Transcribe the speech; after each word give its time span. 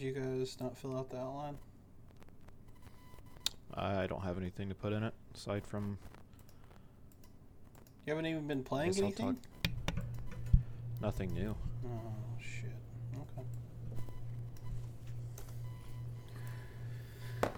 did 0.00 0.06
you 0.06 0.12
guys 0.22 0.56
not 0.62 0.78
fill 0.78 0.96
out 0.96 1.10
the 1.10 1.18
outline? 1.18 1.58
I 3.74 4.06
don't 4.06 4.22
have 4.22 4.38
anything 4.38 4.70
to 4.70 4.74
put 4.74 4.94
in 4.94 5.02
it 5.02 5.12
aside 5.34 5.66
from. 5.66 5.98
You 8.06 8.12
haven't 8.14 8.24
even 8.24 8.46
been 8.46 8.64
playing 8.64 8.92
guess 8.92 8.98
I'll 9.00 9.04
anything. 9.08 9.36
talk- 9.36 10.02
Nothing 11.02 11.34
new. 11.34 11.54
Oh 11.84 11.98
shit. 12.40 12.72
Okay. 17.42 17.52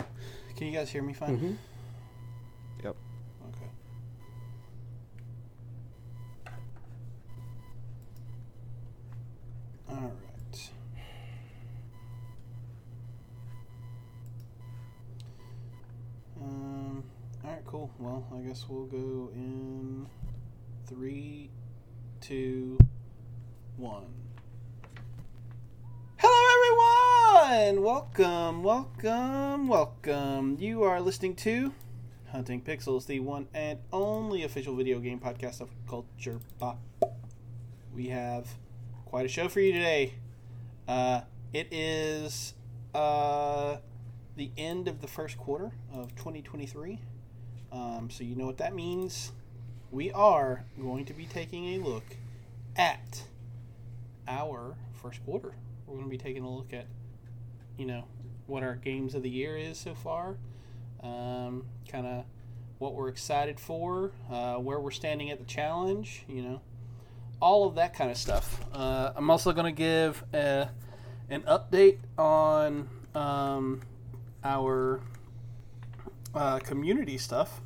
Can 0.56 0.66
you 0.66 0.72
guys 0.72 0.90
hear 0.90 1.02
me 1.02 1.12
fine? 1.12 1.36
Mm-hmm. 1.36 1.52
Yep. 2.84 2.96
Okay. 3.50 3.70
All 9.88 9.96
right. 9.96 10.70
Um. 16.40 17.04
All 17.44 17.50
right. 17.50 17.64
Cool. 17.66 17.90
Well, 17.98 18.26
I 18.34 18.41
guess 18.52 18.66
we'll 18.68 18.84
go 18.84 19.30
in 19.32 20.06
three, 20.86 21.48
two, 22.20 22.76
one. 23.78 24.12
Hello, 26.18 27.48
everyone! 27.48 27.82
Welcome, 27.82 28.62
welcome, 28.62 29.68
welcome. 29.68 30.58
You 30.60 30.82
are 30.82 31.00
listening 31.00 31.34
to 31.36 31.72
Hunting 32.28 32.60
Pixels, 32.60 33.06
the 33.06 33.20
one 33.20 33.48
and 33.54 33.78
only 33.90 34.42
official 34.42 34.76
video 34.76 34.98
game 34.98 35.18
podcast 35.18 35.62
of 35.62 35.70
Culture 35.88 36.38
Bop. 36.58 36.78
We 37.94 38.08
have 38.08 38.48
quite 39.06 39.24
a 39.24 39.30
show 39.30 39.48
for 39.48 39.60
you 39.60 39.72
today. 39.72 40.12
Uh, 40.86 41.22
it 41.54 41.72
is 41.72 42.52
uh, 42.94 43.78
the 44.36 44.50
end 44.58 44.88
of 44.88 45.00
the 45.00 45.08
first 45.08 45.38
quarter 45.38 45.72
of 45.90 46.14
2023. 46.16 47.00
Um, 47.72 48.10
so, 48.10 48.22
you 48.22 48.36
know 48.36 48.46
what 48.46 48.58
that 48.58 48.74
means. 48.74 49.32
We 49.90 50.12
are 50.12 50.64
going 50.80 51.06
to 51.06 51.14
be 51.14 51.24
taking 51.26 51.74
a 51.74 51.78
look 51.78 52.04
at 52.76 53.24
our 54.28 54.76
first 54.92 55.24
quarter. 55.24 55.54
We're 55.86 55.94
going 55.94 56.06
to 56.06 56.10
be 56.10 56.18
taking 56.18 56.44
a 56.44 56.50
look 56.50 56.72
at, 56.72 56.86
you 57.76 57.86
know, 57.86 58.04
what 58.46 58.62
our 58.62 58.74
games 58.74 59.14
of 59.14 59.22
the 59.22 59.30
year 59.30 59.56
is 59.56 59.78
so 59.78 59.94
far, 59.94 60.36
um, 61.02 61.64
kind 61.88 62.06
of 62.06 62.24
what 62.78 62.94
we're 62.94 63.08
excited 63.08 63.58
for, 63.58 64.12
uh, 64.30 64.56
where 64.56 64.80
we're 64.80 64.90
standing 64.90 65.30
at 65.30 65.38
the 65.38 65.44
challenge, 65.44 66.24
you 66.28 66.42
know, 66.42 66.60
all 67.40 67.66
of 67.66 67.74
that 67.76 67.94
kind 67.94 68.10
of 68.10 68.16
stuff. 68.16 68.60
Uh, 68.72 69.12
I'm 69.16 69.30
also 69.30 69.52
going 69.52 69.72
to 69.74 69.78
give 69.78 70.24
a, 70.32 70.68
an 71.30 71.42
update 71.42 71.98
on 72.18 72.88
um, 73.14 73.80
our 74.44 75.00
uh, 76.34 76.58
community 76.58 77.18
stuff, 77.18 77.60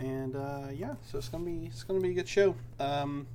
and 0.00 0.34
uh, 0.34 0.68
yeah, 0.74 0.94
so 1.06 1.18
it's 1.18 1.28
gonna 1.28 1.44
be 1.44 1.66
it's 1.66 1.82
gonna 1.82 2.00
be 2.00 2.10
a 2.10 2.14
good 2.14 2.28
show. 2.28 2.56
Um, 2.78 3.26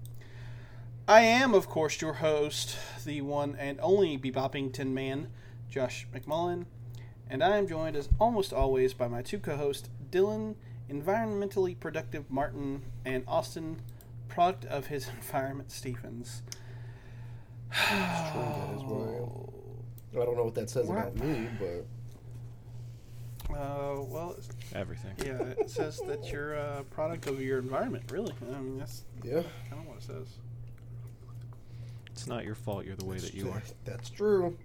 I 1.08 1.22
am, 1.22 1.54
of 1.54 1.70
course, 1.70 2.02
your 2.02 2.14
host, 2.14 2.78
the 3.06 3.22
one 3.22 3.56
and 3.60 3.80
only 3.82 4.18
bebopping 4.18 4.74
tin 4.74 4.94
man, 4.94 5.28
Josh 5.70 6.08
McMullen, 6.14 6.66
and 7.30 7.44
I 7.44 7.58
am 7.58 7.68
joined, 7.68 7.96
as 7.96 8.10
almost 8.20 8.52
always, 8.52 8.94
by 8.94 9.08
my 9.08 9.22
two 9.22 9.38
co-hosts, 9.38 9.90
Dylan, 10.12 10.56
environmentally 10.90 11.80
productive 11.80 12.30
Martin, 12.32 12.82
and 13.06 13.24
Austin, 13.28 13.82
product 14.28 14.66
of 14.66 14.88
his 14.88 15.08
environment, 15.16 15.72
Stephens. 15.72 16.42
It's 17.72 18.32
true, 18.32 18.42
that 18.42 18.76
is 18.76 18.84
what 18.84 20.22
I 20.22 20.26
don't 20.26 20.38
know 20.38 20.46
what 20.46 20.56
that 20.56 20.70
says 20.70 20.90
about 20.90 21.16
me, 21.18 21.48
but 21.60 21.86
Uh, 23.50 24.02
well, 24.02 24.36
Everything. 24.74 25.14
yeah, 25.24 25.42
it 25.60 25.70
says 25.70 26.02
that 26.08 26.30
you're 26.32 26.54
a 26.56 26.84
product 26.92 27.28
of 27.28 27.40
your 27.42 27.60
environment. 27.60 28.12
Really, 28.12 28.34
I 28.54 28.60
mean 28.60 28.80
that's 28.80 29.04
yeah, 29.24 29.44
kind 29.70 29.82
of 29.82 29.88
what 29.88 29.98
it 29.98 30.04
says. 30.04 30.28
It's 32.08 32.28
not 32.28 32.44
your 32.46 32.56
fault. 32.56 32.86
You're 32.86 32.96
the 32.96 33.06
way 33.06 33.18
that 33.18 33.34
you 33.34 33.50
are. 33.52 33.62
That's 33.86 34.10
true. 34.10 34.58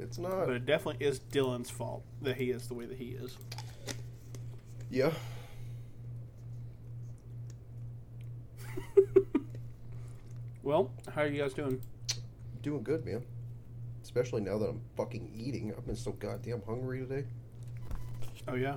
It's 0.00 0.18
not. 0.18 0.46
But 0.46 0.50
it 0.56 0.66
definitely 0.66 1.04
is 1.04 1.18
Dylan's 1.18 1.68
fault 1.68 2.04
that 2.22 2.36
he 2.36 2.50
is 2.50 2.68
the 2.68 2.74
way 2.74 2.86
that 2.86 2.96
he 2.96 3.06
is. 3.10 3.36
yeah, 4.88 5.10
Well, 10.62 10.90
how 11.12 11.22
are 11.22 11.26
you 11.26 11.40
guys 11.42 11.54
doing? 11.54 11.80
doing 12.62 12.84
good, 12.84 13.04
man. 13.04 13.24
Especially 14.04 14.40
now 14.40 14.56
that 14.58 14.68
I'm 14.68 14.80
fucking 14.96 15.32
eating. 15.34 15.74
I've 15.76 15.84
been 15.84 15.96
so 15.96 16.12
goddamn 16.12 16.62
hungry 16.64 17.00
today. 17.00 17.24
Oh 18.48 18.54
yeah. 18.54 18.76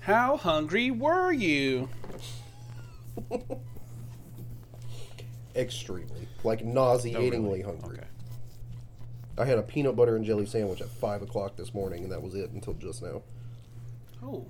how 0.00 0.36
hungry 0.36 0.90
were 0.90 1.32
you? 1.32 1.88
Extremely, 5.54 6.28
like 6.44 6.64
nauseatingly 6.64 7.36
Oh, 7.36 7.40
really? 7.40 7.62
hungry. 7.62 7.98
Okay. 7.98 8.06
I 9.38 9.44
had 9.44 9.58
a 9.58 9.62
peanut 9.62 9.96
butter 9.96 10.16
and 10.16 10.24
jelly 10.24 10.46
sandwich 10.46 10.80
at 10.80 10.88
five 10.88 11.22
o'clock 11.22 11.56
this 11.56 11.72
morning, 11.74 12.02
and 12.02 12.12
that 12.12 12.22
was 12.22 12.34
it 12.34 12.50
until 12.50 12.74
just 12.74 13.02
now. 13.02 13.22
Oh, 14.22 14.46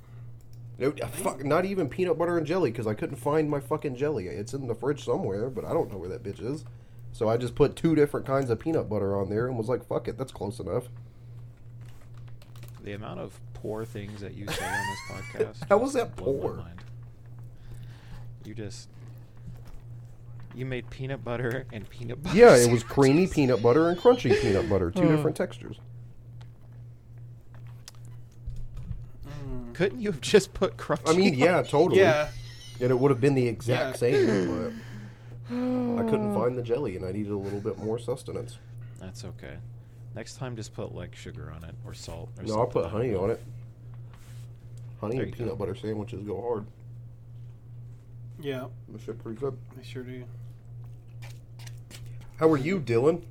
No, 0.79 0.93
uh, 1.03 1.07
fuck, 1.07 1.45
not 1.45 1.65
even 1.65 1.89
peanut 1.89 2.19
butter 2.19 2.39
and 2.39 2.47
jelly 2.47 2.71
because 2.71 2.87
I 2.87 2.95
couldn't 2.95 3.17
find 3.17 3.49
my 3.51 3.61
fucking 3.61 3.97
jelly. 3.97 4.27
It's 4.27 4.55
in 4.55 4.67
the 4.67 4.75
fridge 4.75 5.05
somewhere, 5.05 5.49
but 5.51 5.65
I 5.65 5.73
don't 5.73 5.91
know 5.93 5.99
where 5.99 6.09
that 6.09 6.23
bitch 6.23 6.41
is. 6.45 6.65
So 7.13 7.29
I 7.29 7.37
just 7.37 7.55
put 7.55 7.77
two 7.77 7.95
different 7.95 8.27
kinds 8.27 8.51
of 8.51 8.59
peanut 8.59 8.89
butter 8.89 9.17
on 9.19 9.29
there 9.31 9.47
and 9.47 9.57
was 9.57 9.69
like, 9.69 9.87
"Fuck 9.87 10.07
it, 10.09 10.19
that's 10.19 10.33
close 10.33 10.59
enough." 10.61 10.89
The 12.87 12.93
amount 12.93 13.19
of 13.19 13.39
poor 13.53 13.85
things 13.85 14.21
that 14.21 14.35
you 14.35 14.47
say 14.47 14.65
on 14.65 14.81
this 14.87 15.01
podcast. 15.11 15.69
How 15.69 15.77
was 15.77 15.93
that 15.95 16.15
blow 16.15 16.35
poor? 16.35 16.55
mind. 16.55 16.81
You 18.45 18.55
just. 18.55 18.89
You 20.55 20.67
made 20.67 20.89
peanut 20.89 21.25
butter 21.25 21.67
and 21.73 21.91
peanut 21.91 22.23
butter. 22.23 22.37
Yeah, 22.39 22.55
it 22.55 22.71
was 22.71 22.85
creamy 22.85 23.27
peanut 23.27 23.61
butter 23.61 23.89
and 23.89 23.99
crunchy 23.99 24.41
peanut 24.41 24.71
butter, 24.71 24.93
two 24.93 25.09
different 25.17 25.37
textures. 25.37 25.81
Mm. 29.29 29.75
Couldn't 29.75 30.01
you 30.01 30.11
have 30.13 30.21
just 30.21 30.55
put 30.55 30.77
crunchy? 30.77 31.09
I 31.09 31.13
mean, 31.17 31.35
yeah, 31.35 31.63
totally. 31.63 32.01
yeah. 32.01 32.29
and 32.81 32.91
it 32.93 32.99
would 32.99 33.11
have 33.11 33.21
been 33.21 33.35
the 33.35 33.49
exact 33.49 34.01
Yeah. 34.01 34.11
same, 34.13 34.47
but 35.49 35.53
I 36.07 36.09
couldn't 36.09 36.33
find 36.35 36.57
the 36.57 36.63
jelly, 36.63 36.95
and 36.97 37.05
I 37.05 37.11
needed 37.11 37.33
a 37.33 37.37
little 37.37 37.61
bit 37.61 37.79
more 37.79 37.99
sustenance. 37.99 38.59
That's 39.01 39.25
okay. 39.25 39.57
Next 40.17 40.37
time, 40.39 40.57
just 40.57 40.73
put 40.75 40.95
like 40.95 41.15
sugar 41.15 41.53
on 41.55 41.63
it 41.63 41.75
or 41.85 41.93
salt. 41.93 42.31
Or 42.39 42.45
No, 42.45 42.59
I'll 42.61 42.67
put 42.67 42.87
honey 42.87 43.15
on 43.15 43.31
it. 43.31 43.41
Honey 45.01 45.17
There 45.17 45.25
and 45.25 45.31
you 45.31 45.37
peanut 45.37 45.53
go. 45.53 45.57
butter 45.57 45.75
sandwiches 45.75 46.23
go 46.27 46.41
hard. 46.41 46.65
Yeah, 48.41 48.67
That 48.89 49.01
shit 49.03 49.23
pretty 49.23 49.39
good. 49.39 49.57
they 49.77 49.83
sure 49.83 50.03
do. 50.03 50.25
How 52.39 52.51
are 52.51 52.57
you, 52.57 52.81
Dylan? 52.81 53.23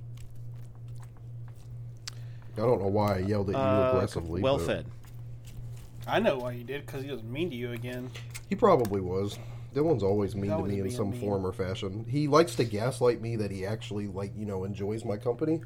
I 2.57 2.61
don't 2.61 2.81
know 2.81 2.87
why 2.87 3.15
I 3.15 3.17
yelled 3.19 3.49
at 3.49 3.53
you 3.55 3.61
Uh, 3.61 3.91
aggressively. 3.93 4.41
well 4.41 4.57
but 4.57 4.65
fed. 4.65 4.85
I 6.07 6.19
know 6.19 6.37
why 6.37 6.51
you 6.53 6.63
did 6.63 6.85
because 6.85 7.03
he 7.03 7.11
was 7.11 7.23
mean 7.23 7.49
to 7.49 7.55
you 7.55 7.71
again. 7.71 8.09
He 8.47 8.55
probably 8.55 9.01
was. 9.01 9.37
Dylan's 9.73 10.03
always 10.03 10.35
mean 10.35 10.51
to 10.51 10.63
me 10.63 10.77
in 10.77 10.83
being 10.85 10.95
some 10.95 11.09
mean. 11.11 11.19
form 11.19 11.45
or 11.45 11.51
fashion. 11.51 12.05
He 12.07 12.27
likes 12.27 12.55
to 12.55 12.63
gaslight 12.63 13.21
me 13.21 13.35
that 13.37 13.51
he 13.51 13.65
actually 13.65 14.07
like 14.07 14.31
you 14.37 14.45
know 14.45 14.63
enjoys 14.63 15.03
my 15.03 15.17
company, 15.17 15.61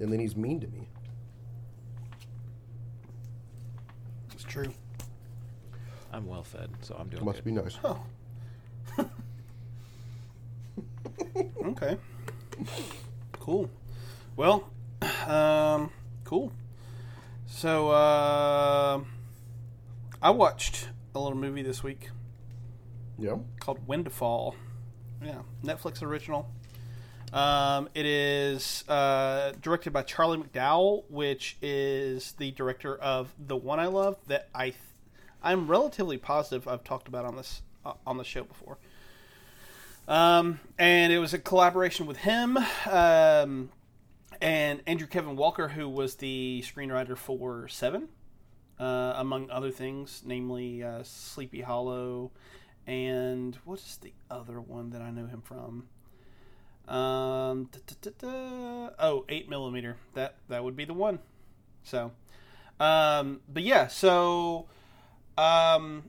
and 0.00 0.12
then 0.12 0.18
he's 0.18 0.34
mean 0.36 0.60
to 0.60 0.66
me. 0.68 0.88
It's 4.32 4.42
true. 4.44 4.72
I'm 6.12 6.26
well 6.26 6.42
fed, 6.42 6.70
so 6.80 6.96
I'm 6.98 7.08
doing 7.08 7.22
it. 7.22 7.26
Must 7.26 7.44
good. 7.44 7.44
be 7.44 7.52
nice. 7.52 7.78
Oh. 7.84 8.02
okay. 11.66 11.96
Cool. 13.38 13.70
Well, 14.36 14.68
um, 15.26 15.90
cool. 16.24 16.52
So, 17.46 17.90
uh, 17.90 19.00
I 20.22 20.30
watched 20.30 20.88
a 21.14 21.18
little 21.20 21.36
movie 21.38 21.62
this 21.62 21.82
week 21.82 22.10
Yeah. 23.18 23.36
called 23.60 23.86
Windfall. 23.86 24.54
Yeah, 25.22 25.42
Netflix 25.64 26.02
original. 26.02 26.48
Um, 27.32 27.88
it 27.94 28.06
is 28.06 28.84
uh, 28.88 29.52
directed 29.62 29.92
by 29.92 30.02
Charlie 30.02 30.38
McDowell, 30.38 31.04
which 31.08 31.56
is 31.62 32.32
the 32.32 32.50
director 32.50 32.96
of 32.96 33.32
the 33.38 33.56
one 33.56 33.78
I 33.78 33.86
love 33.86 34.16
that 34.26 34.48
I 34.54 34.70
th- 34.70 34.76
I'm 35.42 35.68
relatively 35.68 36.18
positive 36.18 36.66
I've 36.66 36.84
talked 36.84 37.08
about 37.08 37.24
on 37.24 37.36
this 37.36 37.62
uh, 37.84 37.94
on 38.06 38.16
the 38.16 38.24
show 38.24 38.42
before. 38.42 38.78
Um, 40.08 40.58
and 40.78 41.12
it 41.12 41.18
was 41.18 41.32
a 41.32 41.38
collaboration 41.38 42.06
with 42.06 42.18
him. 42.18 42.58
Um, 42.90 43.70
and 44.40 44.82
Andrew 44.86 45.06
Kevin 45.06 45.36
Walker, 45.36 45.68
who 45.68 45.88
was 45.88 46.16
the 46.16 46.64
screenwriter 46.66 47.16
for 47.16 47.68
Seven, 47.68 48.08
uh, 48.80 49.14
among 49.16 49.50
other 49.50 49.70
things, 49.70 50.22
namely 50.24 50.82
uh, 50.82 51.02
Sleepy 51.04 51.60
Hollow, 51.60 52.32
and 52.86 53.56
what 53.64 53.78
is 53.78 53.98
the 54.00 54.12
other 54.30 54.60
one 54.60 54.90
that 54.90 55.02
I 55.02 55.10
know 55.10 55.26
him 55.26 55.42
from? 55.42 55.86
Um, 56.90 57.68
da, 57.70 57.78
da, 58.02 58.10
da, 58.18 58.90
oh, 58.98 59.24
eight 59.28 59.48
millimeter. 59.48 59.96
That 60.14 60.34
that 60.48 60.64
would 60.64 60.76
be 60.76 60.84
the 60.84 60.92
one. 60.92 61.20
So, 61.84 62.10
um, 62.80 63.40
but 63.48 63.62
yeah, 63.62 63.86
so 63.86 64.66
um, 65.38 66.02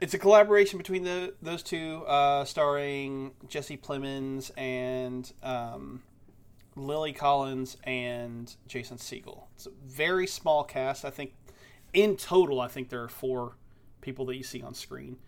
it's 0.00 0.14
a 0.14 0.18
collaboration 0.18 0.78
between 0.78 1.04
the 1.04 1.34
those 1.42 1.62
two, 1.62 2.04
uh, 2.06 2.46
starring 2.46 3.32
Jesse 3.48 3.76
Plemons 3.76 4.50
and 4.56 5.30
um, 5.42 6.02
Lily 6.74 7.12
Collins 7.12 7.76
and 7.84 8.56
Jason 8.66 8.96
Segel. 8.96 9.42
It's 9.56 9.66
a 9.66 9.70
very 9.84 10.26
small 10.26 10.64
cast. 10.64 11.04
I 11.04 11.10
think 11.10 11.34
in 11.92 12.16
total, 12.16 12.62
I 12.62 12.68
think 12.68 12.88
there 12.88 13.02
are 13.02 13.08
four 13.08 13.56
people 14.00 14.24
that 14.26 14.36
you 14.36 14.42
see 14.42 14.62
on 14.62 14.72
screen. 14.72 15.18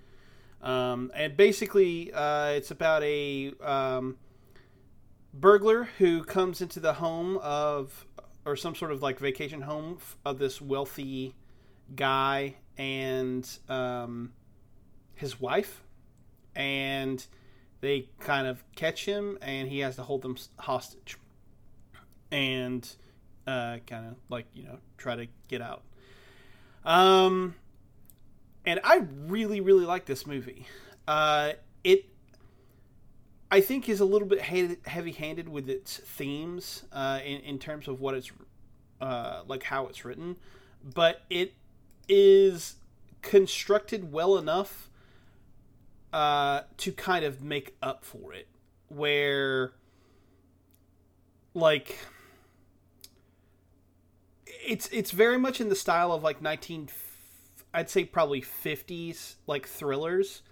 Um, 0.63 1.13
and 1.15 1.37
basically, 1.37 2.11
uh, 2.15 2.47
it's 2.49 2.71
about 2.71 3.03
a 3.03 3.53
um, 3.61 4.17
burglar 5.35 5.89
who 5.99 6.23
comes 6.25 6.61
into 6.61 6.81
the 6.81 6.95
home 6.95 7.39
of, 7.39 8.07
or 8.45 8.57
some 8.57 8.75
sort 8.75 8.93
of 8.93 9.03
like 9.03 9.19
vacation 9.19 9.63
home 9.63 9.99
of 10.25 10.39
this 10.39 10.61
wealthy 10.61 11.35
guy 11.95 12.55
and 12.79 13.59
um, 13.69 14.33
his 15.15 15.41
wife. 15.41 15.83
And 16.57 17.25
they 17.81 18.09
kind 18.21 18.47
of 18.47 18.63
catch 18.77 19.05
him, 19.05 19.37
and 19.43 19.69
he 19.69 19.81
has 19.81 19.97
to 19.97 20.03
hold 20.03 20.23
them 20.23 20.37
hostage. 20.59 21.19
And 22.31 22.89
uh, 23.47 23.79
kind 23.87 24.07
of 24.07 24.15
like, 24.29 24.47
you 24.55 24.63
know, 24.63 24.79
try 24.97 25.17
to 25.17 25.27
get 25.49 25.61
out. 25.61 25.83
Um, 26.85 27.57
and 28.65 28.81
I 28.85 29.03
really, 29.27 29.61
really 29.61 29.85
like 29.85 30.07
this 30.07 30.27
movie. 30.27 30.67
Uh, 31.07 31.53
it, 31.83 32.07
I 33.55 33.61
think, 33.61 33.89
is 33.89 34.01
a 34.01 34.05
little 34.05 34.27
bit 34.27 34.41
heavy-handed 34.41 35.49
with 35.49 35.71
its 35.71 35.99
themes 35.99 36.83
uh, 36.91 37.21
in 37.25 37.41
in 37.43 37.61
terms 37.61 37.87
of 37.87 38.01
what 38.01 38.15
it's 38.17 38.33
uh, 39.01 39.43
like, 39.47 39.63
how 39.63 39.87
it's 39.87 40.05
written, 40.05 40.35
but 40.83 41.23
it 41.31 41.55
is 42.09 42.75
constructed 43.23 44.11
well 44.11 44.37
enough 44.39 44.91
uh, 46.13 46.63
to 46.79 46.91
kind 46.91 47.25
of 47.25 47.43
make 47.45 47.77
up 47.81 48.05
for 48.05 48.33
it, 48.33 48.49
where, 48.89 49.75
like 51.55 51.97
it's 54.67 54.89
it's 54.89 55.13
very 55.13 55.39
much 55.39 55.61
in 55.61 55.69
the 55.69 55.77
style 55.77 56.11
of 56.11 56.25
like 56.25 56.43
19 56.43 56.89
I'd 57.73 57.89
say 57.89 58.05
probably 58.05 58.43
50s 58.43 59.37
like 59.47 59.69
thrillers. 59.69 60.43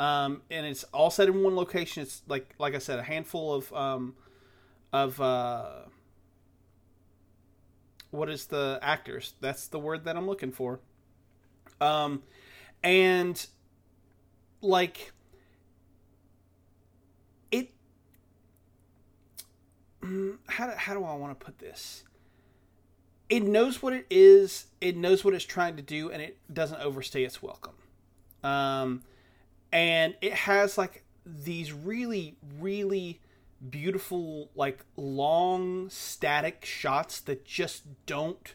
Um, 0.00 0.42
and 0.50 0.64
it's 0.64 0.84
all 0.84 1.10
set 1.10 1.28
in 1.28 1.42
one 1.42 1.54
location. 1.54 2.02
It's 2.02 2.22
like 2.26 2.54
like 2.58 2.74
I 2.74 2.78
said, 2.78 2.98
a 2.98 3.02
handful 3.02 3.54
of 3.54 3.72
um, 3.72 4.14
of 4.92 5.20
uh, 5.20 5.70
what 8.10 8.30
is 8.30 8.46
the 8.46 8.78
actors? 8.82 9.34
That's 9.40 9.66
the 9.66 9.78
word 9.78 10.04
that 10.04 10.16
I'm 10.16 10.26
looking 10.26 10.52
for. 10.52 10.80
Um, 11.82 12.22
and 12.82 13.46
like 14.62 15.12
it. 17.52 17.70
How 20.48 20.66
do, 20.66 20.72
how 20.76 20.94
do 20.94 21.04
I 21.04 21.14
want 21.14 21.38
to 21.38 21.44
put 21.44 21.58
this? 21.58 22.04
it 23.30 23.44
knows 23.44 23.80
what 23.80 23.92
it 23.92 24.06
is, 24.10 24.66
it 24.80 24.96
knows 24.96 25.24
what 25.24 25.34
it's 25.34 25.44
trying 25.44 25.76
to 25.76 25.82
do, 25.82 26.10
and 26.10 26.20
it 26.20 26.36
doesn't 26.52 26.80
overstay 26.80 27.22
its 27.22 27.40
welcome. 27.40 27.74
Um, 28.42 29.02
and 29.72 30.14
it 30.20 30.32
has 30.32 30.76
like 30.78 31.04
these 31.24 31.72
really, 31.72 32.36
really 32.58 33.20
beautiful, 33.68 34.50
like 34.54 34.84
long 34.96 35.90
static 35.90 36.64
shots 36.64 37.20
that 37.20 37.44
just 37.44 37.84
don't 38.06 38.54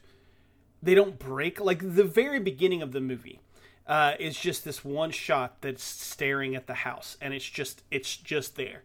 they 0.81 0.95
don't 0.95 1.17
break. 1.17 1.59
Like 1.59 1.95
the 1.95 2.03
very 2.03 2.39
beginning 2.39 2.81
of 2.81 2.91
the 2.91 3.01
movie 3.01 3.41
uh, 3.87 4.13
is 4.19 4.37
just 4.37 4.63
this 4.63 4.85
one 4.85 5.11
shot 5.11 5.61
that's 5.61 5.83
staring 5.83 6.55
at 6.55 6.67
the 6.67 6.73
house, 6.73 7.17
and 7.21 7.33
it's 7.33 7.49
just 7.49 7.83
it's 7.91 8.17
just 8.17 8.55
there. 8.55 8.83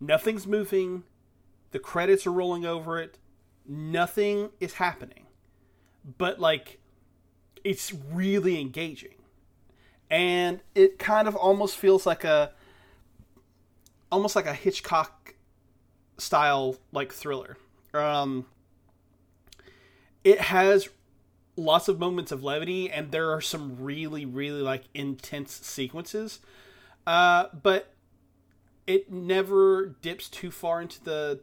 Nothing's 0.00 0.46
moving. 0.46 1.04
The 1.72 1.78
credits 1.78 2.26
are 2.26 2.32
rolling 2.32 2.66
over 2.66 3.00
it. 3.00 3.18
Nothing 3.66 4.50
is 4.58 4.74
happening 4.74 5.26
but 6.18 6.40
like 6.40 6.78
it's 7.64 7.92
really 7.92 8.60
engaging 8.60 9.14
and 10.10 10.60
it 10.74 10.98
kind 10.98 11.28
of 11.28 11.36
almost 11.36 11.76
feels 11.76 12.06
like 12.06 12.24
a 12.24 12.52
almost 14.10 14.34
like 14.34 14.46
a 14.46 14.54
hitchcock 14.54 15.34
style 16.18 16.76
like 16.92 17.12
thriller 17.12 17.56
um 17.94 18.44
it 20.24 20.40
has 20.40 20.88
lots 21.56 21.88
of 21.88 21.98
moments 21.98 22.32
of 22.32 22.42
levity 22.42 22.90
and 22.90 23.10
there 23.10 23.30
are 23.30 23.40
some 23.40 23.76
really 23.80 24.24
really 24.24 24.60
like 24.62 24.84
intense 24.94 25.52
sequences 25.52 26.40
uh 27.06 27.46
but 27.62 27.94
it 28.90 29.10
never 29.12 29.94
dips 30.02 30.28
too 30.28 30.50
far 30.50 30.82
into 30.82 31.02
the 31.04 31.38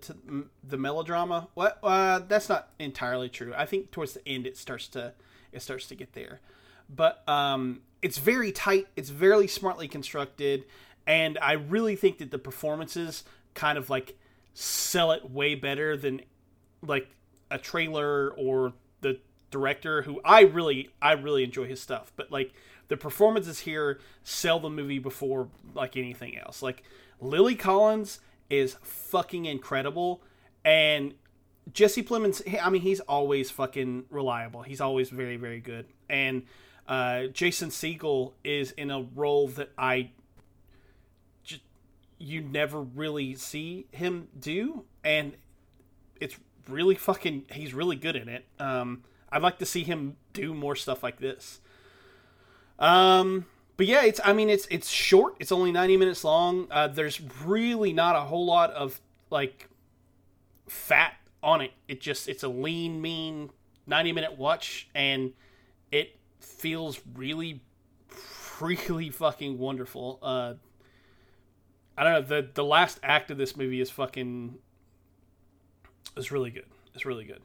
the 0.62 0.78
melodrama. 0.78 1.48
What? 1.54 1.80
Uh, 1.82 2.20
that's 2.20 2.50
not 2.50 2.70
entirely 2.78 3.30
true. 3.30 3.54
I 3.56 3.66
think 3.66 3.90
towards 3.92 4.14
the 4.14 4.28
end 4.28 4.46
it 4.46 4.58
starts 4.58 4.90
to 4.90 5.14
it 5.54 5.62
starts 5.62 5.88
to 5.88 5.96
get 5.96 6.12
there, 6.12 6.42
but 6.94 7.28
um, 7.28 7.84
it's 8.02 8.18
very 8.18 8.52
tight. 8.52 8.88
It's 8.96 9.10
very 9.10 9.48
smartly 9.48 9.88
constructed, 9.88 10.66
and 11.06 11.38
I 11.42 11.54
really 11.54 11.96
think 11.96 12.20
that 12.20 12.32
the 12.32 12.40
performances 12.40 13.24
kind 13.54 13.78
of 13.78 13.90
like 13.90 14.18
sell 14.54 15.12
it 15.12 15.30
way 15.30 15.56
better 15.56 15.98
than 15.98 16.22
like 16.82 17.10
a 17.50 17.58
trailer 17.58 18.32
or 18.32 18.74
the 19.02 19.20
director 19.52 20.02
who 20.04 20.22
I 20.24 20.42
really 20.42 20.90
I 21.02 21.14
really 21.14 21.44
enjoy 21.44 21.66
his 21.66 21.82
stuff, 21.82 22.12
but 22.16 22.32
like 22.32 22.54
the 22.88 22.98
performances 22.98 23.60
here 23.60 24.00
sell 24.24 24.60
the 24.60 24.70
movie 24.70 25.00
before 25.00 25.50
like 25.74 25.98
anything 25.98 26.38
else. 26.38 26.62
Like 26.62 26.84
Lily 27.20 27.56
Collins 27.56 28.20
is 28.50 28.78
fucking 28.82 29.46
incredible, 29.46 30.22
and 30.64 31.14
Jesse 31.74 32.04
Plemons. 32.04 32.42
I 32.62 32.70
mean, 32.70 32.82
he's 32.82 33.00
always 33.02 33.52
fucking 33.52 34.06
reliable. 34.10 34.62
He's 34.62 34.82
always 34.82 35.10
very, 35.10 35.38
very 35.38 35.60
good. 35.60 35.86
And 36.10 36.44
uh, 36.88 37.28
Jason 37.28 37.70
Segel 37.70 38.34
is 38.44 38.72
in 38.72 38.92
a 38.92 39.02
role 39.02 39.48
that 39.50 39.72
I 39.78 40.12
you 42.20 42.42
never 42.42 42.82
really 42.82 43.36
see 43.36 43.88
him 43.92 44.28
do, 44.40 44.84
and 45.04 45.34
it's 46.20 46.38
really 46.68 46.96
fucking. 46.96 47.46
He's 47.52 47.74
really 47.74 47.96
good 47.96 48.16
in 48.16 48.28
it. 48.28 48.46
Um, 48.60 49.04
I'd 49.32 49.42
like 49.42 49.60
to 49.60 49.66
see 49.66 49.84
him 49.84 50.18
do 50.34 50.54
more 50.54 50.76
stuff 50.76 51.04
like 51.04 51.20
this. 51.20 51.60
Um, 52.80 53.46
but 53.76 53.86
yeah, 53.86 54.04
it's 54.04 54.20
I 54.24 54.34
mean 54.34 54.50
it's 54.50 54.68
it's 54.72 54.90
short. 54.90 55.36
It's 55.40 55.52
only 55.52 55.72
90 55.72 55.98
minutes 55.98 56.24
long. 56.24 56.68
Uh, 56.72 56.88
there's 56.88 57.22
really 57.46 57.94
not 57.94 58.16
a 58.16 58.22
whole 58.22 58.46
lot 58.46 58.72
of 58.72 59.00
like 59.30 59.70
fat 60.68 61.14
on 61.44 61.62
it. 61.62 61.72
It 61.88 62.02
just 62.02 62.28
it's 62.28 62.44
a 62.44 62.48
lean, 62.48 63.02
mean 63.02 63.52
90 63.86 64.12
minute 64.12 64.38
watch, 64.38 64.90
and 64.96 65.34
it 65.92 66.16
feels 66.40 67.00
really, 67.16 67.62
really 68.62 69.10
fucking 69.10 69.58
wonderful. 69.58 70.20
Uh, 70.22 70.54
I 71.98 72.04
don't 72.04 72.14
know 72.14 72.22
the 72.22 72.48
the 72.54 72.64
last 72.64 73.00
act 73.02 73.32
of 73.32 73.38
this 73.38 73.58
movie 73.58 73.82
is 73.82 73.90
fucking 73.90 74.58
is 76.16 76.32
really 76.32 76.52
good. 76.52 76.66
It's 76.94 77.06
really 77.06 77.26
good. 77.26 77.42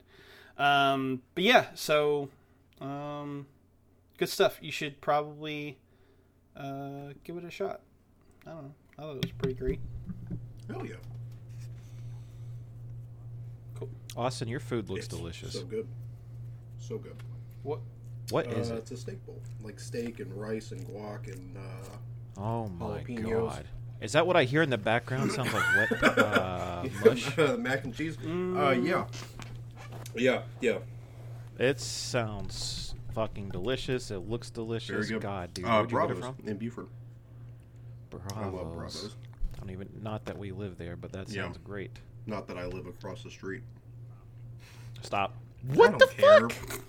Um, 0.62 1.22
but 1.34 1.44
yeah, 1.44 1.66
so 1.74 2.28
um, 2.80 3.46
good 4.18 4.28
stuff. 4.28 4.58
You 4.60 4.70
should 4.70 5.00
probably 5.00 5.78
uh, 6.56 7.14
give 7.24 7.36
it 7.36 7.44
a 7.44 7.50
shot. 7.50 7.80
I 8.46 8.50
don't 8.50 8.62
know. 8.62 8.74
I 8.98 9.02
thought 9.02 9.16
it 9.16 9.24
was 9.24 9.32
pretty 9.32 9.54
great. 9.54 9.80
Hell 10.68 10.84
yeah. 10.86 10.94
Cool. 13.78 13.88
Austin, 14.16 14.48
your 14.48 14.60
food 14.60 14.88
looks 14.88 15.06
It's 15.06 15.16
delicious. 15.16 15.54
So 15.54 15.64
good. 15.64 15.88
So 16.78 16.98
good. 16.98 17.16
What? 17.62 17.80
What 18.32 18.46
is 18.46 18.70
uh, 18.70 18.74
it? 18.74 18.78
It's 18.78 18.90
a 18.92 18.96
steak 18.96 19.24
bowl. 19.26 19.40
Like 19.62 19.78
steak 19.78 20.20
and 20.20 20.32
rice 20.34 20.72
and 20.72 20.86
guac 20.88 21.32
and 21.32 21.56
uh, 21.56 22.40
Oh 22.40 22.66
my 22.68 23.00
jalapenos. 23.02 23.48
god. 23.48 23.64
Is 24.00 24.12
that 24.12 24.26
what 24.26 24.36
I 24.36 24.44
hear 24.44 24.62
in 24.62 24.70
the 24.70 24.78
background? 24.78 25.30
Sounds 25.30 25.52
like 25.52 25.64
wet 26.02 26.18
uh, 26.18 26.84
mush. 27.04 27.36
mac 27.58 27.84
and 27.84 27.94
cheese. 27.94 28.16
Uh, 28.18 28.70
yeah. 28.82 29.04
Yeah, 30.16 30.42
yeah. 30.60 30.78
It 31.58 31.78
sounds 31.80 32.94
fucking 33.14 33.50
delicious. 33.50 34.10
It 34.10 34.28
looks 34.28 34.50
delicious. 34.50 35.10
God, 35.10 35.54
dude, 35.54 35.64
Uh, 35.66 35.84
where'd 35.84 35.90
you 35.92 35.98
get 35.98 36.04
it 36.04 36.20
Bravos 36.20 36.36
from? 36.36 36.48
in 36.48 36.56
Buford. 36.56 36.88
Bravos. 38.10 38.32
I 38.34 38.46
love 38.46 38.72
Bravos. 38.74 39.16
I 39.54 39.58
don't 39.60 39.70
even. 39.70 39.88
Not 40.02 40.24
that 40.24 40.36
we 40.38 40.50
live 40.50 40.78
there, 40.78 40.96
but 40.96 41.12
that 41.12 41.28
Yeah. 41.28 41.42
sounds 41.44 41.58
great. 41.58 41.98
Not 42.26 42.48
that 42.48 42.58
I 42.58 42.66
live 42.66 42.86
across 42.86 43.22
the 43.22 43.30
street. 43.30 43.62
Stop. 45.02 45.34
What 45.74 45.98
the 45.98 46.06
care. 46.08 46.48
fuck? 46.48 46.80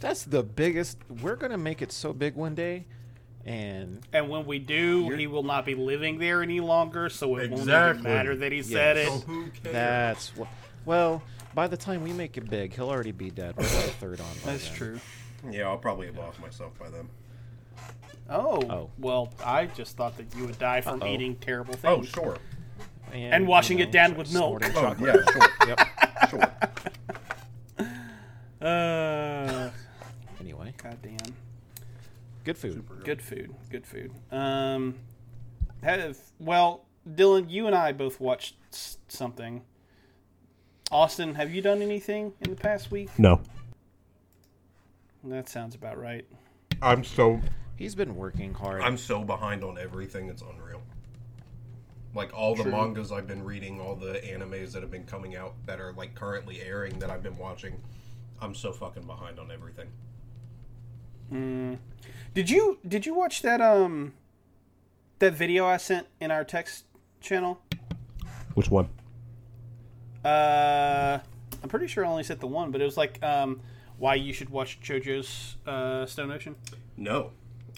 That's 0.00 0.22
the 0.24 0.42
biggest. 0.42 0.98
We're 1.22 1.36
gonna 1.36 1.58
make 1.58 1.82
it 1.82 1.90
so 1.92 2.12
big 2.12 2.34
one 2.36 2.54
day, 2.54 2.84
and 3.44 4.00
And 4.12 4.28
when 4.28 4.46
we 4.46 4.58
do, 4.58 5.08
he 5.10 5.26
will 5.26 5.42
not 5.42 5.64
be 5.66 5.74
living 5.74 6.18
there 6.18 6.42
any 6.42 6.60
longer, 6.60 7.08
so 7.08 7.36
it 7.36 7.50
won't 7.50 7.62
Exactly. 7.62 8.00
even 8.00 8.12
matter 8.12 8.36
that 8.36 8.52
he 8.52 8.62
said 8.62 8.96
it. 8.96 9.08
So 9.08 9.18
who 9.20 9.46
cares? 9.48 9.72
that's 9.74 10.36
what. 10.36 10.48
Well, 10.84 11.22
by 11.54 11.66
the 11.66 11.76
time 11.76 12.02
we 12.02 12.12
make 12.12 12.36
it 12.36 12.48
big, 12.48 12.74
he'll 12.74 12.88
already 12.90 13.12
be 13.12 13.30
dead. 13.30 13.56
We're 13.56 13.64
like 13.64 13.72
a 13.72 13.88
third 13.90 14.20
on. 14.20 14.26
by 14.44 14.52
That's 14.52 14.68
then. 14.68 14.76
true. 14.76 15.00
Yeah, 15.50 15.68
I'll 15.68 15.78
probably 15.78 16.06
have 16.06 16.16
lost 16.16 16.40
myself 16.40 16.78
by 16.78 16.90
then. 16.90 17.08
Oh, 18.30 18.62
Oh. 18.70 18.90
well, 18.98 19.32
I 19.44 19.66
just 19.66 19.96
thought 19.96 20.16
that 20.18 20.26
you 20.36 20.44
would 20.46 20.58
die 20.58 20.80
from 20.80 21.02
Uh-oh. 21.02 21.08
eating 21.12 21.34
terrible 21.36 21.74
things. 21.74 21.84
Oh, 21.84 21.96
things. 22.02 22.08
sure. 22.10 22.36
And 23.12 23.46
washing 23.48 23.78
you 23.78 23.84
it 23.84 23.90
down 23.92 24.16
with 24.16 24.32
milk. 24.32 24.62
snorting 24.62 24.70
Oh, 24.76 24.80
chocolate. 24.82 25.16
yeah, 25.26 25.32
sure. 25.32 25.68
Yep. 25.68 26.30
Sure. 26.30 26.52
Uh, 28.60 28.64
Anyway, 28.64 29.57
goddamn. 30.82 31.34
good 32.44 32.58
food. 32.58 32.84
Good 33.04 33.22
food. 33.22 33.54
Good 33.70 33.86
food. 33.86 34.12
Um, 34.30 34.94
have 35.82 36.18
well, 36.38 36.86
Dylan, 37.08 37.50
you 37.50 37.66
and 37.66 37.74
I 37.74 37.92
both 37.92 38.20
watched 38.20 38.56
something. 39.08 39.62
Austin, 40.90 41.34
have 41.34 41.52
you 41.52 41.60
done 41.60 41.82
anything 41.82 42.32
in 42.40 42.50
the 42.50 42.56
past 42.56 42.90
week? 42.90 43.10
No. 43.18 43.40
That 45.24 45.48
sounds 45.48 45.74
about 45.74 45.98
right. 45.98 46.24
I'm 46.80 47.04
so 47.04 47.40
He's 47.78 47.94
been 47.94 48.16
working 48.16 48.54
hard. 48.54 48.82
I'm 48.82 48.96
so 48.96 49.22
behind 49.22 49.62
on 49.62 49.78
everything. 49.78 50.28
It's 50.28 50.42
unreal. 50.42 50.82
Like 52.12 52.36
all 52.36 52.56
the 52.56 52.64
mangas 52.64 53.12
I've 53.12 53.28
been 53.28 53.44
reading, 53.44 53.80
all 53.80 53.94
the 53.94 54.14
animes 54.14 54.72
that 54.72 54.82
have 54.82 54.90
been 54.90 55.04
coming 55.04 55.36
out 55.36 55.54
that 55.66 55.78
are 55.80 55.92
like 55.92 56.16
currently 56.16 56.60
airing 56.60 56.98
that 56.98 57.08
I've 57.08 57.22
been 57.22 57.38
watching. 57.38 57.80
I'm 58.40 58.52
so 58.52 58.72
fucking 58.72 59.04
behind 59.04 59.38
on 59.38 59.52
everything. 59.52 59.86
Did 61.30 62.50
you 62.50 62.78
did 62.86 63.06
you 63.06 63.14
watch 63.14 63.42
that 63.42 63.60
um 63.60 64.14
that 65.18 65.34
video 65.34 65.66
I 65.66 65.76
sent 65.76 66.06
in 66.20 66.30
our 66.30 66.44
text 66.44 66.84
channel? 67.20 67.60
Which 68.54 68.70
one? 68.70 68.88
Uh, 70.24 71.18
I'm 71.62 71.68
pretty 71.68 71.86
sure 71.86 72.04
I 72.04 72.08
only 72.08 72.22
sent 72.24 72.40
the 72.40 72.46
one, 72.46 72.70
but 72.70 72.80
it 72.80 72.84
was 72.84 72.96
like 72.96 73.22
um 73.22 73.60
why 73.98 74.14
you 74.14 74.32
should 74.32 74.50
watch 74.50 74.80
JoJo's 74.80 75.56
uh, 75.66 76.06
Stone 76.06 76.30
Ocean. 76.30 76.54
No, 76.96 77.32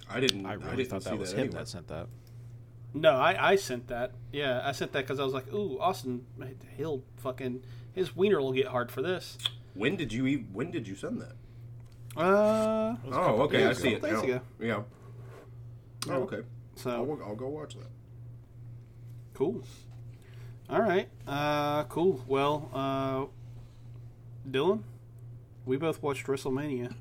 I 0.09 0.21
didn't. 0.21 0.45
I 0.45 0.51
I, 0.51 0.53
really 0.55 0.77
didn't 0.77 0.91
thought 0.91 1.05
that 1.05 1.19
was 1.19 1.31
that 1.31 1.37
him 1.37 1.45
anywhere. 1.45 1.63
that 1.63 1.69
sent 1.69 1.89
that. 1.89 2.07
No, 2.93 3.13
I, 3.13 3.53
I 3.53 3.57
sent 3.57 3.87
that. 3.89 4.13
Yeah, 4.33 4.61
I 4.65 4.73
sent 4.73 4.93
that 4.93 5.05
because 5.07 5.21
I 5.21 5.25
was 5.25 5.33
like, 5.33 5.53
ooh, 5.53 5.79
Austin, 5.79 6.27
he'll 6.77 7.03
fucking 7.19 7.63
his 7.93 8.15
wiener 8.17 8.41
will 8.41 8.53
get 8.53 8.67
hard 8.67 8.91
for 8.91 9.01
this. 9.01 9.39
When 9.75 9.97
did 9.97 10.13
you? 10.13 10.27
ev- 10.27 10.47
When 10.53 10.71
did 10.71 10.87
you 10.89 10.95
send 10.97 11.21
that? 11.23 11.33
Uh, 12.17 12.97
Oh, 13.13 13.43
okay, 13.43 13.65
I 13.67 13.73
see 13.73 13.95
ago. 13.95 13.97
it 13.97 14.03
Days 14.11 14.13
now. 14.13 14.23
ago. 14.23 14.41
Yeah. 14.61 14.83
Oh, 16.09 16.23
okay. 16.23 16.41
so 16.77 16.91
I'll, 16.91 17.23
I'll 17.29 17.37
go 17.37 17.49
watch 17.49 17.75
that. 17.75 17.87
cool. 19.35 19.63
All 20.69 20.81
right, 20.81 21.09
uh, 21.27 21.85
cool. 21.85 22.23
Well, 22.29 22.71
uh, 22.73 23.27
Dylan, 24.49 24.83
we 25.67 25.77
both 25.77 26.01
watched 26.03 26.27
WrestleMania. 26.27 26.95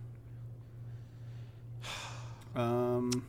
Um, 2.56 3.26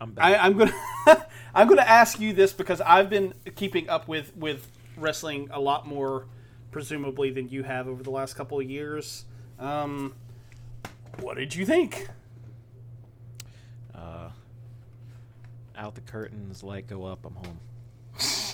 I'm 0.00 0.12
back. 0.12 0.24
I, 0.24 0.36
I'm 0.46 0.56
gonna 0.56 0.72
I'm 1.54 1.68
gonna 1.68 1.82
ask 1.82 2.18
you 2.18 2.32
this 2.32 2.52
because 2.54 2.80
I've 2.80 3.10
been 3.10 3.34
keeping 3.54 3.88
up 3.88 4.08
with 4.08 4.34
with 4.36 4.66
wrestling 4.96 5.48
a 5.52 5.60
lot 5.60 5.86
more, 5.86 6.26
presumably 6.70 7.30
than 7.30 7.48
you 7.50 7.62
have 7.64 7.86
over 7.86 8.02
the 8.02 8.10
last 8.10 8.34
couple 8.34 8.58
of 8.58 8.68
years. 8.68 9.24
Um, 9.58 10.14
what 11.20 11.36
did 11.36 11.54
you 11.54 11.64
think? 11.66 12.08
uh, 13.94 14.30
out 15.76 15.94
the 15.94 16.00
curtains, 16.02 16.62
light 16.62 16.86
go 16.86 17.04
up. 17.04 17.24
I'm 17.24 17.34
home. 17.34 17.58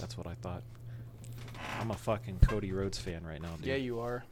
That's 0.00 0.16
what 0.16 0.26
I 0.26 0.34
thought. 0.34 0.62
I'm 1.80 1.90
a 1.90 1.96
fucking 1.96 2.40
Cody 2.40 2.72
Rhodes 2.72 2.98
fan 2.98 3.24
right 3.26 3.40
now, 3.40 3.56
dude. 3.56 3.66
Yeah, 3.66 3.76
you 3.76 4.00
are. 4.00 4.24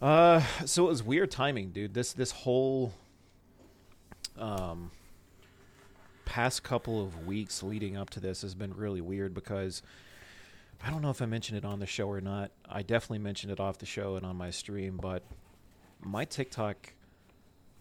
Uh, 0.00 0.42
so 0.64 0.86
it 0.86 0.88
was 0.88 1.02
weird 1.02 1.30
timing, 1.30 1.70
dude. 1.70 1.94
This 1.94 2.12
this 2.12 2.32
whole 2.32 2.92
um 4.38 4.90
past 6.24 6.62
couple 6.62 7.00
of 7.02 7.26
weeks 7.26 7.62
leading 7.62 7.96
up 7.96 8.08
to 8.10 8.18
this 8.18 8.42
has 8.42 8.54
been 8.54 8.72
really 8.74 9.00
weird 9.00 9.34
because 9.34 9.82
I 10.84 10.90
don't 10.90 11.02
know 11.02 11.10
if 11.10 11.22
I 11.22 11.26
mentioned 11.26 11.58
it 11.58 11.64
on 11.64 11.78
the 11.78 11.86
show 11.86 12.08
or 12.08 12.20
not. 12.20 12.50
I 12.68 12.82
definitely 12.82 13.20
mentioned 13.20 13.52
it 13.52 13.60
off 13.60 13.78
the 13.78 13.86
show 13.86 14.16
and 14.16 14.26
on 14.26 14.36
my 14.36 14.50
stream, 14.50 14.98
but 15.00 15.22
my 16.00 16.24
TikTok 16.24 16.92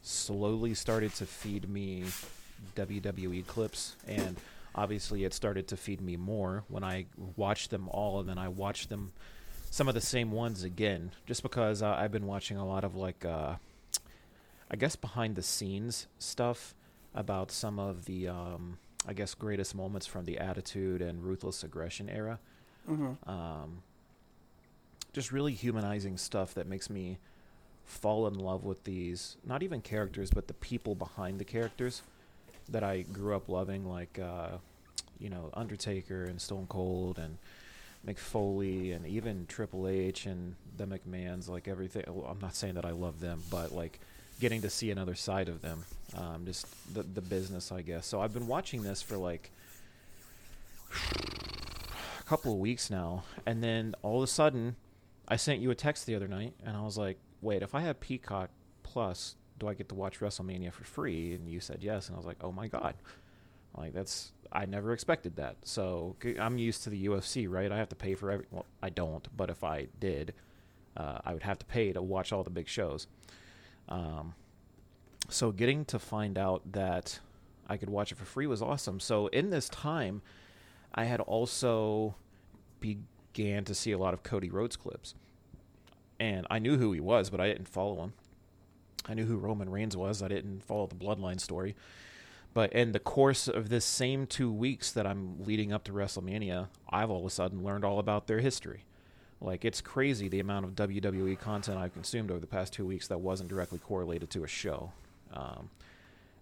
slowly 0.03 0.73
started 0.75 1.13
to 1.15 1.25
feed 1.25 1.67
me 1.67 2.03
WWE 2.75 3.45
clips 3.47 3.95
and 4.07 4.37
obviously 4.75 5.23
it 5.23 5.33
started 5.33 5.67
to 5.67 5.77
feed 5.77 6.01
me 6.01 6.15
more 6.15 6.63
when 6.67 6.83
I 6.83 7.05
watched 7.35 7.71
them 7.71 7.89
all 7.89 8.19
and 8.19 8.29
then 8.29 8.37
I 8.37 8.47
watched 8.47 8.89
them 8.89 9.11
some 9.69 9.87
of 9.87 9.93
the 9.93 10.01
same 10.01 10.31
ones 10.31 10.63
again 10.63 11.11
just 11.25 11.43
because 11.43 11.81
uh, 11.81 11.95
I've 11.97 12.11
been 12.11 12.27
watching 12.27 12.57
a 12.57 12.65
lot 12.65 12.83
of 12.83 12.95
like 12.95 13.25
uh, 13.25 13.55
I 14.69 14.75
guess 14.75 14.95
behind 14.95 15.35
the 15.35 15.43
scenes 15.43 16.07
stuff 16.19 16.75
about 17.15 17.51
some 17.51 17.79
of 17.79 18.05
the 18.05 18.27
um, 18.27 18.77
I 19.07 19.13
guess 19.13 19.33
greatest 19.33 19.75
moments 19.75 20.05
from 20.05 20.25
the 20.25 20.37
Attitude 20.37 21.01
and 21.01 21.23
Ruthless 21.23 21.63
Aggression 21.63 22.09
era. 22.09 22.39
Um, 23.27 23.81
just 25.13 25.31
really 25.31 25.53
humanizing 25.53 26.17
stuff 26.17 26.53
that 26.53 26.67
makes 26.67 26.89
me 26.89 27.17
fall 27.85 28.27
in 28.27 28.35
love 28.35 28.63
with 28.63 28.85
these 28.85 29.35
not 29.45 29.61
even 29.63 29.81
characters 29.81 30.31
but 30.31 30.47
the 30.47 30.53
people 30.53 30.95
behind 30.95 31.39
the 31.39 31.43
characters 31.43 32.03
that 32.69 32.83
I 32.83 33.01
grew 33.01 33.35
up 33.35 33.49
loving 33.49 33.85
like 33.85 34.17
uh, 34.17 34.57
you 35.19 35.29
know 35.29 35.49
Undertaker 35.53 36.23
and 36.23 36.41
Stone 36.41 36.67
Cold 36.69 37.19
and 37.19 37.37
Mick 38.05 38.17
Foley 38.17 38.91
and 38.91 39.05
even 39.05 39.45
Triple 39.47 39.87
H 39.87 40.25
and 40.25 40.55
the 40.77 40.85
McMahons, 40.85 41.47
like 41.47 41.67
everything. 41.67 42.03
Well, 42.07 42.25
I'm 42.25 42.39
not 42.39 42.55
saying 42.55 42.73
that 42.73 42.85
I 42.85 42.91
love 42.91 43.19
them, 43.19 43.43
but 43.51 43.71
like 43.73 43.99
getting 44.39 44.61
to 44.61 44.69
see 44.69 44.89
another 44.89 45.13
side 45.13 45.49
of 45.49 45.61
them, 45.61 45.83
um, 46.17 46.45
just 46.45 46.65
the 46.93 47.03
the 47.03 47.21
business, 47.21 47.71
I 47.71 47.81
guess. 47.81 48.07
So 48.07 48.21
I've 48.21 48.33
been 48.33 48.47
watching 48.47 48.81
this 48.81 49.01
for 49.01 49.17
like 49.17 49.51
couple 52.31 52.53
of 52.53 52.59
weeks 52.59 52.89
now, 52.89 53.25
and 53.45 53.61
then 53.61 53.93
all 54.03 54.19
of 54.19 54.23
a 54.23 54.27
sudden, 54.27 54.77
I 55.27 55.35
sent 55.35 55.59
you 55.59 55.69
a 55.69 55.75
text 55.75 56.05
the 56.05 56.15
other 56.15 56.29
night, 56.29 56.53
and 56.65 56.77
I 56.77 56.81
was 56.81 56.97
like, 56.97 57.17
"Wait, 57.41 57.61
if 57.61 57.75
I 57.75 57.81
have 57.81 57.99
Peacock 57.99 58.49
Plus, 58.83 59.35
do 59.59 59.67
I 59.67 59.73
get 59.73 59.89
to 59.89 59.95
watch 59.95 60.21
WrestleMania 60.21 60.71
for 60.71 60.85
free?" 60.85 61.33
And 61.33 61.49
you 61.49 61.59
said 61.59 61.79
yes, 61.83 62.07
and 62.07 62.15
I 62.15 62.17
was 62.17 62.25
like, 62.25 62.37
"Oh 62.39 62.53
my 62.53 62.69
god!" 62.69 62.95
Like 63.77 63.93
that's 63.93 64.31
I 64.49 64.65
never 64.65 64.93
expected 64.93 65.35
that. 65.35 65.57
So 65.63 66.15
I'm 66.39 66.57
used 66.57 66.83
to 66.83 66.89
the 66.89 67.05
UFC, 67.05 67.49
right? 67.49 67.69
I 67.69 67.77
have 67.77 67.89
to 67.89 67.97
pay 67.97 68.15
for 68.15 68.31
every. 68.31 68.45
Well, 68.49 68.65
I 68.81 68.89
don't, 68.91 69.27
but 69.35 69.49
if 69.49 69.61
I 69.61 69.87
did, 69.99 70.33
uh, 70.95 71.19
I 71.25 71.33
would 71.33 71.43
have 71.43 71.59
to 71.59 71.65
pay 71.65 71.91
to 71.91 72.01
watch 72.01 72.31
all 72.31 72.43
the 72.43 72.49
big 72.49 72.69
shows. 72.69 73.07
Um, 73.89 74.35
so 75.27 75.51
getting 75.51 75.83
to 75.83 75.99
find 75.99 76.37
out 76.37 76.61
that 76.71 77.19
I 77.67 77.75
could 77.75 77.89
watch 77.89 78.13
it 78.13 78.17
for 78.17 78.25
free 78.25 78.47
was 78.47 78.61
awesome. 78.61 79.01
So 79.01 79.27
in 79.27 79.49
this 79.49 79.67
time, 79.67 80.21
I 80.95 81.03
had 81.03 81.19
also 81.19 82.15
began 82.81 83.63
to 83.65 83.73
see 83.73 83.91
a 83.91 83.97
lot 83.97 84.13
of 84.13 84.23
Cody 84.23 84.49
Rhodes 84.49 84.75
clips, 84.75 85.15
and 86.19 86.45
I 86.49 86.59
knew 86.59 86.77
who 86.77 86.91
he 86.91 86.99
was, 86.99 87.29
but 87.29 87.39
I 87.39 87.47
didn't 87.47 87.67
follow 87.67 88.03
him. 88.03 88.13
I 89.07 89.13
knew 89.13 89.25
who 89.25 89.37
Roman 89.37 89.69
Reigns 89.69 89.97
was. 89.97 90.21
I 90.21 90.27
didn't 90.27 90.63
follow 90.63 90.87
the 90.87 90.95
Bloodline 90.95 91.39
story. 91.39 91.75
But 92.53 92.73
in 92.73 92.91
the 92.91 92.99
course 92.99 93.47
of 93.47 93.69
this 93.69 93.85
same 93.85 94.27
two 94.27 94.51
weeks 94.51 94.91
that 94.91 95.07
I'm 95.07 95.43
leading 95.43 95.71
up 95.71 95.83
to 95.85 95.93
WrestleMania, 95.93 96.67
I've 96.89 97.09
all 97.09 97.21
of 97.21 97.25
a 97.25 97.29
sudden 97.29 97.63
learned 97.63 97.85
all 97.85 97.97
about 97.97 98.27
their 98.27 98.39
history. 98.39 98.83
Like, 99.39 99.65
it's 99.65 99.81
crazy 99.81 100.27
the 100.27 100.39
amount 100.39 100.65
of 100.65 100.89
WWE 100.89 101.39
content 101.39 101.77
I've 101.77 101.93
consumed 101.93 102.29
over 102.29 102.39
the 102.39 102.47
past 102.47 102.73
two 102.73 102.85
weeks 102.85 103.07
that 103.07 103.19
wasn't 103.19 103.49
directly 103.49 103.79
correlated 103.79 104.29
to 104.31 104.43
a 104.43 104.47
show. 104.47 104.91
Um, 105.33 105.69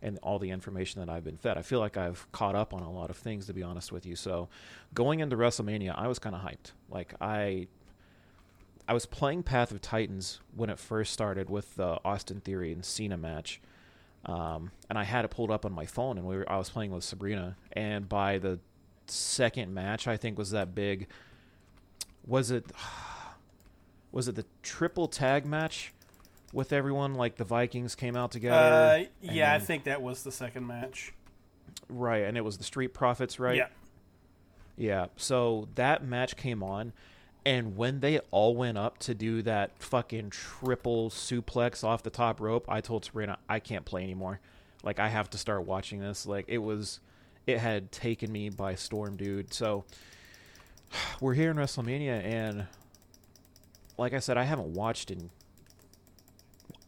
and 0.02 0.18
all 0.24 0.40
the 0.40 0.50
information 0.50 1.00
that 1.02 1.10
I've 1.10 1.24
been 1.24 1.38
fed. 1.38 1.58
I 1.58 1.62
feel 1.62 1.80
like 1.80 1.98
I've 1.98 2.30
caught 2.32 2.56
up 2.56 2.74
on 2.74 2.82
a 2.82 2.92
lot 2.92 3.10
of 3.10 3.18
things, 3.18 3.48
to 3.48 3.54
be 3.54 3.64
honest 3.64 3.92
with 3.92 4.06
you. 4.06 4.16
So, 4.16 4.50
going 4.94 5.20
into 5.20 5.36
WrestleMania, 5.36 5.94
I 5.98 6.08
was 6.08 6.20
kind 6.20 6.36
of 6.36 6.42
hyped. 6.42 6.72
Like, 6.90 7.14
I. 7.22 7.68
I 8.88 8.94
was 8.94 9.06
playing 9.06 9.44
Path 9.44 9.70
of 9.70 9.82
Titans 9.82 10.40
when 10.56 10.72
it 10.72 10.80
first 10.80 11.14
started 11.14 11.48
with 11.48 11.76
the 11.76 12.00
Austin 12.04 12.42
Theory 12.42 12.72
and 12.72 12.84
Cena 12.84 13.18
match 13.18 13.62
um, 14.26 14.72
and 14.90 14.98
I 14.98 15.04
had 15.04 15.26
it 15.26 15.30
pulled 15.30 15.52
up 15.52 15.66
on 15.66 15.72
my 15.72 15.86
phone, 15.86 16.18
and 16.18 16.28
we 16.28 16.38
were, 16.38 16.52
I 16.52 16.58
was 16.58 16.70
playing 16.70 16.92
with 16.92 17.04
Sabrina. 17.04 17.56
And 17.74 18.10
by 18.10 18.38
the 18.38 18.60
second 19.08 19.74
match, 19.74 20.08
I 20.08 20.18
think 20.18 20.38
was 20.38 20.52
that 20.52 20.76
big. 20.76 21.08
Was 22.26 22.52
it? 22.52 22.66
Was 24.12 24.28
it 24.28 24.34
the 24.34 24.46
triple 24.64 25.08
tag 25.08 25.46
match 25.46 25.94
with 26.54 26.74
everyone? 26.74 27.16
Like 27.16 27.36
the 27.38 27.44
Vikings 27.46 27.96
came 27.96 28.16
out 28.16 28.32
together. 28.32 28.56
Uh, 28.56 29.04
yeah, 29.22 29.54
I 29.54 29.60
think 29.60 29.84
that 29.86 30.02
was 30.02 30.24
the 30.24 30.32
second 30.32 30.66
match. 30.68 31.14
right, 31.90 32.24
and 32.24 32.38
it 32.38 32.42
was 32.42 32.58
the 32.58 32.64
Street 32.64 32.94
Profits, 32.94 33.40
right? 33.40 33.56
Yeah. 33.58 33.68
Yeah. 34.78 35.08
So 35.18 35.68
that 35.76 36.04
match 36.06 36.36
came 36.38 36.64
on, 36.64 36.94
And 37.46 37.76
when 37.76 38.00
they 38.00 38.20
all 38.32 38.56
went 38.56 38.78
up 38.78 38.98
to 39.00 39.14
do 39.14 39.42
that 39.42 39.72
fucking 39.80 40.30
triple 40.30 41.10
suplex 41.10 41.84
off 41.84 42.04
the 42.04 42.10
top 42.10 42.40
rope, 42.40 42.66
I 42.70 42.80
told 42.82 43.06
Sabrina, 43.06 43.38
I 43.50 43.60
can't 43.60 43.86
play 43.86 44.04
anymore. 44.04 44.40
Like, 44.84 45.00
I 45.00 45.10
have 45.10 45.30
to 45.32 45.38
start 45.38 45.66
watching 45.66 46.00
this. 46.00 46.26
Like, 46.26 46.46
it 46.48 46.60
was, 46.60 47.00
it 47.46 47.58
had 47.60 47.92
taken 47.92 48.32
me 48.32 48.50
by 48.50 48.76
storm, 48.76 49.18
dude. 49.18 49.54
So, 49.54 49.84
we're 51.22 51.34
here 51.34 51.52
in 51.52 51.58
WrestleMania, 51.58 52.24
and 52.24 52.66
like 53.98 54.14
I 54.14 54.20
said, 54.20 54.38
I 54.38 54.44
haven't 54.44 54.74
watched 54.74 55.12
in. 55.12 55.30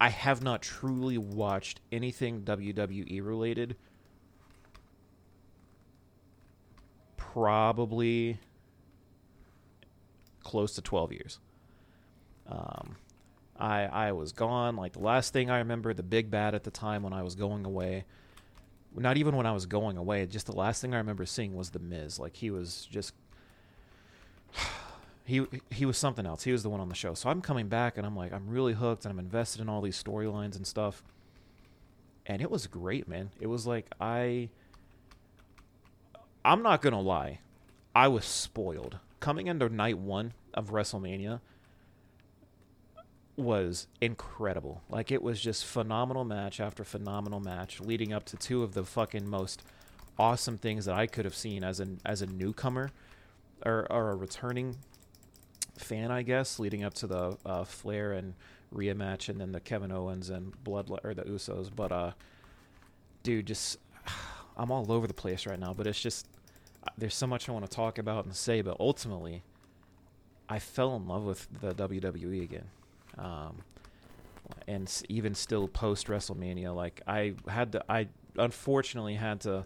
I 0.01 0.10
have 0.10 0.41
not 0.41 0.63
truly 0.63 1.20
watched 1.20 1.79
anything 1.91 2.41
WWE 2.41 3.24
related. 3.24 3.75
Probably 7.17 8.39
close 10.43 10.74
to 10.74 10.81
12 10.81 11.12
years. 11.12 11.39
Um, 12.48 12.96
I 13.60 13.84
I 13.84 14.12
was 14.13 14.31
gone. 14.31 14.75
Like 14.75 14.93
the 14.93 15.01
last 15.01 15.34
thing 15.34 15.51
I 15.51 15.60
remember, 15.60 15.93
the 15.93 16.01
big 16.01 16.31
bad 16.31 16.55
at 16.55 16.63
the 16.63 16.72
time 16.72 17.03
when 17.03 17.13
I 17.13 17.22
was 17.22 17.36
going 17.36 17.63
away. 17.63 18.05
Not 18.96 19.17
even 19.17 19.36
when 19.36 19.46
I 19.46 19.51
was 19.51 19.67
going 19.67 19.98
away. 19.98 20.25
Just 20.25 20.48
the 20.48 20.55
last 20.55 20.81
thing 20.81 20.96
I 20.96 20.98
remember 20.98 21.27
seeing 21.27 21.53
was 21.53 21.70
the 21.70 21.79
Miz. 21.79 22.17
Like 22.17 22.36
he 22.36 22.50
was 22.50 22.88
just. 22.89 23.13
He 25.31 25.45
he 25.69 25.85
was 25.85 25.97
something 25.97 26.25
else. 26.25 26.43
He 26.43 26.51
was 26.51 26.61
the 26.61 26.69
one 26.69 26.81
on 26.81 26.89
the 26.89 26.95
show. 26.95 27.13
So 27.13 27.29
I'm 27.29 27.41
coming 27.41 27.69
back 27.69 27.97
and 27.97 28.05
I'm 28.05 28.17
like 28.17 28.33
I'm 28.33 28.50
really 28.50 28.73
hooked 28.73 29.05
and 29.05 29.13
I'm 29.13 29.19
invested 29.19 29.61
in 29.61 29.69
all 29.69 29.81
these 29.81 30.01
storylines 30.01 30.57
and 30.57 30.67
stuff. 30.67 31.01
And 32.25 32.41
it 32.41 32.51
was 32.51 32.67
great, 32.67 33.07
man. 33.07 33.31
It 33.39 33.47
was 33.47 33.65
like 33.65 33.85
I. 34.01 34.50
I'm 36.43 36.61
not 36.61 36.81
gonna 36.81 37.00
lie, 37.00 37.39
I 37.95 38.09
was 38.09 38.25
spoiled 38.25 38.97
coming 39.21 39.47
into 39.47 39.69
night 39.69 39.97
one 39.97 40.33
of 40.53 40.71
WrestleMania 40.71 41.39
was 43.38 43.88
incredible. 44.01 44.81
Like 44.89 45.11
it 45.11 45.23
was 45.23 45.39
just 45.39 45.65
phenomenal 45.65 46.25
match 46.25 46.59
after 46.59 46.83
phenomenal 46.83 47.39
match, 47.39 47.79
leading 47.79 48.11
up 48.11 48.25
to 48.25 48.38
two 48.38 48.63
of 48.63 48.73
the 48.73 48.83
fucking 48.83 49.29
most 49.29 49.63
awesome 50.19 50.57
things 50.57 50.85
that 50.85 50.95
I 50.95 51.07
could 51.07 51.23
have 51.23 51.35
seen 51.35 51.63
as 51.63 51.79
an 51.79 52.01
as 52.05 52.21
a 52.21 52.27
newcomer 52.27 52.91
or, 53.65 53.89
or 53.89 54.09
a 54.09 54.15
returning 54.15 54.75
fan, 55.81 56.11
I 56.11 56.21
guess, 56.21 56.59
leading 56.59 56.83
up 56.83 56.93
to 56.95 57.07
the 57.07 57.38
uh, 57.45 57.63
Flair 57.63 58.13
and 58.13 58.33
Rhea 58.71 58.95
match, 58.95 59.29
and 59.29 59.39
then 59.39 59.51
the 59.51 59.59
Kevin 59.59 59.91
Owens 59.91 60.29
and 60.29 60.51
Blood 60.63 60.89
or 61.03 61.13
the 61.13 61.23
Usos. 61.23 61.69
But 61.75 61.91
uh, 61.91 62.11
dude, 63.23 63.47
just 63.47 63.77
I'm 64.57 64.71
all 64.71 64.91
over 64.91 65.07
the 65.07 65.13
place 65.13 65.45
right 65.45 65.59
now. 65.59 65.73
But 65.73 65.87
it's 65.87 66.00
just 66.00 66.27
there's 66.98 67.15
so 67.15 67.27
much 67.27 67.50
I 67.50 67.51
want 67.51 67.70
to 67.70 67.75
talk 67.75 67.98
about 67.98 68.25
and 68.25 68.35
say, 68.35 68.61
but 68.61 68.77
ultimately, 68.79 69.44
I 70.50 70.59
fell 70.59 70.96
in 70.96 71.07
love 71.07 71.24
with 71.24 71.48
the 71.61 71.74
WWE 71.74 72.44
again. 72.44 72.70
Um, 73.17 73.57
and 74.67 74.91
even 75.09 75.35
still 75.35 75.67
post 75.67 76.07
WrestleMania, 76.07 76.75
like 76.75 77.01
I 77.07 77.33
had 77.48 77.72
to, 77.74 77.83
I 77.89 78.07
unfortunately 78.37 79.15
had 79.15 79.41
to 79.41 79.65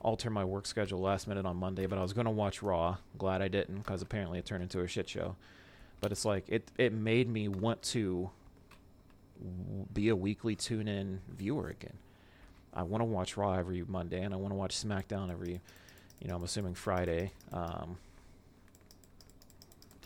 alter 0.00 0.30
my 0.30 0.44
work 0.44 0.66
schedule 0.66 1.00
last 1.00 1.26
minute 1.26 1.44
on 1.46 1.56
Monday, 1.56 1.86
but 1.86 1.98
I 1.98 2.02
was 2.02 2.12
going 2.12 2.26
to 2.26 2.30
watch 2.30 2.62
Raw. 2.62 2.96
Glad 3.18 3.42
I 3.42 3.48
didn't 3.48 3.78
because 3.78 4.00
apparently 4.02 4.38
it 4.38 4.46
turned 4.46 4.62
into 4.62 4.80
a 4.80 4.86
shit 4.88 5.08
show. 5.08 5.36
But 6.00 6.12
it's 6.12 6.24
like 6.24 6.44
it 6.48 6.70
it 6.78 6.92
made 6.92 7.28
me 7.28 7.48
want 7.48 7.82
to 7.94 8.30
w- 9.40 9.86
be 9.92 10.08
a 10.08 10.16
weekly 10.16 10.54
tune 10.54 10.86
in 10.86 11.20
viewer 11.28 11.68
again. 11.68 11.98
I 12.72 12.82
want 12.84 13.00
to 13.00 13.04
watch 13.06 13.36
Raw 13.36 13.54
every 13.54 13.82
Monday, 13.82 14.22
and 14.22 14.32
I 14.32 14.36
want 14.36 14.52
to 14.52 14.56
watch 14.56 14.76
SmackDown 14.76 15.32
every, 15.32 15.60
you 16.20 16.28
know, 16.28 16.36
I'm 16.36 16.44
assuming 16.44 16.74
Friday. 16.74 17.32
Um, 17.52 17.96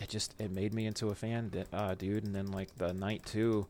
it 0.01 0.09
just 0.09 0.33
it 0.39 0.49
made 0.51 0.73
me 0.73 0.87
into 0.87 1.09
a 1.09 1.15
fan, 1.15 1.51
uh, 1.71 1.93
dude. 1.93 2.23
And 2.23 2.33
then 2.33 2.47
like 2.51 2.75
the 2.77 2.91
night 2.93 3.23
two, 3.25 3.67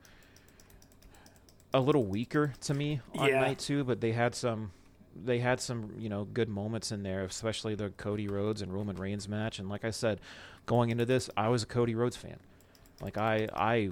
a 1.73 1.81
little 1.81 2.05
weaker 2.05 2.53
to 2.61 2.73
me 2.73 3.01
on 3.17 3.27
Yeah. 3.27 3.41
night 3.41 3.59
two, 3.59 3.83
but 3.83 3.99
they 3.99 4.13
had 4.13 4.33
some 4.35 4.71
they 5.15 5.39
had 5.39 5.59
some 5.59 5.93
you 5.97 6.09
know 6.09 6.25
good 6.25 6.49
moments 6.49 6.91
in 6.91 7.03
there, 7.03 7.23
especially 7.23 7.75
the 7.75 7.89
Cody 7.89 8.27
Rhodes 8.27 8.61
and 8.61 8.73
Roman 8.73 8.95
Reigns 8.95 9.27
match. 9.27 9.59
And 9.59 9.69
like 9.69 9.85
I 9.85 9.91
said, 9.91 10.19
going 10.65 10.89
into 10.89 11.05
this, 11.05 11.29
I 11.37 11.49
was 11.49 11.63
a 11.63 11.65
Cody 11.65 11.95
Rhodes 11.95 12.17
fan. 12.17 12.37
Like 13.01 13.17
I 13.17 13.47
I 13.53 13.89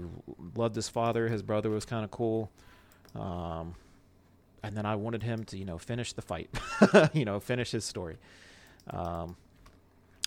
loved 0.56 0.76
his 0.76 0.90
father. 0.90 1.28
His 1.28 1.42
brother 1.42 1.70
was 1.70 1.86
kind 1.86 2.04
of 2.04 2.12
cool. 2.12 2.52
Um, 3.16 3.76
and 4.64 4.78
then 4.78 4.86
I 4.86 4.96
wanted 4.96 5.24
him 5.24 5.44
to 5.46 5.58
you 5.58 5.66
know 5.66 5.78
finish 5.78 6.14
the 6.14 6.22
fight, 6.22 6.50
you 7.14 7.26
know 7.26 7.40
finish 7.40 7.72
his 7.72 7.86
story. 7.86 8.18
Um, 8.90 9.36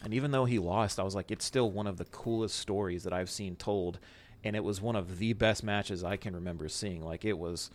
and 0.03 0.13
even 0.13 0.33
though 0.33 0.45
he 0.45 0.59
lost, 0.59 1.01
I 1.01 1.03
was 1.03 1.15
like, 1.15 1.31
it's 1.31 1.45
still 1.45 1.71
one 1.71 1.87
of 1.87 1.97
the 1.97 2.05
coolest 2.05 2.57
stories 2.57 3.05
that 3.05 3.13
I've 3.13 3.31
seen 3.31 3.57
told, 3.57 3.99
and 4.43 4.55
it 4.55 4.63
was 4.63 4.81
one 4.81 4.97
of 4.97 5.19
the 5.19 5.33
best 5.33 5.65
matches 5.65 6.05
I 6.05 6.17
can 6.17 6.35
remember 6.35 6.69
seeing. 6.69 7.03
Like 7.03 7.25
it 7.25 7.39
was 7.39 7.71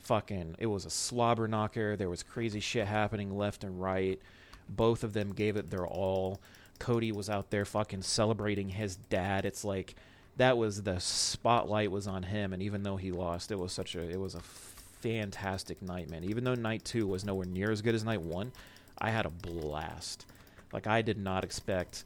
fucking 0.00 0.56
it 0.58 0.66
was 0.66 0.84
a 0.84 0.90
slobber 0.90 1.48
knocker. 1.48 1.96
There 1.96 2.10
was 2.10 2.22
crazy 2.22 2.60
shit 2.60 2.86
happening 2.86 3.36
left 3.36 3.64
and 3.64 3.80
right. 3.80 4.20
Both 4.68 5.04
of 5.04 5.12
them 5.12 5.32
gave 5.32 5.56
it 5.56 5.70
their 5.70 5.86
all. 5.86 6.40
Cody 6.78 7.12
was 7.12 7.28
out 7.28 7.50
there 7.50 7.64
fucking 7.64 8.02
celebrating 8.02 8.68
his 8.68 8.96
dad. 8.96 9.44
It's 9.44 9.64
like 9.64 9.94
that 10.36 10.56
was 10.56 10.82
the 10.82 11.00
spotlight 11.00 11.90
was 11.90 12.06
on 12.06 12.22
him 12.22 12.52
and 12.52 12.62
even 12.62 12.82
though 12.82 12.96
he 12.96 13.10
lost, 13.10 13.50
it 13.50 13.58
was 13.58 13.72
such 13.72 13.94
a 13.94 14.08
it 14.08 14.20
was 14.20 14.34
a 14.34 14.40
fantastic 14.40 15.80
night, 15.82 16.10
man. 16.10 16.24
Even 16.24 16.44
though 16.44 16.54
night 16.54 16.84
2 16.84 17.06
was 17.06 17.24
nowhere 17.24 17.46
near 17.46 17.70
as 17.70 17.82
good 17.82 17.94
as 17.94 18.04
night 18.04 18.22
1, 18.22 18.52
I 18.98 19.10
had 19.10 19.26
a 19.26 19.30
blast. 19.30 20.26
Like 20.72 20.86
I 20.86 21.02
did 21.02 21.18
not 21.18 21.44
expect 21.44 22.04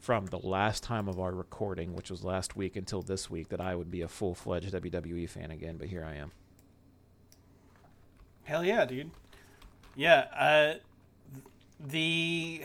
from 0.00 0.26
the 0.26 0.38
last 0.38 0.82
time 0.82 1.08
of 1.08 1.20
our 1.20 1.32
recording, 1.32 1.94
which 1.94 2.10
was 2.10 2.24
last 2.24 2.56
week 2.56 2.76
until 2.76 3.02
this 3.02 3.28
week, 3.28 3.50
that 3.50 3.60
I 3.60 3.74
would 3.74 3.90
be 3.90 4.00
a 4.00 4.08
full-fledged 4.08 4.72
WWE 4.72 5.28
fan 5.28 5.50
again, 5.50 5.76
but 5.76 5.88
here 5.88 6.04
I 6.04 6.16
am. 6.16 6.32
Hell 8.50 8.64
yeah, 8.64 8.84
dude. 8.84 9.12
Yeah, 9.94 10.26
uh, 10.36 10.74
the 11.78 12.62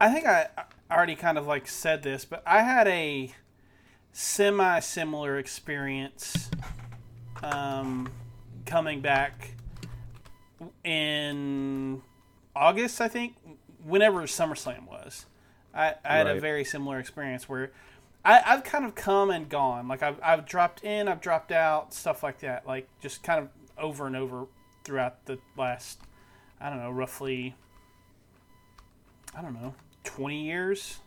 I 0.00 0.08
think 0.12 0.24
I 0.24 0.46
already 0.88 1.16
kind 1.16 1.36
of 1.36 1.48
like 1.48 1.66
said 1.66 2.04
this, 2.04 2.24
but 2.24 2.44
I 2.46 2.62
had 2.62 2.86
a 2.86 3.34
semi 4.12 4.78
similar 4.78 5.36
experience 5.36 6.48
um, 7.42 8.08
coming 8.66 9.00
back 9.00 9.50
in 10.84 12.02
August, 12.54 13.00
I 13.00 13.08
think, 13.08 13.34
whenever 13.84 14.20
SummerSlam 14.28 14.86
was. 14.86 15.26
I, 15.74 15.94
I 16.04 16.18
had 16.18 16.28
a 16.28 16.38
very 16.38 16.64
similar 16.64 17.00
experience 17.00 17.48
where 17.48 17.72
I, 18.24 18.42
I've 18.46 18.62
kind 18.62 18.84
of 18.84 18.94
come 18.94 19.30
and 19.30 19.48
gone. 19.48 19.88
Like 19.88 20.04
I've, 20.04 20.20
I've 20.22 20.46
dropped 20.46 20.84
in, 20.84 21.08
I've 21.08 21.20
dropped 21.20 21.50
out, 21.50 21.92
stuff 21.92 22.22
like 22.22 22.38
that. 22.42 22.64
Like 22.64 22.86
just 23.00 23.24
kind 23.24 23.40
of 23.40 23.48
over 23.82 24.06
and 24.06 24.16
over 24.16 24.46
throughout 24.84 25.26
the 25.26 25.38
last, 25.56 25.98
I 26.60 26.70
don't 26.70 26.78
know, 26.78 26.90
roughly, 26.90 27.54
I 29.36 29.42
don't 29.42 29.54
know, 29.54 29.74
20 30.04 30.44
years, 30.44 31.00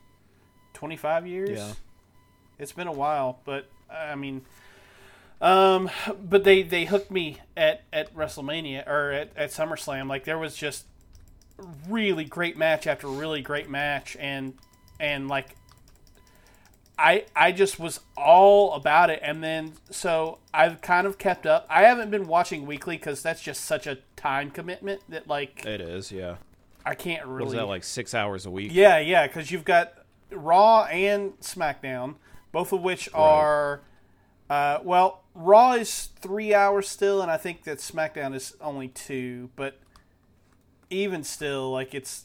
25 0.74 1.26
years. 1.26 1.58
Yeah. 1.58 1.74
It's 2.60 2.72
been 2.72 2.88
a 2.88 2.94
while, 2.94 3.40
but 3.46 3.68
I 3.90 4.16
mean, 4.16 4.42
um, 5.42 5.90
but 6.24 6.44
they, 6.44 6.62
they 6.62 6.86
hooked 6.86 7.12
me 7.12 7.40
at, 7.58 7.84
at 7.92 8.14
WrestleMania 8.16 8.88
or 8.88 9.12
at, 9.12 9.32
at 9.36 9.50
SummerSlam. 9.50 10.08
Like 10.08 10.26
there 10.26 10.38
was 10.38 10.56
just 10.56 10.86
really 11.90 12.26
great 12.26 12.58
match 12.58 12.88
after 12.88 13.08
really 13.08 13.42
great 13.42 13.70
match 13.70 14.16
and, 14.20 14.54
and 15.00 15.28
like 15.28 15.56
I 16.98 17.26
I 17.36 17.52
just 17.52 17.80
was 17.80 18.00
all 18.16 18.74
about 18.74 19.10
it, 19.10 19.20
and 19.22 19.44
then 19.44 19.74
so 19.90 20.40
I've 20.54 20.82
kind 20.82 21.06
of 21.06 21.18
kept 21.18 21.46
up. 21.46 21.66
I 21.70 21.84
haven't 21.84 22.12
been 22.12 22.28
watching 22.28 22.66
weekly 22.66 22.98
because 22.98 23.22
that's 23.22 23.42
just 23.42 23.66
such 23.66 23.88
a 23.88 24.00
time 24.16 24.52
commitment 24.52 25.02
that 25.10 25.28
like 25.28 25.66
It 25.66 25.82
is, 25.82 26.12
yeah. 26.12 26.36
I 26.86 26.96
can't 26.96 27.26
really. 27.26 27.46
What 27.46 27.48
is 27.48 27.54
that 27.54 27.68
like 27.68 27.84
six 27.84 28.14
hours 28.14 28.46
a 28.46 28.52
week? 28.52 28.72
Yeah, 28.74 29.00
yeah, 29.00 29.28
because 29.28 29.52
you've 29.52 29.66
got 29.66 29.94
Raw 30.32 30.84
and 30.84 31.38
SmackDown, 31.40 32.16
both 32.52 32.72
of 32.72 32.82
which 32.82 33.10
are, 33.14 33.82
uh, 34.50 34.80
well, 34.84 35.24
Raw 35.34 35.74
is 35.74 36.10
three 36.20 36.54
hours 36.54 36.88
still, 36.88 37.22
and 37.22 37.32
I 37.32 37.38
think 37.38 37.64
that 37.64 37.80
SmackDown 37.80 38.36
is 38.36 38.56
only 38.62 38.88
two. 38.88 39.50
But 39.56 39.80
even 40.90 41.24
still, 41.24 41.72
like 41.72 41.96
it's 41.96 42.25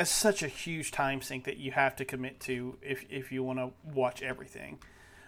it's 0.00 0.10
such 0.10 0.42
a 0.42 0.48
huge 0.48 0.90
time 0.90 1.20
sink 1.20 1.44
that 1.44 1.58
you 1.58 1.72
have 1.72 1.94
to 1.96 2.04
commit 2.04 2.40
to 2.40 2.76
if 2.82 3.04
if 3.10 3.30
you 3.30 3.42
want 3.42 3.58
to 3.58 3.70
watch 3.94 4.22
everything. 4.22 4.78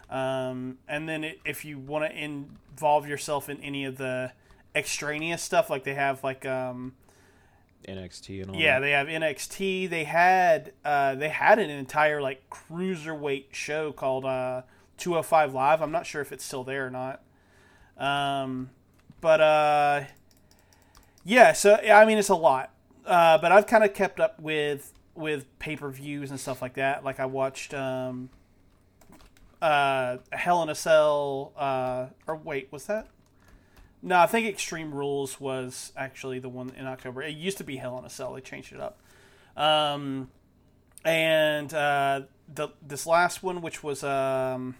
Um, 0.08 0.78
and 0.88 1.08
then 1.08 1.24
it, 1.24 1.40
if 1.44 1.64
you 1.64 1.78
want 1.78 2.10
to 2.10 2.16
involve 2.16 3.06
yourself 3.06 3.48
in 3.48 3.60
any 3.60 3.84
of 3.84 3.98
the 3.98 4.32
extraneous 4.74 5.42
stuff, 5.42 5.70
like 5.70 5.84
they 5.84 5.94
have 5.94 6.24
like 6.24 6.44
um, 6.46 6.94
NXT 7.86 8.42
and 8.42 8.50
all 8.50 8.56
yeah, 8.56 8.78
that. 8.78 8.86
they 8.86 8.90
have 8.92 9.06
NXT. 9.08 9.90
They 9.90 10.04
had 10.04 10.72
uh, 10.84 11.14
they 11.16 11.28
had 11.28 11.58
an 11.58 11.70
entire 11.70 12.20
like 12.20 12.48
cruiserweight 12.50 13.52
show 13.52 13.92
called 13.92 14.24
uh, 14.24 14.62
205 14.98 15.54
Live. 15.54 15.82
I'm 15.82 15.92
not 15.92 16.06
sure 16.06 16.22
if 16.22 16.32
it's 16.32 16.44
still 16.44 16.64
there 16.64 16.86
or 16.86 16.90
not. 16.90 17.22
Um, 17.98 18.70
but 19.20 19.40
uh, 19.40 20.04
yeah, 21.24 21.52
so 21.52 21.74
I 21.74 22.04
mean 22.04 22.18
it's 22.18 22.30
a 22.30 22.34
lot. 22.34 22.71
Uh, 23.06 23.38
but 23.38 23.50
I've 23.52 23.66
kind 23.66 23.84
of 23.84 23.94
kept 23.94 24.20
up 24.20 24.40
with 24.40 24.92
with 25.14 25.46
pay 25.58 25.76
per 25.76 25.90
views 25.90 26.30
and 26.30 26.38
stuff 26.40 26.62
like 26.62 26.74
that. 26.74 27.04
Like 27.04 27.20
I 27.20 27.26
watched 27.26 27.74
um, 27.74 28.30
uh, 29.60 30.18
Hell 30.32 30.62
in 30.62 30.68
a 30.68 30.74
Cell. 30.74 31.52
Uh, 31.56 32.06
or 32.26 32.36
wait, 32.36 32.68
was 32.70 32.86
that? 32.86 33.08
No, 34.04 34.18
I 34.18 34.26
think 34.26 34.46
Extreme 34.48 34.92
Rules 34.94 35.40
was 35.40 35.92
actually 35.96 36.38
the 36.40 36.48
one 36.48 36.72
in 36.76 36.86
October. 36.86 37.22
It 37.22 37.36
used 37.36 37.58
to 37.58 37.64
be 37.64 37.76
Hell 37.76 37.98
in 37.98 38.04
a 38.04 38.10
Cell. 38.10 38.34
They 38.34 38.40
changed 38.40 38.72
it 38.72 38.80
up. 38.80 38.98
Um, 39.56 40.30
and 41.04 41.72
uh, 41.74 42.22
the 42.52 42.68
this 42.80 43.06
last 43.06 43.42
one, 43.42 43.60
which 43.62 43.82
was 43.82 44.02
um, 44.02 44.74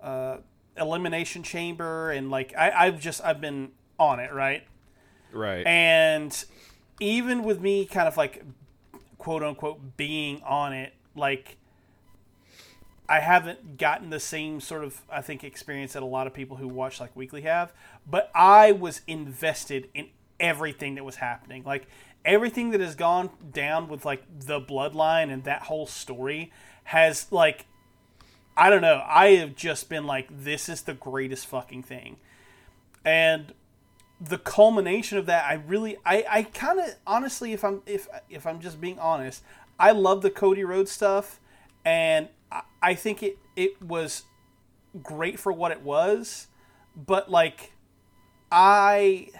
uh, 0.00 0.38
Elimination 0.76 1.42
Chamber, 1.42 2.10
and 2.10 2.30
like 2.30 2.54
I, 2.56 2.70
I've 2.70 3.00
just 3.00 3.24
I've 3.24 3.40
been 3.40 3.70
on 3.98 4.18
it 4.20 4.32
right, 4.32 4.64
Right. 5.32 5.66
and 5.66 6.44
even 7.00 7.42
with 7.42 7.60
me 7.60 7.84
kind 7.84 8.08
of 8.08 8.16
like 8.16 8.44
quote 9.18 9.42
unquote 9.42 9.96
being 9.96 10.42
on 10.42 10.72
it, 10.72 10.92
like 11.16 11.56
I 13.08 13.20
haven't 13.20 13.76
gotten 13.76 14.10
the 14.10 14.20
same 14.20 14.60
sort 14.60 14.84
of 14.84 15.02
I 15.10 15.20
think 15.20 15.44
experience 15.44 15.92
that 15.92 16.02
a 16.02 16.06
lot 16.06 16.26
of 16.26 16.34
people 16.34 16.56
who 16.56 16.68
watch 16.68 17.00
like 17.00 17.14
weekly 17.14 17.42
have, 17.42 17.72
but 18.08 18.30
I 18.34 18.72
was 18.72 19.02
invested 19.06 19.88
in 19.94 20.08
everything 20.40 20.94
that 20.94 21.04
was 21.04 21.16
happening. 21.16 21.64
Like 21.64 21.86
everything 22.24 22.70
that 22.70 22.80
has 22.80 22.94
gone 22.94 23.30
down 23.52 23.88
with 23.88 24.04
like 24.04 24.22
the 24.40 24.60
bloodline 24.60 25.32
and 25.32 25.44
that 25.44 25.62
whole 25.62 25.86
story 25.86 26.52
has 26.84 27.30
like 27.30 27.66
I 28.56 28.70
don't 28.70 28.82
know, 28.82 29.02
I 29.04 29.30
have 29.36 29.56
just 29.56 29.88
been 29.88 30.06
like 30.06 30.28
this 30.30 30.68
is 30.68 30.82
the 30.82 30.94
greatest 30.94 31.46
fucking 31.46 31.82
thing. 31.82 32.16
And 33.04 33.52
the 34.28 34.38
culmination 34.38 35.18
of 35.18 35.26
that, 35.26 35.44
I 35.44 35.54
really, 35.54 35.96
I, 36.04 36.24
I 36.28 36.42
kind 36.44 36.80
of, 36.80 36.94
honestly, 37.06 37.52
if 37.52 37.64
I'm, 37.64 37.82
if, 37.86 38.08
if 38.28 38.46
I'm 38.46 38.60
just 38.60 38.80
being 38.80 38.98
honest, 38.98 39.42
I 39.78 39.90
love 39.90 40.22
the 40.22 40.30
Cody 40.30 40.64
Rhodes 40.64 40.90
stuff, 40.90 41.40
and 41.84 42.28
I, 42.50 42.62
I 42.82 42.94
think 42.94 43.22
it, 43.22 43.38
it 43.56 43.82
was 43.82 44.24
great 45.02 45.38
for 45.38 45.52
what 45.52 45.72
it 45.72 45.82
was, 45.82 46.48
but 46.96 47.30
like, 47.30 47.72
I, 48.50 49.30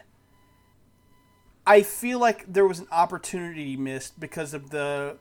I 1.66 1.82
feel 1.82 2.18
like 2.18 2.52
there 2.52 2.66
was 2.66 2.80
an 2.80 2.88
opportunity 2.90 3.76
missed 3.76 4.18
because 4.18 4.54
of 4.54 4.70
the 4.70 5.16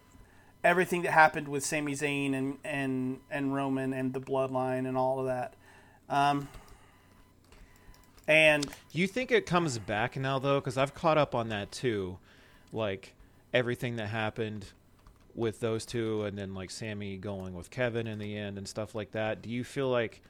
everything 0.63 1.01
that 1.03 1.11
happened 1.11 1.47
with 1.47 1.63
Sami 1.63 1.93
Zayn 1.93 2.33
and 2.33 2.57
and 2.63 3.19
and 3.29 3.53
Roman 3.53 3.93
and 3.93 4.13
the 4.13 4.21
Bloodline 4.21 4.87
and 4.87 4.97
all 4.97 5.19
of 5.19 5.25
that. 5.25 5.53
Um, 6.09 6.47
and 8.27 8.65
You 8.91 9.07
think 9.07 9.31
it 9.31 9.45
comes 9.45 9.79
back 9.79 10.15
now 10.15 10.39
though? 10.39 10.59
Because 10.59 10.77
I've 10.77 10.93
caught 10.93 11.17
up 11.17 11.33
on 11.33 11.49
that 11.49 11.71
too, 11.71 12.19
like 12.71 13.15
everything 13.53 13.95
that 13.95 14.07
happened 14.07 14.67
with 15.35 15.59
those 15.59 15.85
two, 15.85 16.23
and 16.23 16.37
then 16.37 16.53
like 16.53 16.69
Sami 16.69 17.17
going 17.17 17.53
with 17.55 17.71
Kevin 17.71 18.05
in 18.07 18.19
the 18.19 18.37
end 18.37 18.57
and 18.57 18.67
stuff 18.67 18.93
like 18.93 19.11
that. 19.11 19.41
Do 19.41 19.49
you 19.49 19.63
feel 19.63 19.89
like 19.89 20.21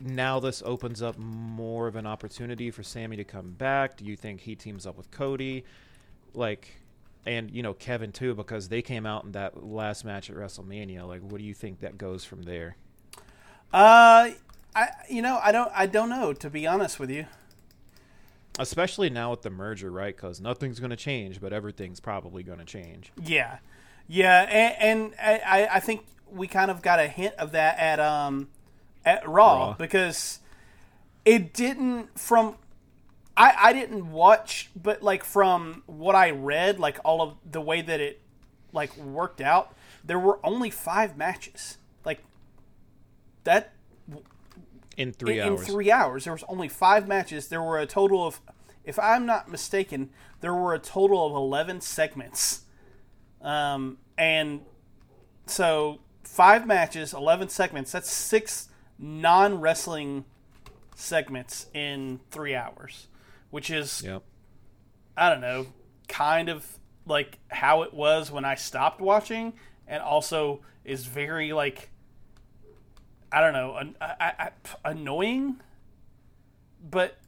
now 0.00 0.38
this 0.38 0.62
opens 0.64 1.02
up 1.02 1.18
more 1.18 1.88
of 1.88 1.96
an 1.96 2.06
opportunity 2.06 2.70
for 2.70 2.82
Sami 2.82 3.16
to 3.16 3.24
come 3.24 3.50
back? 3.52 3.96
Do 3.96 4.04
you 4.04 4.16
think 4.16 4.40
he 4.40 4.54
teams 4.54 4.86
up 4.86 4.96
with 4.96 5.10
Cody, 5.10 5.64
like, 6.34 6.80
and 7.26 7.50
you 7.50 7.62
know 7.62 7.74
Kevin 7.74 8.12
too, 8.12 8.34
because 8.34 8.68
they 8.68 8.82
came 8.82 9.04
out 9.04 9.24
in 9.24 9.32
that 9.32 9.64
last 9.64 10.04
match 10.04 10.30
at 10.30 10.36
WrestleMania? 10.36 11.06
Like, 11.06 11.22
what 11.22 11.38
do 11.38 11.44
you 11.44 11.54
think 11.54 11.80
that 11.80 11.98
goes 11.98 12.24
from 12.24 12.44
there? 12.44 12.76
Uh, 13.72 14.30
I 14.74 14.88
you 15.08 15.22
know 15.22 15.40
I 15.42 15.52
don't 15.52 15.70
I 15.74 15.86
don't 15.86 16.08
know 16.08 16.32
to 16.32 16.50
be 16.50 16.66
honest 16.66 16.98
with 16.98 17.10
you. 17.10 17.26
Especially 18.58 19.08
now 19.08 19.30
with 19.30 19.42
the 19.42 19.50
merger, 19.50 19.90
right? 19.90 20.14
Because 20.16 20.40
nothing's 20.40 20.80
going 20.80 20.90
to 20.90 20.96
change, 20.96 21.40
but 21.40 21.52
everything's 21.52 22.00
probably 22.00 22.42
going 22.42 22.58
to 22.58 22.64
change. 22.64 23.12
Yeah, 23.22 23.58
yeah, 24.08 24.42
and, 24.50 25.14
and 25.14 25.14
I 25.20 25.68
I 25.76 25.80
think 25.80 26.04
we 26.30 26.48
kind 26.48 26.70
of 26.70 26.82
got 26.82 26.98
a 26.98 27.06
hint 27.06 27.34
of 27.36 27.52
that 27.52 27.78
at 27.78 28.00
um 28.00 28.48
at 29.04 29.26
Raw, 29.28 29.68
Raw. 29.68 29.72
because 29.74 30.40
it 31.24 31.54
didn't 31.54 32.18
from 32.18 32.56
I 33.36 33.54
I 33.56 33.72
didn't 33.72 34.10
watch, 34.10 34.70
but 34.74 35.02
like 35.02 35.24
from 35.24 35.82
what 35.86 36.14
I 36.14 36.30
read, 36.30 36.78
like 36.78 36.98
all 37.04 37.22
of 37.22 37.36
the 37.50 37.60
way 37.60 37.80
that 37.80 38.00
it 38.00 38.20
like 38.72 38.96
worked 38.96 39.40
out, 39.40 39.74
there 40.04 40.18
were 40.18 40.38
only 40.44 40.70
five 40.70 41.16
matches. 41.16 41.78
Like 42.04 42.24
that 43.44 43.72
In 44.98 45.12
three 45.12 45.38
in, 45.38 45.48
hours. 45.48 45.60
in 45.60 45.66
three 45.66 45.90
hours. 45.90 46.24
There 46.24 46.32
was 46.32 46.44
only 46.48 46.68
five 46.68 47.06
matches. 47.06 47.48
There 47.48 47.62
were 47.62 47.78
a 47.78 47.86
total 47.86 48.26
of, 48.26 48.40
if 48.84 48.98
I'm 48.98 49.24
not 49.24 49.48
mistaken, 49.48 50.10
there 50.40 50.52
were 50.52 50.74
a 50.74 50.78
total 50.78 51.24
of 51.24 51.32
eleven 51.34 51.80
segments. 51.80 52.62
Um, 53.40 53.98
and 54.18 54.62
so 55.46 56.00
five 56.24 56.66
matches, 56.66 57.14
eleven 57.14 57.48
segments. 57.48 57.92
That's 57.92 58.10
six 58.10 58.68
non 58.98 59.60
wrestling 59.60 60.24
segments 60.96 61.66
in 61.72 62.18
three 62.32 62.56
hours, 62.56 63.06
which 63.50 63.70
is 63.70 64.02
Yep. 64.04 64.24
I 65.16 65.30
don't 65.30 65.40
know, 65.40 65.66
kind 66.08 66.48
of 66.48 66.66
like 67.06 67.38
how 67.48 67.82
it 67.82 67.94
was 67.94 68.32
when 68.32 68.44
I 68.44 68.56
stopped 68.56 69.00
watching, 69.00 69.52
and 69.86 70.02
also 70.02 70.60
is 70.84 71.06
very 71.06 71.52
like 71.52 71.90
I 73.30 73.40
don't 73.40 73.52
know, 73.52 73.76
an, 73.76 73.96
annoying, 74.84 75.60
but 76.90 77.18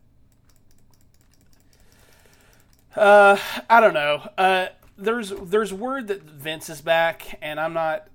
uh, 2.96 3.36
I 3.68 3.80
don't 3.80 3.94
know. 3.94 4.28
Uh, 4.36 4.66
there's 4.96 5.30
there's 5.30 5.72
word 5.72 6.08
that 6.08 6.22
Vince 6.22 6.68
is 6.68 6.80
back, 6.80 7.38
and 7.42 7.60
I'm 7.60 7.72
not 7.72 8.08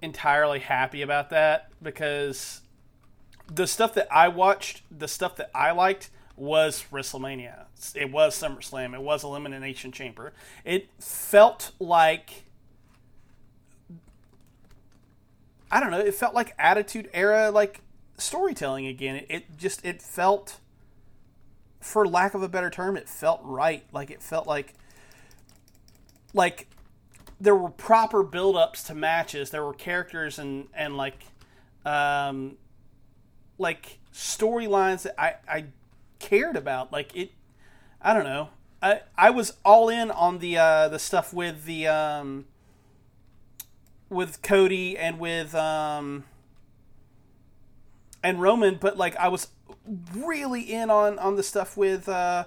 entirely 0.00 0.60
happy 0.60 1.02
about 1.02 1.30
that 1.30 1.70
because 1.82 2.60
the 3.52 3.66
stuff 3.66 3.94
that 3.94 4.08
I 4.10 4.28
watched, 4.28 4.82
the 4.96 5.08
stuff 5.08 5.36
that 5.36 5.50
I 5.54 5.72
liked 5.72 6.10
was 6.36 6.84
WrestleMania. 6.92 7.64
It 7.94 8.10
was 8.10 8.40
SummerSlam. 8.40 8.94
It 8.94 9.02
was 9.02 9.24
Elimination 9.24 9.92
Chamber. 9.92 10.32
It 10.64 10.88
felt 11.00 11.72
like 11.78 12.44
I 15.70 15.80
don't 15.80 15.90
know. 15.90 16.00
It 16.00 16.14
felt 16.14 16.34
like 16.34 16.54
Attitude 16.58 17.10
Era, 17.12 17.50
like 17.50 17.80
storytelling 18.16 18.86
again. 18.86 19.16
It, 19.16 19.26
it 19.28 19.56
just 19.56 19.84
it 19.84 20.02
felt, 20.02 20.58
for 21.80 22.06
lack 22.06 22.34
of 22.34 22.42
a 22.42 22.48
better 22.48 22.70
term, 22.70 22.96
it 22.96 23.08
felt 23.08 23.40
right. 23.42 23.84
Like 23.92 24.10
it 24.10 24.22
felt 24.22 24.46
like 24.46 24.74
like 26.34 26.68
there 27.40 27.54
were 27.54 27.70
proper 27.70 28.22
build-ups 28.22 28.82
to 28.84 28.94
matches. 28.94 29.50
There 29.50 29.64
were 29.64 29.74
characters 29.74 30.38
and 30.38 30.68
and 30.74 30.96
like 30.96 31.24
um 31.84 32.56
like 33.58 33.98
storylines 34.12 35.02
that 35.02 35.20
I 35.20 35.34
I 35.48 35.64
cared 36.18 36.56
about. 36.56 36.92
Like 36.92 37.14
it 37.16 37.32
I 38.00 38.14
don't 38.14 38.24
know. 38.24 38.48
I 38.82 39.02
I 39.16 39.30
was 39.30 39.54
all 39.64 39.88
in 39.88 40.10
on 40.10 40.38
the 40.38 40.58
uh 40.58 40.88
the 40.88 40.98
stuff 40.98 41.32
with 41.32 41.64
the 41.64 41.86
um 41.88 42.46
with 44.10 44.42
Cody 44.42 44.96
and 44.96 45.18
with 45.18 45.54
um 45.54 46.24
and 48.22 48.40
Roman, 48.40 48.76
but 48.76 48.96
like 48.96 49.16
I 49.16 49.28
was 49.28 49.48
really 50.14 50.62
in 50.62 50.90
on 50.90 51.18
on 51.18 51.36
the 51.36 51.42
stuff 51.42 51.76
with 51.76 52.08
uh 52.08 52.44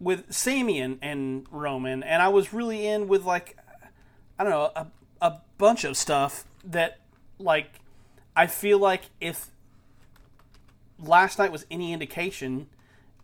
with 0.00 0.32
Sami 0.32 0.80
and, 0.80 0.98
and 1.02 1.46
Roman, 1.50 2.02
and 2.02 2.22
I 2.22 2.28
was 2.28 2.52
really 2.52 2.86
in 2.86 3.08
with 3.08 3.24
like 3.24 3.56
I 4.38 4.44
don't 4.44 4.52
know 4.52 4.70
a 4.74 4.86
a 5.20 5.40
bunch 5.58 5.84
of 5.84 5.96
stuff 5.96 6.44
that 6.64 7.00
like 7.38 7.80
I 8.36 8.46
feel 8.46 8.78
like 8.78 9.02
if 9.20 9.50
last 10.98 11.38
night 11.38 11.52
was 11.52 11.66
any 11.70 11.92
indication, 11.92 12.68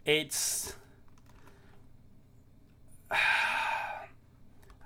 it's 0.05 0.75
I 3.11 3.17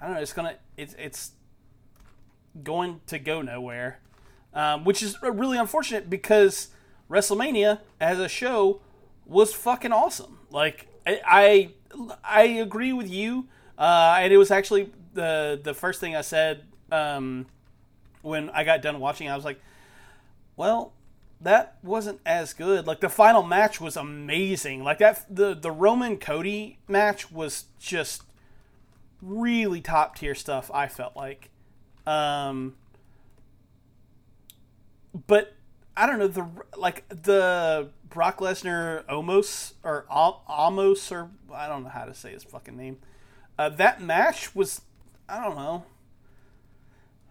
don't 0.02 0.14
know. 0.14 0.20
It's 0.20 0.32
gonna 0.32 0.56
it's 0.76 0.94
it's 0.98 1.32
going 2.62 3.00
to 3.06 3.18
go 3.18 3.42
nowhere, 3.42 4.00
um, 4.54 4.84
which 4.84 5.02
is 5.02 5.16
really 5.22 5.58
unfortunate 5.58 6.08
because 6.08 6.68
WrestleMania 7.10 7.80
as 8.00 8.18
a 8.18 8.28
show 8.28 8.80
was 9.26 9.52
fucking 9.52 9.92
awesome. 9.92 10.38
Like 10.50 10.88
I 11.06 11.20
I, 11.24 11.70
I 12.24 12.42
agree 12.42 12.92
with 12.92 13.10
you, 13.10 13.48
uh, 13.78 14.16
and 14.18 14.32
it 14.32 14.38
was 14.38 14.50
actually 14.50 14.92
the 15.14 15.60
the 15.62 15.74
first 15.74 16.00
thing 16.00 16.16
I 16.16 16.22
said 16.22 16.64
um, 16.90 17.46
when 18.22 18.50
I 18.50 18.64
got 18.64 18.82
done 18.82 19.00
watching. 19.00 19.28
I 19.28 19.36
was 19.36 19.44
like, 19.44 19.60
well. 20.56 20.92
That 21.40 21.78
wasn't 21.84 22.18
as 22.26 22.52
good. 22.52 22.88
Like 22.88 22.98
the 22.98 23.08
final 23.08 23.44
match 23.44 23.80
was 23.80 23.96
amazing. 23.96 24.82
Like 24.82 24.98
that, 24.98 25.24
the 25.30 25.54
the 25.54 25.70
Roman 25.70 26.16
Cody 26.16 26.80
match 26.88 27.30
was 27.30 27.66
just 27.78 28.24
really 29.22 29.80
top 29.80 30.16
tier 30.16 30.34
stuff. 30.34 30.68
I 30.74 30.88
felt 30.88 31.14
like, 31.14 31.50
um, 32.08 32.74
but 35.26 35.54
I 35.94 36.06
don't 36.06 36.18
know 36.18 36.28
the 36.28 36.46
like 36.76 37.06
the 37.08 37.90
Brock 38.08 38.38
Lesnar 38.38 39.04
Omos 39.04 39.74
or 39.84 40.06
almost 40.08 41.12
or 41.12 41.30
I 41.52 41.68
don't 41.68 41.82
know 41.84 41.90
how 41.90 42.04
to 42.04 42.14
say 42.14 42.32
his 42.32 42.44
fucking 42.44 42.76
name. 42.76 42.98
Uh, 43.58 43.68
that 43.70 44.00
match 44.00 44.54
was, 44.54 44.82
I 45.28 45.42
don't 45.42 45.56
know. 45.56 45.84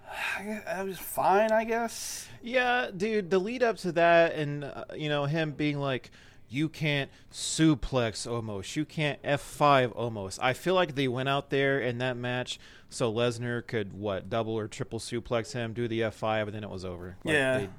I 0.38 0.62
I 0.68 0.84
was 0.84 1.00
fine, 1.00 1.52
I 1.52 1.64
guess. 1.64 2.28
Yeah, 2.44 2.92
dude, 2.96 3.32
the 3.32 3.40
lead 3.40 3.64
up 3.64 3.78
to 3.78 3.92
that 3.94 4.36
and 4.36 4.64
uh, 4.64 4.84
you 4.96 5.10
know 5.10 5.26
him 5.26 5.54
being 5.54 5.80
like 5.80 6.12
you 6.50 6.70
can't 6.70 7.10
suplex 7.32 8.30
almost. 8.30 8.76
you 8.76 8.86
can't 8.86 9.22
F5 9.24 9.92
almost. 9.96 10.40
I 10.42 10.54
feel 10.54 10.76
like 10.76 10.96
they 10.96 11.08
went 11.08 11.28
out 11.30 11.50
there 11.50 11.80
in 11.80 11.98
that 11.98 12.16
match 12.18 12.60
so 12.90 13.12
Lesnar 13.12 13.66
could 13.68 13.92
what, 13.94 14.30
double 14.30 14.54
or 14.54 14.68
triple 14.68 15.00
suplex 15.00 15.52
him, 15.54 15.74
do 15.74 15.88
the 15.88 16.02
F5 16.02 16.44
and 16.44 16.54
then 16.54 16.64
it 16.64 16.70
was 16.70 16.86
over. 16.86 17.18
Like, 17.24 17.34
Yeah. 17.34 17.58
they- 17.60 17.70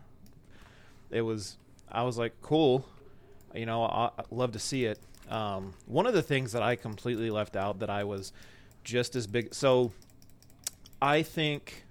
it 1.18 1.22
was 1.22 1.56
I 1.90 2.02
was 2.02 2.18
like, 2.18 2.34
"Cool." 2.42 2.84
You 3.54 3.64
know, 3.64 3.82
I, 3.84 4.10
I 4.18 4.24
love 4.30 4.52
to 4.52 4.58
see 4.58 4.84
it. 4.84 4.98
Um, 5.30 5.72
one 5.86 6.06
of 6.06 6.12
the 6.12 6.20
things 6.22 6.52
that 6.52 6.62
I 6.62 6.76
completely 6.76 7.30
left 7.30 7.56
out 7.56 7.78
that 7.78 7.88
I 7.88 8.04
was 8.04 8.32
just 8.84 9.16
as 9.16 9.26
big 9.26 9.54
so 9.54 9.92
I 11.00 11.22
think 11.22 11.84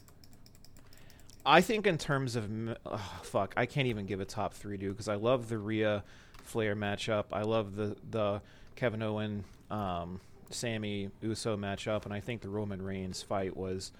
I 1.45 1.61
think 1.61 1.87
in 1.87 1.97
terms 1.97 2.35
of 2.35 2.49
ugh, 2.85 2.99
fuck, 3.23 3.53
I 3.55 3.65
can't 3.65 3.87
even 3.87 4.05
give 4.05 4.19
a 4.19 4.25
top 4.25 4.53
three, 4.53 4.77
dude, 4.77 4.91
because 4.91 5.07
I 5.07 5.15
love 5.15 5.47
the 5.49 5.57
Rhea 5.57 6.03
Flair 6.47 6.75
matchup. 6.75 7.25
I 7.31 7.41
love 7.41 7.75
the 7.75 7.95
the 8.09 8.41
Kevin 8.75 9.01
Owen, 9.01 9.43
um, 9.69 10.21
Sami 10.49 11.09
Uso 11.21 11.57
matchup, 11.57 12.05
and 12.05 12.13
I 12.13 12.19
think 12.19 12.41
the 12.41 12.49
Roman 12.49 12.81
Reigns 12.81 13.21
fight 13.21 13.55
was 13.55 13.91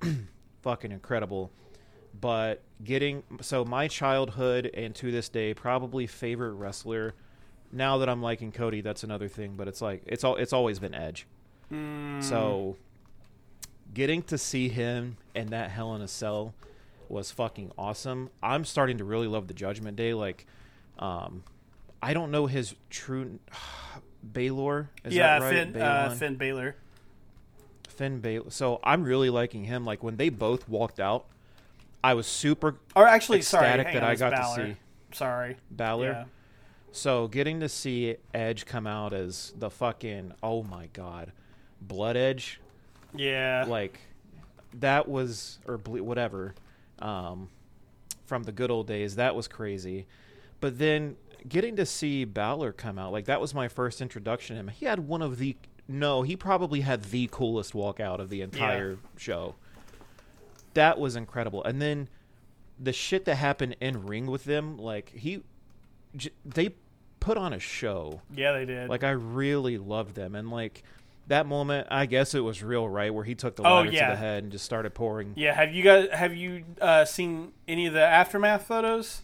fucking 0.62 0.92
incredible. 0.92 1.50
But 2.20 2.62
getting 2.82 3.22
so 3.40 3.64
my 3.64 3.86
childhood 3.86 4.70
and 4.74 4.94
to 4.96 5.10
this 5.12 5.28
day 5.28 5.54
probably 5.54 6.06
favorite 6.06 6.54
wrestler. 6.54 7.14
Now 7.70 7.98
that 7.98 8.08
I'm 8.08 8.22
liking 8.22 8.50
Cody, 8.50 8.80
that's 8.80 9.04
another 9.04 9.28
thing. 9.28 9.54
But 9.56 9.68
it's 9.68 9.82
like 9.82 10.02
it's 10.06 10.24
all 10.24 10.36
it's 10.36 10.52
always 10.52 10.78
been 10.78 10.94
Edge. 10.94 11.26
So 12.20 12.76
getting 13.92 14.22
to 14.22 14.38
see 14.38 14.68
him 14.68 15.16
in 15.34 15.48
that 15.48 15.70
Hell 15.70 15.94
in 15.94 16.02
a 16.02 16.08
Cell 16.08 16.54
was 17.08 17.30
fucking 17.30 17.72
awesome. 17.78 18.30
I'm 18.42 18.64
starting 18.64 18.98
to 18.98 19.04
really 19.04 19.26
love 19.26 19.48
the 19.48 19.54
Judgment 19.54 19.96
Day. 19.96 20.14
Like, 20.14 20.46
um, 20.98 21.42
I 22.02 22.14
don't 22.14 22.30
know 22.30 22.46
his 22.46 22.74
true 22.90 23.38
Baylor. 24.32 24.90
Is 25.04 25.14
yeah, 25.14 25.38
that 25.38 25.44
right? 25.44 25.54
Finn, 25.72 25.80
uh, 25.82 26.10
Finn 26.14 26.36
Balor. 26.36 26.76
Finn 27.88 28.20
Baylor. 28.20 28.50
So 28.50 28.80
I'm 28.84 29.02
really 29.04 29.30
liking 29.30 29.64
him. 29.64 29.84
Like 29.84 30.02
when 30.02 30.16
they 30.16 30.28
both 30.28 30.68
walked 30.68 31.00
out, 31.00 31.26
I 32.02 32.14
was 32.14 32.26
super 32.26 32.76
Or 32.94 33.06
actually, 33.06 33.42
sorry, 33.42 33.66
ecstatic 33.66 33.86
hang 33.88 33.94
that 33.96 34.02
on, 34.04 34.10
I 34.10 34.14
got 34.14 34.32
Balor. 34.32 34.56
to 34.56 34.72
see 34.72 34.76
Sorry. 35.12 35.56
Balor. 35.70 36.06
Yeah. 36.06 36.24
So 36.92 37.28
getting 37.28 37.60
to 37.60 37.68
see 37.68 38.16
Edge 38.32 38.66
come 38.66 38.86
out 38.86 39.12
as 39.12 39.52
the 39.56 39.70
fucking 39.70 40.32
oh 40.42 40.62
my 40.62 40.86
god, 40.92 41.32
Blood 41.80 42.16
Edge, 42.16 42.60
Yeah. 43.14 43.64
like 43.68 44.00
that 44.74 45.08
was 45.08 45.58
or 45.66 45.78
ble- 45.78 46.02
whatever, 46.02 46.54
um, 47.00 47.48
from 48.26 48.44
the 48.44 48.52
good 48.52 48.70
old 48.70 48.86
days. 48.86 49.16
That 49.16 49.34
was 49.34 49.48
crazy. 49.48 50.06
But 50.60 50.78
then 50.78 51.16
getting 51.48 51.76
to 51.76 51.86
see 51.86 52.24
Balor 52.24 52.72
come 52.72 52.98
out, 52.98 53.12
like 53.12 53.24
that 53.26 53.40
was 53.40 53.54
my 53.54 53.68
first 53.68 54.00
introduction 54.00 54.56
to 54.56 54.60
him. 54.60 54.68
He 54.68 54.86
had 54.86 55.00
one 55.00 55.22
of 55.22 55.38
the 55.38 55.56
no, 55.90 56.22
he 56.22 56.36
probably 56.36 56.82
had 56.82 57.04
the 57.04 57.28
coolest 57.32 57.72
walkout 57.72 58.18
of 58.18 58.28
the 58.28 58.42
entire 58.42 58.98
show. 59.16 59.54
That 60.74 60.98
was 60.98 61.16
incredible. 61.16 61.64
And 61.64 61.80
then 61.80 62.08
the 62.78 62.92
shit 62.92 63.24
that 63.24 63.36
happened 63.36 63.76
in 63.80 64.04
ring 64.06 64.26
with 64.26 64.44
them, 64.44 64.76
like 64.76 65.10
he, 65.10 65.42
j- 66.14 66.30
they 66.44 66.74
put 67.20 67.36
on 67.38 67.52
a 67.52 67.58
show. 67.58 68.20
yeah, 68.34 68.52
they 68.52 68.64
did. 68.64 68.88
Like 68.88 69.02
I 69.02 69.10
really 69.10 69.78
loved 69.78 70.14
them, 70.14 70.34
and 70.34 70.50
like 70.50 70.82
that 71.26 71.46
moment, 71.46 71.88
I 71.90 72.06
guess 72.06 72.34
it 72.34 72.40
was 72.40 72.62
real, 72.62 72.88
right, 72.88 73.12
where 73.12 73.24
he 73.24 73.34
took 73.34 73.56
the 73.56 73.62
Oh, 73.66 73.76
ladder 73.76 73.90
yeah. 73.90 74.06
to 74.08 74.12
the 74.12 74.16
head 74.18 74.42
and 74.44 74.52
just 74.52 74.64
started 74.64 74.94
pouring. 74.94 75.32
yeah, 75.36 75.52
have 75.54 75.74
you 75.74 75.82
guys 75.82 76.08
have 76.12 76.34
you 76.36 76.64
uh, 76.80 77.04
seen 77.04 77.52
any 77.66 77.86
of 77.86 77.94
the 77.94 78.04
aftermath 78.04 78.66
photos? 78.66 79.22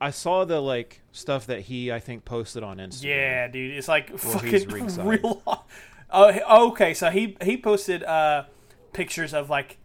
I 0.00 0.10
saw 0.10 0.44
the 0.44 0.60
like 0.60 1.02
stuff 1.12 1.46
that 1.46 1.60
he, 1.62 1.90
I 1.90 2.00
think, 2.00 2.24
posted 2.24 2.62
on 2.62 2.78
Instagram. 2.78 3.04
Yeah, 3.04 3.48
dude, 3.48 3.72
it's 3.72 3.88
like 3.88 4.16
fucking 4.18 4.68
real. 5.04 5.64
Oh, 6.10 6.68
okay. 6.68 6.94
So 6.94 7.10
he 7.10 7.36
he 7.42 7.56
posted 7.56 8.02
uh, 8.04 8.44
pictures 8.92 9.34
of 9.34 9.50
like 9.50 9.78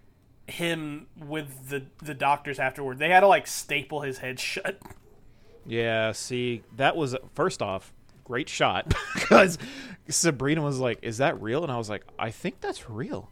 him 0.47 1.07
with 1.17 1.69
the 1.69 1.85
the 2.03 2.13
doctors 2.13 2.59
afterward. 2.59 2.99
They 2.99 3.09
had 3.09 3.21
to 3.21 3.27
like 3.27 3.47
staple 3.47 4.01
his 4.01 4.19
head 4.19 4.39
shut. 4.39 4.79
Yeah, 5.65 6.11
see, 6.11 6.63
that 6.77 6.95
was 6.95 7.15
first 7.35 7.61
off 7.61 7.93
great 8.23 8.49
shot 8.49 8.93
because 9.13 9.57
Sabrina 10.09 10.61
was 10.61 10.79
like, 10.79 10.99
"Is 11.01 11.17
that 11.17 11.41
real?" 11.41 11.63
And 11.63 11.71
I 11.71 11.77
was 11.77 11.89
like, 11.89 12.05
"I 12.19 12.31
think 12.31 12.61
that's 12.61 12.89
real." 12.89 13.29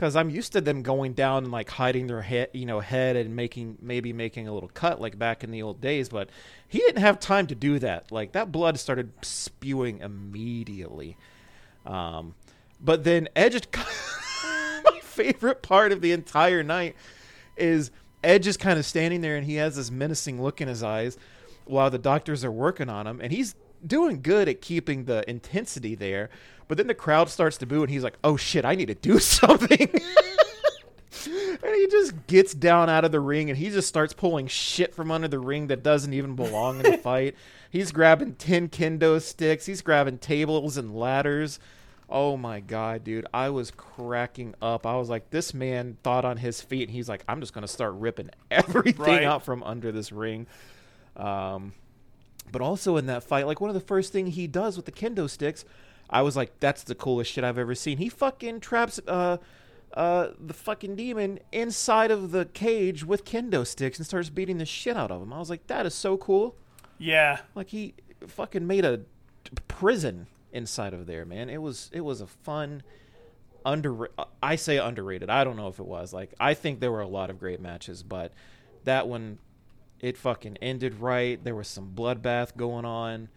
Because 0.00 0.16
I'm 0.16 0.30
used 0.30 0.52
to 0.52 0.62
them 0.62 0.80
going 0.80 1.12
down 1.12 1.42
and 1.42 1.52
like 1.52 1.68
hiding 1.68 2.06
their 2.06 2.22
head, 2.22 2.48
you 2.54 2.64
know, 2.64 2.80
head 2.80 3.16
and 3.16 3.36
making 3.36 3.76
maybe 3.82 4.14
making 4.14 4.48
a 4.48 4.54
little 4.54 4.70
cut 4.72 4.98
like 4.98 5.18
back 5.18 5.44
in 5.44 5.50
the 5.50 5.60
old 5.60 5.82
days, 5.82 6.08
but 6.08 6.30
he 6.66 6.78
didn't 6.78 7.02
have 7.02 7.20
time 7.20 7.46
to 7.48 7.54
do 7.54 7.78
that. 7.80 8.10
Like 8.10 8.32
that 8.32 8.50
blood 8.50 8.78
started 8.78 9.12
spewing 9.20 9.98
immediately. 9.98 11.18
Um, 11.84 12.34
but 12.80 13.04
then 13.04 13.28
Edge, 13.36 13.60
my 13.74 15.00
favorite 15.02 15.60
part 15.60 15.92
of 15.92 16.00
the 16.00 16.12
entire 16.12 16.62
night 16.62 16.96
is 17.58 17.90
Edge 18.24 18.46
is 18.46 18.56
kind 18.56 18.78
of 18.78 18.86
standing 18.86 19.20
there 19.20 19.36
and 19.36 19.44
he 19.44 19.56
has 19.56 19.76
this 19.76 19.90
menacing 19.90 20.40
look 20.40 20.62
in 20.62 20.68
his 20.68 20.82
eyes 20.82 21.18
while 21.66 21.90
the 21.90 21.98
doctors 21.98 22.42
are 22.42 22.50
working 22.50 22.88
on 22.88 23.06
him, 23.06 23.20
and 23.20 23.32
he's 23.32 23.54
doing 23.86 24.22
good 24.22 24.48
at 24.48 24.62
keeping 24.62 25.04
the 25.04 25.28
intensity 25.28 25.94
there. 25.94 26.30
But 26.70 26.76
then 26.76 26.86
the 26.86 26.94
crowd 26.94 27.28
starts 27.28 27.56
to 27.58 27.66
boo, 27.66 27.82
and 27.82 27.90
he's 27.90 28.04
like, 28.04 28.16
"Oh 28.22 28.36
shit, 28.36 28.64
I 28.64 28.76
need 28.76 28.86
to 28.86 28.94
do 28.94 29.18
something." 29.18 29.76
and 31.62 31.74
he 31.74 31.86
just 31.88 32.26
gets 32.28 32.54
down 32.54 32.88
out 32.88 33.04
of 33.04 33.10
the 33.10 33.18
ring 33.18 33.50
and 33.50 33.58
he 33.58 33.70
just 33.70 33.88
starts 33.88 34.12
pulling 34.12 34.46
shit 34.46 34.94
from 34.94 35.10
under 35.10 35.26
the 35.26 35.40
ring 35.40 35.66
that 35.66 35.82
doesn't 35.82 36.14
even 36.14 36.36
belong 36.36 36.76
in 36.76 36.92
the 36.92 36.98
fight. 37.02 37.34
He's 37.70 37.90
grabbing 37.90 38.34
10 38.36 38.68
kendo 38.68 39.20
sticks, 39.20 39.66
he's 39.66 39.82
grabbing 39.82 40.18
tables 40.18 40.76
and 40.76 40.94
ladders. 40.96 41.58
Oh 42.08 42.36
my 42.36 42.60
god, 42.60 43.02
dude. 43.02 43.26
I 43.34 43.50
was 43.50 43.72
cracking 43.72 44.54
up. 44.62 44.86
I 44.86 44.96
was 44.96 45.08
like, 45.10 45.30
this 45.30 45.52
man 45.52 45.96
thought 46.04 46.24
on 46.24 46.36
his 46.36 46.60
feet 46.60 46.82
and 46.88 46.90
he's 46.92 47.08
like, 47.08 47.24
I'm 47.28 47.40
just 47.40 47.52
going 47.52 47.62
to 47.62 47.68
start 47.68 47.94
ripping 47.94 48.30
everything 48.50 49.04
Right. 49.04 49.24
out 49.24 49.44
from 49.44 49.62
under 49.64 49.90
this 49.92 50.12
ring. 50.12 50.46
Um 51.16 51.72
but 52.52 52.62
also 52.62 52.96
in 52.96 53.06
that 53.06 53.22
fight, 53.24 53.46
like 53.46 53.60
one 53.60 53.70
of 53.70 53.74
the 53.74 53.80
first 53.80 54.12
thing 54.12 54.28
he 54.28 54.46
does 54.46 54.76
with 54.76 54.86
the 54.86 54.92
kendo 54.92 55.28
sticks, 55.28 55.64
I 56.10 56.22
was 56.22 56.36
like, 56.36 56.58
that's 56.60 56.82
the 56.82 56.94
coolest 56.94 57.30
shit 57.30 57.44
I've 57.44 57.58
ever 57.58 57.74
seen. 57.74 57.98
He 57.98 58.08
fucking 58.08 58.60
traps 58.60 59.00
uh 59.06 59.38
uh 59.94 60.28
the 60.38 60.54
fucking 60.54 60.96
demon 60.96 61.38
inside 61.52 62.10
of 62.10 62.30
the 62.32 62.44
cage 62.46 63.04
with 63.04 63.24
kendo 63.24 63.66
sticks 63.66 63.98
and 63.98 64.06
starts 64.06 64.28
beating 64.30 64.58
the 64.58 64.66
shit 64.66 64.96
out 64.96 65.10
of 65.10 65.22
him. 65.22 65.32
I 65.32 65.38
was 65.38 65.50
like, 65.50 65.66
that 65.68 65.86
is 65.86 65.94
so 65.94 66.16
cool. 66.16 66.56
Yeah, 66.98 67.38
Like 67.54 67.68
he 67.70 67.94
fucking 68.26 68.66
made 68.66 68.84
a 68.84 69.00
prison 69.68 70.26
inside 70.52 70.92
of 70.92 71.06
there, 71.06 71.24
man. 71.24 71.48
It 71.48 71.62
was 71.62 71.90
it 71.92 72.02
was 72.02 72.20
a 72.20 72.26
fun 72.26 72.82
under 73.64 74.10
I 74.42 74.56
say 74.56 74.78
underrated. 74.78 75.30
I 75.30 75.44
don't 75.44 75.56
know 75.56 75.68
if 75.68 75.78
it 75.78 75.86
was. 75.86 76.12
Like 76.12 76.34
I 76.40 76.54
think 76.54 76.80
there 76.80 76.92
were 76.92 77.00
a 77.00 77.08
lot 77.08 77.30
of 77.30 77.38
great 77.38 77.60
matches, 77.60 78.02
but 78.02 78.32
that 78.84 79.08
one 79.08 79.38
it 80.00 80.16
fucking 80.16 80.56
ended 80.58 80.94
right. 81.00 81.42
There 81.42 81.54
was 81.54 81.68
some 81.68 81.92
bloodbath 81.94 82.56
going 82.56 82.84
on. 82.84 83.28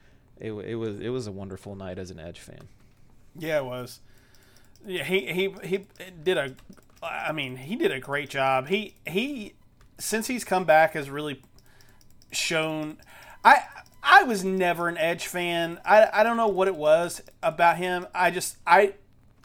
It, 0.44 0.52
it 0.52 0.76
was 0.76 1.00
it 1.00 1.08
was 1.08 1.26
a 1.26 1.32
wonderful 1.32 1.74
night 1.74 1.98
as 1.98 2.12
an 2.12 2.20
Edge 2.20 2.40
fan. 2.42 2.68
yeah, 3.40 3.60
it 3.60 3.66
was. 3.66 4.02
Yeah, 4.86 5.06
he 5.06 5.32
he 5.32 5.56
he 5.64 5.86
did 6.22 6.38
a. 6.38 6.54
I 7.02 7.32
mean, 7.32 7.56
he 7.56 7.78
did 7.78 7.94
a 7.94 8.00
great 8.02 8.30
job. 8.30 8.68
He 8.68 8.96
he 9.08 9.54
since 9.98 10.28
he's 10.28 10.44
come 10.44 10.66
back 10.66 10.94
has 10.96 11.10
really 11.10 11.42
shown. 12.34 12.98
I 13.46 13.64
I 14.04 14.24
was 14.24 14.44
never 14.44 14.90
an 14.90 14.98
Edge 14.98 15.28
fan. 15.28 15.80
I 15.86 16.10
I 16.12 16.24
don't 16.24 16.36
know 16.36 16.50
what 16.50 16.68
it 16.68 16.76
was 16.76 17.22
about 17.42 17.78
him. 17.78 18.06
I 18.14 18.30
just 18.30 18.58
I 18.68 18.96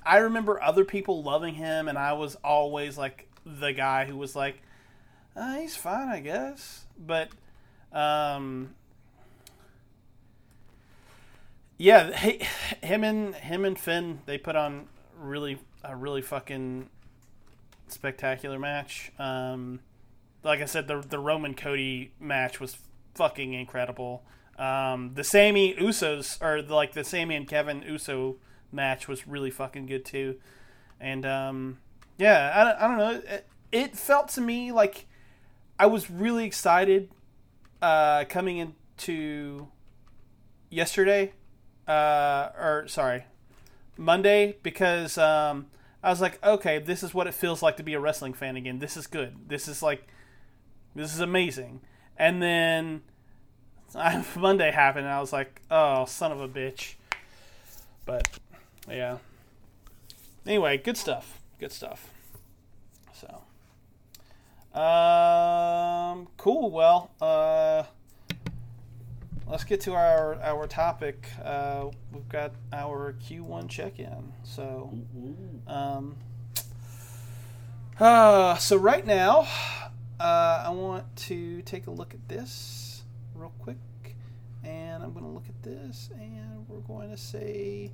I 0.05 0.19
remember 0.19 0.61
other 0.61 0.85
people 0.85 1.23
loving 1.23 1.55
him, 1.55 1.87
and 1.87 1.97
I 1.97 2.15
was 2.15 2.35
always 2.43 2.99
like 2.99 3.29
the 3.47 3.73
guy 3.73 4.05
who 4.05 4.17
was 4.17 4.35
like, 4.35 4.61
uh, 5.37 5.59
he's 5.59 5.77
fine, 5.77 6.09
I 6.09 6.19
guess. 6.19 6.87
But 6.99 7.29
um, 7.93 8.75
yeah, 11.79 12.15
he, 12.17 12.45
him 12.83 13.05
and 13.05 13.35
him 13.35 13.65
and 13.65 13.79
Finn 13.79 14.21
they 14.27 14.37
put 14.39 14.57
on 14.57 14.87
really 15.19 15.59
a 15.85 15.97
really 15.97 16.23
fucking 16.23 16.91
spectacular 17.89 18.59
match. 18.59 19.13
Um, 19.19 19.81
like 20.43 20.61
I 20.61 20.65
said, 20.67 20.89
the 20.89 21.01
the 21.01 21.19
Roman 21.19 21.55
Cody 21.55 22.13
match 22.21 22.61
was 22.61 22.77
fucking 23.15 23.55
incredible. 23.55 24.25
Um, 24.59 25.13
the 25.15 25.23
Sami 25.25 25.75
Usos 25.75 26.43
or 26.43 26.63
the, 26.63 26.75
like 26.75 26.93
the 26.93 27.05
Sami 27.05 27.37
and 27.37 27.47
Kevin 27.47 27.83
Uso 27.83 28.37
match 28.73 29.07
was 29.07 29.27
really 29.29 29.51
fucking 29.51 29.87
good 29.87 30.05
too. 30.05 30.37
And 31.01 31.25
um, 31.25 31.79
yeah, 32.19 32.53
I, 32.55 32.65
don't- 32.65 32.77
I 32.83 32.89
don't 32.89 32.99
know. 32.99 33.33
It, 33.35 33.47
it 33.71 33.97
felt 33.97 34.29
to 34.31 34.41
me 34.41 34.73
like 34.73 35.07
I 35.79 35.87
was 35.87 36.11
really 36.11 36.45
excited 36.45 37.09
uh, 37.81 38.25
coming 38.29 38.59
into 38.59 39.69
yesterday, 40.71 41.33
uh, 41.89 42.51
or 42.59 42.85
sorry, 42.87 43.25
Monday 43.97 44.57
because 44.63 45.19
um, 45.19 45.67
I 46.03 46.11
was 46.11 46.21
like, 46.21 46.45
okay, 46.45 46.79
this 46.79 47.03
is 47.03 47.13
what 47.13 47.27
it 47.27 47.35
feels 47.35 47.63
like 47.63 47.77
to 47.79 47.83
be 47.83 47.95
a 47.95 48.01
wrestling 48.01 48.35
fan 48.35 48.57
again. 48.57 48.79
This 48.79 48.97
is 48.97 49.07
good. 49.07 49.49
This 49.49 49.67
is 49.67 49.83
like, 49.83 50.07
this 50.95 51.15
is 51.15 51.21
amazing. 51.21 51.81
And 52.17 52.43
then 52.43 53.03
Monday 54.37 54.71
happened, 54.71 55.07
and 55.07 55.15
I 55.15 55.21
was 55.21 55.33
like, 55.33 55.63
oh, 55.71 56.05
son 56.05 56.33
of 56.33 56.41
a 56.41 56.49
bitch. 56.49 56.95
But 58.05 58.29
yeah. 58.89 59.19
Anyway, 60.47 60.79
good 60.79 60.97
stuff. 60.97 61.41
Good 61.59 61.73
stuff. 61.73 62.11
So. 63.13 63.43
Um. 64.79 66.29
Cool. 66.37 66.71
Well. 66.71 67.11
Uh. 67.21 67.85
Let's 69.51 69.65
get 69.65 69.81
to 69.83 69.95
our 69.95 70.35
our 70.43 70.67
topic. 70.67 71.27
Uh, 71.43 71.87
we've 72.13 72.29
got 72.29 72.53
our 72.71 73.15
Q1 73.15 73.67
check-in. 73.71 74.35
So. 74.43 74.93
Um. 75.67 76.17
Uh, 77.99 78.57
so 78.59 78.77
right 78.77 79.07
now, 79.07 79.49
uh, 80.21 80.65
I 80.67 80.69
want 80.69 81.17
to 81.17 81.63
take 81.63 81.87
a 81.87 81.91
look 81.91 82.13
at 82.13 82.29
this 82.29 83.05
real 83.35 83.55
quick, 83.59 83.79
and 84.63 85.03
I'm 85.03 85.15
going 85.15 85.25
to 85.25 85.31
look 85.31 85.49
at 85.49 85.63
this, 85.63 86.11
and 86.13 86.69
we're 86.69 86.81
going 86.81 87.11
to 87.11 87.17
say. 87.17 87.91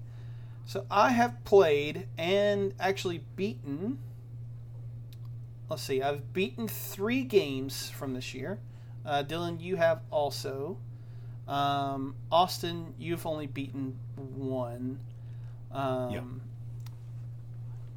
So 0.66 0.86
I 0.90 1.10
have 1.10 1.44
played 1.44 2.08
and 2.18 2.74
actually 2.80 3.22
beaten. 3.36 4.00
Let's 5.70 5.82
see, 5.82 6.02
I've 6.02 6.32
beaten 6.32 6.66
three 6.66 7.22
games 7.22 7.90
from 7.90 8.12
this 8.12 8.34
year. 8.34 8.58
Uh, 9.06 9.22
Dylan, 9.22 9.60
you 9.60 9.76
have 9.76 10.00
also. 10.10 10.78
Um, 11.46 12.14
Austin, 12.32 12.94
you've 12.98 13.26
only 13.26 13.46
beaten 13.46 13.98
one. 14.16 14.98
Um, 15.70 16.10
Yeah. 16.12 16.22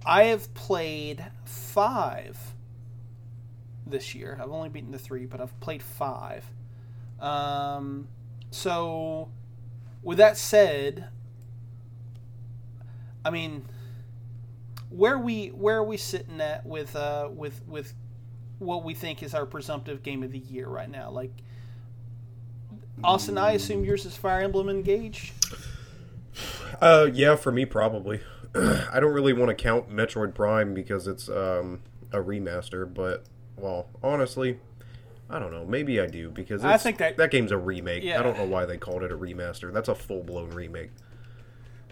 I 0.05 0.23
have 0.25 0.53
played 0.53 1.23
five 1.45 2.37
this 3.85 4.13
year. 4.15 4.37
I've 4.41 4.51
only 4.51 4.69
beaten 4.69 4.91
the 4.91 4.99
three, 4.99 5.25
but 5.25 5.41
I've 5.41 5.57
played 5.59 5.81
five. 5.81 6.45
Um, 7.19 8.07
so, 8.51 9.29
with 10.03 10.17
that 10.19 10.37
said, 10.37 11.09
I 13.25 13.29
mean, 13.29 13.65
where 14.89 15.17
we 15.19 15.47
where 15.47 15.77
are 15.77 15.83
we 15.83 15.97
sitting 15.97 16.39
at 16.41 16.65
with 16.65 16.95
uh 16.95 17.29
with 17.33 17.61
with 17.67 17.93
what 18.59 18.83
we 18.83 18.93
think 18.93 19.23
is 19.23 19.33
our 19.33 19.45
presumptive 19.45 20.03
game 20.03 20.23
of 20.23 20.31
the 20.31 20.39
year 20.39 20.67
right 20.67 20.89
now? 20.89 21.11
Like, 21.11 21.31
Austin, 23.03 23.37
I 23.37 23.51
assume 23.51 23.83
yours 23.83 24.05
is 24.05 24.15
Fire 24.17 24.41
Emblem 24.41 24.69
Engage. 24.69 25.33
Uh, 26.81 27.07
yeah, 27.13 27.35
for 27.35 27.51
me 27.51 27.65
probably. 27.65 28.21
I 28.55 28.99
don't 28.99 29.13
really 29.13 29.33
want 29.33 29.49
to 29.49 29.55
count 29.55 29.89
Metroid 29.89 30.33
Prime 30.33 30.73
because 30.73 31.07
it's 31.07 31.29
um 31.29 31.81
a 32.11 32.17
remaster, 32.17 32.91
but 32.91 33.25
well, 33.57 33.87
honestly, 34.03 34.59
I 35.29 35.39
don't 35.39 35.51
know. 35.51 35.65
Maybe 35.65 35.99
I 35.99 36.07
do 36.07 36.29
because 36.29 36.63
I 36.63 36.77
think 36.77 36.97
that- 36.97 37.17
that 37.17 37.31
game's 37.31 37.51
a 37.51 37.57
remake. 37.57 38.03
Yeah. 38.03 38.19
I 38.19 38.23
don't 38.23 38.37
know 38.37 38.45
why 38.45 38.65
they 38.65 38.77
called 38.77 39.03
it 39.03 39.11
a 39.11 39.17
remaster. 39.17 39.71
That's 39.73 39.89
a 39.89 39.95
full 39.95 40.23
blown 40.23 40.49
remake. 40.51 40.91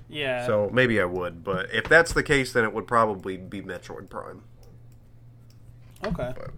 Yeah. 0.07 0.45
So 0.45 0.69
maybe 0.71 1.01
I 1.01 1.05
would, 1.05 1.43
but 1.43 1.71
if 1.73 1.89
that's 1.89 2.13
the 2.13 2.23
case, 2.23 2.53
then 2.53 2.63
it 2.63 2.73
would 2.73 2.87
probably 2.87 3.37
be 3.37 3.61
Metroid 3.61 4.09
Prime. 4.09 4.43
okay. 6.03 6.33
But 6.35 6.51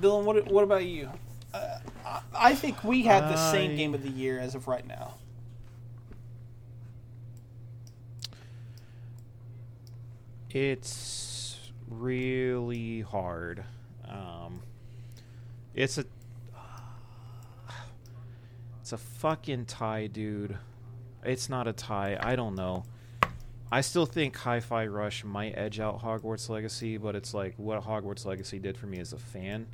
Dylan, 0.00 0.24
what 0.24 0.46
what 0.48 0.64
about 0.64 0.84
you? 0.84 1.08
Uh, 1.54 1.78
I- 2.06 2.20
I 2.40 2.54
think 2.54 2.84
we 2.84 3.02
have 3.02 3.28
the 3.30 3.50
same 3.52 3.76
game 3.76 3.94
of 3.94 4.02
the 4.02 4.10
year 4.10 4.38
as 4.38 4.54
of 4.54 4.68
right 4.68 4.86
now. 4.86 5.14
It's 10.50 11.58
really 11.88 13.00
hard. 13.02 13.64
Um, 14.06 14.62
it's 15.74 15.98
a 15.98 16.04
it's 18.80 18.92
a 18.92 18.98
fucking 18.98 19.66
tie, 19.66 20.06
dude. 20.06 20.56
It's 21.22 21.48
not 21.50 21.68
a 21.68 21.72
tie. 21.72 22.16
I 22.20 22.36
don't 22.36 22.54
know. 22.54 22.84
I 23.70 23.82
still 23.82 24.06
think 24.06 24.34
Hi-Fi 24.36 24.86
Rush 24.86 25.24
might 25.24 25.50
edge 25.58 25.78
out 25.78 26.00
Hogwarts 26.02 26.48
Legacy, 26.48 26.96
but 26.96 27.14
it's 27.14 27.34
like 27.34 27.52
what 27.58 27.82
Hogwarts 27.84 28.24
Legacy 28.24 28.58
did 28.58 28.78
for 28.78 28.86
me 28.86 28.98
as 28.98 29.12
a 29.12 29.18
fan. 29.18 29.66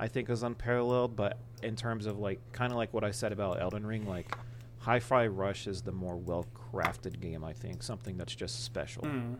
I 0.00 0.08
think 0.08 0.30
is 0.30 0.42
unparalleled, 0.42 1.14
but 1.14 1.36
in 1.62 1.76
terms 1.76 2.06
of 2.06 2.18
like 2.18 2.40
kind 2.52 2.72
of 2.72 2.76
like 2.78 2.92
what 2.94 3.04
I 3.04 3.10
said 3.10 3.32
about 3.32 3.60
Elden 3.60 3.86
Ring, 3.86 4.06
like 4.06 4.34
Hi-Fi 4.80 5.26
Rush 5.26 5.66
is 5.66 5.82
the 5.82 5.92
more 5.92 6.16
well-crafted 6.16 7.20
game. 7.20 7.44
I 7.44 7.52
think 7.52 7.82
something 7.82 8.16
that's 8.16 8.34
just 8.34 8.64
special. 8.64 9.04
Hmm. 9.04 9.34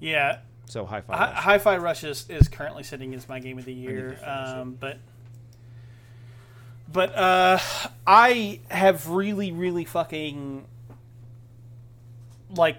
Yeah, 0.00 0.38
So 0.66 0.86
Hi-Fi 0.86 1.16
Hi- 1.16 1.30
Rush. 1.32 1.42
Hi-Fi 1.44 1.76
Rush 1.78 2.04
is, 2.04 2.24
is 2.30 2.48
currently 2.48 2.84
sitting 2.84 3.14
as 3.14 3.28
my 3.28 3.38
game 3.40 3.58
of 3.58 3.64
the 3.64 3.72
year, 3.74 4.16
um, 4.24 4.76
but 4.80 4.98
but 6.90 7.14
uh, 7.16 7.58
I 8.06 8.60
have 8.70 9.08
really, 9.10 9.52
really 9.52 9.84
fucking 9.84 10.64
like 12.56 12.78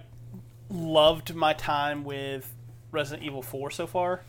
loved 0.70 1.36
my 1.36 1.54
time 1.54 2.04
with 2.04 2.52
Resident 2.92 3.24
Evil 3.26 3.44
Four 3.44 3.70
so 3.70 3.86
far, 3.86 4.22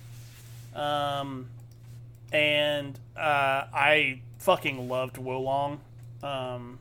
um, 0.75 1.49
and 2.33 2.99
uh, 3.17 3.65
I 3.73 4.23
fucking 4.39 4.89
loved 4.89 5.19
Wo 5.19 5.41
Long. 5.41 5.81
Um, 6.23 6.79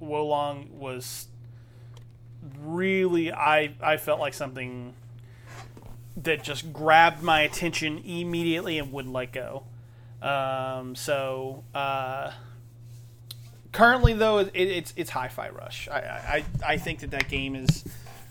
Wo 0.00 0.26
Long 0.26 0.68
was 0.78 1.28
really 2.60 3.32
I 3.32 3.74
I 3.80 3.96
felt 3.96 4.20
like 4.20 4.34
something 4.34 4.94
that 6.16 6.42
just 6.42 6.72
grabbed 6.72 7.22
my 7.22 7.42
attention 7.42 7.98
immediately 7.98 8.78
and 8.78 8.92
wouldn't 8.92 9.14
let 9.14 9.32
go. 9.32 9.64
Um, 10.20 10.94
so 10.94 11.64
uh, 11.74 12.32
currently, 13.72 14.12
though, 14.12 14.38
it, 14.38 14.50
it's 14.54 14.92
it's 14.96 15.10
Hi-Fi 15.10 15.48
Rush. 15.50 15.88
I, 15.88 15.98
I 16.64 16.72
I 16.74 16.76
think 16.76 17.00
that 17.00 17.10
that 17.10 17.28
game 17.28 17.56
is 17.56 17.84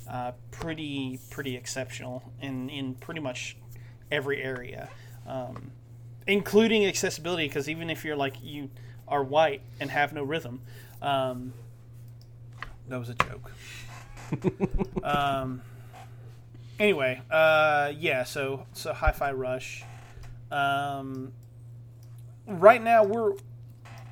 uh, 0.09 0.31
pretty 0.51 1.19
pretty 1.29 1.55
exceptional 1.57 2.23
in 2.41 2.69
in 2.69 2.95
pretty 2.95 3.19
much 3.19 3.57
every 4.11 4.41
area, 4.41 4.89
um, 5.27 5.71
including 6.27 6.85
accessibility. 6.85 7.47
Because 7.47 7.69
even 7.69 7.89
if 7.89 8.03
you're 8.03 8.15
like 8.15 8.35
you 8.41 8.69
are 9.07 9.23
white 9.23 9.61
and 9.79 9.89
have 9.91 10.13
no 10.13 10.23
rhythm, 10.23 10.61
um, 11.01 11.53
that 12.87 12.99
was 12.99 13.09
a 13.09 13.15
joke. 13.15 13.51
um, 15.03 15.61
anyway, 16.79 17.21
uh, 17.29 17.91
yeah. 17.97 18.23
So 18.23 18.65
so 18.73 18.93
Hi-Fi 18.93 19.31
Rush. 19.31 19.83
Um, 20.51 21.31
right 22.47 22.81
now 22.83 23.03
we're 23.03 23.33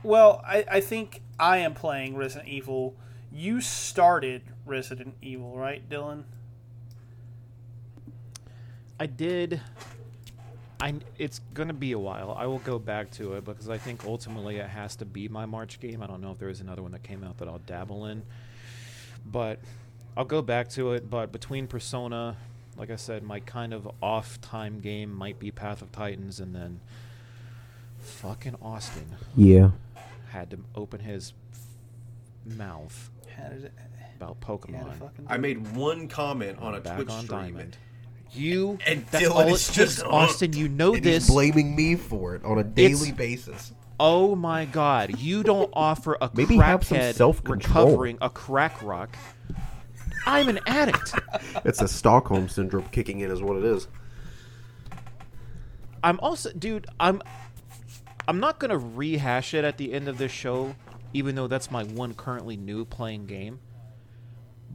well. 0.04 0.41
I 0.45 0.66
I 0.70 0.80
think 0.80 1.22
I 1.39 1.58
am 1.58 1.74
playing 1.74 2.16
Resident 2.16 2.50
Evil. 2.50 2.95
You 3.32 3.62
started 3.62 4.41
Resident 4.66 5.16
Evil, 5.22 5.56
right, 5.56 5.88
Dylan? 5.88 6.24
I 9.00 9.06
did. 9.06 9.62
I 10.82 10.95
it's 11.18 11.39
gonna 11.54 11.74
be 11.74 11.91
a 11.91 12.00
while. 12.00 12.36
I 12.38 12.45
will 12.45 12.60
go 12.60 12.80
back 12.80 13.12
to 13.12 13.34
it 13.34 13.45
because 13.45 13.70
I 13.70 13.78
think 13.78 14.06
ultimately 14.06 14.58
it 14.58 14.68
has 14.70 14.95
to 14.97 15.06
be 15.06 15.28
my 15.28 15.45
March 15.45 15.80
game. 15.80 16.02
I 16.02 16.08
don't 16.08 16.22
know 16.22 16.32
if 16.32 16.38
there 16.39 16.50
is 16.50 16.62
another 16.62 16.82
one 16.82 16.91
that 16.93 17.04
came 17.04 17.24
out 17.24 17.38
that 17.39 17.47
I'll 17.47 17.60
dabble 17.60 18.06
in, 18.06 18.24
but 19.26 19.60
I'll 20.16 20.26
go 20.26 20.41
back 20.41 20.70
to 20.72 20.93
it. 20.93 21.10
But 21.10 21.32
between 21.32 21.68
Persona, 21.68 22.38
like 22.78 22.89
I 22.91 22.95
said, 22.95 23.24
my 23.24 23.39
kind 23.41 23.74
of 23.74 23.89
off 24.02 24.39
time 24.41 24.80
game 24.80 25.14
might 25.14 25.38
be 25.39 25.52
Path 25.52 25.82
of 25.82 25.91
Titans, 25.91 26.39
and 26.39 26.56
then 26.56 26.80
fucking 28.00 28.56
Austin 28.62 29.16
Yeah. 29.36 29.72
had 30.32 30.50
to 30.52 30.60
open 30.76 31.02
his 31.02 31.34
f- 31.52 32.56
mouth 32.58 33.10
How 33.36 33.50
did 33.50 33.66
it? 33.66 33.74
about 34.16 34.38
he 34.66 34.74
had 34.74 34.86
a 34.88 34.89
Pokemon. 34.91 35.12
I 35.28 35.38
made 35.38 35.76
one 35.76 36.08
comment 36.08 36.58
on 36.60 36.76
a 36.76 36.80
back 36.80 36.95
Twitch 36.95 37.10
on 37.10 37.26
stream. 37.26 37.39
Diamond. 37.41 37.78
You 38.32 38.78
And 38.86 39.06
that's 39.08 39.26
Dylan 39.26 39.32
all 39.32 39.42
it 39.48 39.50
just 39.52 39.74
takes, 39.76 40.02
Austin. 40.04 40.54
You 40.54 40.70
know 40.70 40.94
And 40.94 41.04
this. 41.04 41.26
he's 41.28 41.34
blaming 41.34 41.76
me 41.76 41.96
for 41.96 42.36
it 42.36 42.44
on 42.46 42.60
a 42.60 42.64
daily 42.64 43.10
It's- 43.10 43.12
basis. 43.12 43.74
Oh 44.02 44.34
my 44.34 44.64
god, 44.64 45.20
you 45.20 45.44
don't 45.44 45.70
offer 45.74 46.16
a 46.22 46.30
Maybe 46.34 46.56
crackhead 46.56 47.20
recovering 47.50 48.18
a 48.22 48.30
crack 48.30 48.82
rock. 48.82 49.18
I'm 50.26 50.48
an 50.48 50.60
addict. 50.68 51.16
It's 51.66 51.82
a 51.82 51.88
Stockholm 51.88 52.48
syndrome 52.48 52.86
kicking 52.92 53.20
in, 53.20 53.30
is 53.32 53.42
what 53.42 53.58
it 53.58 53.66
is. 53.66 53.88
I'm 56.04 56.20
also 56.22 56.52
dude, 56.54 56.88
I'm 57.00 57.22
I'm 58.28 58.40
not 58.40 58.60
gonna 58.60 58.78
rehash 58.78 59.54
it 59.54 59.66
at 59.66 59.78
the 59.78 59.92
end 59.94 60.08
of 60.08 60.18
this 60.18 60.32
show, 60.32 60.76
even 61.14 61.36
though 61.36 61.48
that's 61.48 61.70
my 61.72 61.84
one 61.84 62.14
currently 62.14 62.56
new 62.56 62.86
playing 62.86 63.26
game. 63.26 63.60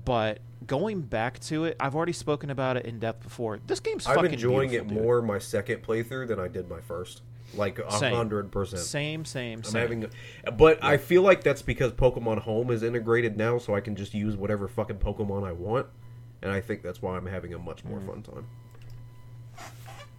But 0.05 0.41
going 0.67 1.01
back 1.03 1.39
to 1.41 1.65
it, 1.65 1.77
I've 1.81 1.95
already 1.95 2.13
spoken 2.13 2.51
about 2.51 2.77
it 2.77 2.87
in 2.87 2.99
depth 2.99 3.23
before. 3.23 3.59
This 3.67 3.81
game's 3.81 4.07
I'm 4.07 4.15
fucking 4.17 4.33
enjoying 4.33 4.73
it 4.73 4.89
dude. 4.89 4.97
more 5.03 5.23
my 5.23 5.39
second 5.39 5.83
playthrough 5.83 6.29
than 6.29 6.39
I 6.41 6.49
did 6.49 6.69
my 6.69 6.81
first. 6.81 7.23
like 7.55 7.79
a 7.79 7.91
hundred 7.91 8.51
percent. 8.51 8.83
Same, 8.83 9.25
same, 9.25 9.59
I'm 9.59 9.65
same. 9.65 9.81
having, 9.83 10.11
but 10.57 10.83
I 10.83 10.97
feel 10.97 11.23
like 11.23 11.45
that's 11.45 11.63
because 11.63 11.93
Pokemon 11.93 12.39
Home 12.41 12.71
is 12.71 12.83
integrated 12.83 13.37
now, 13.37 13.59
so 13.59 13.75
I 13.75 13.81
can 13.81 13.95
just 13.95 14.13
use 14.15 14.37
whatever 14.37 14.67
fucking 14.67 14.97
Pokemon 14.99 15.47
I 15.47 15.53
want, 15.53 15.87
and 16.43 16.51
I 16.51 16.61
think 16.61 16.83
that's 16.83 17.01
why 17.01 17.17
I'm 17.17 17.27
having 17.27 17.55
a 17.55 17.59
much 17.59 17.85
more 17.85 18.01
fun 18.01 18.23
time. 18.23 18.47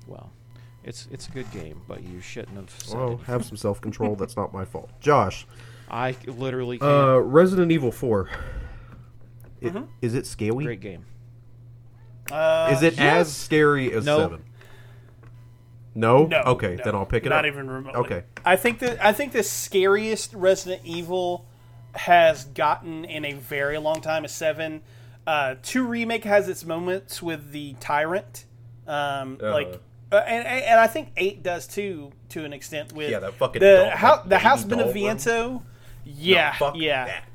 well, 0.08 0.32
it's 0.84 1.08
it's 1.12 1.28
a 1.28 1.32
good 1.32 1.50
game, 1.52 1.82
but 1.88 2.04
you 2.04 2.22
shouldn't 2.22 2.56
have 2.58 2.70
said 2.70 2.98
Well, 2.98 3.14
it. 3.14 3.20
have 3.26 3.44
some 3.46 3.58
self 3.58 3.82
control. 3.82 4.16
that's 4.16 4.38
not 4.38 4.54
my 4.54 4.64
fault. 4.66 4.90
Josh, 5.02 5.46
I 5.90 6.16
literally 6.28 6.78
can't. 6.78 6.92
uh, 6.92 7.20
Resident 7.20 7.72
Evil 7.72 7.92
Four. 7.92 8.30
It- 9.62 9.74
Mhm. 9.74 9.88
Is 10.02 10.14
it 10.16 10.26
scary? 10.28 10.66
Great 10.66 10.82
game. 10.82 11.06
Uh, 12.32 12.70
Is 12.74 12.82
it 12.84 12.96
yes. 12.96 13.28
as 13.28 13.34
scary 13.34 13.92
as 13.94 14.06
No. 14.06 14.18
Seven? 14.20 14.44
No. 15.94 16.26
No. 16.26 16.42
Okay, 16.42 16.76
no, 16.76 16.84
then 16.84 16.96
I'll 16.96 17.06
pick 17.06 17.26
it 17.26 17.30
not 17.30 17.46
up. 17.46 17.52
even 17.52 17.70
remotely. 17.70 18.00
Okay. 18.02 18.24
I 18.44 18.56
think 18.56 18.80
that 18.80 19.04
I 19.04 19.14
think 19.14 19.32
the 19.32 19.44
scariest 19.44 20.34
Resident 20.34 20.82
Evil 20.84 21.46
has 21.94 22.46
gotten 22.46 23.06
in 23.06 23.24
a 23.24 23.34
very 23.34 23.78
long 23.78 24.02
time 24.02 24.26
is 24.26 24.32
seven. 24.32 24.82
Uh, 25.26 25.56
two 25.64 25.86
remake 25.86 26.24
has 26.26 26.50
its 26.50 26.66
moments 26.66 27.22
with 27.24 27.52
the 27.52 27.76
tyrant, 27.80 28.46
um, 28.88 29.38
Uh. 29.42 29.52
like, 29.52 29.80
uh, 30.12 30.18
and 30.28 30.46
and 30.46 30.80
I 30.80 30.88
think 30.88 31.10
eight 31.16 31.42
does 31.44 31.66
too 31.68 32.12
to 32.30 32.44
an 32.44 32.52
extent 32.54 32.92
with 32.94 33.10
Yeah, 33.10 33.20
that 33.20 33.34
fucking 33.36 33.62
the 33.62 33.88
doll- 33.90 33.98
how, 33.98 34.18
the 34.24 34.38
House 34.40 34.64
baby 34.66 34.82
doll 34.82 34.92
Beneviento. 34.94 35.62
Yeah, 36.04 36.50
No, 36.60 36.66
fuck 36.68 36.76
yeah. 36.78 37.06
that. 37.06 37.35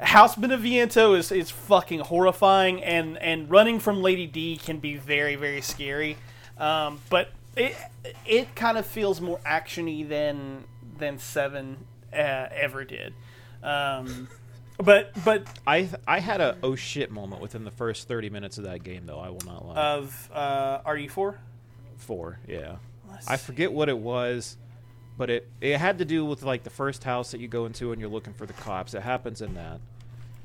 House 0.00 0.36
Beneviento 0.36 1.16
is, 1.16 1.32
is 1.32 1.50
fucking 1.50 2.00
horrifying, 2.00 2.82
and, 2.84 3.18
and 3.18 3.50
running 3.50 3.80
from 3.80 4.00
Lady 4.00 4.26
D 4.26 4.56
can 4.56 4.78
be 4.78 4.96
very 4.96 5.34
very 5.36 5.60
scary. 5.60 6.16
Um, 6.56 7.00
but 7.10 7.30
it 7.56 7.76
it 8.24 8.54
kind 8.54 8.78
of 8.78 8.86
feels 8.86 9.20
more 9.20 9.38
actiony 9.46 10.08
than 10.08 10.64
than 10.98 11.18
Seven 11.18 11.78
uh, 12.12 12.16
ever 12.16 12.84
did. 12.84 13.14
Um, 13.62 14.28
but 14.78 15.12
but 15.24 15.46
I 15.66 15.88
I 16.06 16.20
had 16.20 16.40
a 16.40 16.56
oh 16.62 16.74
shit 16.76 17.10
moment 17.10 17.42
within 17.42 17.64
the 17.64 17.70
first 17.70 18.08
thirty 18.08 18.30
minutes 18.30 18.58
of 18.58 18.64
that 18.64 18.82
game, 18.82 19.06
though. 19.06 19.18
I 19.18 19.30
will 19.30 19.42
not 19.44 19.66
lie. 19.66 19.76
of 19.76 20.30
uh, 20.32 20.80
RE 20.86 21.08
four. 21.08 21.38
Four, 21.96 22.38
yeah. 22.46 22.76
Let's 23.10 23.28
I 23.28 23.36
forget 23.36 23.72
what 23.72 23.88
it 23.88 23.98
was, 23.98 24.56
but 25.18 25.28
it 25.28 25.48
it 25.60 25.76
had 25.76 25.98
to 25.98 26.04
do 26.06 26.24
with 26.24 26.42
like 26.42 26.62
the 26.62 26.70
first 26.70 27.04
house 27.04 27.32
that 27.32 27.40
you 27.40 27.48
go 27.48 27.66
into 27.66 27.92
and 27.92 28.00
you're 28.00 28.08
looking 28.08 28.32
for 28.32 28.46
the 28.46 28.54
cops. 28.54 28.94
It 28.94 29.02
happens 29.02 29.42
in 29.42 29.52
that, 29.54 29.80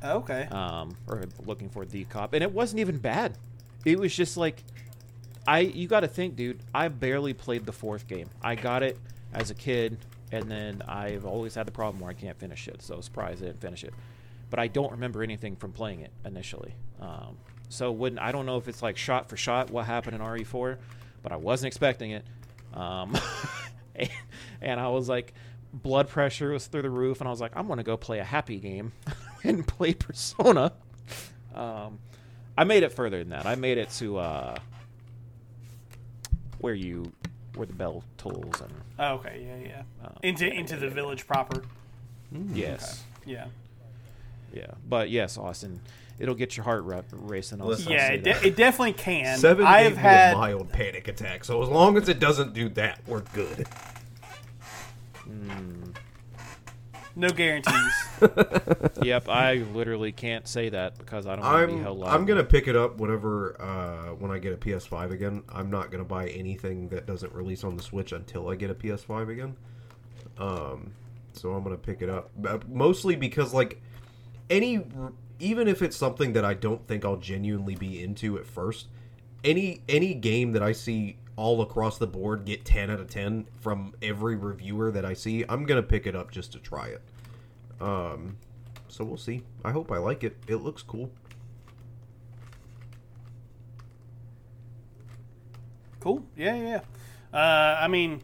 Okay. 0.03 0.47
um, 0.51 0.97
or 1.07 1.24
looking 1.45 1.69
for 1.69 1.86
the 1.86 2.03
cop, 2.05 2.34
and 2.34 2.43
it 2.43 2.51
wasn't 2.51 2.82
even 2.82 2.97
bad. 2.97 3.38
It 3.86 3.97
was 3.99 4.13
just 4.13 4.36
like, 4.36 4.63
I 5.47 5.59
you 5.59 5.88
got 5.88 6.01
to 6.01 6.07
think, 6.07 6.36
dude. 6.36 6.59
I 6.74 6.88
barely 6.89 7.34
played 7.34 7.65
the 7.65 7.71
fourth 7.71 8.07
game. 8.07 8.30
I 8.41 8.55
got 8.55 8.84
it 8.84 8.97
as 9.34 9.51
a 9.51 9.55
kid, 9.55 9.97
and 10.32 10.49
then 10.49 10.82
I've 10.88 11.26
always 11.26 11.53
had 11.55 11.67
the 11.67 11.71
problem 11.71 12.01
where 12.01 12.09
I 12.09 12.13
can't 12.15 12.38
finish 12.38 12.67
it. 12.67 12.82
So 12.82 12.99
surprised 13.01 13.43
I 13.43 13.47
didn't 13.47 13.61
finish 13.61 13.84
it, 13.84 13.93
but 14.49 14.59
I 14.59 14.67
don't 14.67 14.91
remember 14.91 15.21
anything 15.24 15.55
from 15.55 15.71
playing 15.71 16.01
it 16.01 16.11
initially. 16.26 16.74
Um, 16.99 17.38
so 17.69 17.91
when 17.91 18.17
I 18.19 18.32
don't 18.32 18.45
know 18.45 18.57
if 18.57 18.67
it's 18.67 18.82
like 18.82 18.97
shot 18.97 19.30
for 19.30 19.38
shot 19.38 19.69
what 19.69 19.86
happened 19.86 20.15
in 20.15 20.21
RE4, 20.21 20.78
but 21.21 21.32
I 21.32 21.36
wasn't 21.36 21.67
expecting 21.67 22.11
it. 22.11 22.26
Um, 22.74 23.15
and, 23.95 24.09
and 24.61 24.79
I 24.79 24.87
was 24.89 25.07
like, 25.09 25.33
blood 25.73 26.07
pressure 26.09 26.51
was 26.51 26.67
through 26.67 26.83
the 26.83 26.89
roof, 26.89 27.19
and 27.21 27.27
I 27.27 27.31
was 27.31 27.41
like, 27.41 27.51
I'm 27.55 27.67
gonna 27.67 27.83
go 27.83 27.97
play 27.97 28.19
a 28.19 28.23
happy 28.23 28.59
game 28.59 28.91
and 29.43 29.65
play 29.67 29.93
Persona. 29.93 30.73
Um, 31.55 31.99
I 32.57 32.63
made 32.63 32.83
it 32.83 32.91
further 32.93 33.19
than 33.19 33.29
that. 33.29 33.45
I 33.45 33.55
made 33.55 33.77
it 33.77 33.89
to 33.91 34.17
uh, 34.17 34.55
where 36.59 36.73
you 36.73 37.11
where 37.55 37.65
the 37.67 37.73
bell 37.73 38.03
tolls 38.17 38.61
and 38.61 38.71
Oh, 38.99 39.13
okay. 39.15 39.43
Yeah. 39.45 39.69
Yeah. 40.01 40.07
uh, 40.07 40.11
into 40.23 40.47
into 40.51 40.75
the 40.77 40.89
village 40.89 41.27
proper. 41.27 41.63
yes, 42.53 43.03
Yeah. 43.25 43.45
yeah. 44.53 44.67
But 44.87 45.09
yes, 45.09 45.37
Austin, 45.37 45.79
it'll 46.20 46.36
get 46.36 46.57
your 46.57 46.64
heart 46.64 46.84
ra- 46.84 47.01
racing. 47.11 47.61
I'll, 47.61 47.68
Listen. 47.68 47.91
I'll 47.91 47.97
Yeah. 47.97 48.11
It, 48.11 48.24
de- 48.24 48.47
it 48.47 48.55
definitely 48.55 48.93
can. 48.93 49.38
Seven 49.38 49.66
I've 49.66 49.97
had. 49.97 50.34
a 50.34 50.38
mild 50.38 50.70
panic 50.70 51.07
attack, 51.07 51.43
so 51.45 51.61
as 51.61 51.70
long 51.70 51.97
as 51.97 52.09
it 52.09 52.20
doesn't 52.20 52.53
do 52.53 52.70
that, 52.70 52.99
we're 53.07 53.22
good. 53.34 53.68
No 57.16 57.30
guarantees. 57.30 57.93
yep, 59.03 59.30
I 59.30 59.55
literally 59.74 60.11
can't 60.11 60.47
say 60.47 60.70
that 60.70 60.97
because 60.97 61.28
I 61.28 61.36
don't 61.36 61.45
want 61.45 61.70
to 61.70 61.76
be 61.76 62.03
I'm 62.03 62.22
I'm 62.22 62.26
gonna 62.26 62.43
pick 62.43 62.68
it 62.68 62.76
up 62.76 62.97
whenever 62.97 63.61
uh, 63.61 64.16
when 64.16 64.32
I 64.32 64.39
get 64.39 64.53
a 64.53 64.57
PS5 64.57 65.11
again. 65.11 65.43
I'm 65.49 65.70
not 65.70 65.91
gonna 65.91 66.03
buy 66.03 66.30
anything 66.30 66.89
that 66.89 67.05
doesn't 67.05 67.32
release 67.34 67.64
on 67.64 67.78
the 67.78 67.84
Switch 67.84 68.14
until 68.14 68.49
I 68.49 68.55
get 68.55 68.72
a 68.72 68.76
PS5 68.76 69.30
again. 69.30 69.55
Um, 70.39 70.93
so 71.34 71.53
I'm 71.53 71.64
gonna 71.64 71.78
pick 71.78 72.01
it 72.01 72.09
up 72.09 72.32
mostly 72.68 73.16
because 73.16 73.53
like 73.53 73.80
any 74.49 74.84
even 75.39 75.67
if 75.67 75.81
it's 75.81 75.97
something 75.97 76.34
that 76.34 76.45
I 76.45 76.53
don't 76.53 76.88
think 76.88 77.05
I'll 77.05 77.17
genuinely 77.17 77.75
be 77.75 78.01
into 78.03 78.38
at 78.38 78.45
first, 78.45 78.88
any 79.43 79.81
any 79.89 80.13
game 80.13 80.51
that 80.53 80.63
I 80.63 80.71
see 80.71 81.17
all 81.36 81.61
across 81.61 81.97
the 81.97 82.07
board 82.07 82.45
get 82.45 82.63
10 82.63 82.91
out 82.91 82.99
of 82.99 83.09
10 83.09 83.47
from 83.59 83.93
every 84.01 84.36
reviewer 84.36 84.91
that 84.91 85.03
I 85.05 85.13
see, 85.13 85.43
I'm 85.49 85.65
gonna 85.65 85.84
pick 85.84 86.05
it 86.05 86.15
up 86.15 86.31
just 86.31 86.51
to 86.53 86.59
try 86.59 86.88
it. 86.88 87.01
Um, 87.81 88.38
so 88.88 89.03
we'll 89.03 89.17
see. 89.17 89.43
I 89.65 89.71
hope 89.71 89.91
I 89.91 89.97
like 89.97 90.23
it. 90.23 90.38
It 90.47 90.57
looks 90.57 90.84
cool. 90.84 91.09
Cool. 95.99 96.23
Yeah, 96.38 96.55
yeah. 96.55 96.81
yeah. 97.34 97.38
Uh, 97.38 97.77
I 97.81 97.88
mean, 97.88 98.21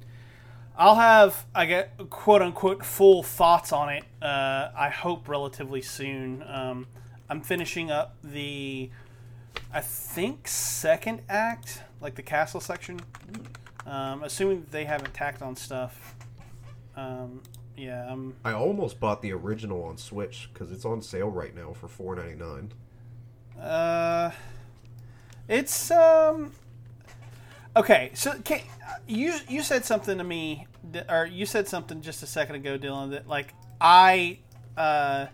I'll 0.80 0.96
have 0.96 1.46
I 1.54 1.66
get 1.66 2.10
quote 2.10 2.42
unquote 2.42 2.86
full 2.86 3.22
thoughts 3.22 3.74
on 3.74 3.90
it. 3.90 4.06
Uh, 4.22 4.70
I 4.76 4.88
hope 4.90 5.28
relatively 5.28 5.82
soon. 5.82 6.42
Um, 6.48 6.88
I'm 7.30 7.42
finishing 7.42 7.92
up 7.92 8.16
the, 8.24 8.90
I 9.74 9.82
think 9.82 10.48
second 10.48 11.22
act, 11.28 11.84
like 12.00 12.16
the 12.16 12.22
castle 12.22 12.62
section. 12.62 13.02
Um, 13.86 14.24
assuming 14.24 14.68
they 14.72 14.86
haven't 14.86 15.14
tacked 15.14 15.42
on 15.42 15.58
stuff. 15.58 16.16
Um, 16.96 17.42
yeah, 17.76 18.10
I'm. 18.10 18.36
I 18.46 18.54
almost 18.54 19.02
bought 19.02 19.22
the 19.22 19.34
original 19.34 19.84
on 19.84 19.98
Switch 19.98 20.50
because 20.54 20.72
it's 20.72 20.86
on 20.86 21.02
sale 21.02 21.30
right 21.30 21.54
now 21.54 21.74
for 21.74 21.90
four 21.90 22.16
ninety 22.16 22.36
nine. 22.36 22.72
Uh, 23.62 24.32
it's 25.50 25.92
um. 25.92 26.54
Okay, 27.76 28.12
so 28.14 28.34
can, 28.44 28.62
you 29.08 29.36
you 29.48 29.62
said 29.62 29.86
something 29.86 30.18
to 30.18 30.24
me, 30.24 30.68
or 31.08 31.26
you 31.26 31.46
said 31.46 31.68
something 31.68 32.02
just 32.02 32.24
a 32.24 32.28
second 32.28 32.56
ago, 32.56 32.78
Dylan, 32.78 33.12
that 33.12 33.28
like 33.28 33.54
I 33.80 34.40
uh, 34.78 35.28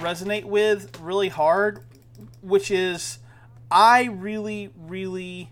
resonate 0.00 0.44
with 0.44 1.00
really 1.00 1.28
hard, 1.28 1.84
which 2.40 2.70
is 2.70 3.18
I 3.70 4.04
really 4.04 4.70
really. 4.76 5.50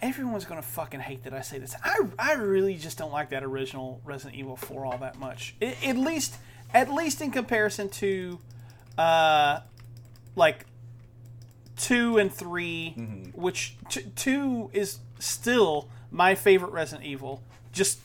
Everyone's 0.00 0.44
gonna 0.44 0.62
fucking 0.62 1.00
hate 1.00 1.24
that 1.24 1.32
I 1.32 1.40
say 1.40 1.58
this. 1.58 1.74
I, 1.82 1.98
I 2.18 2.34
really 2.34 2.76
just 2.76 2.98
don't 2.98 3.10
like 3.12 3.30
that 3.30 3.42
original 3.42 4.00
Resident 4.04 4.38
Evil 4.38 4.54
4 4.56 4.84
all 4.84 4.98
that 4.98 5.18
much. 5.18 5.56
I 5.62 5.76
at 5.84 5.96
least 5.96 6.36
at 6.72 6.92
least 6.92 7.20
in 7.20 7.30
comparison 7.30 7.88
to 7.88 8.38
uh 8.98 9.60
like 10.36 10.66
two 11.76 12.18
and 12.18 12.32
3 12.32 13.30
which 13.34 13.76
t- 13.88 14.02
two 14.14 14.70
is 14.72 14.98
still 15.18 15.88
my 16.10 16.34
favorite 16.34 16.72
Resident 16.72 17.06
Evil, 17.06 17.42
just 17.72 17.98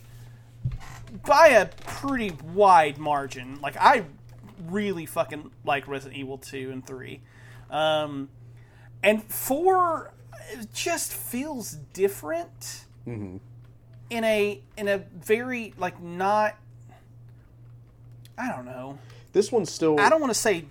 by 1.26 1.50
a 1.50 1.68
pretty 1.68 2.32
wide 2.54 2.98
margin. 2.98 3.60
Like 3.62 3.78
I 3.80 4.06
really 4.68 5.06
fucking 5.06 5.52
like 5.64 5.88
Resident 5.88 6.20
Evil 6.20 6.38
two 6.38 6.72
and 6.72 6.86
three, 6.86 7.22
um, 7.70 8.30
and 9.04 9.24
four 9.24 10.14
it 10.52 10.74
just 10.74 11.14
feels 11.14 11.74
different 11.94 12.86
in 13.06 14.24
a 14.24 14.62
in 14.78 14.88
a 14.88 14.98
very 14.98 15.74
like 15.78 16.02
not. 16.02 16.56
I 18.38 18.50
don't 18.50 18.66
know. 18.66 18.98
This 19.34 19.52
one's 19.52 19.72
still. 19.72 20.00
I 20.00 20.10
don't 20.10 20.22
want 20.22 20.32
to 20.34 20.40
say 20.40 20.66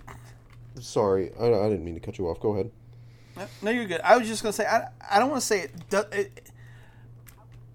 Sorry, 0.81 1.31
I, 1.39 1.45
I 1.45 1.69
didn't 1.69 1.83
mean 1.83 1.95
to 1.95 1.99
cut 1.99 2.17
you 2.17 2.27
off. 2.29 2.39
Go 2.39 2.53
ahead. 2.53 2.71
No, 3.61 3.71
you're 3.71 3.85
good. 3.85 4.01
I 4.01 4.17
was 4.17 4.27
just 4.27 4.43
gonna 4.43 4.53
say 4.53 4.65
I, 4.65 4.89
I 5.09 5.19
don't 5.19 5.29
want 5.29 5.41
to 5.41 5.47
say 5.47 5.61
it, 5.61 5.93
it. 6.11 6.51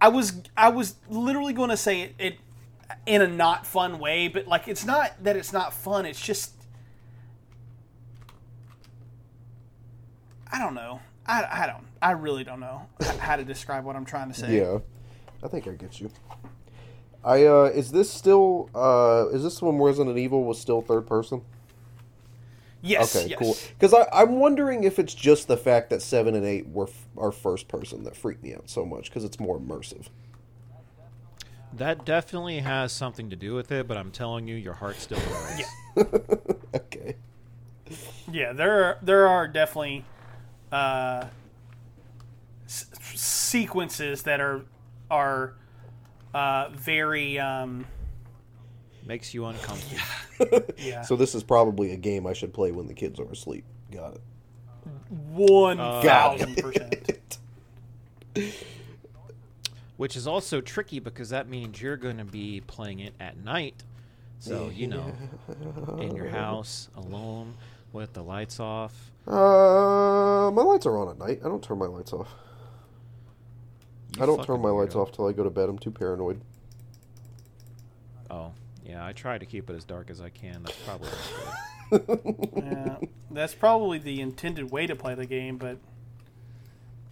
I 0.00 0.08
was 0.08 0.42
I 0.56 0.68
was 0.68 0.96
literally 1.08 1.52
going 1.52 1.70
to 1.70 1.76
say 1.76 2.02
it, 2.02 2.14
it 2.18 2.38
in 3.06 3.22
a 3.22 3.26
not 3.26 3.66
fun 3.66 3.98
way, 3.98 4.28
but 4.28 4.46
like 4.46 4.68
it's 4.68 4.84
not 4.84 5.12
that 5.24 5.36
it's 5.36 5.52
not 5.52 5.72
fun. 5.72 6.06
It's 6.06 6.20
just 6.20 6.52
I 10.52 10.58
don't 10.58 10.74
know. 10.74 11.00
I, 11.26 11.46
I 11.50 11.66
don't. 11.66 11.84
I 12.02 12.12
really 12.12 12.44
don't 12.44 12.60
know 12.60 12.86
how 13.18 13.36
to 13.36 13.44
describe 13.44 13.84
what 13.84 13.96
I'm 13.96 14.04
trying 14.04 14.30
to 14.30 14.38
say. 14.38 14.58
Yeah, 14.58 14.78
I 15.42 15.48
think 15.48 15.66
I 15.66 15.72
get 15.72 16.00
you. 16.00 16.10
I 17.24 17.46
uh, 17.46 17.70
is 17.74 17.90
this 17.90 18.10
still 18.10 18.68
uh, 18.74 19.26
is 19.32 19.42
this 19.42 19.62
when 19.62 19.78
Resident 19.78 20.18
Evil 20.18 20.44
was 20.44 20.60
still 20.60 20.82
third 20.82 21.06
person? 21.06 21.40
Yes. 22.86 23.16
Okay, 23.16 23.28
yes. 23.30 23.38
cool. 23.38 23.56
Because 23.78 23.94
I'm 24.12 24.38
wondering 24.38 24.84
if 24.84 24.98
it's 24.98 25.14
just 25.14 25.48
the 25.48 25.56
fact 25.56 25.88
that 25.88 26.02
seven 26.02 26.34
and 26.34 26.44
eight 26.44 26.68
were 26.68 26.86
f- 26.86 27.08
are 27.16 27.32
first 27.32 27.66
person 27.66 28.04
that 28.04 28.14
freaked 28.14 28.42
me 28.42 28.54
out 28.54 28.68
so 28.68 28.84
much 28.84 29.08
because 29.08 29.24
it's 29.24 29.40
more 29.40 29.58
immersive. 29.58 30.08
That 31.72 32.04
definitely 32.04 32.58
has 32.60 32.92
something 32.92 33.30
to 33.30 33.36
do 33.36 33.54
with 33.54 33.72
it, 33.72 33.88
but 33.88 33.96
I'm 33.96 34.10
telling 34.10 34.46
you, 34.46 34.54
your 34.54 34.74
heart 34.74 34.96
still 34.96 35.18
burns. 35.18 35.60
Yeah. 35.60 36.04
Okay. 36.74 37.14
Yeah, 38.30 38.52
there 38.52 38.84
are, 38.84 38.98
there 39.00 39.28
are 39.28 39.46
definitely 39.46 40.04
uh, 40.72 41.26
s- 42.66 42.86
sequences 43.14 44.22
that 44.24 44.40
are 44.40 44.62
are 45.10 45.54
uh, 46.34 46.68
very 46.70 47.38
um, 47.38 47.86
Makes 49.06 49.34
you 49.34 49.44
uncomfortable. 49.46 50.64
yeah 50.78 51.02
So 51.02 51.14
this 51.16 51.34
is 51.34 51.42
probably 51.42 51.92
a 51.92 51.96
game 51.96 52.26
I 52.26 52.32
should 52.32 52.52
play 52.54 52.72
when 52.72 52.86
the 52.86 52.94
kids 52.94 53.20
are 53.20 53.30
asleep. 53.30 53.64
Got 53.92 54.14
it. 54.14 54.20
one 55.32 55.78
Uh, 55.78 56.00
thousand 56.02 56.56
percent. 56.56 57.38
Which 59.96 60.16
is 60.16 60.26
also 60.26 60.60
tricky 60.60 60.98
because 60.98 61.28
that 61.30 61.48
means 61.48 61.80
you're 61.80 61.96
going 61.96 62.18
to 62.18 62.24
be 62.24 62.60
playing 62.66 62.98
it 63.00 63.14
at 63.20 63.36
night. 63.36 63.84
So, 64.40 64.68
you 64.74 64.88
know, 64.88 65.12
in 66.00 66.16
your 66.16 66.28
house, 66.42 66.88
alone, 66.96 67.54
with 67.92 68.12
the 68.12 68.22
lights 68.22 68.58
off. 68.58 69.12
Uh, 69.26 70.50
my 70.52 70.62
lights 70.62 70.84
are 70.86 70.98
on 70.98 71.08
at 71.10 71.18
night. 71.18 71.40
I 71.44 71.48
don't 71.48 71.62
turn 71.62 71.78
my 71.78 71.86
lights 71.86 72.12
off. 72.12 72.28
You 74.16 74.22
I 74.22 74.26
don't 74.26 74.44
turn 74.44 74.60
my 74.60 74.70
lights 74.70 74.96
off 74.96 75.12
till 75.12 75.26
I 75.28 75.32
go 75.32 75.44
to 75.44 75.50
bed. 75.50 75.68
I'm 75.68 75.78
too 75.78 75.90
paranoid. 75.92 76.40
Oh, 78.30 78.52
yeah, 78.84 79.04
I 79.04 79.12
try 79.12 79.38
to 79.38 79.46
keep 79.46 79.70
it 79.70 79.76
as 79.76 79.84
dark 79.84 80.10
as 80.10 80.20
I 80.20 80.28
can. 80.28 80.62
That's 80.62 80.78
probably 80.84 81.08
good. 81.90 82.52
yeah, 82.56 82.96
that's 83.30 83.54
probably 83.54 83.98
the 83.98 84.20
intended 84.20 84.70
way 84.70 84.86
to 84.86 84.96
play 84.96 85.14
the 85.14 85.26
game, 85.26 85.56
but 85.56 85.78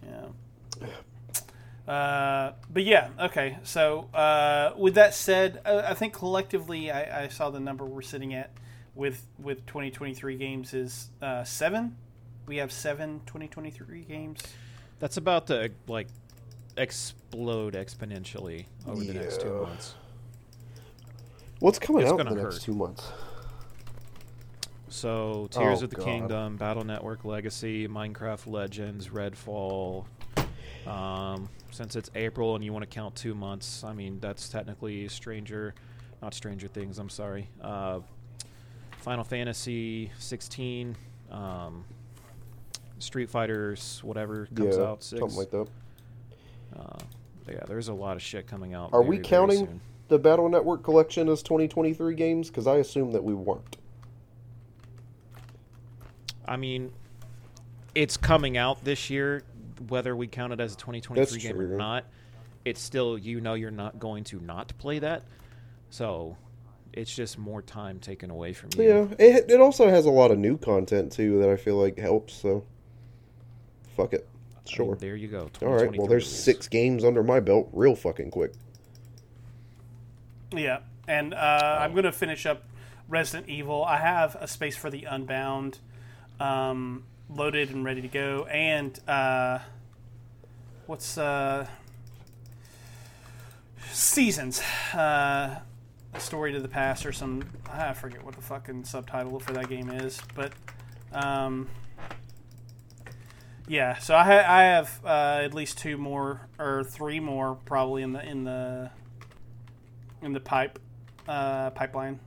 yeah. 0.07 0.87
Uh, 1.87 2.53
but 2.71 2.83
yeah, 2.83 3.09
okay. 3.19 3.57
So 3.63 4.09
uh, 4.13 4.71
with 4.77 4.95
that 4.95 5.13
said, 5.13 5.61
uh, 5.65 5.83
I 5.85 5.93
think 5.93 6.13
collectively, 6.13 6.91
I, 6.91 7.25
I 7.25 7.27
saw 7.27 7.49
the 7.49 7.59
number 7.59 7.85
we're 7.85 8.01
sitting 8.01 8.33
at 8.33 8.51
with 8.95 9.25
with 9.37 9.65
2023 9.65 10.37
games 10.37 10.73
is 10.73 11.09
uh, 11.21 11.43
seven. 11.43 11.97
We 12.45 12.57
have 12.57 12.71
seven 12.71 13.21
2023 13.25 14.01
games. 14.01 14.41
That's 14.99 15.17
about 15.17 15.47
to, 15.47 15.71
like, 15.87 16.07
explode 16.77 17.73
exponentially 17.73 18.65
over 18.87 19.03
the 19.03 19.13
next 19.13 19.41
two 19.41 19.61
months. 19.61 19.95
What's 21.63 21.79
coming 21.79 22.01
It's 22.01 22.11
out 22.11 22.19
in 22.19 22.25
the 22.25 22.31
gonna 22.31 22.43
next 22.43 22.55
hurt. 22.55 22.61
two 22.63 22.73
months? 22.73 23.09
So, 24.89 25.47
Tears 25.49 25.79
Oh, 25.79 25.85
of 25.85 25.91
the 25.91 25.95
God. 25.95 26.03
Kingdom, 26.03 26.57
Battle 26.57 26.83
Network 26.83 27.23
Legacy, 27.23 27.87
Minecraft 27.87 28.47
Legends, 28.47 29.07
Redfall. 29.07 30.03
Um, 30.85 31.47
since 31.71 31.95
it's 31.95 32.11
April 32.15 32.55
and 32.55 32.65
you 32.65 32.73
want 32.73 32.83
to 32.83 32.93
count 32.93 33.15
two 33.15 33.33
months, 33.33 33.85
I 33.85 33.93
mean 33.93 34.19
that's 34.19 34.49
technically 34.49 35.07
Stranger, 35.07 35.73
not 36.21 36.33
Stranger 36.33 36.67
Things. 36.67 36.99
I'm 36.99 37.07
sorry. 37.07 37.47
Uh, 37.61 38.01
Final 38.97 39.23
Fantasy 39.23 40.11
16, 40.19 40.97
um, 41.31 41.85
Street 42.99 43.29
Fighters, 43.29 44.01
whatever 44.03 44.49
comes 44.53 44.75
yeah, 44.75 44.83
out. 44.83 45.01
Six. 45.01 45.21
something 45.21 45.37
like 45.37 45.51
that. 45.51 45.67
Uh, 46.77 46.97
yeah, 47.47 47.63
there's 47.67 47.87
a 47.87 47.93
lot 47.93 48.17
of 48.17 48.21
shit 48.21 48.47
coming 48.47 48.73
out. 48.73 48.89
Are 48.91 49.01
very, 49.01 49.17
we 49.17 49.23
counting 49.23 49.59
soon. 49.59 49.81
The 50.13 50.19
Battle 50.19 50.47
Network 50.47 50.83
collection 50.83 51.27
as 51.27 51.41
2023 51.41 52.13
games? 52.13 52.47
Because 52.47 52.67
I 52.67 52.75
assume 52.75 53.11
that 53.13 53.23
we 53.23 53.33
weren't. 53.33 53.77
I 56.45 56.55
mean, 56.55 56.91
it's 57.95 58.15
coming 58.15 58.55
out 58.55 58.83
this 58.83 59.09
year, 59.09 59.41
whether 59.87 60.15
we 60.15 60.27
count 60.27 60.53
it 60.53 60.59
as 60.59 60.73
a 60.73 60.77
2023 60.77 61.15
That's 61.19 61.35
game 61.43 61.55
true. 61.55 61.73
or 61.73 61.77
not. 61.77 62.05
It's 62.63 62.79
still, 62.79 63.17
you 63.17 63.41
know, 63.41 63.55
you're 63.55 63.71
not 63.71 63.97
going 63.97 64.23
to 64.25 64.39
not 64.39 64.71
play 64.77 64.99
that. 64.99 65.23
So 65.89 66.37
it's 66.93 67.13
just 67.13 67.39
more 67.39 67.63
time 67.63 67.99
taken 67.99 68.29
away 68.29 68.53
from 68.53 68.69
you. 68.77 68.83
Yeah, 68.83 69.07
it, 69.17 69.49
it 69.49 69.59
also 69.59 69.89
has 69.89 70.05
a 70.05 70.11
lot 70.11 70.29
of 70.29 70.37
new 70.37 70.57
content 70.57 71.11
too 71.11 71.39
that 71.39 71.49
I 71.49 71.55
feel 71.55 71.77
like 71.77 71.97
helps. 71.97 72.35
So, 72.35 72.63
fuck 73.97 74.13
it, 74.13 74.27
I 74.51 74.69
mean, 74.69 74.75
sure. 74.75 74.95
there 74.95 75.15
you 75.15 75.27
go. 75.27 75.49
All 75.63 75.69
right, 75.73 75.95
well, 75.97 76.05
there's 76.05 76.25
release. 76.25 76.43
six 76.43 76.67
games 76.67 77.03
under 77.03 77.23
my 77.23 77.39
belt, 77.39 77.69
real 77.73 77.95
fucking 77.95 78.29
quick. 78.29 78.53
Yeah, 80.55 80.79
and 81.07 81.33
uh, 81.33 81.77
I'm 81.81 81.91
going 81.93 82.03
to 82.03 82.11
finish 82.11 82.45
up 82.45 82.63
Resident 83.09 83.49
Evil. 83.49 83.83
I 83.83 83.97
have 83.97 84.35
a 84.39 84.47
space 84.47 84.77
for 84.77 84.89
the 84.89 85.05
Unbound 85.05 85.79
um, 86.39 87.03
loaded 87.29 87.71
and 87.71 87.83
ready 87.83 88.01
to 88.01 88.07
go, 88.07 88.45
and 88.45 88.97
uh, 89.07 89.59
what's 90.85 91.17
uh, 91.17 91.67
Seasons, 93.91 94.61
uh, 94.93 95.59
a 96.13 96.19
story 96.19 96.51
to 96.53 96.59
the 96.59 96.67
past, 96.67 97.05
or 97.05 97.11
some 97.11 97.43
I 97.71 97.93
forget 97.93 98.23
what 98.23 98.35
the 98.35 98.41
fucking 98.41 98.85
subtitle 98.85 99.39
for 99.39 99.53
that 99.53 99.69
game 99.69 99.89
is, 99.89 100.19
but 100.35 100.51
um, 101.11 101.67
yeah. 103.67 103.97
So 103.99 104.15
I, 104.15 104.23
ha- 104.23 104.51
I 104.51 104.63
have 104.63 104.99
uh, 105.05 105.41
at 105.43 105.53
least 105.53 105.77
two 105.77 105.97
more 105.97 106.47
or 106.59 106.83
three 106.83 107.19
more 107.19 107.55
probably 107.65 108.03
in 108.03 108.13
the 108.13 108.27
in 108.27 108.43
the 108.43 108.91
in 110.23 110.33
the 110.33 110.39
pipe 110.39 110.79
uh, 111.27 111.69
pipeline. 111.71 112.19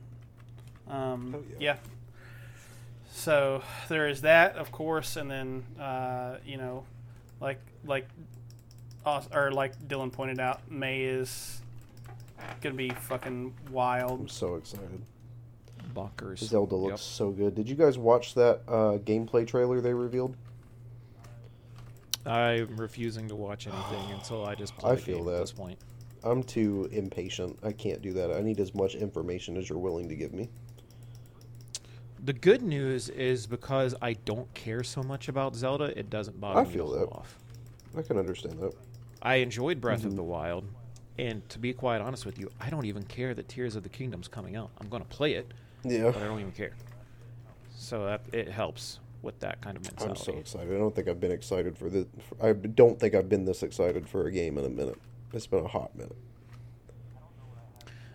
Um, 0.87 1.33
Oh, 1.35 1.43
yeah. 1.49 1.55
yeah. 1.59 1.75
So 3.11 3.63
there 3.89 4.07
is 4.07 4.21
that, 4.21 4.55
of 4.55 4.71
course, 4.71 5.15
and 5.17 5.29
then 5.29 5.63
uh, 5.79 6.37
you 6.45 6.57
know, 6.57 6.85
like 7.41 7.59
like 7.85 8.07
or 9.33 9.51
like 9.51 9.77
Dylan 9.87 10.11
pointed 10.11 10.39
out, 10.39 10.69
May 10.71 11.01
is 11.03 11.61
gonna 12.61 12.75
be 12.75 12.89
fucking 12.89 13.53
wild. 13.71 14.19
I'm 14.21 14.27
so 14.29 14.55
excited. 14.55 15.01
Bonkers. 15.95 16.39
Zelda 16.39 16.75
looks 16.75 16.91
Yep. 16.91 16.99
so 16.99 17.31
good. 17.31 17.55
Did 17.55 17.67
you 17.67 17.75
guys 17.75 17.97
watch 17.97 18.35
that 18.35 18.61
uh, 18.67 18.97
gameplay 18.99 19.47
trailer 19.47 19.81
they 19.81 19.93
revealed? 19.93 20.35
I'm 22.25 22.75
refusing 22.77 23.27
to 23.29 23.35
watch 23.35 23.67
anything 23.67 24.11
until 24.11 24.45
I 24.45 24.53
just 24.55 24.75
play 24.77 24.91
I 24.91 24.95
the 24.95 25.01
feel 25.01 25.17
game 25.17 25.25
that. 25.27 25.35
at 25.35 25.39
this 25.41 25.51
point. 25.53 25.79
I'm 26.23 26.43
too 26.43 26.89
impatient. 26.91 27.57
I 27.63 27.71
can't 27.71 28.01
do 28.01 28.13
that. 28.13 28.31
I 28.31 28.41
need 28.41 28.59
as 28.59 28.73
much 28.75 28.95
information 28.95 29.57
as 29.57 29.69
you're 29.69 29.77
willing 29.79 30.09
to 30.09 30.15
give 30.15 30.33
me. 30.33 30.49
The 32.23 32.33
good 32.33 32.63
news 32.63 33.09
is 33.09 33.45
because 33.45 33.93
I 34.01 34.13
don't 34.13 34.51
care 34.53 34.83
so 34.83 35.03
much 35.03 35.27
about 35.27 35.55
Zelda, 35.55 35.97
it 35.97 36.09
doesn't 36.09 36.39
bother 36.41 36.59
I 36.59 36.63
me 36.63 36.69
to 36.69 36.73
feel 36.75 36.87
hold 36.87 36.99
that. 37.01 37.11
off. 37.15 37.37
I 37.95 38.01
can 38.01 38.17
understand 38.17 38.59
that. 38.59 38.73
I 39.21 39.35
enjoyed 39.35 39.79
Breath 39.79 39.99
Mm-hmm. 39.99 40.07
of 40.09 40.15
the 40.15 40.23
Wild, 40.23 40.65
and 41.19 41.47
to 41.49 41.59
be 41.59 41.73
quite 41.73 42.01
honest 42.01 42.25
with 42.25 42.39
you, 42.39 42.51
I 42.59 42.69
don't 42.69 42.85
even 42.85 43.03
care 43.03 43.33
that 43.33 43.47
Tears 43.47 43.75
of 43.75 43.83
the 43.83 43.89
Kingdom's 43.89 44.27
coming 44.27 44.55
out. 44.55 44.71
I'm 44.79 44.89
going 44.89 45.03
to 45.03 45.07
play 45.09 45.33
it, 45.33 45.51
Yeah. 45.83 46.11
but 46.11 46.17
I 46.17 46.25
don't 46.25 46.39
even 46.39 46.51
care. 46.51 46.73
So 47.75 48.05
that 48.05 48.21
it 48.33 48.49
helps 48.49 48.99
with 49.21 49.39
that 49.39 49.61
kind 49.61 49.77
of 49.77 49.83
mentality. 49.83 50.19
I'm 50.19 50.33
so 50.33 50.39
excited. 50.39 50.73
I 50.73 50.77
don't 50.77 50.93
think 50.95 51.07
I've 51.07 51.19
been 51.19 51.31
excited 51.31 51.77
for 51.77 51.89
this. 51.89 52.05
I 52.41 52.53
don't 52.53 52.99
think 52.99 53.13
I've 53.15 53.29
been 53.29 53.45
this 53.45 53.63
excited 53.63 54.07
for 54.07 54.25
a 54.27 54.31
game 54.31 54.57
in 54.57 54.65
a 54.65 54.69
minute. 54.69 54.97
It's 55.33 55.47
been 55.47 55.65
a 55.65 55.67
hot 55.67 55.95
minute. 55.95 56.15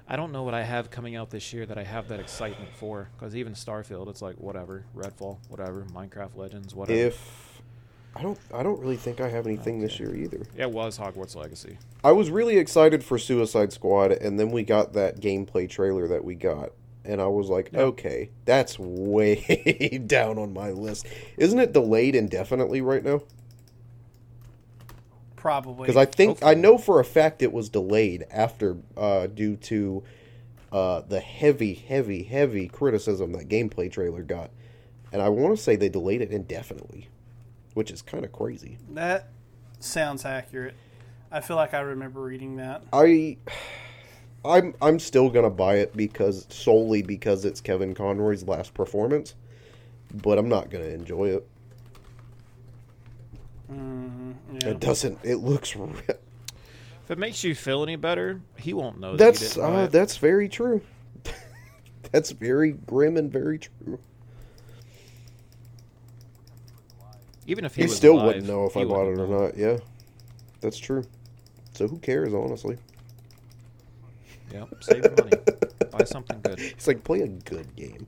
I 0.09 0.17
don't 0.17 0.33
know 0.33 0.43
what 0.43 0.55
I 0.55 0.63
have 0.63 0.91
coming 0.91 1.17
out 1.17 1.31
this 1.31 1.53
year 1.53 1.65
that 1.67 1.79
I 1.79 1.85
have 1.85 2.09
that 2.09 2.21
excitement 2.21 2.71
for. 2.75 3.09
Because 3.17 3.35
even 3.35 3.55
Starfield, 3.55 4.09
it's 4.09 4.21
like 4.21 4.37
whatever, 4.37 4.85
Redfall, 4.95 5.39
whatever, 5.49 5.87
Minecraft 5.95 6.37
Legends, 6.37 6.75
whatever. 6.75 6.99
If 6.99 7.63
I 8.15 8.23
don't, 8.23 8.39
I 8.53 8.63
don't 8.63 8.79
really 8.81 8.97
think 8.97 9.21
I 9.21 9.29
have 9.29 9.47
anything 9.47 9.81
this 9.81 9.99
year 9.99 10.15
either. 10.15 10.43
it 10.57 10.71
was 10.71 10.99
Hogwarts 10.99 11.35
Legacy. 11.35 11.79
I 12.05 12.13
was 12.13 12.29
really 12.31 12.59
excited 12.59 13.03
for 13.03 13.19
Suicide 13.19 13.73
Squad, 13.73 14.13
and 14.13 14.39
then 14.39 14.51
we 14.51 14.65
got 14.65 14.93
that 14.95 15.21
gameplay 15.21 15.69
trailer 15.69 16.07
that 16.09 16.23
we 16.23 16.35
got, 16.35 16.73
and 17.07 17.23
I 17.23 17.27
was 17.29 17.49
like, 17.49 17.73
okay, 17.73 18.29
that's 18.45 18.79
way 18.79 20.03
down 20.07 20.37
on 20.39 20.53
my 20.53 20.71
list. 20.73 21.07
Isn't 21.39 21.59
it 21.59 21.73
delayed 21.73 22.15
indefinitely 22.15 22.83
right 22.83 23.03
now? 23.03 23.23
Probably 25.43 25.87
Because 25.89 25.97
I 25.97 26.05
think 26.05 26.41
I 26.45 26.55
know 26.55 26.79
for 26.79 27.01
a 27.01 27.05
fact 27.05 27.43
it 27.43 27.53
was 27.53 27.69
delayed 27.69 28.25
after 28.31 28.77
uh, 28.97 29.27
due 29.27 29.57
to 29.57 30.05
uh, 30.71 31.01
the 31.01 31.19
heavy, 31.19 31.75
heavy, 31.75 32.23
heavy 32.23 32.69
criticism 32.69 33.33
that 33.33 33.49
gameplay 33.49 33.91
trailer 33.91 34.23
got, 34.23 34.53
and 35.11 35.21
I 35.21 35.31
want 35.31 35.57
to 35.57 35.61
say 35.61 35.75
they 35.75 35.89
delayed 35.89 36.23
it 36.23 36.31
indefinitely, 36.31 37.09
which 37.75 37.91
is 37.91 38.03
kind 38.03 38.25
of 38.25 38.31
crazy. 38.31 38.79
that 38.91 39.31
sounds 39.81 40.25
accurate. 40.25 40.77
I 41.33 41.41
feel 41.41 41.57
like 41.57 41.75
I 41.75 41.81
remember 41.81 42.21
reading 42.21 42.55
that. 42.59 42.85
I 42.93 43.39
I'm 44.45 44.77
I'm 44.81 45.01
still 45.01 45.29
gonna 45.29 45.51
buy 45.51 45.79
it 45.79 45.97
because 45.97 46.47
solely 46.51 47.03
because 47.03 47.45
it's 47.45 47.61
Kevin 47.61 47.97
Conroy's 47.97 48.45
last 48.45 48.75
performance, 48.75 49.35
but 50.15 50.39
I'm 50.39 50.49
not 50.49 50.71
gonna 50.71 50.85
enjoy 50.85 51.31
it. 51.31 51.49
Mm, 53.73 54.12
yeah. 54.53 54.69
It 54.69 54.81
doesn't. 54.81 55.19
It 55.23 55.37
looks. 55.37 55.75
Re- 55.77 55.91
If 57.05 57.11
it 57.11 57.19
makes 57.19 57.43
you 57.45 57.55
feel 57.55 57.83
any 57.83 57.97
better, 57.97 58.41
he 58.57 58.73
won't 58.73 59.01
know 59.01 59.17
that's 59.17 59.57
you 59.57 59.63
didn't 59.63 59.77
uh, 59.77 59.79
it. 59.85 59.93
that's 59.93 60.17
very 60.17 60.49
true. 60.49 60.81
that's 62.13 62.31
very 62.31 62.73
grim 62.73 63.17
and 63.17 63.31
very 63.33 63.59
true. 63.59 63.99
Even 67.47 67.65
if 67.65 67.75
he, 67.75 67.83
He 67.83 67.89
was 67.89 67.97
still 67.97 68.15
alive, 68.15 68.27
wouldn't 68.27 68.47
know 68.47 68.67
if 68.67 68.77
I 68.77 68.85
bought 68.85 69.07
it 69.09 69.19
or 69.19 69.27
know. 69.27 69.41
not. 69.47 69.57
Yeah, 69.57 69.79
that's 70.61 70.79
true. 70.79 71.05
So 71.73 71.89
who 71.89 71.99
cares, 71.99 72.33
honestly? 72.33 72.79
Yep, 74.53 74.69
save 74.83 75.03
money, 75.19 75.33
buy 75.91 76.05
something 76.05 76.41
good. 76.43 76.61
It's 76.61 76.87
like 76.87 77.03
play 77.03 77.23
a 77.23 77.27
good 77.29 77.75
game. 77.75 78.07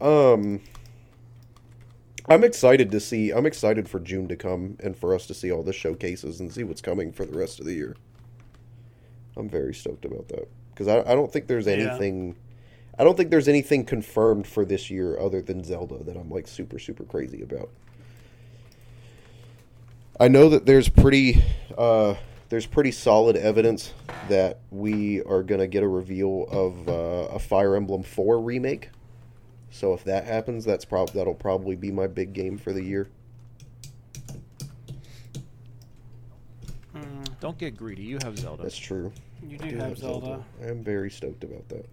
Um, 0.00 0.60
I'm 2.28 2.44
excited 2.44 2.90
to 2.90 3.00
see. 3.00 3.30
I'm 3.30 3.46
excited 3.46 3.88
for 3.88 4.00
June 4.00 4.28
to 4.28 4.36
come 4.36 4.76
and 4.80 4.96
for 4.96 5.14
us 5.14 5.26
to 5.26 5.34
see 5.34 5.50
all 5.50 5.62
the 5.62 5.72
showcases 5.72 6.40
and 6.40 6.52
see 6.52 6.62
what's 6.64 6.80
coming 6.82 7.10
for 7.12 7.24
the 7.24 7.36
rest 7.36 7.58
of 7.60 7.66
the 7.66 7.72
year. 7.74 7.96
I'm 9.36 9.48
very 9.48 9.72
stoked 9.74 10.04
about 10.04 10.28
that 10.28 10.48
because 10.74 10.88
I, 10.88 11.00
I 11.00 11.14
don't 11.14 11.32
think 11.32 11.46
there's 11.46 11.66
Yeah. 11.66 11.74
anything. 11.74 12.36
I 12.98 13.04
don't 13.04 13.16
think 13.16 13.30
there's 13.30 13.48
anything 13.48 13.84
confirmed 13.84 14.46
for 14.46 14.64
this 14.64 14.90
year 14.90 15.18
other 15.18 15.40
than 15.40 15.62
Zelda 15.62 16.02
that 16.04 16.16
I'm 16.16 16.28
like 16.30 16.48
super 16.48 16.78
super 16.78 17.04
crazy 17.04 17.42
about. 17.42 17.70
I 20.20 20.26
know 20.28 20.48
that 20.48 20.66
there's 20.66 20.88
pretty 20.88 21.42
uh, 21.76 22.14
there's 22.48 22.66
pretty 22.66 22.90
solid 22.90 23.36
evidence 23.36 23.92
that 24.28 24.58
we 24.70 25.22
are 25.22 25.42
gonna 25.44 25.68
get 25.68 25.82
a 25.84 25.88
reveal 25.88 26.46
of 26.50 26.88
uh, 26.88 27.34
a 27.34 27.38
Fire 27.38 27.76
Emblem 27.76 28.02
Four 28.02 28.40
remake. 28.40 28.90
So 29.70 29.92
if 29.94 30.04
that 30.04 30.24
happens, 30.24 30.64
that's 30.64 30.84
prob 30.84 31.10
that'll 31.10 31.34
probably 31.34 31.76
be 31.76 31.90
my 31.90 32.06
big 32.06 32.32
game 32.32 32.58
for 32.58 32.72
the 32.72 32.82
year. 32.82 33.08
Mm, 36.94 37.38
Don't 37.40 37.58
get 37.58 37.76
greedy. 37.76 38.02
You 38.02 38.18
have 38.22 38.38
Zelda. 38.38 38.62
That's 38.62 38.76
true. 38.76 39.12
you 39.42 39.58
I 39.60 39.66
do 39.68 39.70
do 39.70 39.76
have 39.78 39.98
Zelda. 39.98 40.44
I 40.62 40.66
am 40.66 40.82
very 40.82 41.10
stoked 41.10 41.44
about 41.44 41.68
that. 41.68 41.86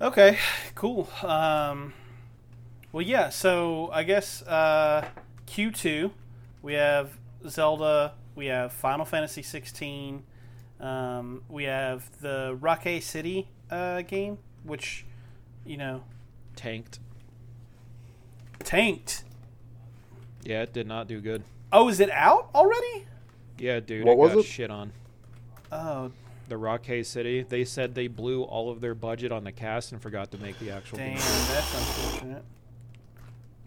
Okay, 0.00 0.38
cool. 0.74 1.08
Um, 1.22 1.92
well, 2.92 3.02
yeah. 3.02 3.28
So 3.28 3.90
I 3.92 4.02
guess 4.02 4.42
uh, 4.42 5.06
Q2, 5.46 6.10
we 6.62 6.72
have 6.74 7.10
Zelda, 7.48 8.14
we 8.34 8.46
have 8.46 8.72
Final 8.72 9.04
Fantasy 9.04 9.42
16, 9.42 10.22
um, 10.80 11.42
we 11.48 11.64
have 11.64 12.08
the 12.20 12.56
Rockay 12.60 13.00
City 13.00 13.48
uh, 13.70 14.02
game, 14.02 14.38
which 14.64 15.04
you 15.64 15.76
know 15.76 16.02
Tanked. 16.56 16.98
tanked. 18.64 19.24
Yeah, 20.42 20.62
it 20.62 20.72
did 20.72 20.86
not 20.86 21.06
do 21.08 21.20
good. 21.20 21.42
Oh, 21.72 21.88
is 21.88 22.00
it 22.00 22.10
out 22.10 22.48
already? 22.54 23.06
Yeah, 23.58 23.80
dude, 23.80 24.04
What 24.06 24.12
it 24.12 24.18
was 24.18 24.32
got 24.32 24.38
it? 24.40 24.44
shit 24.46 24.70
on. 24.70 24.92
Oh, 25.70 26.10
The 26.48 26.56
Rockay 26.56 27.02
City. 27.02 27.42
They 27.42 27.64
said 27.64 27.94
they 27.94 28.08
blew 28.08 28.42
all 28.42 28.70
of 28.70 28.80
their 28.80 28.94
budget 28.94 29.32
on 29.32 29.44
the 29.44 29.52
cast 29.52 29.92
and 29.92 30.00
forgot 30.00 30.30
to 30.32 30.38
make 30.38 30.58
the 30.58 30.70
actual 30.70 30.98
damn, 30.98 31.08
game. 31.10 31.16
that's 31.18 31.74
unfortunate. 31.74 32.44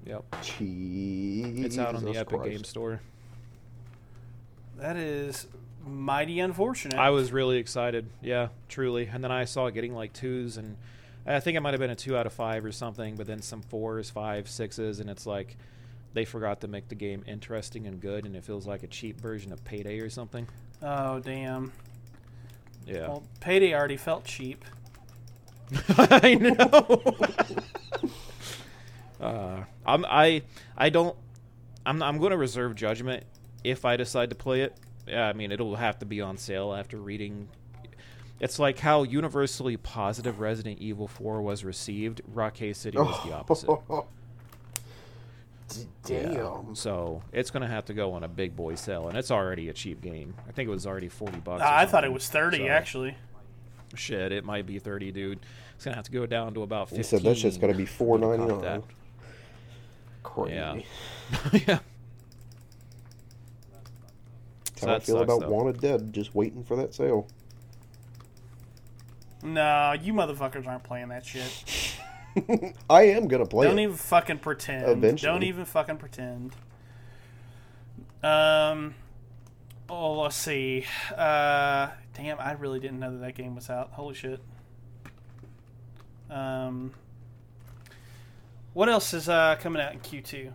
Yep, 0.05 0.23
Jeez, 0.41 1.63
it's 1.63 1.77
out 1.77 1.95
on 1.95 2.03
the 2.03 2.17
Epic 2.17 2.43
Game 2.43 2.63
Store. 2.65 2.99
That 4.77 4.97
is 4.97 5.47
mighty 5.85 6.39
unfortunate. 6.39 6.97
I 6.97 7.09
was 7.09 7.31
really 7.31 7.57
excited. 7.57 8.09
Yeah, 8.21 8.49
truly. 8.69 9.09
And 9.11 9.23
then 9.23 9.31
I 9.31 9.45
saw 9.45 9.67
it 9.67 9.73
getting 9.73 9.93
like 9.93 10.13
twos, 10.13 10.57
and 10.57 10.77
I 11.25 11.39
think 11.39 11.57
it 11.57 11.61
might 11.61 11.73
have 11.73 11.79
been 11.79 11.89
a 11.89 11.95
two 11.95 12.17
out 12.17 12.25
of 12.25 12.33
five 12.33 12.65
or 12.65 12.71
something, 12.71 13.15
but 13.15 13.27
then 13.27 13.41
some 13.41 13.61
fours, 13.61 14.09
five, 14.09 14.49
sixes, 14.49 14.99
and 14.99 15.09
it's 15.09 15.25
like 15.25 15.57
they 16.13 16.25
forgot 16.25 16.61
to 16.61 16.67
make 16.67 16.89
the 16.89 16.95
game 16.95 17.23
interesting 17.27 17.87
and 17.87 17.99
good, 17.99 18.25
and 18.25 18.35
it 18.35 18.43
feels 18.43 18.67
like 18.67 18.83
a 18.83 18.87
cheap 18.87 19.19
version 19.19 19.51
of 19.51 19.63
Payday 19.63 19.99
or 19.99 20.09
something. 20.09 20.47
oh, 20.81 21.19
damn. 21.19 21.71
Yeah. 22.85 23.07
Well, 23.07 23.23
Payday 23.39 23.73
already 23.73 23.97
felt 23.97 24.25
cheap. 24.25 24.65
I 25.97 26.35
know. 26.35 27.01
uh, 29.21 29.63
I'm 29.85 30.05
I 30.05 30.43
I 30.77 30.89
don't 30.89 31.15
I'm 31.85 32.03
I'm 32.03 32.17
going 32.19 32.31
to 32.31 32.37
reserve 32.37 32.75
judgment 32.75 33.23
if 33.63 33.85
I 33.85 33.95
decide 33.95 34.29
to 34.29 34.35
play 34.35 34.61
it. 34.61 34.75
Yeah, 35.07 35.27
I 35.27 35.33
mean 35.33 35.51
it'll 35.51 35.75
have 35.75 35.99
to 35.99 36.05
be 36.05 36.21
on 36.21 36.37
sale 36.37 36.73
after 36.73 36.97
reading. 36.97 37.49
It's 38.39 38.59
like 38.59 38.79
how 38.79 39.03
universally 39.03 39.77
positive 39.77 40.39
Resident 40.39 40.79
Evil 40.79 41.07
4 41.07 41.41
was 41.41 41.63
received. 41.63 42.21
Rockay 42.33 42.73
City 42.73 42.97
was 42.97 43.23
the 43.25 43.33
opposite. 43.35 43.69
Damn. 46.05 46.33
Yeah. 46.33 46.57
So 46.73 47.21
it's 47.31 47.49
going 47.51 47.61
to 47.61 47.67
have 47.69 47.85
to 47.85 47.93
go 47.93 48.13
on 48.13 48.23
a 48.23 48.27
big 48.27 48.55
boy 48.55 48.75
sale, 48.75 49.07
and 49.07 49.17
it's 49.17 49.31
already 49.31 49.69
a 49.69 49.73
cheap 49.73 50.01
game. 50.01 50.33
I 50.47 50.51
think 50.51 50.67
it 50.67 50.71
was 50.71 50.85
already 50.85 51.09
forty 51.09 51.37
bucks. 51.39 51.61
or 51.61 51.65
Ah, 51.65 51.77
I 51.79 51.85
thought 51.85 52.03
it 52.03 52.11
was 52.13 52.27
30, 52.29 52.57
So, 52.57 52.67
actually. 52.67 53.15
Shit, 53.95 54.31
it 54.31 54.43
might 54.43 54.65
be 54.65 54.77
thirty, 54.79 55.11
dude. 55.11 55.39
It's 55.75 55.85
gonna 55.85 55.95
have 55.95 56.05
to 56.05 56.11
go 56.11 56.25
down 56.25 56.53
to 56.55 56.63
about 56.63 56.89
fifteen. 56.89 56.97
He 56.99 57.03
said 57.03 57.21
that 57.23 57.37
shit's 57.37 57.57
gonna 57.57 57.73
be 57.75 57.85
four 57.85 58.17
to 58.17 58.25
ninety 58.27 58.47
cop 58.47 58.61
nine. 58.63 58.81
that. 58.81 58.83
Crazy. 60.23 60.53
Yeah. 61.53 61.59
Yeah. 61.67 61.79
Yeah. 64.85 64.93
That's 64.93 65.05
So 65.07 65.15
how 65.17 65.23
I 65.23 65.25
feel 65.25 65.33
sucks, 65.35 65.43
about 65.43 65.49
though. 65.49 65.55
Wanted 65.55 65.81
Dead, 65.81 66.13
just 66.13 66.33
waiting 66.35 66.63
for 66.63 66.75
that 66.77 66.93
sale. 66.93 67.27
No, 69.43 69.93
you 70.01 70.13
motherfuckers 70.13 70.67
aren't 70.67 70.83
playing 70.83 71.09
that 71.09 71.25
shit. 71.25 71.95
I 72.89 73.03
am 73.07 73.27
gonna 73.27 73.45
play 73.45 73.67
Don't 73.67 73.77
it. 73.79 73.83
even 73.83 73.95
fucking 73.95 74.39
pretend. 74.39 74.89
Eventually. 74.89 75.31
Don't 75.31 75.43
even 75.43 75.65
fucking 75.65 75.97
pretend. 75.97 76.55
Um. 78.23 78.95
Oh, 79.89 80.21
let's 80.21 80.37
see. 80.37 80.85
Uh, 81.15 81.89
damn, 82.13 82.39
I 82.39 82.53
really 82.53 82.79
didn't 82.79 82.99
know 82.99 83.11
that 83.11 83.19
that 83.19 83.35
game 83.35 83.53
was 83.53 83.69
out. 83.69 83.89
Holy 83.91 84.15
shit. 84.15 84.39
Um. 86.29 86.93
What 88.73 88.89
else 88.89 89.13
is 89.13 89.29
uh, 89.29 89.57
coming 89.59 89.81
out 89.81 89.93
in 89.93 89.99
Q2 89.99 90.51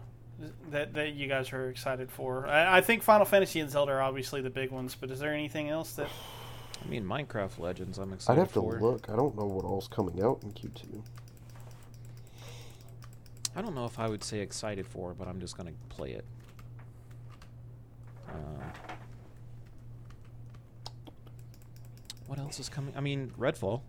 that 0.70 0.94
that 0.94 1.14
you 1.14 1.26
guys 1.26 1.52
are 1.52 1.68
excited 1.70 2.10
for? 2.10 2.46
I, 2.46 2.78
I 2.78 2.80
think 2.80 3.02
Final 3.02 3.26
Fantasy 3.26 3.60
and 3.60 3.70
Zelda 3.70 3.92
are 3.92 4.02
obviously 4.02 4.40
the 4.40 4.50
big 4.50 4.70
ones, 4.70 4.94
but 4.94 5.10
is 5.10 5.18
there 5.18 5.32
anything 5.32 5.68
else 5.68 5.92
that? 5.94 6.08
I 6.84 6.88
mean, 6.88 7.04
Minecraft 7.04 7.58
Legends. 7.58 7.98
I'm 7.98 8.12
excited. 8.12 8.26
For. 8.26 8.32
I'd 8.32 8.38
excited 8.38 8.40
have 8.40 8.52
to 8.52 8.60
for. 8.60 8.92
look. 8.92 9.10
I 9.10 9.16
don't 9.16 9.36
know 9.36 9.46
what 9.46 9.64
all's 9.64 9.88
coming 9.88 10.22
out 10.22 10.42
in 10.42 10.52
Q 10.52 10.70
two. 10.74 11.02
I 13.56 13.62
don't 13.62 13.74
know 13.74 13.86
if 13.86 13.98
I 13.98 14.08
would 14.08 14.22
say 14.22 14.38
excited 14.38 14.86
for, 14.86 15.14
but 15.14 15.26
I'm 15.26 15.40
just 15.40 15.56
gonna 15.56 15.72
play 15.88 16.12
it. 16.12 16.24
Um, 18.28 18.62
what 22.26 22.38
else 22.38 22.60
is 22.60 22.68
coming? 22.68 22.94
I 22.96 23.00
mean, 23.00 23.32
Redfall. 23.38 23.80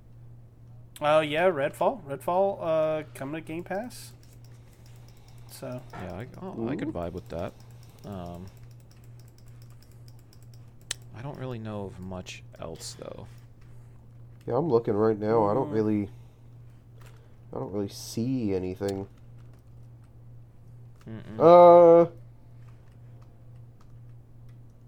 Oh 1.02 1.20
yeah, 1.20 1.50
Redfall. 1.50 2.04
Redfall 2.06 2.58
uh, 2.62 3.04
coming 3.14 3.36
to 3.36 3.42
Game 3.48 3.64
Pass. 3.64 4.14
So 5.52 5.82
Yeah, 5.94 6.14
I, 6.14 6.28
oh, 6.42 6.68
I 6.70 6.76
could 6.76 6.90
vibe 6.90 7.14
with 7.14 7.28
that. 7.30 7.54
Um, 8.06 8.46
I 11.18 11.22
don't 11.22 11.38
really 11.38 11.60
know 11.60 11.86
of 11.86 12.00
much 12.00 12.44
else 12.60 12.96
though. 13.00 13.28
Yeah, 14.48 14.56
I'm 14.56 14.70
looking 14.70 14.94
right 14.94 15.20
now. 15.20 15.46
I 15.50 15.54
don't 15.54 15.70
Mm. 15.70 15.74
really, 15.74 16.10
I 17.54 17.60
don't 17.60 17.72
really 17.74 17.90
see 17.90 18.54
anything. 18.54 19.08
Mm-mm. 21.08 21.40
Uh, 21.40 22.10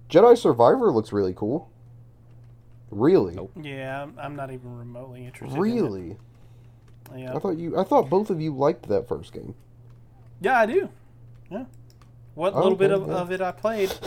Jedi 0.09 0.37
Survivor 0.37 0.91
looks 0.91 1.11
really 1.11 1.33
cool. 1.33 1.69
Really, 2.91 3.35
Nope. 3.35 3.51
yeah, 3.61 4.03
I'm, 4.03 4.19
I'm 4.19 4.35
not 4.35 4.51
even 4.51 4.77
remotely 4.77 5.25
interested. 5.25 5.55
in 5.57 5.63
it. 5.65 5.71
really. 5.71 6.17
Yeah. 7.15 7.35
I 7.35 7.39
thought 7.39 7.57
you. 7.57 7.77
I 7.77 7.83
thought 7.83 8.09
both 8.09 8.29
of 8.29 8.39
you 8.41 8.53
liked 8.55 8.87
that 8.89 9.07
first 9.07 9.33
game. 9.33 9.55
Yeah, 10.41 10.59
I 10.59 10.65
do. 10.65 10.89
Yeah. 11.49 11.65
What 12.35 12.53
Oh, 12.53 12.63
little 12.63 12.77
bit 12.77 12.91
of, 12.91 13.07
yeah. 13.07 13.13
of 13.13 13.31
it 13.31 13.41
I 13.41 13.51
played. 13.51 13.93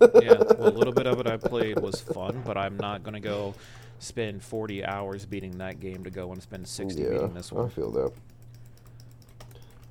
yeah, 0.00 0.08
well, 0.58 0.68
a 0.68 0.70
little 0.70 0.92
bit 0.92 1.06
of 1.06 1.20
it 1.20 1.26
I 1.26 1.36
played 1.36 1.78
was 1.78 2.00
fun, 2.00 2.42
but 2.44 2.56
I'm 2.56 2.76
not 2.76 3.02
gonna 3.04 3.20
go 3.20 3.54
spend 3.98 4.42
40 4.42 4.84
hours 4.84 5.26
beating 5.26 5.58
that 5.58 5.78
game 5.78 6.02
to 6.04 6.10
go 6.10 6.32
and 6.32 6.42
spend 6.42 6.66
60 6.66 7.00
yeah, 7.00 7.10
beating 7.10 7.34
this 7.34 7.52
one. 7.52 7.66
I 7.66 7.68
feel 7.68 7.90
that. 7.92 8.12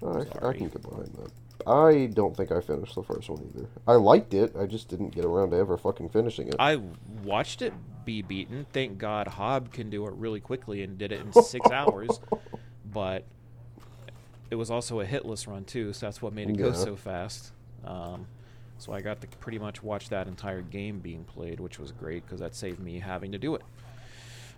I, 0.04 0.48
I 0.50 0.54
can 0.54 0.68
get 0.68 0.82
behind 0.82 1.14
that. 1.14 1.32
I 1.68 2.08
don't 2.08 2.36
think 2.36 2.52
I 2.52 2.60
finished 2.60 2.96
the 2.96 3.04
first 3.04 3.30
one 3.30 3.48
either. 3.54 3.68
I 3.88 3.94
liked 3.94 4.34
it. 4.34 4.56
I 4.60 4.66
just 4.66 4.90
didn't 4.90 5.10
get 5.10 5.26
around 5.26 5.52
to 5.52 5.58
ever 5.58 5.78
fucking 5.78 6.10
finishing 6.10 6.48
it. 6.48 6.56
I 6.58 6.82
watched 7.24 7.62
it 7.62 7.74
be 8.04 8.24
beaten. 8.24 8.66
Thank 8.74 8.98
God 8.98 9.28
Hob 9.28 9.72
can 9.72 9.92
do 9.92 10.08
it 10.08 10.14
really 10.16 10.40
quickly 10.40 10.82
and 10.82 10.98
did 10.98 11.12
it 11.12 11.22
in 11.22 11.32
six 11.44 11.70
hours. 11.70 12.20
But 12.92 13.26
it 14.52 14.56
was 14.56 14.70
also 14.70 15.00
a 15.00 15.06
hitless 15.06 15.48
run 15.48 15.64
too, 15.64 15.94
so 15.94 16.06
that's 16.06 16.22
what 16.22 16.34
made 16.34 16.50
it 16.50 16.58
go 16.58 16.74
so 16.74 16.96
fast. 16.96 17.52
Um, 17.86 18.28
so 18.78 18.92
I 18.94 19.02
got 19.02 19.22
to 19.22 19.28
pretty 19.28 19.58
much 19.58 19.82
watch 19.82 20.10
that 20.10 20.28
entire 20.28 20.62
game 20.62 21.00
being 21.00 21.24
played, 21.24 21.60
which 21.60 21.80
was 21.80 21.92
great 21.92 22.26
because 22.26 22.42
that 22.42 22.54
saved 22.54 22.80
me 22.80 23.00
having 23.00 23.32
to 23.32 23.38
do 23.38 23.56
it. 23.56 23.62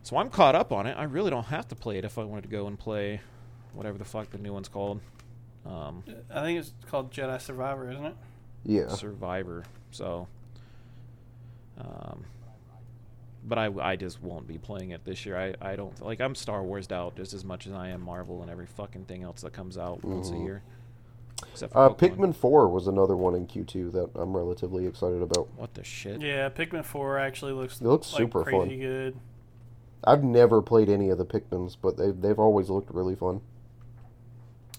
So 0.02 0.18
I'm 0.18 0.30
caught 0.30 0.56
up 0.56 0.72
on 0.72 0.88
it. 0.88 0.96
I 0.98 1.04
really 1.04 1.30
don't 1.30 1.46
have 1.46 1.68
to 1.70 1.76
play 1.76 1.98
it 1.98 2.06
if 2.06 2.18
I 2.18 2.24
wanted 2.24 2.44
to 2.44 2.48
go 2.50 2.68
and 2.68 2.78
play 2.78 3.22
whatever 3.74 3.98
the 3.98 4.06
fuck 4.06 4.32
the 4.32 4.38
new 4.38 4.52
one's 4.52 4.68
called. 4.68 5.00
Um, 5.66 6.04
I 6.34 6.42
think 6.42 6.60
it's 6.60 6.74
called 6.88 7.12
Jedi 7.12 7.40
Survivor, 7.40 7.90
isn't 7.92 8.06
it? 8.06 8.16
Yeah, 8.66 8.88
Survivor. 8.90 9.64
So, 9.92 10.28
um, 11.80 12.26
but 13.46 13.58
I, 13.58 13.70
I 13.82 13.96
just 13.96 14.22
won't 14.22 14.48
be 14.48 14.58
playing 14.58 14.92
it 14.92 15.04
this 15.06 15.26
year. 15.26 15.38
I, 15.38 15.72
I 15.72 15.76
don't 15.76 16.02
like 16.02 16.22
I'm 16.22 16.36
Star 16.36 16.64
Wars 16.64 16.92
out 16.92 17.16
just 17.16 17.34
as 17.34 17.44
much 17.44 17.68
as 17.68 17.74
I 17.74 17.90
am 17.90 18.02
Marvel 18.02 18.42
and 18.42 18.50
every 18.52 18.66
fucking 18.68 19.06
thing 19.06 19.24
else 19.24 19.42
that 19.42 19.54
comes 19.54 19.78
out 19.78 20.04
once 20.04 20.30
a 20.32 20.38
year. 20.38 20.62
Except 21.52 21.74
for 21.74 21.80
Uh, 21.80 21.90
Pikmin 21.90 22.34
4 22.34 22.70
was 22.70 22.88
another 22.88 23.18
one 23.18 23.36
in 23.36 23.46
Q2 23.48 23.92
that 23.92 24.10
I'm 24.16 24.36
relatively 24.36 24.86
excited 24.88 25.22
about. 25.22 25.50
What 25.58 25.74
the 25.74 25.84
shit? 25.84 26.22
Yeah, 26.22 26.48
Pikmin 26.50 26.86
Four 26.86 27.20
actually 27.20 27.52
looks 27.52 27.82
It 27.82 27.88
looks 27.88 28.14
like 28.14 28.22
super 28.22 28.44
crazy 28.44 28.70
fun. 28.70 28.80
good. 28.80 29.18
I've 30.06 30.24
never 30.24 30.62
played 30.62 30.90
any 30.90 31.10
of 31.10 31.18
the 31.18 31.26
Pikmins, 31.26 31.76
but 31.82 31.98
they've, 31.98 32.20
they've 32.20 32.40
always 32.40 32.70
looked 32.70 32.94
really 32.94 33.16
fun. 33.16 33.42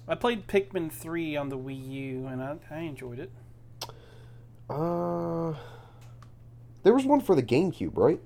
I 0.08 0.14
played 0.14 0.46
Pikmin 0.46 0.90
Three 0.92 1.34
on 1.36 1.48
the 1.50 1.58
Wii 1.58 1.90
U, 1.90 2.26
and 2.26 2.42
I, 2.42 2.56
I 2.70 2.78
enjoyed 2.80 3.18
it. 3.18 3.30
Uh, 4.68 5.54
there 6.82 6.94
was 6.94 7.04
one 7.04 7.20
for 7.20 7.34
the 7.34 7.42
GameCube, 7.42 7.92
right? 7.96 8.20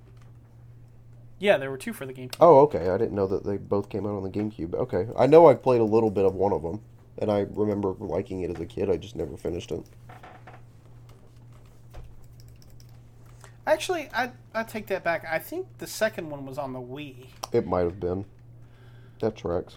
Yeah, 1.39 1.57
there 1.57 1.70
were 1.70 1.78
two 1.78 1.93
for 1.93 2.05
the 2.05 2.12
game. 2.12 2.30
Oh, 2.41 2.61
okay. 2.61 2.89
I 2.89 2.99
didn't 2.99 3.14
know 3.14 3.26
that 3.28 3.45
they 3.45 3.57
both 3.59 3.89
came 3.89 4.07
out 4.07 4.16
on 4.16 4.24
the 4.24 4.30
GameCube. 4.30 4.74
Okay. 4.74 5.07
I 5.16 5.26
know 5.26 5.47
I 5.47 5.55
played 5.55 5.80
a 5.80 5.84
little 5.84 6.11
bit 6.11 6.24
of 6.24 6.34
one 6.34 6.53
of 6.53 6.62
them, 6.62 6.80
and 7.18 7.30
I 7.30 7.47
remember 7.51 7.95
liking 7.99 8.43
it 8.43 8.51
as 8.51 8.61
a 8.61 8.66
kid. 8.66 8.91
I 8.91 8.97
just 8.97 9.14
never 9.14 9.36
finished 9.36 9.70
it. 9.70 9.84
Actually, 13.66 14.09
I 14.14 14.30
I 14.55 14.62
take 14.62 14.86
that 14.86 15.05
back. 15.05 15.26
I 15.30 15.39
think 15.39 15.66
the 15.76 15.86
second 15.86 16.30
one 16.30 16.47
was 16.47 16.57
on 16.57 16.72
the 16.72 16.80
Wii. 16.80 17.26
It 17.53 17.66
might 17.66 17.84
have 17.84 18.01
been. 18.01 18.24
That 19.20 19.36
tracks. 19.36 19.76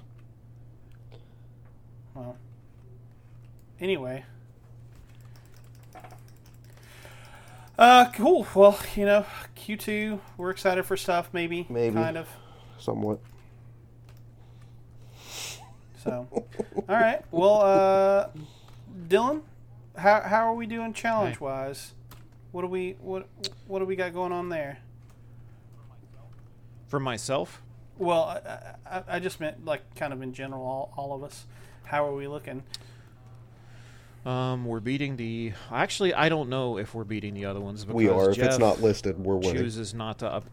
Well, 2.16 2.38
anyway. 3.80 4.24
Uh, 7.78 8.12
cool. 8.14 8.46
Well, 8.54 8.80
you 8.96 9.06
know, 9.06 9.26
Q2, 9.56 10.20
we're 10.38 10.52
excited 10.52 10.84
for 10.86 10.96
stuff, 10.98 11.30
maybe. 11.34 11.66
Maybe. 11.70 11.96
Kind 11.96 12.18
of. 12.18 12.28
Somewhat. 12.78 13.20
So, 16.04 16.28
all 16.32 16.44
right. 16.88 17.22
Well, 17.32 17.62
uh, 17.62 18.30
Dylan, 19.08 19.42
how, 19.96 20.22
how 20.22 20.52
are 20.52 20.56
we 20.56 20.66
doing 20.66 20.94
challenge 20.94 21.40
wise? 21.40 21.94
What 22.52 22.62
do 22.62 22.68
we 22.68 22.98
what 23.00 23.28
what 23.68 23.80
do 23.80 23.86
we 23.86 23.96
got 23.96 24.14
going 24.14 24.32
on 24.32 24.50
there? 24.50 24.80
For 26.88 27.00
myself, 27.00 27.62
Well, 27.98 28.24
I, 28.24 28.98
I, 28.98 29.04
I 29.08 29.20
just 29.20 29.40
meant 29.40 29.64
like 29.64 29.96
kind 29.96 30.12
of 30.12 30.22
in 30.22 30.34
general, 30.34 30.62
all, 30.64 30.94
all 30.98 31.14
of 31.14 31.24
us. 31.24 31.46
How 31.84 32.06
are 32.06 32.14
we 32.16 32.28
looking? 32.28 32.64
Um, 34.26 34.66
we're 34.66 34.80
beating 34.80 35.18
the. 35.18 35.54
Actually, 35.72 36.14
I 36.14 36.30
don't 36.30 36.50
know 36.50 36.78
if 36.78 36.94
we're 36.94 37.04
beating 37.04 37.34
the 37.34 37.46
other 37.46 37.60
ones 37.60 37.84
because 37.84 37.96
We 37.96 38.10
are. 38.10 38.30
If 38.32 38.38
Jeff 38.38 38.46
it's 38.48 38.60
not 38.60 38.82
listed, 38.82 39.18
we're 39.20 39.36
winning. 39.36 39.56
chooses 39.56 39.94
not 39.94 40.20
to 40.20 40.28
up. 40.28 40.46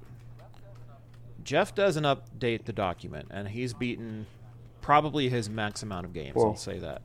Jeff 1.44 1.74
doesn't 1.74 2.04
update 2.04 2.64
the 2.64 2.72
document, 2.72 3.28
and 3.30 3.48
he's 3.48 3.72
beaten 3.74 4.26
probably 4.80 5.28
his 5.28 5.48
max 5.48 5.82
amount 5.82 6.06
of 6.06 6.12
games. 6.12 6.34
Well- 6.34 6.46
I'll 6.48 6.56
say 6.56 6.78
that 6.78 7.02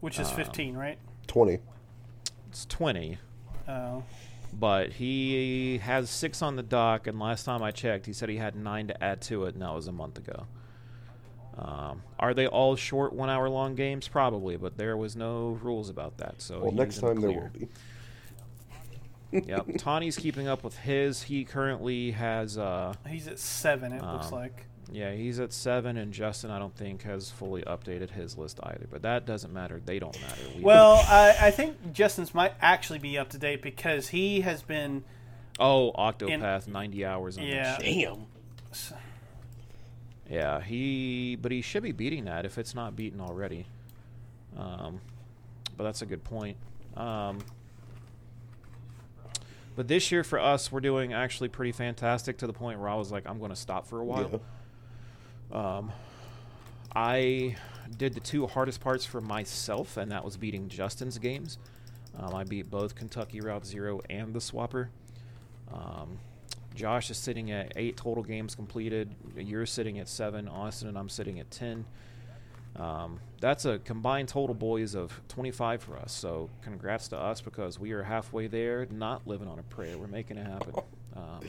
Which 0.00 0.18
is 0.18 0.28
Um, 0.30 0.36
15, 0.36 0.76
right? 0.76 0.98
20. 1.26 1.58
it's 2.48 2.64
twenty. 2.66 3.18
Oh. 3.68 4.02
but 4.52 4.92
he 4.94 5.78
has 5.78 6.10
six 6.10 6.42
on 6.42 6.56
the 6.56 6.62
dock, 6.62 7.06
and 7.06 7.18
last 7.18 7.44
time 7.44 7.62
I 7.62 7.70
checked, 7.70 8.04
he 8.06 8.12
said 8.12 8.28
he 8.28 8.36
had 8.36 8.56
nine 8.56 8.88
to 8.88 9.02
add 9.04 9.22
to 9.22 9.44
it, 9.44 9.54
and 9.54 9.62
that 9.62 9.72
was 9.74 9.86
a 9.86 9.92
month 9.92 10.18
ago. 10.18 10.46
Um, 11.58 12.02
are 12.18 12.32
they 12.34 12.46
all 12.46 12.76
short, 12.76 13.12
one-hour-long 13.12 13.74
games? 13.74 14.08
Probably, 14.08 14.56
but 14.56 14.76
there 14.78 14.96
was 14.96 15.16
no 15.16 15.58
rules 15.62 15.90
about 15.90 16.16
that. 16.18 16.40
So 16.40 16.60
Well, 16.60 16.72
next 16.72 16.98
in 16.98 17.00
the 17.02 17.06
time 17.12 17.20
there 17.20 17.30
clear. 17.30 17.52
will 17.52 17.68
be. 19.42 19.46
yep, 19.48 19.66
Tonny's 19.78 20.16
keeping 20.16 20.48
up 20.48 20.64
with 20.64 20.78
his. 20.78 21.22
He 21.24 21.44
currently 21.44 22.12
has, 22.12 22.56
uh, 22.58 22.94
He's 23.06 23.26
at 23.28 23.38
seven, 23.38 23.92
it 23.92 24.02
looks 24.02 24.26
Um, 24.28 24.32
like. 24.32 24.66
yeah, 24.90 25.12
he's 25.12 25.40
at 25.40 25.52
seven, 25.52 25.96
and 25.98 26.12
Justin, 26.12 26.50
I 26.50 26.58
don't 26.58 26.74
think 26.76 27.02
has 27.02 27.30
fully 27.30 27.62
updated 27.62 28.10
his 28.10 28.36
list 28.38 28.58
either. 28.62 28.86
But 28.90 29.02
that 29.02 29.26
doesn't 29.26 29.52
matter. 29.52 29.80
They 29.84 29.98
don't 29.98 30.18
matter. 30.22 30.42
We- 30.56 30.62
Well, 30.62 31.04
I, 31.06 31.36
I 31.40 31.50
think 31.50 31.92
Justin's 31.92 32.34
might 32.34 32.54
actually 32.62 32.98
be 32.98 33.18
up 33.18 33.28
to 33.30 33.38
date 33.38 33.60
because 33.62 34.08
he 34.08 34.40
has 34.42 34.62
been. 34.62 35.04
oh, 35.60 35.92
Octopath, 35.92 36.66
ninety 36.66 37.04
hours 37.04 37.36
on 37.36 37.44
Yeah. 37.44 37.76
that 37.76 37.82
shit. 37.84 37.94
Damn. 38.06 38.26
Yeah, 40.32 40.62
he, 40.62 41.36
but 41.36 41.52
he 41.52 41.60
should 41.60 41.82
be 41.82 41.92
beating 41.92 42.24
that 42.24 42.46
if 42.46 42.56
it's 42.56 42.74
not 42.74 42.96
beaten 42.96 43.20
already. 43.20 43.66
Um, 44.56 44.98
but 45.76 45.84
that's 45.84 46.00
a 46.00 46.06
good 46.06 46.24
point. 46.24 46.56
Um, 46.96 47.40
but 49.76 49.88
this 49.88 50.10
year 50.10 50.24
for 50.24 50.38
us, 50.38 50.72
we're 50.72 50.80
doing 50.80 51.12
actually 51.12 51.50
pretty 51.50 51.72
fantastic 51.72 52.38
to 52.38 52.46
the 52.46 52.52
point 52.54 52.80
where 52.80 52.88
I 52.88 52.94
was 52.94 53.12
like, 53.12 53.28
I'm 53.28 53.38
going 53.38 53.50
to 53.50 53.56
stop 53.56 53.86
for 53.86 54.00
a 54.00 54.04
while. 54.04 54.40
Yeah. 55.52 55.76
Um, 55.76 55.92
I 56.96 57.56
did 57.98 58.14
the 58.14 58.20
two 58.20 58.46
hardest 58.46 58.80
parts 58.80 59.04
for 59.04 59.20
myself, 59.20 59.98
and 59.98 60.10
that 60.12 60.24
was 60.24 60.38
beating 60.38 60.68
Justin's 60.68 61.18
games. 61.18 61.58
Um, 62.18 62.34
I 62.34 62.44
beat 62.44 62.70
both 62.70 62.94
Kentucky 62.94 63.42
Route 63.42 63.66
Zero 63.66 64.00
and 64.08 64.32
the 64.32 64.38
Swapper. 64.38 64.88
Um, 65.70 66.18
Josh 66.74 67.10
is 67.10 67.18
sitting 67.18 67.50
at 67.50 67.72
eight 67.76 67.96
total 67.96 68.22
games 68.22 68.54
completed. 68.54 69.14
You're 69.36 69.66
sitting 69.66 69.98
at 69.98 70.08
seven. 70.08 70.48
Austin 70.48 70.88
and 70.88 70.98
I'm 70.98 71.08
sitting 71.08 71.38
at 71.40 71.50
ten. 71.50 71.84
Um, 72.76 73.20
that's 73.40 73.64
a 73.64 73.78
combined 73.80 74.28
total, 74.28 74.54
boys, 74.54 74.94
of 74.94 75.20
25 75.28 75.82
for 75.82 75.98
us. 75.98 76.10
So, 76.12 76.48
congrats 76.62 77.08
to 77.08 77.18
us 77.18 77.40
because 77.42 77.78
we 77.78 77.92
are 77.92 78.02
halfway 78.02 78.46
there, 78.46 78.86
not 78.90 79.26
living 79.26 79.46
on 79.46 79.58
a 79.58 79.62
prayer. 79.64 79.98
We're 79.98 80.06
making 80.06 80.38
it 80.38 80.46
happen. 80.46 80.74
Um, 81.14 81.46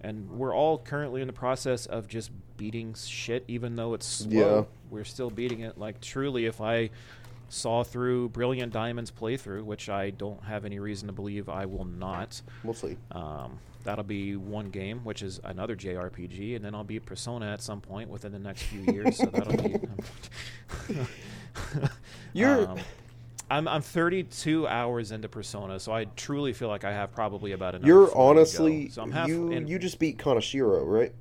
and 0.00 0.30
we're 0.30 0.54
all 0.54 0.78
currently 0.78 1.20
in 1.20 1.26
the 1.26 1.34
process 1.34 1.84
of 1.84 2.08
just 2.08 2.30
beating 2.56 2.94
shit, 2.94 3.44
even 3.46 3.76
though 3.76 3.92
it's 3.92 4.06
slow. 4.06 4.58
Yeah. 4.60 4.64
We're 4.88 5.04
still 5.04 5.28
beating 5.28 5.60
it. 5.60 5.76
Like, 5.76 6.00
truly, 6.00 6.46
if 6.46 6.62
I 6.62 6.88
saw 7.48 7.82
through 7.82 8.28
Brilliant 8.30 8.72
Diamond's 8.72 9.10
playthrough, 9.10 9.62
which 9.64 9.88
I 9.88 10.10
don't 10.10 10.42
have 10.44 10.64
any 10.64 10.78
reason 10.78 11.06
to 11.08 11.12
believe 11.12 11.48
I 11.48 11.66
will 11.66 11.84
not, 11.84 12.40
We'll 12.62 12.74
see. 12.74 12.96
um, 13.12 13.58
that'll 13.84 14.04
be 14.04 14.36
one 14.36 14.70
game, 14.70 15.00
which 15.04 15.22
is 15.22 15.40
another 15.44 15.74
JRPG, 15.76 16.56
and 16.56 16.64
then 16.64 16.74
I'll 16.74 16.84
be 16.84 17.00
Persona 17.00 17.46
at 17.52 17.62
some 17.62 17.80
point 17.80 18.10
within 18.10 18.32
the 18.32 18.38
next 18.38 18.62
few 18.64 18.80
years. 18.92 19.16
so 19.16 19.26
that'll 19.26 19.56
be. 19.62 19.76
You're- 22.32 22.64
Um, 22.66 22.78
I'm 23.50 23.66
I'm 23.66 23.80
32 23.80 24.68
hours 24.68 25.10
into 25.10 25.26
Persona, 25.26 25.80
so 25.80 25.90
I 25.90 26.04
truly 26.16 26.52
feel 26.52 26.68
like 26.68 26.84
I 26.84 26.92
have 26.92 27.12
probably 27.12 27.52
about 27.52 27.74
another. 27.74 27.86
You're 27.86 28.06
40 28.08 28.10
to 28.10 28.14
go. 28.14 28.20
honestly 28.20 28.88
So 28.90 29.06
half. 29.10 29.26
you 29.26 29.50
you 29.54 29.78
just 29.78 29.98
beat 29.98 30.18
Kaneshiro, 30.18 30.82
right? 30.86 31.12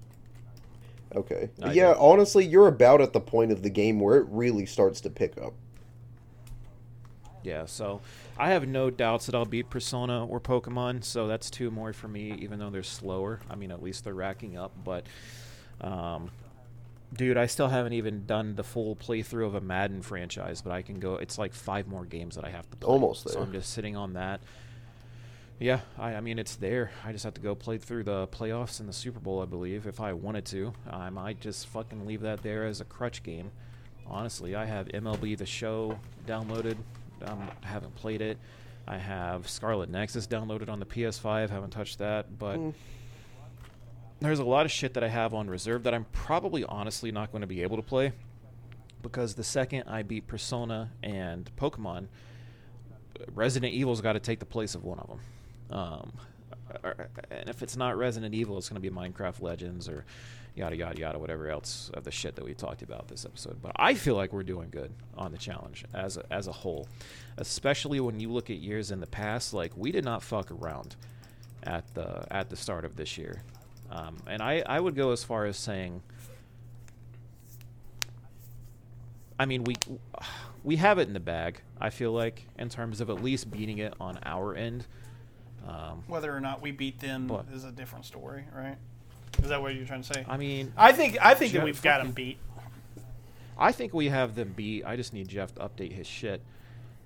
Okay. 1.16 1.50
I 1.64 1.72
yeah, 1.72 1.94
did. 1.94 1.98
honestly, 2.00 2.46
you're 2.46 2.68
about 2.68 3.00
at 3.00 3.14
the 3.14 3.22
point 3.22 3.54
of 3.54 3.64
the 3.64 3.70
game 3.70 4.02
where 4.02 4.18
it 4.18 4.28
really 4.30 4.66
starts 4.66 5.00
to 5.02 5.10
pick 5.10 5.38
up. 5.42 5.54
Yeah, 7.48 7.66
so 7.66 8.02
I 8.38 8.50
have 8.50 8.68
no 8.68 8.90
doubts 8.90 9.28
that 9.28 9.36
I'll 9.36 9.46
beat 9.46 9.70
Persona 9.70 10.26
or 10.26 10.42
Pokemon, 10.42 11.06
so 11.06 11.28
that's 11.28 11.50
two 11.50 11.72
more 11.72 11.94
for 11.94 12.10
me, 12.10 12.34
even 12.42 12.60
though 12.60 12.70
they're 12.70 12.84
slower. 12.84 13.40
I 13.50 13.56
mean, 13.56 13.72
at 13.72 13.82
least 13.82 14.04
they're 14.04 14.14
racking 14.14 14.58
up, 14.58 14.72
but. 14.84 15.06
Um, 15.80 16.32
dude, 17.14 17.38
I 17.38 17.46
still 17.46 17.70
haven't 17.70 17.94
even 17.94 18.26
done 18.26 18.56
the 18.56 18.64
full 18.64 18.98
playthrough 18.98 19.46
of 19.46 19.56
a 19.56 19.62
Madden 19.62 20.02
franchise, 20.02 20.62
but 20.62 20.74
I 20.74 20.82
can 20.82 21.00
go. 21.00 21.16
It's 21.16 21.38
like 21.38 21.54
five 21.54 21.88
more 21.88 22.04
games 22.04 22.36
that 22.36 22.44
I 22.44 22.50
have 22.50 22.70
to 22.70 22.78
play. 22.78 22.92
Almost 22.92 23.30
So. 23.30 23.40
I'm 23.40 23.54
just 23.54 23.72
sitting 23.72 23.96
on 23.96 24.14
that. 24.14 24.42
Yeah, 25.60 25.80
I, 25.98 26.16
I 26.16 26.20
mean, 26.20 26.40
it's 26.40 26.56
there. 26.58 26.92
I 27.06 27.14
just 27.14 27.24
have 27.24 27.34
to 27.36 27.42
go 27.42 27.56
play 27.56 27.78
through 27.78 28.04
the 28.04 28.28
playoffs 28.28 28.82
and 28.82 28.90
the 28.90 28.94
Super 28.94 29.20
Bowl, 29.20 29.42
I 29.42 29.46
believe, 29.46 29.88
if 29.88 30.02
I 30.02 30.12
wanted 30.14 30.46
to. 30.48 30.74
I 30.90 31.10
might 31.10 31.40
just 31.40 31.68
fucking 31.68 32.06
leave 32.06 32.22
that 32.22 32.44
there 32.44 32.66
as 32.66 32.82
a 32.82 32.86
crutch 32.86 33.24
game. 33.24 33.52
Honestly, 34.06 34.56
I 34.56 34.66
have 34.66 34.88
MLB 34.90 35.38
The 35.38 35.46
Show 35.46 36.00
downloaded. 36.26 36.78
Um, 37.26 37.50
haven't 37.62 37.96
played 37.96 38.22
it. 38.22 38.38
I 38.88 38.98
have 38.98 39.50
Scarlet 39.50 39.90
Nexus 39.90 40.28
downloaded 40.28 40.70
on 40.70 40.80
the 40.80 40.86
PS5. 40.86 41.50
Haven't 41.50 41.72
touched 41.72 41.98
that, 42.00 42.38
but 42.40 42.58
Mm. 42.58 42.74
there's 44.20 44.40
a 44.40 44.46
lot 44.46 44.66
of 44.66 44.72
shit 44.72 44.94
that 44.94 45.04
I 45.04 45.10
have 45.10 45.34
on 45.34 45.50
reserve 45.50 45.84
that 45.84 45.94
I'm 45.94 46.06
probably 46.12 46.64
honestly 46.64 47.12
not 47.12 47.32
going 47.32 47.42
to 47.42 47.48
be 47.48 47.62
able 47.64 47.76
to 47.78 47.84
play 47.84 48.14
because 49.02 49.36
the 49.36 49.44
second 49.44 49.84
I 49.88 50.04
beat 50.04 50.26
Persona 50.28 50.92
and 51.04 51.50
Pokemon, 51.58 52.08
Resident 53.34 53.74
Evil's 53.74 54.02
got 54.02 54.14
to 54.14 54.20
take 54.20 54.40
the 54.40 54.46
place 54.46 54.74
of 54.76 54.84
one 54.84 55.00
of 55.00 55.08
them. 55.10 55.20
Um, 55.70 56.12
and 57.32 57.50
if 57.50 57.62
it's 57.62 57.76
not 57.76 57.98
Resident 57.98 58.34
Evil, 58.34 58.58
it's 58.58 58.70
going 58.70 58.82
to 58.82 58.90
be 58.90 58.96
Minecraft 58.96 59.42
Legends 59.42 59.88
or 59.90 60.06
yada 60.58 60.76
yada 60.76 61.00
yada, 61.00 61.20
whatever 61.20 61.50
else 61.50 61.90
of 61.94 62.04
the 62.04 62.12
shit 62.12 62.36
that 62.36 62.44
we 62.46 62.54
talked 62.54 62.82
about 62.82 63.08
this 63.08 63.26
episode. 63.26 63.62
But 63.62 63.74
I 63.76 63.94
feel 63.94 64.16
like 64.16 64.34
we're 64.34 64.44
doing 64.44 64.70
good 64.70 64.92
on 65.18 65.32
the 65.32 65.38
challenge 65.38 65.86
as 65.94 66.18
a, 66.18 66.26
as 66.32 66.48
a 66.48 66.52
whole, 66.52 66.88
especially 67.38 68.00
when 68.00 68.20
you 68.20 68.30
look 68.32 68.50
at 68.50 68.58
years 68.58 68.92
in 68.92 69.00
the 69.00 69.08
past. 69.08 69.54
Like 69.54 69.72
we 69.76 69.92
did 69.92 70.04
not 70.04 70.24
fuck 70.24 70.52
around 70.52 70.96
at 71.64 71.94
the 71.94 72.26
at 72.32 72.50
the 72.50 72.56
start 72.56 72.86
of 72.86 72.96
this 72.96 73.18
year, 73.18 73.44
um, 73.92 74.18
and 74.28 74.42
I 74.42 74.64
I 74.66 74.80
would 74.80 74.96
go 74.96 75.12
as 75.12 75.24
far 75.24 75.46
as 75.46 75.58
saying. 75.58 76.02
I 79.40 79.46
mean, 79.46 79.64
we 79.66 79.76
we 80.64 80.78
have 80.78 80.98
it 80.98 81.08
in 81.08 81.14
the 81.14 81.20
bag. 81.20 81.62
I 81.80 81.92
feel 81.92 82.12
like 82.12 82.46
in 82.58 82.70
terms 82.70 83.02
of 83.02 83.10
at 83.10 83.22
least 83.24 83.52
beating 83.52 83.78
it 83.78 83.94
on 84.00 84.20
our 84.24 84.56
end. 84.56 84.86
Um, 85.68 86.04
Whether 86.08 86.36
or 86.36 86.40
not 86.40 86.62
we 86.62 86.72
beat 86.72 87.00
them 87.02 87.28
But- 87.28 87.46
is 87.54 87.64
a 87.64 87.72
different 87.72 88.06
story, 88.06 88.46
right? 88.56 88.78
Is 89.44 89.50
that 89.50 89.62
what 89.62 89.76
you're 89.76 89.86
trying 89.86 90.02
to 90.02 90.14
say? 90.14 90.26
I 90.28 90.38
mean, 90.38 90.74
I 90.78 90.92
think 90.92 91.18
I 91.22 91.34
think 91.36 91.54
that 91.54 91.64
we've 91.64 91.82
got 91.82 92.00
them 92.00 92.08
fucking- 92.08 92.14
beat. 92.26 92.38
I 93.60 93.72
think 93.72 93.94
we 93.94 94.10
have 94.10 94.36
them 94.36 94.54
beat. 94.56 94.86
I 94.86 94.96
just 94.96 95.14
need 95.14 95.28
Jeff 95.28 95.56
to 95.56 95.62
update 95.62 95.92
his 95.92 96.06
shit. 96.06 96.42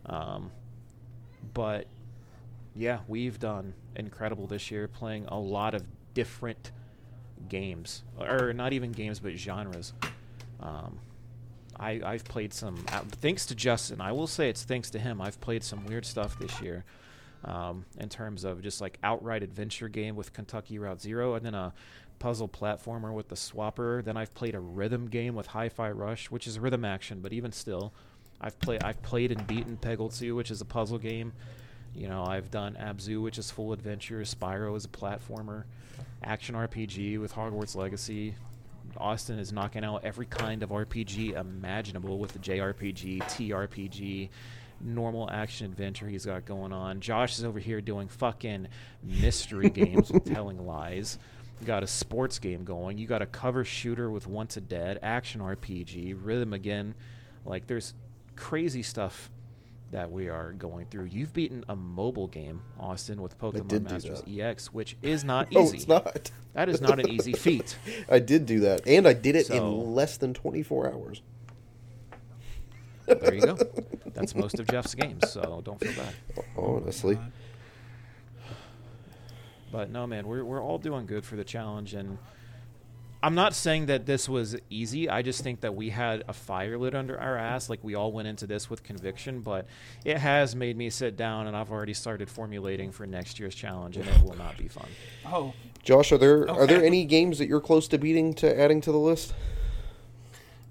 Um, 0.05 0.51
but 1.53 1.87
yeah, 2.75 2.99
we've 3.07 3.39
done 3.39 3.73
incredible 3.95 4.47
this 4.47 4.69
year, 4.69 4.87
playing 4.87 5.25
a 5.27 5.37
lot 5.39 5.73
of 5.73 5.83
different 6.13 6.71
games, 7.47 8.03
or 8.19 8.51
not 8.53 8.73
even 8.73 8.91
games, 8.91 9.19
but 9.19 9.33
genres. 9.37 9.93
Um, 10.59 10.99
I, 11.79 12.01
I've 12.03 12.25
played 12.25 12.53
some. 12.53 12.83
uh, 12.91 12.99
Thanks 13.21 13.45
to 13.47 13.55
Justin, 13.55 14.01
I 14.01 14.11
will 14.11 14.27
say 14.27 14.49
it's 14.49 14.63
thanks 14.63 14.89
to 14.91 14.99
him. 14.99 15.21
I've 15.21 15.39
played 15.41 15.63
some 15.63 15.85
weird 15.85 16.05
stuff 16.05 16.37
this 16.37 16.61
year, 16.61 16.83
um, 17.45 17.85
in 17.97 18.09
terms 18.09 18.43
of 18.43 18.61
just 18.61 18.81
like 18.81 18.99
outright 19.03 19.41
adventure 19.41 19.87
game 19.87 20.15
with 20.17 20.33
Kentucky 20.33 20.79
Route 20.79 21.01
Zero, 21.01 21.35
and 21.35 21.45
then 21.45 21.55
a 21.55 21.73
puzzle 22.21 22.47
platformer 22.47 23.11
with 23.11 23.29
the 23.29 23.35
Swapper. 23.35 24.03
Then 24.03 24.15
I've 24.15 24.33
played 24.35 24.53
a 24.53 24.59
rhythm 24.59 25.07
game 25.07 25.33
with 25.33 25.47
Hi-Fi 25.47 25.89
Rush, 25.89 26.29
which 26.29 26.45
is 26.45 26.59
rhythm 26.59 26.85
action, 26.85 27.19
but 27.19 27.33
even 27.33 27.51
still, 27.51 27.91
I've 28.39 28.59
played 28.59 28.83
I've 28.83 29.01
played 29.01 29.31
and 29.31 29.45
beaten 29.47 29.77
Peggle 29.81 30.15
2, 30.15 30.35
which 30.35 30.51
is 30.51 30.61
a 30.61 30.65
puzzle 30.65 30.99
game. 30.99 31.33
You 31.95 32.07
know, 32.07 32.23
I've 32.23 32.51
done 32.51 32.77
Abzu, 32.79 33.21
which 33.21 33.39
is 33.39 33.49
full 33.49 33.73
adventure. 33.73 34.21
Spyro 34.21 34.77
is 34.77 34.85
a 34.85 34.87
platformer, 34.87 35.63
action 36.23 36.55
RPG 36.55 37.19
with 37.19 37.33
Hogwarts 37.33 37.75
Legacy. 37.75 38.35
Austin 38.97 39.39
is 39.39 39.51
knocking 39.51 39.83
out 39.83 40.03
every 40.03 40.27
kind 40.27 40.61
of 40.61 40.69
RPG 40.69 41.33
imaginable 41.33 42.19
with 42.19 42.33
the 42.33 42.39
JRPG, 42.39 43.19
TRPG, 43.23 44.29
normal 44.79 45.29
action 45.31 45.65
adventure 45.65 46.07
he's 46.07 46.25
got 46.25 46.45
going 46.45 46.71
on. 46.71 46.99
Josh 46.99 47.37
is 47.39 47.43
over 47.43 47.59
here 47.59 47.81
doing 47.81 48.07
fucking 48.07 48.67
mystery 49.03 49.69
games 49.71 50.11
with 50.11 50.25
telling 50.25 50.65
lies. 50.67 51.17
Got 51.65 51.83
a 51.83 51.87
sports 51.87 52.39
game 52.39 52.63
going. 52.63 52.97
You 52.97 53.05
got 53.05 53.21
a 53.21 53.25
cover 53.27 53.63
shooter 53.63 54.09
with 54.09 54.25
Wanted 54.25 54.67
Dead, 54.67 54.97
action 55.03 55.41
RPG, 55.41 56.15
rhythm 56.19 56.53
again. 56.53 56.95
Like 57.45 57.67
there's 57.67 57.93
crazy 58.35 58.81
stuff 58.81 59.29
that 59.91 60.09
we 60.11 60.27
are 60.29 60.53
going 60.53 60.85
through. 60.87 61.03
You've 61.05 61.33
beaten 61.33 61.63
a 61.69 61.75
mobile 61.75 62.27
game, 62.27 62.61
Austin, 62.79 63.21
with 63.21 63.37
Pokemon 63.37 63.83
Masters. 63.83 64.23
EX, 64.27 64.73
which 64.73 64.95
is 65.03 65.23
not 65.25 65.51
No, 65.51 65.63
easy. 65.63 65.77
it's 65.77 65.87
not. 65.87 66.31
That 66.53 66.67
is 66.69 66.81
not 66.81 66.99
an 66.99 67.09
easy 67.09 67.33
feat. 67.37 67.77
I 68.09 68.17
did 68.19 68.45
do 68.47 68.61
that, 68.61 68.81
and 68.87 69.07
I 69.07 69.13
did 69.13 69.35
it 69.35 69.47
So- 69.47 69.55
in 69.55 69.93
less 69.93 70.17
than 70.17 70.33
24 70.33 70.91
hours. 70.93 71.21
There 73.05 73.33
you 73.33 73.41
go. 73.41 73.57
That's 74.13 74.33
most 74.35 74.59
of 74.59 74.67
Jeff's 74.67 74.95
games, 74.95 75.29
so 75.29 75.61
don't 75.65 75.79
feel 75.79 75.93
bad. 75.93 76.13
Honestly, 76.57 77.17
But 79.71 79.89
no, 79.89 80.05
man, 80.07 80.27
we're 80.27 80.43
we're 80.43 80.61
all 80.61 80.77
doing 80.77 81.05
good 81.05 81.25
for 81.25 81.35
the 81.35 81.43
challenge, 81.43 81.93
and 81.93 82.17
I'm 83.23 83.35
not 83.35 83.53
saying 83.53 83.85
that 83.85 84.05
this 84.05 84.27
was 84.27 84.55
easy. 84.69 85.09
I 85.09 85.21
just 85.21 85.43
think 85.43 85.61
that 85.61 85.75
we 85.75 85.89
had 85.89 86.23
a 86.27 86.33
fire 86.33 86.77
lit 86.77 86.95
under 86.95 87.19
our 87.19 87.37
ass, 87.37 87.69
like 87.69 87.83
we 87.83 87.93
all 87.95 88.11
went 88.11 88.27
into 88.27 88.47
this 88.47 88.69
with 88.69 88.83
conviction. 88.83 89.41
But 89.41 89.67
it 90.03 90.17
has 90.17 90.55
made 90.55 90.75
me 90.75 90.89
sit 90.89 91.15
down, 91.17 91.47
and 91.47 91.55
I've 91.55 91.71
already 91.71 91.93
started 91.93 92.29
formulating 92.29 92.91
for 92.91 93.05
next 93.05 93.39
year's 93.39 93.55
challenge, 93.55 93.97
and 93.97 94.07
it 94.07 94.23
will 94.23 94.37
not 94.37 94.57
be 94.57 94.67
fun. 94.67 94.87
Oh, 95.25 95.53
Josh, 95.83 96.11
are 96.11 96.17
there 96.17 96.49
are 96.49 96.67
there 96.67 96.83
any 96.83 97.05
games 97.05 97.37
that 97.37 97.47
you're 97.47 97.61
close 97.61 97.87
to 97.89 97.97
beating 97.97 98.33
to 98.35 98.59
adding 98.59 98.81
to 98.81 98.91
the 98.91 98.99
list? 98.99 99.33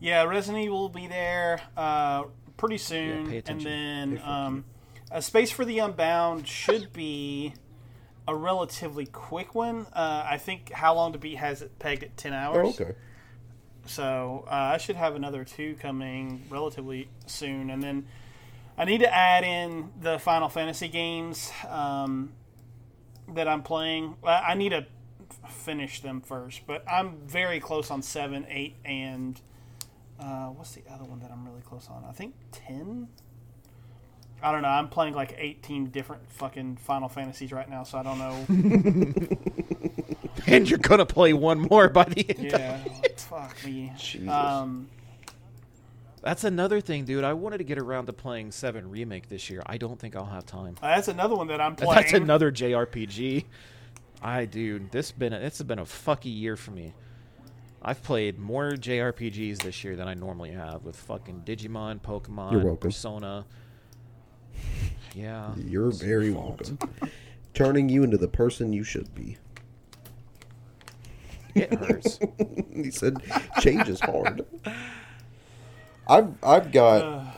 yeah, 0.00 0.24
Resident 0.24 0.64
Evil 0.64 0.80
will 0.80 0.88
be 0.88 1.06
there 1.06 1.60
uh, 1.76 2.24
pretty 2.56 2.78
soon, 2.78 3.28
pay 3.28 3.38
and 3.38 3.60
attention. 3.60 4.14
then 4.14 4.22
um, 4.24 4.64
a 5.10 5.22
Space 5.22 5.50
for 5.50 5.64
the 5.64 5.78
Unbound 5.78 6.48
should 6.48 6.92
be 6.92 7.54
a 8.30 8.34
relatively 8.34 9.06
quick 9.06 9.56
one. 9.56 9.86
Uh, 9.92 10.24
I 10.24 10.38
think 10.38 10.70
How 10.70 10.94
Long 10.94 11.12
to 11.14 11.18
Beat 11.18 11.36
has 11.36 11.62
it 11.62 11.78
pegged 11.80 12.04
at 12.04 12.16
ten 12.16 12.32
hours. 12.32 12.76
Oh, 12.80 12.84
okay. 12.84 12.94
So 13.86 14.44
uh, 14.46 14.54
I 14.54 14.76
should 14.76 14.94
have 14.94 15.16
another 15.16 15.44
two 15.44 15.74
coming 15.80 16.44
relatively 16.48 17.08
soon, 17.26 17.70
and 17.70 17.82
then 17.82 18.06
I 18.78 18.84
need 18.84 18.98
to 18.98 19.12
add 19.12 19.42
in 19.42 19.90
the 20.00 20.20
Final 20.20 20.48
Fantasy 20.48 20.86
games 20.86 21.50
um, 21.68 22.32
that 23.34 23.48
I'm 23.48 23.62
playing. 23.62 24.14
I 24.24 24.54
need 24.54 24.68
to 24.70 24.86
finish 25.48 26.00
them 26.00 26.20
first, 26.20 26.66
but 26.68 26.84
I'm 26.88 27.16
very 27.26 27.58
close 27.58 27.90
on 27.90 28.00
seven, 28.00 28.46
eight, 28.48 28.76
and 28.84 29.40
uh, 30.20 30.46
what's 30.50 30.72
the 30.72 30.82
other 30.88 31.04
one 31.04 31.18
that 31.18 31.32
I'm 31.32 31.44
really 31.44 31.62
close 31.62 31.88
on? 31.90 32.04
I 32.08 32.12
think 32.12 32.34
ten. 32.52 33.08
I 34.42 34.52
don't 34.52 34.62
know. 34.62 34.68
I'm 34.68 34.88
playing 34.88 35.14
like 35.14 35.34
18 35.38 35.90
different 35.90 36.30
fucking 36.32 36.76
Final 36.76 37.08
Fantasies 37.08 37.52
right 37.52 37.68
now, 37.68 37.82
so 37.82 37.98
I 37.98 38.02
don't 38.02 38.18
know. 38.18 39.14
And 40.46 40.68
you're 40.68 40.78
gonna 40.78 41.06
play 41.06 41.32
one 41.32 41.60
more 41.60 41.88
by 41.88 42.04
the 42.04 42.28
end. 42.28 42.50
yeah, 42.50 42.78
fuck 43.16 43.56
me. 43.64 43.92
Jesus. 43.96 44.28
Um, 44.28 44.88
That's 46.22 46.44
another 46.44 46.80
thing, 46.80 47.04
dude. 47.04 47.24
I 47.24 47.32
wanted 47.32 47.58
to 47.58 47.64
get 47.64 47.78
around 47.78 48.06
to 48.06 48.12
playing 48.12 48.52
Seven 48.52 48.90
Remake 48.90 49.28
this 49.28 49.48
year. 49.50 49.62
I 49.66 49.78
don't 49.78 49.98
think 49.98 50.16
I'll 50.16 50.24
have 50.24 50.46
time. 50.46 50.76
that's 50.80 51.08
another 51.08 51.34
one 51.34 51.46
that 51.48 51.60
I'm 51.60 51.76
playing. 51.76 51.94
That's 51.94 52.12
another 52.12 52.50
JRPG. 52.50 53.44
I 54.22 54.44
dude, 54.44 54.90
this 54.90 55.12
been 55.12 55.32
a, 55.32 55.38
it's 55.38 55.62
been 55.62 55.78
a 55.78 55.84
fucky 55.84 56.34
year 56.34 56.56
for 56.56 56.72
me. 56.72 56.94
I've 57.82 58.02
played 58.02 58.38
more 58.38 58.72
JRPGs 58.72 59.62
this 59.62 59.82
year 59.82 59.96
than 59.96 60.06
I 60.06 60.12
normally 60.12 60.50
have 60.50 60.84
with 60.84 60.96
fucking 60.96 61.42
Digimon, 61.46 62.00
Pokemon, 62.00 62.52
You're. 62.52 62.76
Persona. 62.76 63.46
Yeah. 65.14 65.54
You're 65.56 65.90
very 65.90 66.30
welcome. 66.30 66.78
Turning 67.54 67.88
you 67.88 68.02
into 68.02 68.16
the 68.16 68.28
person 68.28 68.72
you 68.72 68.84
should 68.84 69.14
be. 69.14 69.36
It 71.54 71.72
hurts. 71.74 72.20
he 72.72 72.90
said, 72.90 73.16
"Change 73.60 73.88
is 73.88 74.00
hard." 74.00 74.46
I've 76.08 76.34
I've 76.42 76.72
got 76.72 77.36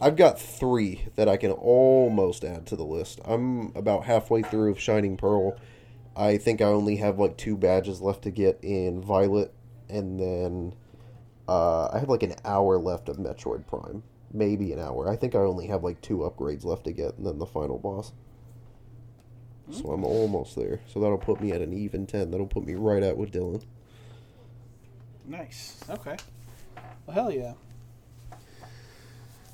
I've 0.00 0.16
got 0.16 0.40
three 0.40 1.06
that 1.16 1.28
I 1.28 1.36
can 1.36 1.50
almost 1.50 2.44
add 2.44 2.66
to 2.66 2.76
the 2.76 2.84
list. 2.84 3.20
I'm 3.24 3.74
about 3.76 4.04
halfway 4.04 4.42
through 4.42 4.70
of 4.70 4.80
Shining 4.80 5.16
Pearl. 5.16 5.58
I 6.16 6.38
think 6.38 6.60
I 6.60 6.66
only 6.66 6.96
have 6.96 7.18
like 7.18 7.36
two 7.36 7.56
badges 7.56 8.00
left 8.00 8.22
to 8.22 8.30
get 8.30 8.58
in 8.62 9.02
Violet, 9.02 9.52
and 9.88 10.18
then 10.18 10.74
uh, 11.48 11.88
I 11.92 11.98
have 11.98 12.08
like 12.08 12.22
an 12.22 12.34
hour 12.44 12.78
left 12.78 13.08
of 13.08 13.18
Metroid 13.18 13.66
Prime, 13.66 14.02
maybe 14.32 14.72
an 14.72 14.78
hour. 14.78 15.08
I 15.08 15.16
think 15.16 15.34
I 15.34 15.38
only 15.40 15.66
have 15.68 15.82
like 15.84 16.00
two 16.00 16.18
upgrades 16.18 16.64
left 16.64 16.84
to 16.84 16.92
get, 16.92 17.16
and 17.18 17.26
then 17.26 17.38
the 17.38 17.46
final 17.46 17.78
boss. 17.78 18.12
So 19.70 19.90
I'm 19.92 20.04
almost 20.04 20.56
there. 20.56 20.80
So 20.88 20.98
that'll 20.98 21.16
put 21.18 21.40
me 21.40 21.52
at 21.52 21.60
an 21.60 21.72
even 21.72 22.04
ten. 22.06 22.32
That'll 22.32 22.46
put 22.46 22.64
me 22.66 22.74
right 22.74 23.02
at 23.04 23.16
with 23.16 23.30
Dylan. 23.30 23.62
Nice. 25.26 25.78
Okay. 25.88 26.16
Well, 27.06 27.14
hell 27.14 27.30
yeah. 27.30 27.52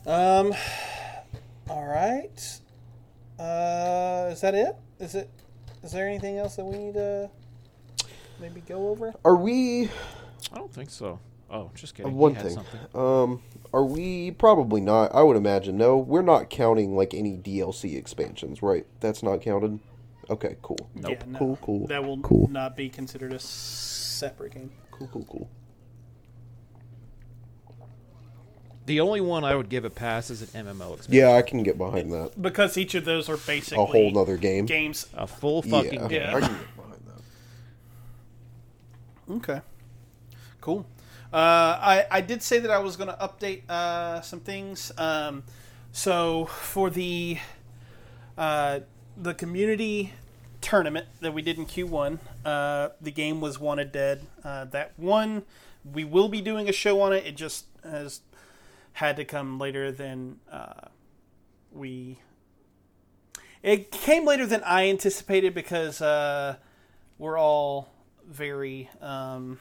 Um. 0.06 0.54
All 1.68 1.84
right. 1.84 2.60
Uh, 3.38 4.30
is 4.32 4.40
that 4.40 4.54
it? 4.54 4.74
Is 5.00 5.14
it? 5.14 5.28
Is 5.82 5.92
there 5.92 6.08
anything 6.08 6.38
else 6.38 6.56
that 6.56 6.64
we 6.64 6.78
need 6.78 6.94
to 6.94 7.28
maybe 8.40 8.62
go 8.62 8.88
over? 8.88 9.12
Are 9.24 9.36
we? 9.36 9.90
I 10.52 10.54
don't 10.56 10.72
think 10.72 10.88
so. 10.90 11.18
Oh, 11.50 11.70
just 11.74 11.92
Uh, 11.94 11.96
kidding. 11.98 12.12
You 12.12 12.18
one 12.18 12.34
thing. 12.34 12.54
something. 12.54 12.80
Um, 12.94 13.42
are 13.76 13.84
we 13.84 14.30
probably 14.30 14.80
not? 14.80 15.14
I 15.14 15.22
would 15.22 15.36
imagine 15.36 15.76
no. 15.76 15.98
We're 15.98 16.22
not 16.22 16.48
counting 16.48 16.96
like 16.96 17.12
any 17.12 17.36
DLC 17.36 17.94
expansions, 17.94 18.62
right? 18.62 18.86
That's 19.00 19.22
not 19.22 19.42
counted. 19.42 19.80
Okay, 20.30 20.56
cool. 20.62 20.78
Nope. 20.94 21.10
Yeah, 21.20 21.22
no. 21.26 21.38
Cool, 21.38 21.58
cool. 21.60 21.86
That 21.86 22.02
will 22.02 22.18
Cool. 22.20 22.48
not 22.48 22.74
be 22.74 22.88
considered 22.88 23.34
a 23.34 23.38
separate 23.38 24.54
game. 24.54 24.72
Cool, 24.90 25.08
cool, 25.12 25.26
cool. 25.30 25.50
The 28.86 29.00
only 29.00 29.20
one 29.20 29.44
I 29.44 29.54
would 29.54 29.68
give 29.68 29.84
a 29.84 29.90
pass 29.90 30.30
is 30.30 30.40
an 30.40 30.64
MMO 30.66 30.94
expansion. 30.94 31.12
Yeah, 31.12 31.32
I 31.34 31.42
can 31.42 31.62
get 31.62 31.76
behind 31.76 32.10
that. 32.12 32.40
Because 32.40 32.78
each 32.78 32.94
of 32.94 33.04
those 33.04 33.28
are 33.28 33.36
basically 33.36 33.82
A 33.82 33.86
whole 33.86 34.16
other 34.18 34.38
game. 34.38 34.64
games. 34.64 35.06
A 35.14 35.26
full 35.26 35.60
fucking 35.60 36.00
yeah, 36.02 36.08
game. 36.08 36.22
Yeah. 36.22 36.36
I 36.36 36.40
can 36.40 36.56
get 36.56 36.76
behind 36.76 37.02
that. 39.28 39.50
Okay. 39.50 39.60
Cool. 40.62 40.86
Uh, 41.32 41.36
I, 41.36 42.06
I 42.10 42.20
did 42.20 42.42
say 42.42 42.60
that 42.60 42.70
I 42.70 42.78
was 42.78 42.96
going 42.96 43.08
to 43.08 43.16
update 43.16 43.68
uh, 43.68 44.20
some 44.20 44.40
things. 44.40 44.92
Um, 44.96 45.42
so 45.92 46.46
for 46.46 46.88
the 46.88 47.38
uh, 48.38 48.80
the 49.16 49.34
community 49.34 50.12
tournament 50.60 51.06
that 51.20 51.32
we 51.32 51.42
did 51.42 51.58
in 51.58 51.66
Q1, 51.66 52.18
uh, 52.44 52.90
the 53.00 53.10
game 53.10 53.40
was 53.40 53.58
Wanted 53.58 53.92
Dead. 53.92 54.26
Uh, 54.44 54.66
that 54.66 54.92
one, 54.96 55.42
we 55.90 56.04
will 56.04 56.28
be 56.28 56.40
doing 56.40 56.68
a 56.68 56.72
show 56.72 57.00
on 57.00 57.12
it. 57.12 57.26
It 57.26 57.36
just 57.36 57.66
has 57.82 58.20
had 58.92 59.16
to 59.16 59.24
come 59.24 59.58
later 59.58 59.90
than 59.90 60.38
uh, 60.50 60.88
we. 61.72 62.20
It 63.62 63.90
came 63.90 64.24
later 64.24 64.46
than 64.46 64.62
I 64.62 64.88
anticipated 64.88 65.54
because 65.54 66.00
we're 67.18 67.38
all 67.38 67.88
very. 68.28 68.90
Um, 69.00 69.58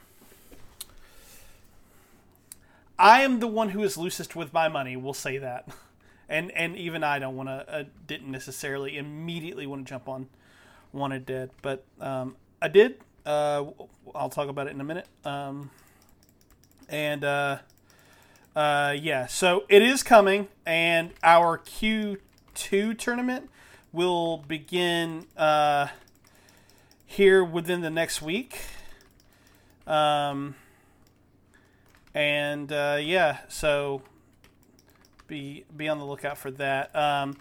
I 2.97 3.21
am 3.21 3.39
the 3.39 3.47
one 3.47 3.69
who 3.69 3.83
is 3.83 3.97
loosest 3.97 4.35
with 4.35 4.53
my 4.53 4.67
money. 4.69 4.95
We'll 4.95 5.13
say 5.13 5.37
that, 5.37 5.67
and 6.29 6.51
and 6.51 6.77
even 6.77 7.03
I 7.03 7.19
don't 7.19 7.35
want 7.35 7.49
to 7.49 7.73
uh, 7.73 7.83
didn't 8.07 8.31
necessarily 8.31 8.97
immediately 8.97 9.67
want 9.67 9.85
to 9.85 9.89
jump 9.89 10.07
on 10.07 10.27
wanted 10.93 11.25
dead. 11.25 11.51
But 11.61 11.83
um, 11.99 12.35
I 12.61 12.67
did. 12.67 12.99
Uh, 13.25 13.65
I'll 14.13 14.29
talk 14.29 14.49
about 14.49 14.67
it 14.67 14.71
in 14.71 14.81
a 14.81 14.83
minute. 14.83 15.07
Um, 15.23 15.71
and 16.87 17.23
uh, 17.23 17.57
uh, 18.55 18.95
yeah, 18.99 19.27
so 19.27 19.65
it 19.69 19.81
is 19.81 20.03
coming, 20.03 20.47
and 20.65 21.11
our 21.23 21.57
Q2 21.57 22.97
tournament 22.97 23.49
will 23.91 24.37
begin 24.37 25.25
uh, 25.35 25.87
here 27.05 27.43
within 27.43 27.81
the 27.81 27.89
next 27.89 28.21
week. 28.21 28.59
Um, 29.87 30.55
and 32.15 32.71
uh, 32.71 32.97
yeah, 32.99 33.39
so 33.49 34.01
be 35.27 35.65
be 35.75 35.89
on 35.89 35.99
the 35.99 36.05
lookout 36.05 36.37
for 36.37 36.49
that. 36.51 36.95
Um, 36.95 37.37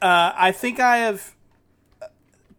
uh, 0.00 0.32
I 0.34 0.50
think 0.50 0.80
I 0.80 0.96
have 0.98 1.34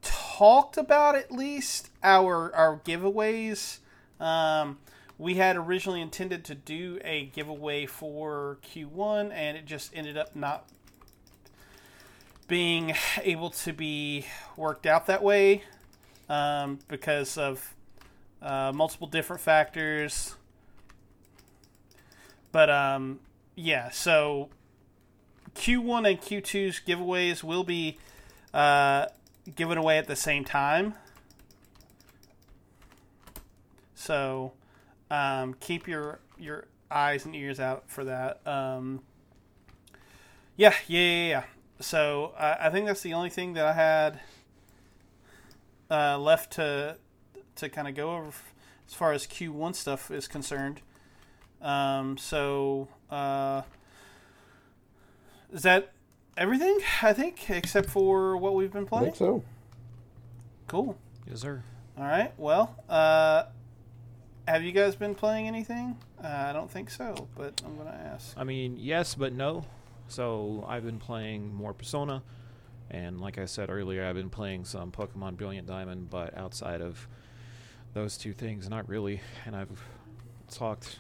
talked 0.02 0.78
about 0.78 1.16
at 1.16 1.32
least 1.32 1.90
our 2.04 2.56
our 2.56 2.80
giveaways. 2.86 3.80
Um, 4.20 4.78
we 5.18 5.36
had 5.36 5.56
originally 5.56 6.02
intended 6.02 6.46
to 6.46 6.56
do 6.56 7.00
a 7.04 7.26
giveaway 7.26 7.86
for 7.88 8.60
Q1, 8.64 9.32
and 9.34 9.58
it 9.58 9.66
just 9.66 9.92
ended 9.96 10.18
up 10.18 10.36
not 10.36 10.70
being 12.48 12.94
able 13.24 13.50
to 13.50 13.74
be 13.74 14.26
worked 14.56 14.86
out 14.86 15.08
that 15.08 15.24
way 15.24 15.64
um, 16.30 16.78
because 16.88 17.40
of 17.40 17.74
uh, 18.42 18.72
multiple 18.76 19.08
different 19.08 19.42
factors. 19.42 20.36
But 22.56 22.70
um, 22.70 23.20
yeah, 23.56 23.90
so 23.90 24.48
Q1 25.56 26.10
and 26.10 26.22
Q2's 26.22 26.80
giveaways 26.88 27.44
will 27.44 27.66
be 27.66 27.98
uh, 28.54 29.08
given 29.58 29.78
away 29.78 29.98
at 29.98 30.08
the 30.08 30.16
same 30.16 30.46
time. 30.46 30.94
So 33.94 34.54
um, 35.12 35.56
keep 35.60 35.86
your 35.86 36.20
your 36.40 36.68
eyes 36.90 37.26
and 37.26 37.36
ears 37.36 37.60
out 37.60 37.90
for 37.90 38.06
that. 38.06 38.40
Um, 38.48 39.02
yeah, 40.56 40.76
yeah, 40.88 41.02
yeah, 41.02 41.28
yeah. 41.28 41.44
So 41.82 42.32
I, 42.40 42.68
I 42.68 42.70
think 42.70 42.88
that's 42.88 43.02
the 43.02 43.16
only 43.16 43.32
thing 43.32 43.52
that 43.56 43.66
I 43.66 43.74
had 43.74 44.20
uh, 45.92 46.18
left 46.18 46.54
to 46.54 46.96
to 47.58 47.68
kind 47.68 47.90
of 47.90 47.96
go 47.96 48.16
over 48.16 48.32
as 48.88 48.94
far 48.94 49.12
as 49.12 49.28
Q1 49.28 49.76
stuff 49.76 50.10
is 50.10 50.30
concerned. 50.30 50.80
Um, 51.62 52.18
so 52.18 52.88
uh, 53.10 53.64
is 55.52 55.64
that 55.64 55.92
everything? 56.38 56.80
I 57.02 57.14
think, 57.14 57.50
except 57.50 57.90
for 57.90 58.38
what 58.38 58.56
we've 58.56 58.72
been 58.72 58.86
I 58.86 58.90
playing. 58.90 59.06
think 59.06 59.16
so. 59.18 59.44
Cool. 60.68 60.98
Yes, 61.28 61.42
sir. 61.42 61.64
All 61.98 62.04
right. 62.04 62.34
Well, 62.38 62.76
uh, 62.90 63.44
have 64.48 64.64
you 64.64 64.72
guys 64.72 64.96
been 64.96 65.16
playing 65.16 65.48
anything? 65.48 65.98
Uh, 66.24 66.28
I 66.28 66.54
don't 66.54 66.70
think 66.70 66.90
so, 66.90 67.28
but 67.36 67.62
I'm 67.66 67.78
gonna 67.78 68.12
ask. 68.14 68.34
I 68.38 68.44
mean, 68.44 68.78
yes, 68.78 69.16
but 69.16 69.34
no. 69.34 69.66
So 70.08 70.66
I've 70.68 70.86
been 70.86 71.00
playing 71.00 71.54
more 71.54 71.74
Persona, 71.74 72.22
and 72.92 73.20
like 73.20 73.38
I 73.38 73.46
said 73.46 73.70
earlier, 73.70 74.06
I've 74.06 74.16
been 74.16 74.30
playing 74.30 74.66
some 74.66 74.92
Pokemon 74.92 75.38
Brilliant 75.38 75.68
Diamond. 75.68 76.10
But 76.10 76.38
outside 76.38 76.82
of 76.82 77.08
those 77.94 78.18
two 78.18 78.34
things, 78.34 78.70
not 78.70 78.88
really. 78.90 79.22
And 79.46 79.56
I've 79.56 79.82
talked 80.52 81.00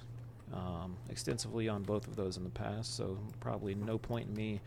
um, 0.53 0.95
extensively 1.09 1.67
on 1.69 1.83
both 1.83 2.07
of 2.07 2.15
those 2.15 2.37
in 2.37 2.43
the 2.43 2.49
past, 2.49 2.95
so 2.95 3.17
probably 3.39 3.75
no 3.75 3.97
point 3.97 4.27
in 4.29 4.35
me 4.35 4.61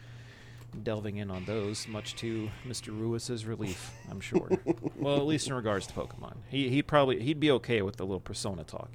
delving 0.83 1.16
in 1.16 1.31
on 1.31 1.45
those, 1.45 1.89
much 1.89 2.14
to 2.16 2.51
Mr. 2.66 2.89
Ruiz's 2.89 3.47
relief, 3.47 3.91
I'm 4.11 4.20
sure. 4.20 4.51
well, 4.97 5.16
at 5.16 5.26
least 5.26 5.49
in 5.49 5.55
regards 5.55 5.87
to 5.87 5.95
Pokemon, 5.95 6.37
he 6.49 6.68
he 6.68 6.83
probably 6.83 7.20
he'd 7.20 7.41
be 7.41 7.51
okay 7.53 7.83
with 7.83 7.97
the 7.97 8.05
little 8.05 8.20
Persona 8.20 8.64
talk. 8.64 8.91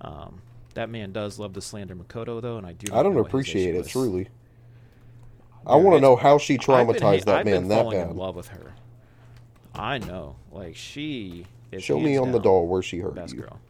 Um, 0.00 0.42
that 0.74 0.90
man 0.90 1.12
does 1.12 1.38
love 1.38 1.52
to 1.54 1.60
slander 1.60 1.94
Makoto, 1.94 2.40
though, 2.40 2.58
and 2.58 2.66
I 2.66 2.72
do. 2.72 2.92
I 2.94 3.02
don't 3.02 3.16
appreciate 3.16 3.74
it 3.74 3.86
truly. 3.86 4.28
I 5.66 5.76
want 5.76 5.96
to 5.96 6.00
know 6.00 6.16
how 6.16 6.38
she 6.38 6.56
been 6.56 6.66
traumatized 6.66 7.20
ha- 7.20 7.24
that 7.26 7.36
I've 7.38 7.44
man 7.46 7.68
that 7.68 7.82
falling 7.82 7.98
bad. 8.00 8.10
in 8.10 8.16
love 8.16 8.34
with 8.34 8.48
her. 8.48 8.74
I 9.74 9.98
know, 9.98 10.36
like 10.50 10.76
she. 10.76 11.46
Show 11.78 11.98
me 11.98 12.18
on 12.18 12.32
the 12.32 12.38
doll 12.38 12.66
where 12.66 12.82
she 12.82 12.98
hurt 12.98 13.14
Best 13.14 13.32
you. 13.32 13.42
girl. 13.42 13.60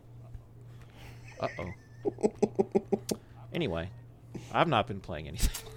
Uh 1.39 1.49
oh. 1.59 1.73
anyway, 3.55 3.91
I've 4.53 4.69
not 4.69 4.87
been 4.87 5.01
playing 5.01 5.29
anything. 5.29 5.69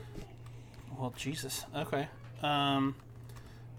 Well, 0.98 1.14
Jesus. 1.18 1.66
Okay. 1.76 2.08
Um, 2.42 2.96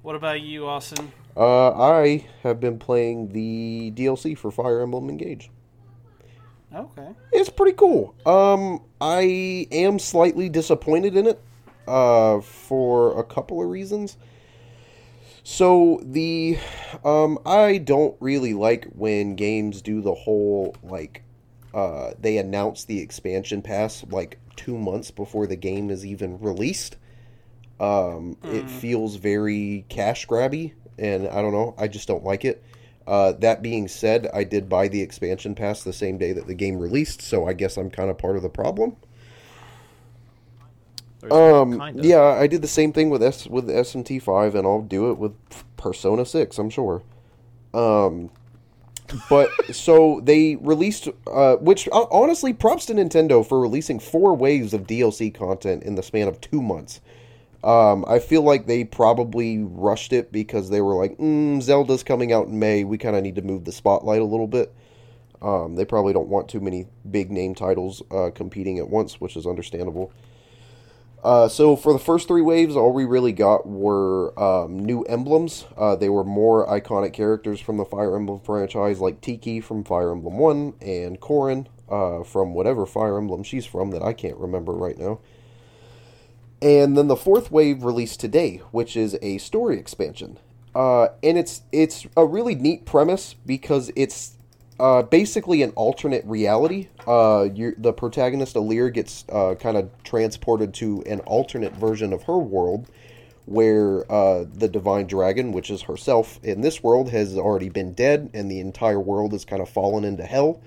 what 0.02 0.16
about 0.16 0.40
you, 0.40 0.66
Austin? 0.66 1.12
Uh, 1.36 1.70
I 1.70 2.26
have 2.42 2.60
been 2.60 2.78
playing 2.78 3.32
the 3.32 3.92
DLC 3.94 4.36
for 4.36 4.50
Fire 4.50 4.80
Emblem 4.80 5.08
Engage. 5.08 5.50
Okay. 6.74 7.08
It's 7.32 7.48
pretty 7.48 7.76
cool. 7.76 8.14
Um, 8.26 8.82
I 9.00 9.66
am 9.70 9.98
slightly 9.98 10.48
disappointed 10.48 11.16
in 11.16 11.26
it, 11.26 11.40
uh, 11.86 12.40
for 12.40 13.18
a 13.18 13.24
couple 13.24 13.62
of 13.62 13.68
reasons. 13.68 14.16
So 15.42 16.00
the, 16.02 16.58
um, 17.04 17.38
I 17.46 17.78
don't 17.78 18.16
really 18.20 18.52
like 18.52 18.86
when 18.94 19.36
games 19.36 19.80
do 19.80 20.00
the 20.00 20.14
whole 20.14 20.74
like, 20.82 21.22
uh, 21.74 22.12
they 22.18 22.38
announce 22.38 22.84
the 22.84 23.00
expansion 23.00 23.62
pass 23.62 24.04
like 24.10 24.38
two 24.56 24.76
months 24.76 25.10
before 25.10 25.46
the 25.46 25.56
game 25.56 25.90
is 25.90 26.04
even 26.04 26.38
released. 26.40 26.96
Um, 27.78 28.36
it 28.46 28.70
feels 28.70 29.16
very 29.16 29.84
cash 29.88 30.26
grabby, 30.26 30.72
and 30.98 31.28
I 31.28 31.42
don't 31.42 31.52
know. 31.52 31.74
I 31.76 31.88
just 31.88 32.08
don't 32.08 32.24
like 32.24 32.44
it. 32.44 32.64
Uh, 33.06 33.32
that 33.32 33.62
being 33.62 33.86
said, 33.86 34.28
I 34.34 34.42
did 34.44 34.68
buy 34.68 34.88
the 34.88 35.02
expansion 35.02 35.54
pass 35.54 35.82
the 35.82 35.92
same 35.92 36.18
day 36.18 36.32
that 36.32 36.46
the 36.46 36.54
game 36.54 36.78
released, 36.78 37.22
so 37.22 37.46
I 37.46 37.52
guess 37.52 37.76
I'm 37.76 37.90
kind 37.90 38.10
of 38.10 38.18
part 38.18 38.36
of 38.36 38.42
the 38.42 38.48
problem. 38.48 38.96
Um, 41.30 41.78
kinda. 41.78 42.06
yeah, 42.06 42.22
I 42.22 42.46
did 42.46 42.62
the 42.62 42.68
same 42.68 42.92
thing 42.92 43.10
with 43.10 43.22
S 43.22 43.46
with 43.46 43.68
SMT 43.68 44.20
five, 44.20 44.54
and 44.54 44.66
I'll 44.66 44.82
do 44.82 45.10
it 45.10 45.18
with 45.18 45.34
Persona 45.76 46.24
six. 46.24 46.58
I'm 46.58 46.70
sure. 46.70 47.02
Um, 47.74 48.30
but 49.28 49.50
so 49.72 50.20
they 50.22 50.56
released, 50.56 51.08
uh, 51.26 51.56
which 51.56 51.88
uh, 51.92 52.06
honestly, 52.10 52.52
props 52.52 52.86
to 52.86 52.94
Nintendo 52.94 53.46
for 53.46 53.60
releasing 53.60 53.98
four 53.98 54.34
waves 54.34 54.74
of 54.74 54.86
DLC 54.86 55.34
content 55.34 55.82
in 55.82 55.94
the 55.94 56.02
span 56.02 56.28
of 56.28 56.40
two 56.40 56.62
months. 56.62 57.00
Um, 57.64 58.04
I 58.06 58.20
feel 58.20 58.42
like 58.42 58.66
they 58.66 58.84
probably 58.84 59.58
rushed 59.58 60.12
it 60.12 60.30
because 60.30 60.70
they 60.70 60.80
were 60.80 60.94
like, 60.94 61.16
mm, 61.18 61.60
Zelda's 61.60 62.04
coming 62.04 62.32
out 62.32 62.46
in 62.46 62.58
May. 62.58 62.84
We 62.84 62.98
kind 62.98 63.16
of 63.16 63.22
need 63.22 63.34
to 63.36 63.42
move 63.42 63.64
the 63.64 63.72
spotlight 63.72 64.20
a 64.20 64.24
little 64.24 64.46
bit. 64.46 64.72
Um, 65.42 65.74
they 65.74 65.84
probably 65.84 66.12
don't 66.12 66.28
want 66.28 66.48
too 66.48 66.60
many 66.60 66.86
big 67.10 67.30
name 67.30 67.54
titles 67.54 68.02
uh, 68.10 68.30
competing 68.34 68.78
at 68.78 68.88
once, 68.88 69.20
which 69.20 69.36
is 69.36 69.46
understandable. 69.46 70.12
Uh, 71.26 71.48
so 71.48 71.74
for 71.74 71.92
the 71.92 71.98
first 71.98 72.28
three 72.28 72.40
waves, 72.40 72.76
all 72.76 72.92
we 72.92 73.04
really 73.04 73.32
got 73.32 73.66
were 73.66 74.32
um, 74.38 74.78
new 74.78 75.02
emblems. 75.06 75.64
Uh, 75.76 75.96
they 75.96 76.08
were 76.08 76.22
more 76.22 76.64
iconic 76.68 77.12
characters 77.12 77.58
from 77.58 77.78
the 77.78 77.84
Fire 77.84 78.14
Emblem 78.14 78.38
franchise, 78.38 79.00
like 79.00 79.20
Tiki 79.20 79.60
from 79.60 79.82
Fire 79.82 80.12
Emblem 80.12 80.38
One 80.38 80.74
and 80.80 81.20
Corrin 81.20 81.66
uh, 81.90 82.22
from 82.22 82.54
whatever 82.54 82.86
Fire 82.86 83.18
Emblem 83.18 83.42
she's 83.42 83.66
from 83.66 83.90
that 83.90 84.02
I 84.02 84.12
can't 84.12 84.36
remember 84.36 84.70
right 84.70 84.96
now. 84.96 85.18
And 86.62 86.96
then 86.96 87.08
the 87.08 87.16
fourth 87.16 87.50
wave 87.50 87.82
released 87.82 88.20
today, 88.20 88.58
which 88.70 88.96
is 88.96 89.18
a 89.20 89.38
story 89.38 89.80
expansion. 89.80 90.38
Uh, 90.76 91.08
and 91.24 91.36
it's 91.36 91.62
it's 91.72 92.06
a 92.16 92.24
really 92.24 92.54
neat 92.54 92.84
premise 92.84 93.34
because 93.44 93.90
it's 93.96 94.35
uh, 94.78 95.02
basically 95.02 95.62
an 95.62 95.70
alternate 95.70 96.24
reality. 96.24 96.88
Uh, 97.06 97.44
the 97.78 97.94
protagonist 97.96 98.56
Alear 98.56 98.92
gets 98.92 99.24
uh, 99.30 99.54
kind 99.54 99.76
of 99.76 99.90
transported 100.02 100.74
to 100.74 101.02
an 101.06 101.20
alternate 101.20 101.72
version 101.74 102.12
of 102.12 102.24
her 102.24 102.38
world, 102.38 102.88
where 103.46 104.10
uh, 104.10 104.44
the 104.52 104.68
divine 104.68 105.06
dragon, 105.06 105.52
which 105.52 105.70
is 105.70 105.82
herself 105.82 106.40
in 106.42 106.60
this 106.60 106.82
world, 106.82 107.10
has 107.10 107.36
already 107.36 107.68
been 107.68 107.94
dead, 107.94 108.30
and 108.34 108.50
the 108.50 108.60
entire 108.60 109.00
world 109.00 109.32
has 109.32 109.44
kind 109.44 109.62
of 109.62 109.68
fallen 109.68 110.04
into 110.04 110.24
hell. 110.24 110.60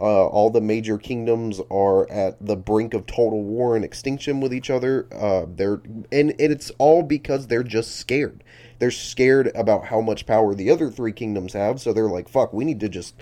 Uh, 0.00 0.26
all 0.28 0.48
the 0.48 0.62
major 0.62 0.96
kingdoms 0.96 1.60
are 1.70 2.10
at 2.10 2.34
the 2.44 2.56
brink 2.56 2.94
of 2.94 3.04
total 3.04 3.42
war 3.42 3.76
and 3.76 3.84
extinction 3.84 4.40
with 4.40 4.54
each 4.54 4.70
other. 4.70 5.06
Uh, 5.12 5.44
they're 5.46 5.82
and, 6.10 6.30
and 6.30 6.40
it's 6.40 6.70
all 6.78 7.02
because 7.02 7.48
they're 7.48 7.62
just 7.62 7.96
scared. 7.96 8.42
They're 8.78 8.90
scared 8.90 9.52
about 9.54 9.84
how 9.84 10.00
much 10.00 10.24
power 10.24 10.54
the 10.54 10.70
other 10.70 10.88
three 10.88 11.12
kingdoms 11.12 11.52
have, 11.52 11.82
so 11.82 11.92
they're 11.92 12.08
like, 12.08 12.30
"Fuck, 12.30 12.54
we 12.54 12.64
need 12.64 12.80
to 12.80 12.88
just 12.88 13.14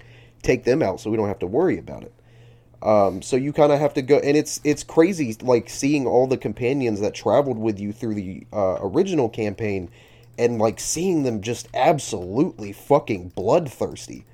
take 0.43 0.65
them 0.65 0.83
out, 0.83 1.01
so 1.01 1.11
we 1.11 1.17
don't 1.17 1.29
have 1.29 1.39
to 1.41 1.47
worry 1.47 1.79
about 1.79 2.03
it." 2.03 2.13
Um, 2.81 3.23
so 3.23 3.37
you 3.37 3.53
kind 3.53 3.73
of 3.73 3.81
have 3.81 3.95
to 3.95 4.03
go, 4.03 4.19
and 4.19 4.37
it's 4.37 4.61
it's 4.65 4.85
crazy, 4.85 5.37
like 5.43 5.69
seeing 5.69 6.07
all 6.07 6.27
the 6.27 6.37
companions 6.37 7.01
that 7.01 7.15
traveled 7.15 7.59
with 7.59 7.79
you 7.79 7.93
through 7.93 8.15
the 8.15 8.47
uh, 8.53 8.79
original 8.81 9.29
campaign, 9.29 9.91
and 10.39 10.59
like 10.59 10.79
seeing 10.81 11.23
them 11.25 11.43
just 11.43 11.69
absolutely 11.75 12.73
fucking 12.73 13.31
bloodthirsty 13.31 14.25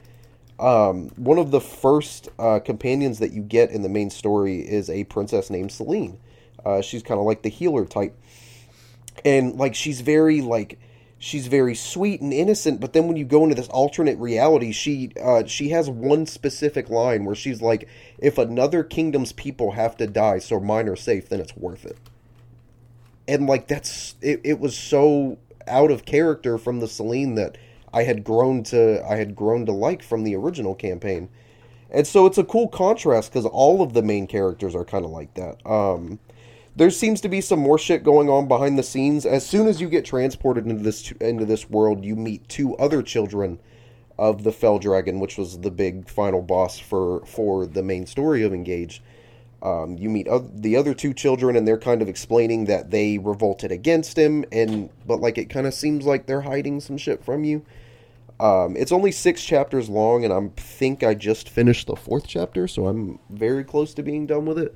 um, 0.59 1.09
one 1.17 1.39
of 1.39 1.51
the 1.51 1.61
first 1.61 2.29
uh, 2.39 2.61
companions 2.61 3.19
that 3.19 3.33
you 3.33 3.43
get 3.43 3.71
in 3.71 3.83
the 3.83 3.89
main 3.89 4.11
story 4.11 4.61
is 4.61 4.89
a 4.89 5.05
princess 5.05 5.51
named 5.51 5.73
Celine. 5.73 6.19
Uh, 6.65 6.81
she's 6.81 7.03
kind 7.03 7.19
of 7.19 7.27
like 7.27 7.43
the 7.43 7.49
healer 7.49 7.85
type, 7.85 8.17
and 9.25 9.57
like 9.57 9.75
she's 9.75 10.01
very 10.01 10.41
like 10.41 10.79
she's 11.25 11.47
very 11.47 11.75
sweet 11.75 12.21
and 12.21 12.35
innocent, 12.35 12.81
but 12.81 12.93
then 12.93 13.09
when 13.09 13.17
you 13.17 13.25
go 13.25 13.45
into 13.45 13.55
this 13.55 13.69
alternate 13.69 14.19
reality, 14.19 14.73
she 14.73 15.11
uh, 15.21 15.45
she 15.47 15.71
has 15.71 15.89
one 15.89 16.27
specific 16.27 16.91
line 16.91 17.25
where 17.25 17.35
she's 17.35 17.63
like, 17.63 17.89
"If 18.19 18.37
another 18.37 18.85
kingdom's 18.85 19.33
people 19.33 19.73
have 19.73 19.97
to 19.97 20.07
die 20.07 20.39
so 20.39 20.61
mine 20.61 20.87
are 20.87 20.97
safe, 20.97 21.31
then 21.31 21.41
it's 21.41 21.57
worth 21.57 21.87
it." 21.87 21.97
And 23.27 23.47
like 23.47 23.69
that's 23.69 24.17
it, 24.21 24.43
it 24.45 24.61
was 24.61 24.77
so 24.77 25.39
out 25.67 25.91
of 25.91 26.05
character 26.05 26.59
from 26.59 26.81
the 26.81 26.89
Celine 26.89 27.37
that 27.37 27.57
I 27.91 28.03
had 28.03 28.23
grown 28.23 28.63
to 28.65 29.03
I 29.09 29.17
had 29.17 29.35
grown 29.35 29.65
to 29.65 29.73
like 29.73 30.03
from 30.03 30.25
the 30.25 30.37
original 30.37 30.75
campaign. 30.75 31.31
And 31.91 32.07
so 32.07 32.27
it's 32.27 32.39
a 32.39 32.45
cool 32.45 32.69
contrast 32.69 33.33
because 33.33 33.47
all 33.47 33.81
of 33.81 33.95
the 33.95 34.03
main 34.03 34.27
characters 34.27 34.75
are 34.75 34.85
kind 34.85 35.07
of 35.07 35.11
like 35.11 35.33
that. 35.35 35.65
Um, 35.65 36.19
there 36.77 36.91
seems 36.91 37.21
to 37.21 37.29
be 37.29 37.41
some 37.41 37.61
more 37.61 37.79
shit 37.79 38.03
going 38.03 38.29
on 38.29 38.49
behind 38.49 38.79
the 38.79 38.83
scenes. 38.83 39.25
As 39.25 39.47
soon 39.47 39.69
as 39.69 39.81
you 39.81 39.89
get 39.89 40.05
transported 40.05 40.67
into 40.67 40.83
this 40.83 41.13
into 41.13 41.45
this 41.45 41.71
world, 41.71 42.05
you 42.05 42.17
meet 42.17 42.49
two 42.49 42.77
other 42.77 43.03
children 43.03 43.59
of 44.19 44.45
the 44.45 44.53
Fell 44.53 44.79
Dragon, 44.79 45.21
which 45.21 45.39
was 45.39 45.61
the 45.61 45.71
big 45.71 46.09
final 46.09 46.43
boss 46.43 46.79
for 46.79 47.25
for 47.27 47.67
the 47.67 47.83
main 47.83 48.07
story 48.07 48.43
of 48.43 48.53
Engage. 48.53 49.03
Um, 49.63 49.97
you 49.97 50.11
meet 50.11 50.29
the 50.55 50.77
other 50.77 50.93
two 50.93 51.15
children, 51.15 51.57
and 51.57 51.67
they're 51.67 51.79
kind 51.79 52.03
of 52.03 52.09
explaining 52.09 52.67
that 52.67 52.91
they 52.91 53.19
revolted 53.19 53.73
against 53.73 54.19
him, 54.19 54.45
and 54.53 54.91
but 55.07 55.21
like 55.21 55.39
it 55.39 55.49
kind 55.49 55.67
of 55.67 55.75
seems 55.75 56.05
like 56.05 56.27
they're 56.27 56.43
hiding 56.43 56.81
some 56.81 56.99
shit 56.99 57.25
from 57.25 57.45
you. 57.45 57.65
Um, 58.41 58.77
it's 58.77 58.93
only 58.93 59.13
six 59.13 59.45
chapters 59.45 59.89
long, 59.89 60.25
and 60.25 60.33
I 60.33 60.51
think 60.61 61.05
I 61.05 61.15
just 61.15 61.49
finished 61.49 61.87
the 61.87 61.97
fourth 61.97 62.27
chapter, 62.27 62.67
so 62.67 62.89
I'm 62.89 63.21
very 63.31 63.63
close 63.63 63.95
to 63.95 64.03
being 64.03 64.27
done 64.27 64.45
with 64.45 64.59
it. 64.59 64.75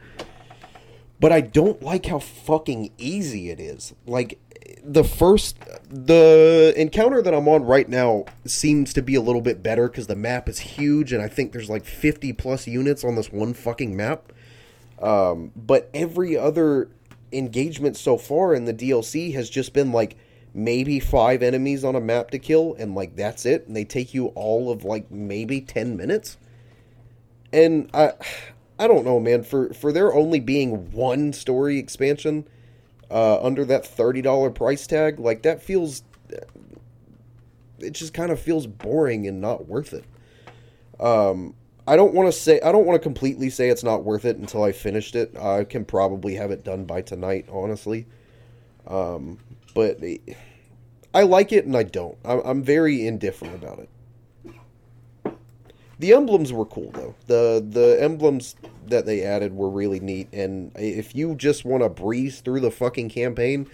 But 1.20 1.32
I 1.32 1.40
don't 1.40 1.82
like 1.82 2.06
how 2.06 2.20
fucking 2.20 2.92
easy 2.96 3.50
it 3.50 3.58
is. 3.58 3.94
Like 4.06 4.38
the 4.84 5.04
first, 5.04 5.58
the 5.90 6.72
encounter 6.76 7.20
that 7.22 7.34
I'm 7.34 7.48
on 7.48 7.64
right 7.64 7.88
now 7.88 8.24
seems 8.44 8.92
to 8.94 9.02
be 9.02 9.14
a 9.14 9.20
little 9.20 9.40
bit 9.40 9.62
better 9.62 9.88
because 9.88 10.06
the 10.06 10.16
map 10.16 10.48
is 10.48 10.58
huge, 10.58 11.12
and 11.12 11.22
I 11.22 11.28
think 11.28 11.52
there's 11.52 11.70
like 11.70 11.84
50 11.84 12.32
plus 12.34 12.66
units 12.66 13.04
on 13.04 13.14
this 13.14 13.32
one 13.32 13.54
fucking 13.54 13.96
map. 13.96 14.32
Um, 15.00 15.52
but 15.54 15.90
every 15.94 16.36
other 16.36 16.88
engagement 17.32 17.96
so 17.96 18.16
far 18.16 18.54
in 18.54 18.64
the 18.64 18.74
DLC 18.74 19.34
has 19.34 19.50
just 19.50 19.72
been 19.72 19.92
like 19.92 20.16
maybe 20.54 20.98
five 20.98 21.42
enemies 21.42 21.84
on 21.84 21.94
a 21.94 22.00
map 22.00 22.30
to 22.30 22.38
kill, 22.38 22.74
and 22.78 22.94
like 22.94 23.16
that's 23.16 23.44
it. 23.44 23.66
And 23.66 23.76
they 23.76 23.84
take 23.84 24.14
you 24.14 24.26
all 24.28 24.70
of 24.70 24.84
like 24.84 25.10
maybe 25.10 25.60
10 25.60 25.96
minutes. 25.96 26.36
And 27.52 27.90
I, 27.94 28.12
I 28.78 28.86
don't 28.86 29.04
know, 29.04 29.18
man. 29.18 29.42
For 29.42 29.72
for 29.74 29.92
there 29.92 30.14
only 30.14 30.40
being 30.40 30.90
one 30.92 31.32
story 31.32 31.78
expansion 31.78 32.46
uh, 33.10 33.42
under 33.42 33.64
that 33.64 33.86
thirty 33.86 34.22
dollar 34.22 34.50
price 34.50 34.86
tag, 34.86 35.18
like 35.18 35.42
that 35.42 35.62
feels, 35.62 36.02
it 37.78 37.90
just 37.92 38.14
kind 38.14 38.30
of 38.30 38.40
feels 38.40 38.66
boring 38.66 39.26
and 39.26 39.40
not 39.40 39.66
worth 39.66 39.92
it. 39.92 40.04
Um, 41.00 41.54
I 41.86 41.96
don't 41.96 42.14
want 42.14 42.28
to 42.28 42.32
say 42.32 42.60
I 42.60 42.70
don't 42.70 42.86
want 42.86 43.00
to 43.00 43.02
completely 43.02 43.50
say 43.50 43.68
it's 43.68 43.82
not 43.82 44.04
worth 44.04 44.24
it 44.24 44.36
until 44.36 44.62
I 44.62 44.72
finished 44.72 45.16
it. 45.16 45.36
I 45.36 45.64
can 45.64 45.84
probably 45.84 46.34
have 46.34 46.50
it 46.50 46.62
done 46.62 46.84
by 46.84 47.02
tonight, 47.02 47.46
honestly. 47.50 48.06
Um, 48.86 49.38
but 49.74 49.98
I 51.14 51.22
like 51.22 51.52
it 51.52 51.64
and 51.64 51.76
I 51.76 51.82
don't. 51.82 52.16
I'm, 52.24 52.40
I'm 52.44 52.62
very 52.62 53.06
indifferent 53.06 53.54
about 53.54 53.78
it. 53.78 53.88
The 55.98 56.12
emblems 56.12 56.52
were 56.52 56.64
cool 56.64 56.90
though. 56.92 57.14
The 57.26 57.64
the 57.68 58.00
emblems 58.00 58.54
that 58.86 59.04
they 59.04 59.22
added 59.22 59.54
were 59.54 59.68
really 59.68 60.00
neat 60.00 60.28
and 60.32 60.72
if 60.76 61.14
you 61.14 61.34
just 61.34 61.64
want 61.64 61.82
to 61.82 61.88
breeze 61.88 62.40
through 62.40 62.60
the 62.60 62.70
fucking 62.70 63.08
campaign, 63.08 63.68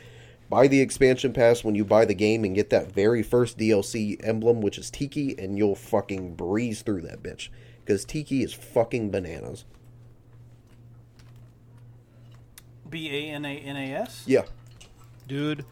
buy 0.49 0.66
the 0.66 0.81
expansion 0.81 1.33
pass 1.33 1.62
when 1.62 1.75
you 1.75 1.85
buy 1.85 2.05
the 2.05 2.14
game 2.14 2.45
and 2.45 2.55
get 2.55 2.70
that 2.70 2.91
very 2.91 3.22
first 3.22 3.59
DLC 3.59 4.18
emblem 4.25 4.61
which 4.61 4.79
is 4.79 4.91
Tiki 4.91 5.39
and 5.39 5.59
you'll 5.59 5.75
fucking 5.75 6.35
breeze 6.35 6.83
through 6.83 7.03
that 7.03 7.22
bitch 7.22 7.51
cuz 7.85 8.05
Tiki 8.05 8.43
is 8.43 8.55
fucking 8.55 9.11
bananas. 9.11 9.66
B 12.89 13.11
A 13.11 13.35
N 13.35 13.45
A 13.45 13.59
N 13.59 13.77
A 13.77 13.93
S. 13.95 14.25
Yeah. 14.27 14.45
Dude, 15.27 15.64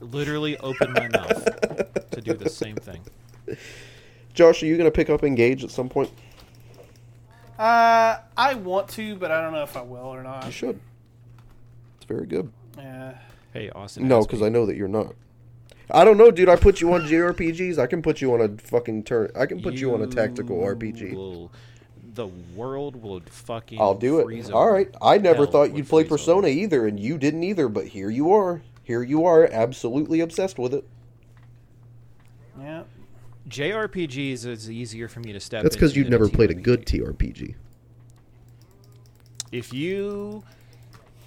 literally 0.00 0.56
opened 0.58 0.94
my 0.94 1.08
mouth 1.08 2.10
to 2.10 2.20
do 2.20 2.32
the 2.34 2.48
same 2.48 2.76
thing. 2.76 3.00
Josh, 4.38 4.62
are 4.62 4.66
you 4.66 4.76
going 4.76 4.86
to 4.86 4.94
pick 4.94 5.10
up 5.10 5.24
Engage 5.24 5.64
at 5.64 5.72
some 5.72 5.88
point? 5.88 6.12
Uh, 7.58 8.18
I 8.36 8.54
want 8.54 8.88
to, 8.90 9.16
but 9.16 9.32
I 9.32 9.40
don't 9.40 9.52
know 9.52 9.64
if 9.64 9.76
I 9.76 9.82
will 9.82 9.98
or 9.98 10.22
not. 10.22 10.46
You 10.46 10.52
should. 10.52 10.78
It's 11.96 12.06
very 12.06 12.24
good. 12.24 12.52
Yeah. 12.76 13.18
Hey, 13.52 13.68
Austin. 13.70 14.06
No, 14.06 14.22
because 14.22 14.40
I 14.40 14.48
know 14.48 14.64
that 14.66 14.76
you're 14.76 14.86
not. 14.86 15.16
I 15.90 16.04
don't 16.04 16.16
know, 16.16 16.30
dude. 16.30 16.48
I 16.48 16.54
put 16.54 16.80
you 16.80 16.92
on 16.92 17.00
JRPGs. 17.00 17.78
I 17.78 17.88
can 17.88 18.00
put 18.00 18.20
you 18.20 18.32
on 18.32 18.40
a 18.40 18.48
fucking 18.58 19.02
turn. 19.02 19.32
I 19.34 19.44
can 19.46 19.60
put 19.60 19.74
you, 19.74 19.92
on 19.92 20.02
a 20.02 20.06
tactical 20.06 20.58
RPG. 20.58 21.14
will- 21.16 21.50
the 22.14 22.28
world 22.54 23.02
would 23.02 23.28
fucking. 23.28 23.80
I'll 23.80 23.96
do 23.96 24.20
it. 24.20 24.52
All 24.52 24.68
over. 24.68 24.88
I 25.02 25.18
never 25.18 25.46
thought 25.48 25.74
you'd 25.74 25.88
play 25.88 26.04
freeze 26.04 26.12
over. 26.12 26.18
Persona 26.18 26.48
either, 26.48 26.86
and 26.86 27.00
you 27.00 27.18
didn't 27.18 27.42
either. 27.42 27.68
But 27.68 27.88
here 27.88 28.10
you 28.10 28.32
are. 28.32 28.62
Here 28.84 29.02
you 29.02 29.24
are, 29.24 29.48
absolutely 29.52 30.20
obsessed 30.20 30.60
with 30.60 30.74
it. 30.74 30.84
Yeah. 32.60 32.84
JRPGs 33.48 34.46
is 34.46 34.70
easier 34.70 35.08
for 35.08 35.20
me 35.20 35.32
to 35.32 35.40
step. 35.40 35.62
That's 35.62 35.76
because 35.76 35.96
you've 35.96 36.06
than 36.06 36.12
never 36.12 36.28
played 36.28 36.50
a 36.50 36.54
good 36.54 36.86
TRPG. 36.86 37.54
If 39.50 39.72
you, 39.72 40.44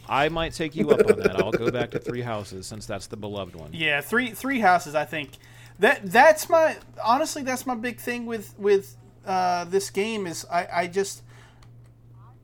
I 0.08 0.30
might 0.30 0.54
take 0.54 0.76
you 0.76 0.92
up 0.92 1.06
on 1.10 1.20
that. 1.20 1.38
I'll 1.38 1.52
go 1.52 1.72
back 1.72 1.92
to 1.92 2.00
Three 2.00 2.22
Houses 2.22 2.68
since 2.68 2.86
that's 2.86 3.08
the 3.08 3.18
beloved 3.18 3.56
one. 3.56 3.72
Yeah, 3.74 4.02
three 4.02 4.32
three 4.32 4.60
houses. 4.60 4.94
I 4.94 5.06
think 5.06 5.32
that 5.80 6.02
that's 6.04 6.50
my 6.50 6.78
honestly 7.04 7.42
that's 7.42 7.66
my 7.66 7.76
big 7.76 8.00
thing 8.00 8.26
with 8.26 8.54
with 8.60 8.96
uh, 9.26 9.66
this 9.66 9.90
game 9.90 10.28
is 10.28 10.46
I 10.52 10.68
I 10.72 10.88
just 10.88 11.24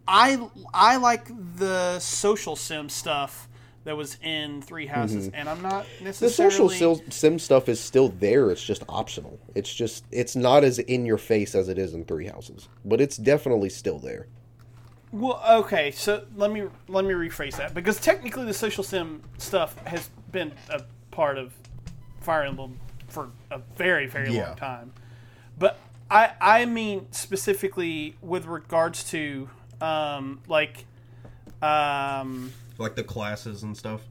I 0.08 0.48
I 0.74 0.98
like 0.98 1.28
the 1.58 2.00
social 2.00 2.56
sim 2.56 2.90
stuff 2.90 3.47
that 3.88 3.96
was 3.96 4.18
in 4.22 4.62
Three 4.62 4.86
Houses, 4.86 5.30
and 5.34 5.48
I'm 5.48 5.62
not 5.62 5.86
Mm-hmm. 5.86 6.06
The 6.20 6.30
social 6.30 6.70
sim 7.10 7.40
stuff 7.40 7.70
is 7.70 7.80
still 7.80 8.10
there. 8.10 8.52
It's 8.52 8.62
just 8.64 8.84
optional. 8.90 9.40
It's 9.56 9.74
just 9.74 10.04
it's 10.12 10.36
not 10.36 10.66
as 10.66 10.78
in 10.80 11.06
your 11.06 11.18
face 11.18 11.56
as 11.56 11.70
it 11.70 11.78
is 11.78 11.94
in 11.94 12.04
Three 12.04 12.28
Houses, 12.28 12.68
but 12.84 13.00
it's 13.00 13.16
definitely 13.16 13.70
still 13.70 13.98
there. 13.98 14.28
Well, 15.14 15.42
okay, 15.62 15.92
so 15.92 16.26
let 16.36 16.52
me 16.52 16.64
let 16.90 17.06
me 17.06 17.14
rephrase 17.14 17.56
that 17.58 17.74
because 17.74 17.98
technically 18.02 18.44
the 18.44 18.54
social 18.54 18.84
sim 18.84 19.22
stuff 19.38 19.78
has 19.86 20.10
been 20.34 20.52
a 20.70 20.84
part 21.12 21.38
of 21.38 21.54
Fire 22.20 22.44
Emblem 22.44 22.78
for 23.08 23.30
a 23.50 23.60
very 23.78 24.06
very 24.08 24.34
Yeah. 24.34 24.48
long 24.48 24.58
time, 24.58 24.94
but 25.58 25.80
I 26.12 26.32
I 26.42 26.66
mean 26.66 27.08
specifically 27.12 28.18
with 28.22 28.46
regards 28.48 29.06
to 29.12 29.50
um 29.80 30.42
like 30.50 30.86
um 31.62 32.52
Like 32.78 32.96
the 32.96 33.04
classes 33.04 33.64
and 33.64 33.76
stuff. 33.76 34.02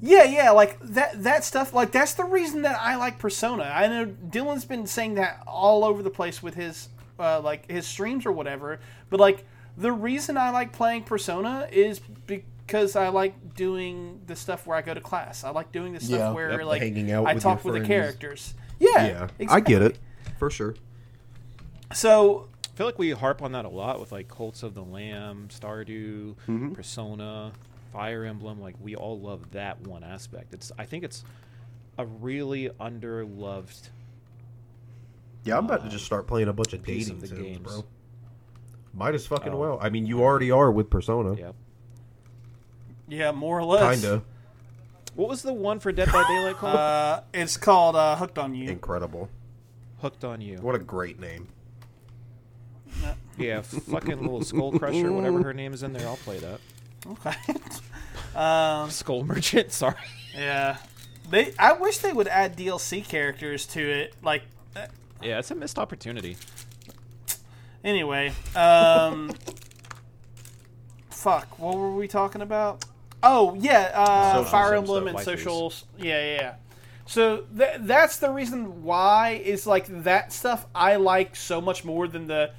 yeah 0.00 0.24
yeah 0.24 0.50
like 0.50 0.78
that 0.80 1.22
that 1.22 1.44
stuff 1.44 1.74
like 1.74 1.92
that's 1.92 2.14
the 2.14 2.24
reason 2.24 2.62
that 2.62 2.78
I 2.80 2.96
like 2.96 3.18
Persona. 3.18 3.64
I 3.64 3.86
know 3.86 4.06
Dylan's 4.06 4.64
been 4.64 4.86
saying 4.86 5.14
that 5.16 5.42
all 5.46 5.84
over 5.84 6.02
the 6.02 6.10
place 6.10 6.42
with 6.42 6.54
his 6.54 6.88
uh, 7.18 7.40
like 7.40 7.70
his 7.70 7.86
streams 7.86 8.24
or 8.24 8.32
whatever, 8.32 8.80
but 9.10 9.20
like 9.20 9.44
the 9.76 9.92
reason 9.92 10.36
I 10.38 10.50
like 10.50 10.72
playing 10.72 11.04
Persona 11.04 11.68
is 11.70 12.00
because 12.26 12.96
I 12.96 13.08
like 13.08 13.54
doing 13.54 14.20
the 14.26 14.34
stuff 14.36 14.66
where 14.66 14.76
I 14.76 14.82
go 14.82 14.94
to 14.94 15.00
class. 15.00 15.44
I 15.44 15.50
like 15.50 15.70
doing 15.72 15.92
the 15.92 16.00
stuff 16.00 16.18
Yeah. 16.18 16.32
where 16.32 16.50
Yep, 16.52 16.64
like 16.64 16.82
hanging 16.82 17.12
out 17.12 17.26
I 17.26 17.34
with 17.34 17.42
talk 17.42 17.62
your 17.64 17.74
with 17.74 17.82
the 17.82 17.86
characters. 17.86 18.54
Yeah, 18.78 19.28
Yeah, 19.38 19.46
I 19.50 19.60
get 19.60 19.82
it 19.82 19.98
for 20.38 20.48
sure. 20.50 20.74
So 21.92 22.46
I 22.48 22.49
feel 22.80 22.86
like 22.86 22.98
we 22.98 23.10
harp 23.10 23.42
on 23.42 23.52
that 23.52 23.66
a 23.66 23.68
lot 23.68 24.00
with 24.00 24.10
like 24.10 24.26
Cults 24.26 24.62
of 24.62 24.72
the 24.72 24.82
Lamb, 24.82 25.48
Stardew, 25.50 26.34
Mm-hmm. 26.48 26.72
Persona, 26.72 27.52
Fire 27.92 28.24
Emblem. 28.24 28.58
Like 28.58 28.74
we 28.80 28.96
all 28.96 29.20
love 29.20 29.50
that 29.50 29.82
one 29.82 30.02
aspect. 30.02 30.54
It's 30.54 30.72
I 30.78 30.86
think 30.86 31.04
it's 31.04 31.22
a 31.98 32.06
really 32.06 32.70
underloved. 32.80 33.90
Yeah, 35.44 35.58
I'm 35.58 35.66
about 35.66 35.84
to 35.84 35.90
just 35.90 36.06
start 36.06 36.26
playing 36.26 36.48
a 36.48 36.54
bunch 36.54 36.72
of 36.72 36.82
dating 36.82 37.10
of 37.16 37.20
the 37.20 37.26
sims, 37.26 37.42
games. 37.42 37.58
bro. 37.66 37.84
Might 38.94 39.14
as 39.14 39.26
fucking 39.26 39.52
Oh. 39.52 39.58
well. 39.58 39.78
I 39.82 39.90
mean, 39.90 40.06
you 40.06 40.22
already 40.22 40.50
are 40.50 40.70
with 40.70 40.88
Persona. 40.88 41.34
Yep. 41.34 41.54
yeah, 43.08 43.30
more 43.32 43.58
or 43.58 43.64
less. 43.64 44.00
Kinda 44.00 44.22
What 45.16 45.28
was 45.28 45.42
the 45.42 45.52
one 45.52 45.80
for 45.80 45.92
Dead 45.92 46.10
by 46.10 46.24
Daylight 46.26 46.56
called? 46.60 46.76
Uh, 46.76 47.20
it's 47.34 47.58
called 47.58 47.94
uh, 47.94 48.16
Hooked 48.16 48.38
on 48.38 48.54
You. 48.54 48.70
incredible. 48.70 49.28
Hooked 50.00 50.24
on 50.24 50.40
You. 50.40 50.56
What 50.62 50.74
a 50.74 50.78
great 50.78 51.20
name. 51.20 51.48
Yeah, 53.38 53.62
fucking 53.62 54.20
little 54.20 54.42
Skull 54.42 54.78
Crusher, 54.78 55.12
whatever 55.12 55.42
her 55.42 55.54
name 55.54 55.72
is 55.72 55.82
in 55.82 55.92
there. 55.92 56.06
I'll 56.06 56.16
play 56.16 56.38
that. 56.38 56.60
Okay. 57.06 57.34
um, 58.38 58.90
Skull 58.90 59.24
Merchant. 59.24 59.72
Sorry. 59.72 59.94
yeah. 60.34 60.76
They. 61.30 61.54
I 61.58 61.72
wish 61.72 61.98
they 61.98 62.12
would 62.12 62.28
add 62.28 62.56
DLC 62.56 63.06
characters 63.06 63.66
to 63.68 63.80
it. 63.80 64.14
Like, 64.22 64.42
uh, 64.76 64.86
Yeah, 65.22 65.38
it's 65.38 65.50
a 65.50 65.54
missed 65.54 65.78
opportunity. 65.78 66.36
anyway. 67.82 68.32
Um. 68.54 69.32
fuck. 71.10 71.58
What 71.58 71.76
were 71.76 71.94
we 71.94 72.08
talking 72.08 72.42
about? 72.42 72.84
Oh 73.22 73.54
yeah, 73.58 73.90
uh, 73.94 74.32
Social 74.32 74.50
Fire 74.50 74.74
Emblem 74.74 75.08
and 75.08 75.18
socials. 75.20 75.84
Yeah, 75.98 76.22
yeah. 76.22 76.34
yeah. 76.40 76.54
So 77.06 77.44
th- 77.56 77.80
that's 77.80 78.18
the 78.18 78.30
reason 78.30 78.82
why 78.82 79.40
is 79.44 79.66
like 79.66 79.86
that 80.04 80.32
stuff 80.32 80.66
I 80.74 80.96
like 80.96 81.36
so 81.36 81.60
much 81.60 81.84
more 81.84 82.08
than 82.08 82.26
the. 82.26 82.52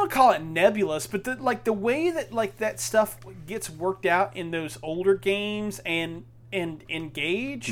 Want 0.00 0.12
to 0.12 0.16
call 0.16 0.30
it 0.32 0.42
nebulous, 0.42 1.06
but 1.06 1.24
the, 1.24 1.34
like 1.36 1.64
the 1.64 1.74
way 1.74 2.10
that 2.10 2.32
like 2.32 2.56
that 2.56 2.80
stuff 2.80 3.18
gets 3.46 3.68
worked 3.68 4.06
out 4.06 4.34
in 4.34 4.50
those 4.50 4.78
older 4.82 5.14
games 5.14 5.78
and 5.84 6.24
and 6.50 6.82
engage, 6.88 7.70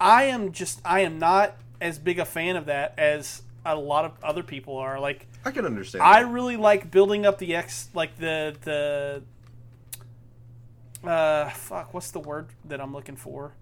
I 0.00 0.24
am 0.24 0.50
just 0.50 0.80
I 0.84 1.02
am 1.02 1.20
not 1.20 1.54
as 1.80 2.00
big 2.00 2.18
a 2.18 2.24
fan 2.24 2.56
of 2.56 2.66
that 2.66 2.94
as 2.98 3.42
a 3.64 3.76
lot 3.76 4.04
of 4.04 4.12
other 4.24 4.42
people 4.42 4.76
are. 4.76 4.98
Like 4.98 5.28
I 5.44 5.52
can 5.52 5.64
understand. 5.64 6.02
I 6.02 6.24
that. 6.24 6.28
really 6.28 6.56
like 6.56 6.90
building 6.90 7.24
up 7.24 7.38
the 7.38 7.54
X, 7.54 7.90
like 7.94 8.16
the 8.16 8.56
the. 8.62 9.22
Uh, 11.08 11.48
fuck. 11.50 11.94
What's 11.94 12.10
the 12.10 12.18
word 12.18 12.48
that 12.64 12.80
I'm 12.80 12.92
looking 12.92 13.14
for? 13.14 13.52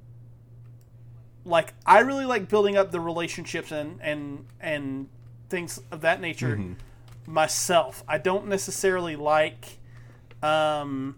Like, 1.44 1.74
I 1.84 1.98
really 1.98 2.24
like 2.24 2.48
building 2.48 2.78
up 2.78 2.92
the 2.92 3.00
relationships 3.00 3.72
and 3.72 4.00
and 4.00 4.46
and 4.58 5.10
things 5.50 5.82
of 5.90 6.00
that 6.00 6.22
nature 6.22 6.58
myself. 7.26 8.02
I 8.08 8.18
don't 8.18 8.46
necessarily 8.46 9.16
like, 9.16 9.78
um, 10.42 11.16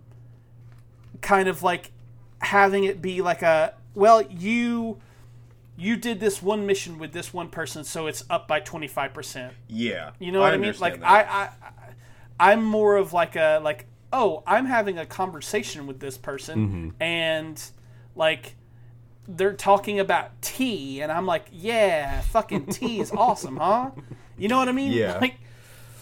kind 1.20 1.48
of 1.48 1.62
like 1.62 1.90
having 2.40 2.84
it 2.84 3.02
be 3.02 3.20
like 3.20 3.42
a 3.42 3.74
well 3.94 4.22
you 4.22 4.98
you 5.76 5.96
did 5.96 6.20
this 6.20 6.40
one 6.40 6.64
mission 6.66 6.96
with 6.98 7.12
this 7.12 7.34
one 7.34 7.48
person 7.48 7.82
so 7.82 8.06
it's 8.06 8.22
up 8.30 8.46
by 8.46 8.60
25% 8.60 9.50
yeah, 9.68 10.10
you 10.20 10.30
know 10.30 10.38
what 10.40 10.54
I, 10.54 10.56
mean? 10.56 10.72
Like. 10.78 11.02
I, 11.02 11.22
I, 11.22 11.40
I- 11.42 11.50
I'm 12.40 12.62
more 12.62 12.96
of 12.96 13.12
like 13.12 13.34
a 13.34 13.60
like 13.64 13.86
oh 14.12 14.44
I'm 14.46 14.66
having 14.66 14.96
a 14.96 15.04
conversation 15.04 15.88
with 15.88 15.98
this 15.98 16.16
person 16.16 16.68
Mm-hmm. 16.68 17.02
and 17.02 17.62
like 18.14 18.54
they're 19.26 19.54
talking 19.54 19.98
about 19.98 20.40
tea 20.40 21.00
and 21.00 21.10
I'm 21.10 21.26
like 21.26 21.46
yeah 21.50 22.20
fucking 22.20 22.66
tea 22.66 23.00
is 23.00 23.10
awesome 23.16 23.56
huh? 23.56 23.90
You 24.36 24.46
know 24.46 24.56
what 24.58 24.68
I 24.68 24.72
mean? 24.72 24.92
Yeah. 24.92 25.18
Like 25.20 25.40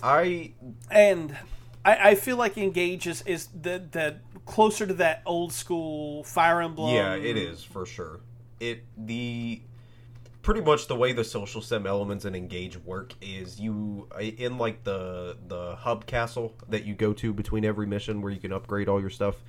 I 0.07 0.53
and 0.91 1.37
I, 1.85 2.11
I 2.11 2.15
feel 2.15 2.37
like 2.37 2.57
Engage 2.57 3.07
is, 3.07 3.23
is 3.23 3.49
the 3.49 3.83
the 3.91 4.17
closer 4.45 4.87
to 4.87 4.95
that 4.95 5.23
old 5.27 5.53
school 5.53 6.23
Fire 6.25 6.63
Emblem. 6.63 6.95
Yeah, 6.95 7.15
it 7.15 7.37
is 7.37 7.65
for 7.65 7.85
sure. 7.85 8.21
It 8.61 8.85
the 8.97 9.61
pretty 10.43 10.61
much 10.61 10.87
the 10.87 10.95
way 10.95 11.13
the 11.13 11.25
social 11.25 11.61
sim 11.61 11.89
elements 11.89 12.25
and 12.25 12.37
engage 12.37 12.77
work 12.79 13.15
is 13.21 13.59
you 13.59 14.09
in 14.21 14.59
like 14.59 14.85
the 14.85 15.37
the 15.49 15.75
hub 15.75 16.07
castle 16.07 16.55
that 16.69 16.85
you 16.85 16.95
go 16.95 17.13
to 17.13 17.33
between 17.33 17.65
every 17.65 17.87
mission 17.87 18.23
where 18.23 18.33
you 18.33 18.39
can 18.39 18.53
upgrade 18.53 18.89
all 18.89 19.01
your 19.01 19.11
stuff. 19.11 19.43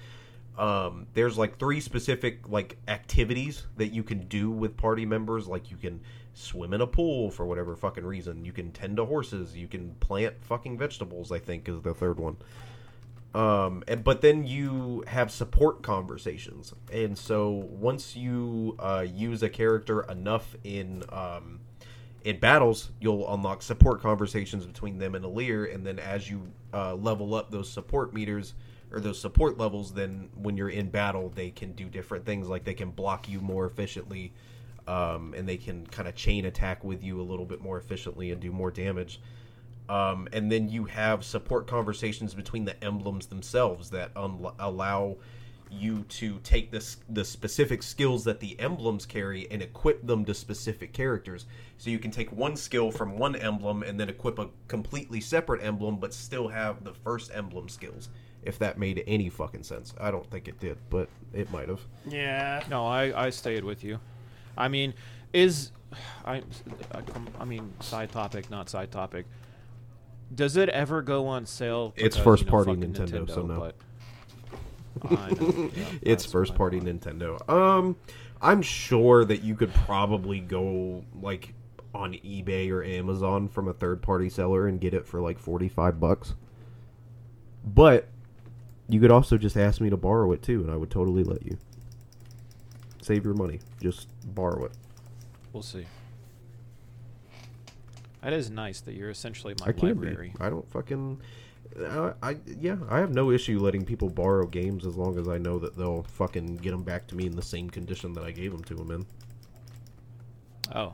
Um, 0.57 1.05
there's 1.13 1.37
like 1.37 1.59
three 1.59 1.79
specific 1.79 2.49
like 2.49 2.77
activities 2.87 3.67
that 3.77 3.89
you 3.89 4.01
can 4.01 4.27
do 4.27 4.49
with 4.49 4.75
party 4.75 5.05
members. 5.05 5.47
Like 5.47 5.69
you 5.69 5.77
can 5.77 6.01
swim 6.37 6.73
in 6.73 6.81
a 6.81 6.87
pool 6.87 7.31
for 7.31 7.45
whatever 7.45 7.75
fucking 7.75 8.05
reason. 8.05 8.45
You 8.45 8.51
can 8.51 8.71
tend 8.71 8.97
to 8.97 9.05
horses. 9.05 9.55
You 9.55 9.67
can 9.67 9.95
plant 9.99 10.35
fucking 10.43 10.77
vegetables. 10.77 11.31
I 11.31 11.39
think 11.39 11.67
is 11.67 11.81
the 11.81 11.93
third 11.93 12.19
one 12.19 12.37
um 13.37 13.83
and, 13.87 14.03
but 14.03 14.21
then 14.21 14.45
you 14.45 15.03
have 15.07 15.31
support 15.31 15.83
conversations 15.83 16.73
and 16.91 17.17
so 17.17 17.49
once 17.69 18.15
you 18.15 18.75
uh, 18.79 19.05
use 19.07 19.43
a 19.43 19.49
character 19.49 20.01
enough 20.03 20.55
in 20.63 21.03
um 21.09 21.59
in 22.23 22.39
battles 22.39 22.91
you'll 22.99 23.31
unlock 23.33 23.61
support 23.61 24.01
conversations 24.01 24.65
between 24.65 24.97
them 24.97 25.13
and 25.13 25.23
Alear 25.23 25.73
and 25.73 25.85
then 25.85 25.99
as 25.99 26.29
you 26.29 26.51
uh, 26.73 26.95
level 26.95 27.35
up 27.35 27.51
those 27.51 27.69
support 27.69 28.13
meters 28.13 28.53
or 28.91 28.99
those 28.99 29.19
support 29.19 29.57
levels 29.57 29.93
then 29.93 30.29
when 30.35 30.55
you're 30.57 30.69
in 30.69 30.89
battle 30.89 31.29
they 31.35 31.51
can 31.51 31.73
do 31.73 31.85
different 31.85 32.25
things 32.25 32.47
like 32.47 32.63
they 32.63 32.73
can 32.73 32.91
block 32.91 33.27
you 33.29 33.39
more 33.39 33.65
efficiently 33.65 34.33
um, 34.87 35.33
and 35.35 35.47
they 35.47 35.57
can 35.57 35.85
kind 35.87 36.07
of 36.07 36.15
chain 36.15 36.45
attack 36.45 36.83
with 36.83 37.03
you 37.03 37.19
a 37.19 37.23
little 37.23 37.45
bit 37.45 37.61
more 37.61 37.77
efficiently 37.77 38.31
and 38.31 38.41
do 38.41 38.51
more 38.51 38.71
damage 38.71 39.19
um, 39.89 40.27
and 40.33 40.51
then 40.51 40.69
you 40.69 40.85
have 40.85 41.23
support 41.23 41.67
conversations 41.67 42.33
between 42.33 42.65
the 42.65 42.81
emblems 42.83 43.27
themselves 43.27 43.89
that 43.91 44.11
un- 44.15 44.45
allow 44.59 45.17
you 45.69 46.03
to 46.07 46.39
take 46.43 46.71
this 46.71 46.97
the 47.09 47.25
specific 47.25 47.83
skills 47.83 48.23
that 48.23 48.39
the 48.39 48.57
emblems 48.59 49.05
carry 49.05 49.49
and 49.51 49.61
equip 49.61 50.05
them 50.05 50.23
to 50.25 50.33
specific 50.33 50.93
characters. 50.93 51.45
So 51.77 51.89
you 51.89 51.99
can 51.99 52.11
take 52.11 52.31
one 52.31 52.55
skill 52.55 52.91
from 52.91 53.17
one 53.17 53.35
emblem 53.35 53.83
and 53.83 53.99
then 53.99 54.09
equip 54.09 54.39
a 54.39 54.49
completely 54.67 55.21
separate 55.21 55.63
emblem, 55.63 55.97
but 55.97 56.13
still 56.13 56.47
have 56.47 56.83
the 56.83 56.93
first 56.93 57.31
emblem 57.33 57.69
skills. 57.69 58.09
If 58.43 58.59
that 58.59 58.77
made 58.77 59.03
any 59.07 59.29
fucking 59.29 59.63
sense, 59.63 59.93
I 59.99 60.09
don't 60.09 60.29
think 60.31 60.47
it 60.47 60.59
did, 60.59 60.77
but 60.89 61.09
it 61.33 61.51
might 61.51 61.67
have. 61.67 61.81
Yeah. 62.07 62.63
No, 62.69 62.85
I, 62.85 63.25
I 63.25 63.29
stayed 63.29 63.63
with 63.65 63.83
you. 63.83 63.99
I 64.57 64.67
mean, 64.67 64.93
is 65.33 65.71
I, 66.25 66.41
I 66.93 67.01
I 67.39 67.45
mean 67.45 67.73
side 67.79 68.11
topic, 68.11 68.49
not 68.49 68.69
side 68.69 68.91
topic. 68.91 69.25
Does 70.33 70.57
it 70.57 70.69
ever 70.69 71.01
go 71.01 71.27
on 71.27 71.45
sale? 71.45 71.93
It's 71.95 72.17
first 72.17 72.43
you 72.43 72.47
know, 72.47 72.51
party 72.51 72.75
fucking 72.75 72.93
Nintendo, 72.93 73.29
so 73.29 73.41
no. 73.43 73.71
Know, 75.11 75.69
yeah, 75.75 75.85
it's 76.01 76.25
first 76.25 76.55
party. 76.55 76.79
Nintendo. 76.79 77.47
Um, 77.47 77.95
I'm 78.41 78.63
sure 78.63 79.25
that 79.25 79.43
you 79.43 79.53
could 79.53 79.71
probably 79.73 80.39
go 80.39 81.03
like 81.21 81.53
on 81.93 82.13
eBay 82.13 82.71
or 82.71 82.83
Amazon 82.83 83.47
from 83.47 83.67
a 83.67 83.73
third 83.73 84.01
party 84.01 84.29
seller 84.29 84.67
and 84.67 84.81
get 84.81 84.95
it 84.95 85.07
for 85.07 85.21
like 85.21 85.37
45 85.37 85.99
bucks. 85.99 86.33
But 87.63 88.07
you 88.87 88.99
could 88.99 89.11
also 89.11 89.37
just 89.37 89.57
ask 89.57 89.81
me 89.81 89.89
to 89.89 89.97
borrow 89.97 90.31
it 90.31 90.41
too, 90.41 90.61
and 90.61 90.71
I 90.71 90.77
would 90.77 90.89
totally 90.89 91.23
let 91.23 91.45
you. 91.45 91.57
Save 93.07 93.23
your 93.23 93.35
money. 93.35 93.61
Just 93.81 94.09
borrow 94.35 94.65
it. 94.65 94.73
We'll 95.53 95.63
see. 95.63 95.85
That 98.21 98.33
is 98.33 98.49
nice 98.49 98.81
that 98.81 98.95
you're 98.95 99.09
essentially 99.09 99.53
my 99.61 99.67
I 99.67 99.71
can't 99.71 99.97
library. 100.01 100.33
be. 100.37 100.43
I 100.43 100.49
don't 100.49 100.69
fucking. 100.69 101.21
Uh, 101.81 102.11
I 102.21 102.35
yeah, 102.59 102.75
I 102.89 102.99
have 102.99 103.13
no 103.13 103.31
issue 103.31 103.59
letting 103.59 103.85
people 103.85 104.09
borrow 104.09 104.45
games 104.45 104.85
as 104.85 104.97
long 104.97 105.17
as 105.17 105.29
I 105.29 105.37
know 105.37 105.57
that 105.59 105.77
they'll 105.77 106.03
fucking 106.03 106.57
get 106.57 106.71
them 106.71 106.83
back 106.83 107.07
to 107.07 107.15
me 107.15 107.25
in 107.27 107.35
the 107.37 107.41
same 107.41 107.69
condition 107.69 108.11
that 108.11 108.25
I 108.25 108.31
gave 108.31 108.51
them 108.51 108.65
to 108.65 108.75
them 108.75 108.91
in. 108.91 109.05
Oh, 110.75 110.93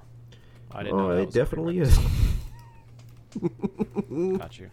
I 0.72 0.84
didn't 0.84 1.00
Oh, 1.00 1.08
know. 1.08 1.16
That 1.16 1.22
it 1.24 1.26
was 1.26 1.34
definitely 1.34 1.80
is. 1.80 1.98
Got 4.38 4.60
you. 4.60 4.70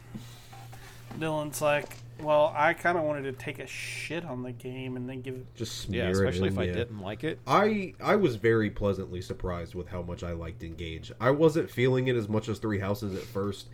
Dylan's 1.18 1.62
like, 1.62 1.96
well, 2.22 2.52
I 2.56 2.74
kind 2.74 2.96
of 2.98 3.04
wanted 3.04 3.22
to 3.22 3.32
take 3.32 3.58
a 3.58 3.66
shit 3.66 4.24
on 4.24 4.42
the 4.42 4.52
game 4.52 4.96
and 4.96 5.08
then 5.08 5.22
give. 5.22 5.54
Just 5.54 5.78
smear 5.82 6.04
Yeah, 6.04 6.08
it 6.08 6.12
especially 6.12 6.48
in, 6.48 6.52
if 6.54 6.58
I 6.58 6.64
yeah. 6.64 6.72
didn't 6.72 7.00
like 7.00 7.24
it. 7.24 7.38
I 7.46 7.94
I 8.00 8.16
was 8.16 8.36
very 8.36 8.70
pleasantly 8.70 9.20
surprised 9.20 9.74
with 9.74 9.88
how 9.88 10.02
much 10.02 10.22
I 10.22 10.32
liked 10.32 10.62
Engage. 10.62 11.12
I 11.20 11.30
wasn't 11.30 11.70
feeling 11.70 12.08
it 12.08 12.16
as 12.16 12.28
much 12.28 12.48
as 12.48 12.58
Three 12.58 12.78
Houses 12.78 13.14
at 13.14 13.22
first, 13.24 13.68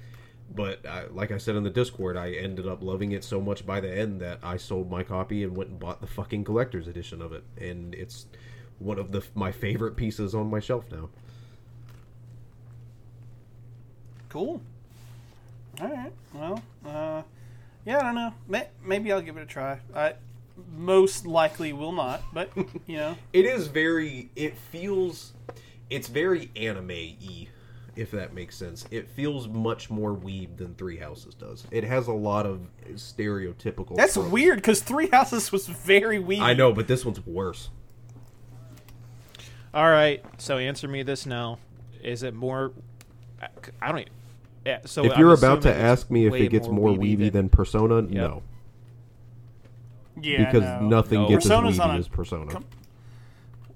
but 0.54 0.84
I, 0.86 1.06
like 1.06 1.30
I 1.32 1.38
said 1.38 1.56
in 1.56 1.62
the 1.64 1.70
Discord, 1.70 2.16
I 2.16 2.32
ended 2.32 2.66
up 2.66 2.82
loving 2.82 3.12
it 3.12 3.24
so 3.24 3.40
much 3.40 3.66
by 3.66 3.80
the 3.80 3.92
end 3.92 4.20
that 4.20 4.38
I 4.42 4.56
sold 4.56 4.90
my 4.90 5.02
copy 5.02 5.42
and 5.42 5.56
went 5.56 5.70
and 5.70 5.78
bought 5.78 6.00
the 6.00 6.06
fucking 6.06 6.44
collector's 6.44 6.88
edition 6.88 7.20
of 7.22 7.32
it, 7.32 7.44
and 7.58 7.94
it's 7.94 8.26
one 8.78 8.98
of 8.98 9.12
the 9.12 9.22
my 9.34 9.52
favorite 9.52 9.96
pieces 9.96 10.34
on 10.34 10.50
my 10.50 10.60
shelf 10.60 10.84
now. 10.90 11.08
Cool. 14.28 14.60
All 15.80 15.88
right. 15.88 16.12
Well, 16.34 16.62
uh, 16.86 17.22
yeah, 17.86 17.98
I 17.98 18.02
don't 18.02 18.14
know. 18.14 18.34
Maybe 18.84 19.10
I'll 19.12 19.22
give 19.22 19.36
it 19.38 19.42
a 19.42 19.46
try. 19.46 19.78
I 19.94 20.14
most 20.76 21.26
likely 21.26 21.72
will 21.72 21.92
not, 21.92 22.22
but 22.34 22.50
you 22.86 22.96
know, 22.96 23.16
It 23.32 23.44
is 23.46 23.68
very. 23.68 24.28
It 24.36 24.56
feels. 24.58 25.32
It's 25.88 26.08
very 26.08 26.50
anime-y, 26.56 27.46
if 27.94 28.10
that 28.10 28.34
makes 28.34 28.56
sense. 28.56 28.86
It 28.90 29.08
feels 29.08 29.46
much 29.46 29.88
more 29.88 30.12
weeb 30.14 30.56
than 30.56 30.74
Three 30.74 30.96
Houses 30.96 31.34
does. 31.34 31.64
It 31.70 31.84
has 31.84 32.08
a 32.08 32.12
lot 32.12 32.44
of 32.44 32.60
stereotypical. 32.94 33.94
that's 33.96 34.14
tropes. 34.14 34.30
weird 34.30 34.56
because 34.56 34.80
Three 34.82 35.08
Houses 35.08 35.52
was 35.52 35.68
very 35.68 36.18
weird. 36.18 36.42
I 36.42 36.54
know, 36.54 36.72
but 36.72 36.88
this 36.88 37.04
one's 37.04 37.24
worse. 37.24 37.70
All 39.72 39.88
right. 39.90 40.24
So 40.38 40.58
answer 40.58 40.88
me 40.88 41.02
this 41.02 41.26
now: 41.26 41.58
Is 42.02 42.22
it 42.22 42.34
more? 42.34 42.72
I- 43.40 43.48
I 43.80 43.88
don't. 43.88 43.98
Even, 44.00 44.12
yeah, 44.12 44.15
so 44.84 45.04
if 45.04 45.12
I'm 45.12 45.20
you're 45.20 45.34
about 45.34 45.62
to 45.62 45.74
ask 45.74 46.10
me 46.10 46.26
if 46.26 46.34
it 46.34 46.48
gets 46.48 46.68
more 46.68 46.90
weeby, 46.90 47.30
than, 47.32 47.48
Persona, 47.48 48.02
no, 48.02 48.42
Yeah, 50.20 50.44
because 50.44 50.62
no. 50.62 50.88
nothing 50.88 51.22
No. 51.22 51.28
gets 51.28 51.44
Persona's 51.46 51.74
as 51.74 51.80
on 51.80 51.90
weeby 51.90 51.94
a 51.94 51.98
as 51.98 52.08
Persona. 52.08 52.50
com- 52.50 52.64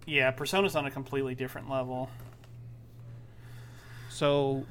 Yeah, 0.06 0.30
Persona's 0.32 0.74
on 0.76 0.86
a 0.86 0.90
completely 0.90 1.34
different 1.34 1.70
level. 1.70 2.08
So, 4.08 4.64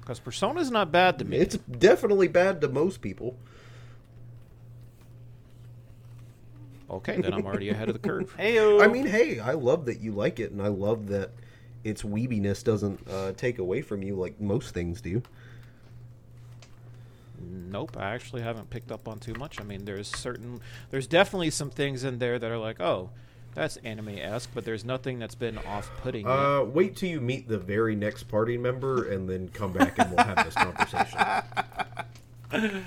because 0.00 0.20
Persona's 0.20 0.70
not 0.70 0.92
bad 0.92 1.18
to 1.18 1.24
me. 1.24 1.36
It's 1.38 1.56
definitely 1.56 2.28
bad 2.28 2.60
to 2.60 2.68
most 2.68 3.00
people. 3.00 3.36
okay, 6.90 7.20
then 7.20 7.34
I'm 7.34 7.44
already 7.46 7.68
ahead 7.70 7.88
of 7.88 8.00
the 8.00 8.08
curve. 8.08 8.34
Hey, 8.38 8.58
I 8.80 8.86
mean, 8.88 9.06
hey, 9.06 9.40
I 9.40 9.52
love 9.52 9.86
that 9.86 10.00
you 10.00 10.12
like 10.12 10.40
it, 10.40 10.52
and 10.52 10.62
I 10.62 10.68
love 10.68 11.08
that 11.08 11.30
its 11.84 12.02
weebiness 12.02 12.64
doesn't 12.64 13.06
uh, 13.08 13.32
take 13.32 13.58
away 13.58 13.82
from 13.82 14.02
you 14.02 14.14
like 14.16 14.40
most 14.40 14.74
things 14.74 15.00
do. 15.00 15.22
Nope, 17.40 17.96
I 17.96 18.10
actually 18.14 18.42
haven't 18.42 18.70
picked 18.70 18.90
up 18.90 19.06
on 19.08 19.18
too 19.18 19.34
much. 19.34 19.60
I 19.60 19.64
mean, 19.64 19.84
there's 19.84 20.08
certain, 20.08 20.60
there's 20.90 21.06
definitely 21.06 21.50
some 21.50 21.70
things 21.70 22.02
in 22.04 22.18
there 22.18 22.38
that 22.38 22.50
are 22.50 22.58
like, 22.58 22.80
oh, 22.80 23.10
That's 23.54 23.76
anime 23.78 24.10
esque, 24.18 24.50
but 24.54 24.64
there's 24.64 24.84
nothing 24.84 25.18
that's 25.18 25.34
been 25.34 25.58
off 25.58 25.90
putting. 26.02 26.26
Uh, 26.26 26.64
wait 26.64 26.96
till 26.96 27.08
you 27.08 27.20
meet 27.20 27.48
the 27.48 27.58
very 27.58 27.94
next 27.96 28.24
party 28.24 28.56
member, 28.58 29.08
and 29.10 29.28
then 29.28 29.48
come 29.48 29.72
back 29.72 29.98
and 29.98 30.10
we'll 30.10 30.24
have 30.24 30.44
this 30.44 30.54
conversation. 30.54 31.18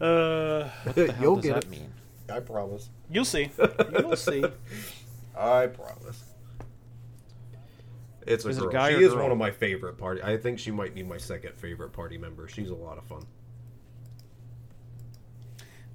Uh, 0.00 0.68
what 0.82 0.94
the 0.96 1.12
hell 1.12 1.22
You'll 1.22 1.36
does 1.36 1.44
get 1.44 1.54
that 1.54 1.64
it. 1.64 1.70
mean? 1.70 1.92
I 2.28 2.40
promise. 2.40 2.90
you'll 3.10 3.24
see. 3.24 3.50
You'll 3.92 4.16
see. 4.16 4.44
I 5.38 5.66
promise. 5.68 6.24
It's 8.26 8.44
a 8.44 8.48
Is 8.48 8.56
it 8.56 8.60
a 8.60 8.64
girl. 8.64 8.72
guy 8.72 8.90
she 8.96 9.04
is 9.04 9.12
girl? 9.12 9.22
one 9.22 9.30
of 9.32 9.38
my 9.38 9.50
favorite 9.50 9.96
party. 9.98 10.22
I 10.22 10.36
think 10.36 10.58
she 10.58 10.70
might 10.70 10.94
be 10.94 11.02
my 11.02 11.16
second 11.18 11.54
favorite 11.56 11.92
party 11.92 12.18
member. 12.18 12.48
She's 12.48 12.70
a 12.70 12.74
lot 12.74 12.98
of 12.98 13.04
fun. 13.04 13.24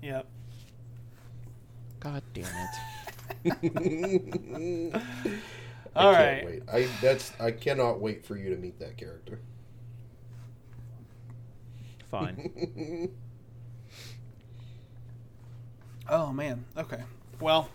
Yep. 0.01 0.27
God 1.99 2.23
damn 2.33 2.45
it! 2.57 2.79
All 5.95 6.11
I 6.11 6.13
right. 6.13 6.41
can't 6.41 6.45
wait. 6.45 6.63
I 6.71 6.87
that's 7.01 7.33
I 7.39 7.51
cannot 7.51 7.99
wait 7.99 8.25
for 8.25 8.37
you 8.37 8.49
to 8.51 8.57
meet 8.57 8.79
that 8.79 8.97
character. 8.97 9.39
Fine. 12.09 13.11
Oh 16.09 16.33
man. 16.33 16.65
Okay. 16.75 17.03
Well, 17.39 17.69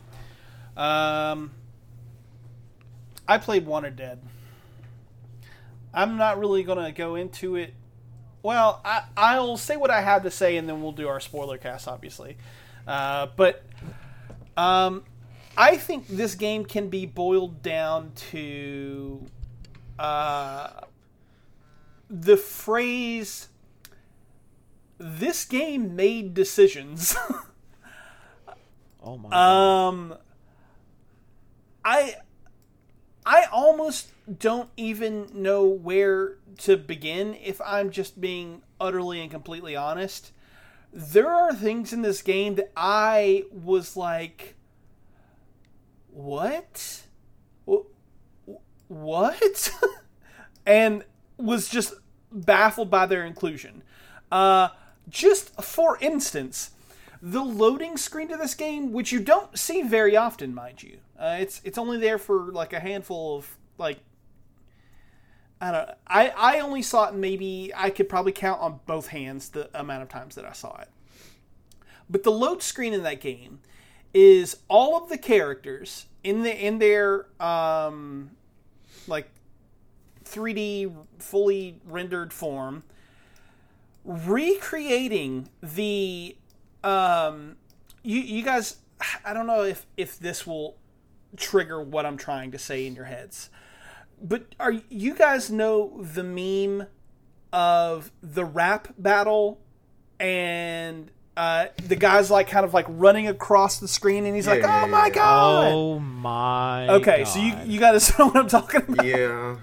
um, 0.77 1.53
I 3.29 3.39
played 3.39 3.65
Wanted 3.65 3.97
Dead. 3.97 4.21
I'm 5.95 6.17
not 6.17 6.39
really 6.41 6.65
gonna 6.65 6.91
go 6.91 7.15
into 7.15 7.55
it. 7.55 7.75
Well, 8.45 8.83
I, 8.85 9.05
I'll 9.17 9.57
say 9.57 9.79
what 9.79 9.91
I 9.91 10.03
have 10.03 10.23
to 10.25 10.31
say, 10.31 10.59
and 10.59 10.69
then 10.69 10.83
we'll 10.83 10.93
do 10.93 11.09
our 11.09 11.19
spoiler 11.19 11.57
cast, 11.57 11.89
obviously. 11.89 12.37
Uh, 12.87 13.29
but 13.37 13.65
um, 14.55 15.03
I 15.57 15.79
think 15.79 16.07
this 16.09 16.35
game 16.35 16.67
can 16.67 16.91
be 16.91 17.07
boiled 17.07 17.63
down 17.63 18.13
to 18.33 19.25
uh, 19.99 20.69
the 22.11 22.37
phrase 22.37 23.49
"This 24.99 25.47
game 25.47 25.97
made 25.97 26.35
decisions." 26.35 27.17
Oh 29.07 29.19
my. 29.19 29.29
God. 29.29 29.89
Um, 29.89 30.15
I 31.85 32.15
I 33.27 33.45
almost 33.53 34.09
don't 34.39 34.71
even 34.77 35.29
know 35.33 35.65
where 35.65 36.37
to 36.59 36.77
begin 36.77 37.35
if 37.35 37.61
I'm 37.61 37.91
just 37.91 38.21
being 38.21 38.63
utterly 38.81 39.21
and 39.21 39.31
completely 39.31 39.77
honest. 39.77 40.33
There 40.93 41.31
are 41.31 41.55
things 41.55 41.93
in 41.93 42.03
this 42.03 42.23
game 42.23 42.55
that 42.55 42.73
I 42.77 43.45
was 43.53 43.97
like, 43.97 44.55
what? 46.09 47.03
What? 48.89 49.71
and 50.67 51.05
was 51.37 51.69
just 51.69 51.95
baffled 52.31 52.91
by 52.91 53.07
their 53.07 53.25
inclusion. 53.25 53.83
Uh, 54.31 54.69
just 55.09 55.61
for 55.63 55.99
instance, 56.01 56.71
the 57.21 57.43
loading 57.43 57.97
screen 57.97 58.29
to 58.29 58.37
this 58.37 58.55
game, 58.55 58.93
which 58.93 59.13
you 59.13 59.21
don't 59.21 59.59
see 59.59 59.83
very 59.83 60.17
often, 60.17 60.55
mind 60.55 60.83
you. 60.83 60.99
Uh, 61.19 61.37
it's 61.41 61.61
it's 61.65 61.79
only 61.79 61.99
there 61.99 62.19
for 62.19 62.53
like 62.53 62.73
a 62.73 62.81
handful 62.81 63.39
of 63.39 63.57
like 63.79 63.99
I 65.65 65.73
don't. 65.73 65.91
I 66.07 66.29
I 66.37 66.61
only 66.61 66.83
saw 66.83 67.09
it 67.09 67.15
maybe 67.15 67.73
I 67.75 67.89
could 67.89 68.07
probably 68.07 68.33
count 68.33 68.61
on 68.61 68.81
both 68.85 69.09
hands 69.09 69.49
the 69.49 69.71
amount 69.79 70.03
of 70.03 70.11
times 70.11 70.35
that 70.35 70.45
I 70.45 70.53
saw 70.53 70.79
it. 70.81 70.89
But 72.11 72.23
the 72.23 72.31
load 72.31 72.63
screen 72.63 72.93
in 72.93 73.03
that 73.05 73.21
game 73.21 73.61
is 74.13 74.59
all 74.69 75.03
of 75.03 75.09
the 75.09 75.17
characters 75.17 76.05
in 76.23 76.43
the 76.43 76.55
in 76.55 76.81
their 76.81 77.27
um 77.41 78.33
like 79.07 79.31
3D 80.25 80.95
fully 81.19 81.81
rendered 81.87 82.33
form 82.33 82.83
recreating 84.05 85.49
the 85.63 86.37
um 86.83 87.57
you 88.03 88.21
you 88.21 88.43
guys 88.43 88.77
I 89.25 89.33
don't 89.33 89.47
know 89.47 89.63
if 89.63 89.87
if 89.97 90.19
this 90.19 90.47
will 90.47 90.77
trigger 91.39 91.81
what 91.81 92.05
I'm 92.05 92.19
trying 92.19 92.51
to 92.51 92.59
say 92.59 92.87
in 92.87 92.95
your 92.95 93.07
heads. 93.07 93.49
But 94.27 94.47
are 94.59 94.73
you 94.89 95.15
guys 95.15 95.51
know 95.51 96.03
the 96.03 96.23
meme 96.25 96.87
of 97.53 98.11
the 98.23 98.45
rap 98.45 98.89
battle 98.99 99.61
and 100.19 101.11
uh, 101.37 101.67
the 101.83 101.97
guy's 101.97 102.31
like 102.31 102.49
kind 102.49 102.65
of 102.65 102.73
like 102.73 102.87
running 102.89 103.27
across 103.29 103.79
the 103.81 103.89
screen 103.89 104.25
and 104.25 104.35
he's 104.35 104.47
like, 104.47 104.61
Yeah, 104.63 104.83
"Oh 104.83 104.87
yeah, 104.87 104.91
my 104.93 105.11
god!" 105.11 105.73
oh 105.73 105.99
my. 105.99 106.89
okay, 106.89 107.25
so 107.25 107.39
you 107.39 107.53
God. 107.53 107.67
you 107.69 107.81
guys 107.81 108.19
know 108.19 108.27
what 108.29 108.37
I'm 108.37 108.49
talking 108.49 108.83
about. 108.89 109.05
Yeah. 109.05 109.57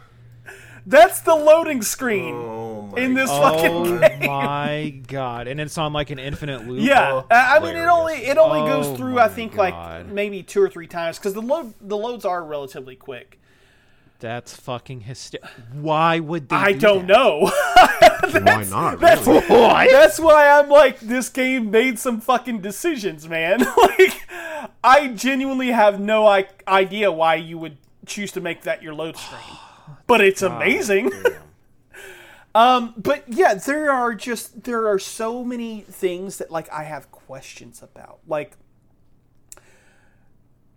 That's 0.86 1.22
the 1.22 1.36
loading 1.36 1.82
screen 1.84 2.34
Oh 2.36 2.94
in 2.98 3.14
this 3.14 3.30
God. 3.30 3.54
fucking 3.56 3.72
Oh 3.72 4.00
game. 4.20 4.26
my 4.28 4.90
god! 5.08 5.48
And 5.48 5.62
it's 5.62 5.78
on 5.78 5.94
like 5.94 6.10
an 6.10 6.20
infinite 6.20 6.68
loop. 6.68 6.82
Yeah, 6.82 7.22
I 7.32 7.58
I 7.58 7.60
mean 7.60 7.76
it 7.76 7.88
only 7.88 8.16
it 8.16 8.38
only 8.38 8.60
Oh 8.62 8.66
goes 8.68 8.98
through 8.98 9.20
I 9.20 9.28
think 9.28 9.56
God. 9.56 10.06
like 10.06 10.08
maybe 10.08 10.44
two 10.44 10.62
or 10.62 10.70
three 10.70 10.88
times 10.88 11.18
because 11.20 11.34
the 11.34 11.42
load 11.42 11.74
the 11.82 11.98
loads 11.98 12.26
are 12.26 12.44
relatively 12.44 12.96
quick. 12.96 13.40
That's 14.22 14.56
fucking 14.56 15.02
hysterical. 15.02 15.50
Why 15.74 16.20
would 16.20 16.48
they? 16.48 16.56
I 16.56 16.72
do 16.74 16.80
don't 16.80 17.08
that? 17.08 17.14
know. 17.14 17.40
Why 18.44 18.64
not? 18.70 19.00
That's 19.00 19.26
really? 19.26 19.42
That's 19.92 20.20
why 20.20 20.48
I'm 20.48 20.70
like 20.70 21.00
this 21.00 21.28
game 21.28 21.72
made 21.72 21.98
some 21.98 22.22
fucking 22.22 22.62
decisions, 22.62 23.28
man. 23.28 23.60
like 23.78 24.22
I 24.84 25.08
genuinely 25.08 25.70
have 25.72 26.00
no 26.00 26.28
I- 26.28 26.48
idea 26.68 27.12
why 27.12 27.36
you 27.36 27.58
would 27.58 27.78
choose 28.06 28.32
to 28.34 28.42
make 28.42 28.62
that 28.62 28.84
your 28.84 28.94
load 28.94 29.18
screen, 29.18 29.58
but 30.08 30.22
it's 30.22 30.44
amazing. 30.44 31.12
um, 32.54 32.94
but 32.98 33.24
yeah, 33.28 33.56
there 33.56 33.92
are 33.92 34.14
just 34.14 34.66
there 34.66 34.88
are 34.88 35.00
so 35.00 35.44
many 35.44 35.82
things 35.82 36.38
that 36.38 36.52
like 36.52 36.72
I 36.72 36.84
have 36.84 37.12
questions 37.12 37.82
about. 37.82 38.20
Like 38.28 38.52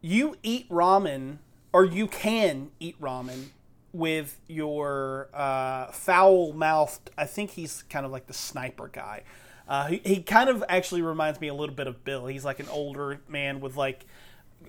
you 0.00 0.36
eat 0.42 0.66
ramen 0.70 1.40
or 1.74 1.84
you 1.84 2.06
can 2.06 2.70
eat 2.80 3.00
ramen 3.02 3.48
with 3.92 4.40
your 4.48 5.28
uh, 5.34 5.88
foul 5.92 6.54
mouthed. 6.54 7.10
I 7.18 7.26
think 7.26 7.50
he's 7.50 7.82
kind 7.90 8.06
of 8.06 8.12
like 8.12 8.28
the 8.28 8.34
sniper 8.34 8.88
guy. 8.88 9.24
Uh, 9.68 9.88
he, 9.88 10.02
he 10.04 10.22
kind 10.22 10.48
of 10.48 10.64
actually 10.68 11.02
reminds 11.02 11.40
me 11.40 11.48
a 11.48 11.54
little 11.54 11.74
bit 11.74 11.88
of 11.88 12.04
Bill. 12.04 12.26
He's 12.26 12.44
like 12.44 12.60
an 12.60 12.68
older 12.70 13.20
man 13.28 13.60
with 13.60 13.76
like 13.76 14.06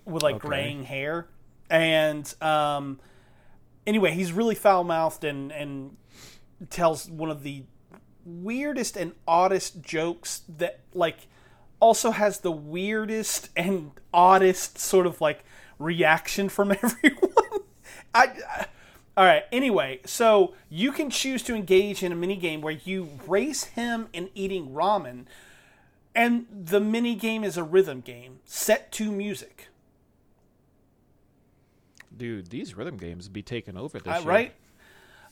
with 0.05 0.23
like 0.23 0.37
Okay. 0.37 0.47
graying 0.47 0.85
hair, 0.85 1.27
and 1.69 2.33
um, 2.41 2.99
anyway, 3.87 4.11
he's 4.11 4.33
really 4.33 4.55
foul 4.55 4.83
mouthed 4.83 5.23
and 5.23 5.51
and 5.51 5.97
tells 6.71 7.09
one 7.09 7.29
of 7.29 7.43
the 7.43 7.65
weirdest 8.25 8.97
and 8.97 9.13
oddest 9.27 9.81
jokes 9.81 10.43
that 10.57 10.79
like 10.93 11.27
also 11.79 12.11
has 12.11 12.39
the 12.39 12.51
weirdest 12.51 13.49
and 13.55 13.91
oddest 14.13 14.79
sort 14.79 15.05
of 15.05 15.21
like 15.21 15.43
reaction 15.79 16.49
from 16.49 16.71
everyone. 16.83 17.61
I, 18.13 18.27
I 18.49 18.65
all 19.17 19.23
right. 19.23 19.43
Anyway, 19.51 20.01
so 20.05 20.53
you 20.69 20.91
can 20.91 21.09
choose 21.09 21.41
to 21.43 21.55
engage 21.55 22.03
in 22.03 22.11
a 22.11 22.15
mini 22.15 22.35
game 22.35 22.59
where 22.61 22.77
you 22.83 23.09
race 23.27 23.63
him 23.63 24.09
in 24.11 24.29
eating 24.35 24.71
ramen, 24.71 25.25
and 26.13 26.45
the 26.51 26.81
mini 26.81 27.15
game 27.15 27.43
is 27.43 27.55
a 27.55 27.63
rhythm 27.63 28.01
game 28.01 28.39
set 28.45 28.91
to 28.93 29.11
music. 29.11 29.69
Dude, 32.15 32.49
these 32.49 32.75
rhythm 32.75 32.97
games 32.97 33.27
be 33.27 33.41
taking 33.41 33.77
over 33.77 33.99
this 33.99 34.13
Uh, 34.13 34.19
year. 34.19 34.27
right? 34.29 34.53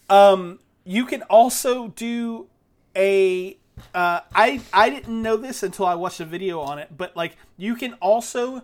Um, 0.10 0.60
you 0.84 1.06
can 1.06 1.22
also 1.24 1.90
do 1.90 2.48
a. 2.96 3.58
Uh, 3.96 4.20
I 4.36 4.62
I 4.72 4.90
didn't 4.90 5.22
know 5.22 5.36
this 5.36 5.64
until 5.64 5.86
I 5.86 5.96
watched 5.96 6.20
a 6.20 6.26
video 6.26 6.60
on 6.60 6.80
it, 6.80 6.90
but 6.96 7.16
like 7.16 7.38
you 7.58 7.76
can 7.76 7.94
also 7.96 8.64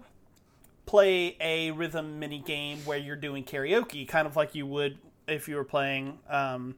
play 0.90 1.38
a 1.40 1.70
rhythm 1.70 2.18
mini 2.18 2.40
game 2.40 2.80
where 2.80 2.98
you're 2.98 3.16
doing 3.16 3.44
karaoke, 3.44 4.08
kind 4.08 4.26
of 4.26 4.36
like 4.36 4.56
you 4.56 4.66
would 4.66 4.98
if 5.28 5.48
you 5.48 5.56
were 5.56 5.64
playing 5.64 6.18
um, 6.28 6.74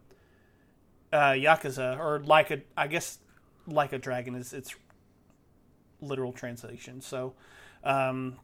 uh, 1.14 1.32
Yakuza 1.32 1.98
or 1.98 2.20
like 2.20 2.52
a. 2.52 2.60
I 2.76 2.88
guess 2.88 3.20
like 3.68 3.94
a 3.94 3.98
dragon 3.98 4.36
is 4.36 4.52
its 4.52 4.76
literal 6.02 6.34
translation. 6.34 7.00
So, 7.00 7.36
um, 7.86 8.36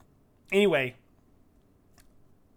anyway, 0.53 0.95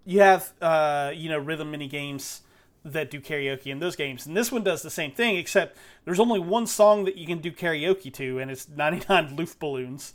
you 0.04 0.20
have 0.20 0.52
uh, 0.62 1.10
you 1.12 1.28
know 1.28 1.38
rhythm 1.40 1.72
mini 1.72 1.88
games 1.88 2.42
that 2.84 3.10
do 3.10 3.20
karaoke 3.20 3.66
in 3.66 3.80
those 3.80 3.96
games, 3.96 4.24
and 4.24 4.36
this 4.36 4.52
one 4.52 4.62
does 4.62 4.82
the 4.82 4.90
same 4.90 5.10
thing, 5.10 5.34
except 5.34 5.76
there's 6.04 6.20
only 6.20 6.38
one 6.38 6.68
song 6.68 7.06
that 7.06 7.16
you 7.16 7.26
can 7.26 7.38
do 7.38 7.50
karaoke 7.50 8.14
to, 8.14 8.38
and 8.38 8.52
it's 8.52 8.68
99 8.68 9.36
Luftballons. 9.36 10.12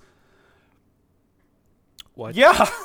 What? 2.13 2.35
Yeah. 2.35 2.69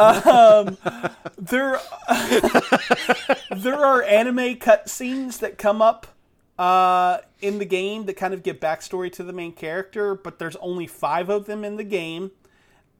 um, 0.00 0.76
there, 1.38 1.80
there 3.56 3.76
are 3.76 4.02
anime 4.02 4.56
cutscenes 4.56 5.38
that 5.38 5.58
come 5.58 5.80
up 5.82 6.06
uh, 6.58 7.18
in 7.40 7.58
the 7.58 7.64
game 7.64 8.06
that 8.06 8.14
kind 8.14 8.34
of 8.34 8.42
give 8.42 8.60
backstory 8.60 9.10
to 9.12 9.22
the 9.22 9.32
main 9.32 9.52
character, 9.52 10.14
but 10.14 10.38
there's 10.38 10.56
only 10.56 10.86
five 10.86 11.28
of 11.28 11.46
them 11.46 11.64
in 11.64 11.76
the 11.76 11.84
game, 11.84 12.30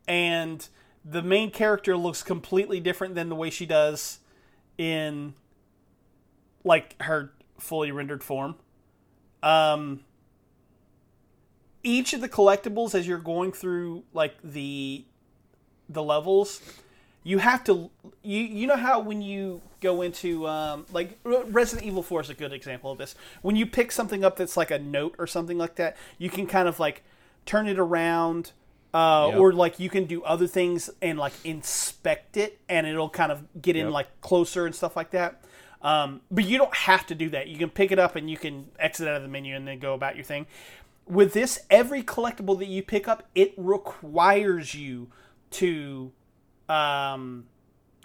and 0.09 0.69
the 1.05 1.23
main 1.23 1.51
character 1.51 1.97
looks 1.97 2.23
completely 2.23 2.81
different 2.81 3.15
than 3.15 3.29
the 3.29 3.35
way 3.35 3.51
she 3.51 3.67
does 3.67 4.21
in 4.79 5.35
like 6.65 7.01
her 7.03 7.33
fully 7.59 7.91
rendered 7.93 8.25
form. 8.25 8.57
Um, 9.43 10.01
each 11.83 12.13
of 12.13 12.21
the 12.21 12.29
collectibles 12.29 12.95
as 12.95 13.07
you're 13.07 13.19
going 13.19 13.53
through 13.53 14.03
like 14.13 14.35
the 14.45 15.05
the 15.89 16.03
levels 16.03 16.61
you 17.25 17.39
have 17.39 17.65
to 17.65 17.91
you 18.23 18.41
you 18.41 18.67
know 18.67 18.77
how 18.77 19.01
when 19.01 19.21
you 19.23 19.61
go 19.81 20.03
into 20.03 20.47
um, 20.47 20.85
like 20.93 21.19
Resident 21.25 21.87
Evil 21.87 22.03
4 22.03 22.21
is 22.21 22.31
a 22.31 22.35
good 22.35 22.53
example 22.53 22.93
of 22.93 22.99
this. 22.99 23.15
When 23.41 23.57
you 23.57 23.65
pick 23.67 23.93
something 23.93 24.23
up 24.25 24.37
that's 24.37 24.55
like 24.57 24.71
a 24.71 24.79
note 24.79 25.15
or 25.19 25.27
something 25.27 25.57
like 25.57 25.77
that, 25.77 25.97
you 26.19 26.29
can 26.29 26.47
kind 26.47 26.69
of 26.69 26.79
like 26.79 27.03
turn 27.47 27.67
it 27.67 27.79
around 27.79 28.53
uh, 28.93 29.29
Yep. 29.31 29.39
or 29.41 29.53
like 29.55 29.79
you 29.81 29.89
can 29.89 30.05
do 30.05 30.23
other 30.23 30.47
things 30.47 30.91
and 31.01 31.19
like 31.19 31.33
inspect 31.45 32.37
it 32.37 32.59
and 32.69 32.87
it'll 32.87 33.09
kind 33.09 33.33
of 33.33 33.43
get 33.63 33.75
in 33.77 33.87
Yep. 33.87 33.93
like 33.95 34.21
closer 34.21 34.67
and 34.67 34.75
stuff 34.75 34.97
like 34.97 35.13
that. 35.13 35.43
Um, 35.83 36.21
but 36.31 36.45
you 36.45 36.59
don't 36.59 36.75
have 36.75 37.07
to 37.07 37.15
do 37.15 37.31
that. 37.31 37.49
You 37.49 37.57
can 37.57 37.71
pick 37.71 37.91
it 37.91 37.99
up 37.99 38.17
and 38.17 38.29
you 38.29 38.37
can 38.37 38.67
exit 38.79 39.09
out 39.09 39.17
of 39.17 39.23
the 39.23 39.29
menu 39.29 39.57
and 39.57 39.67
then 39.67 39.79
go 39.79 39.95
about 39.95 40.15
your 40.15 40.25
thing. 40.25 40.47
With 41.11 41.33
this, 41.33 41.67
every 41.71 42.05
collectible 42.05 42.57
that 42.61 42.69
you 42.69 42.85
pick 42.85 43.09
up, 43.09 43.29
it 43.35 43.53
requires 43.57 44.77
you 44.77 45.11
to 45.51 46.13
um, 46.69 47.47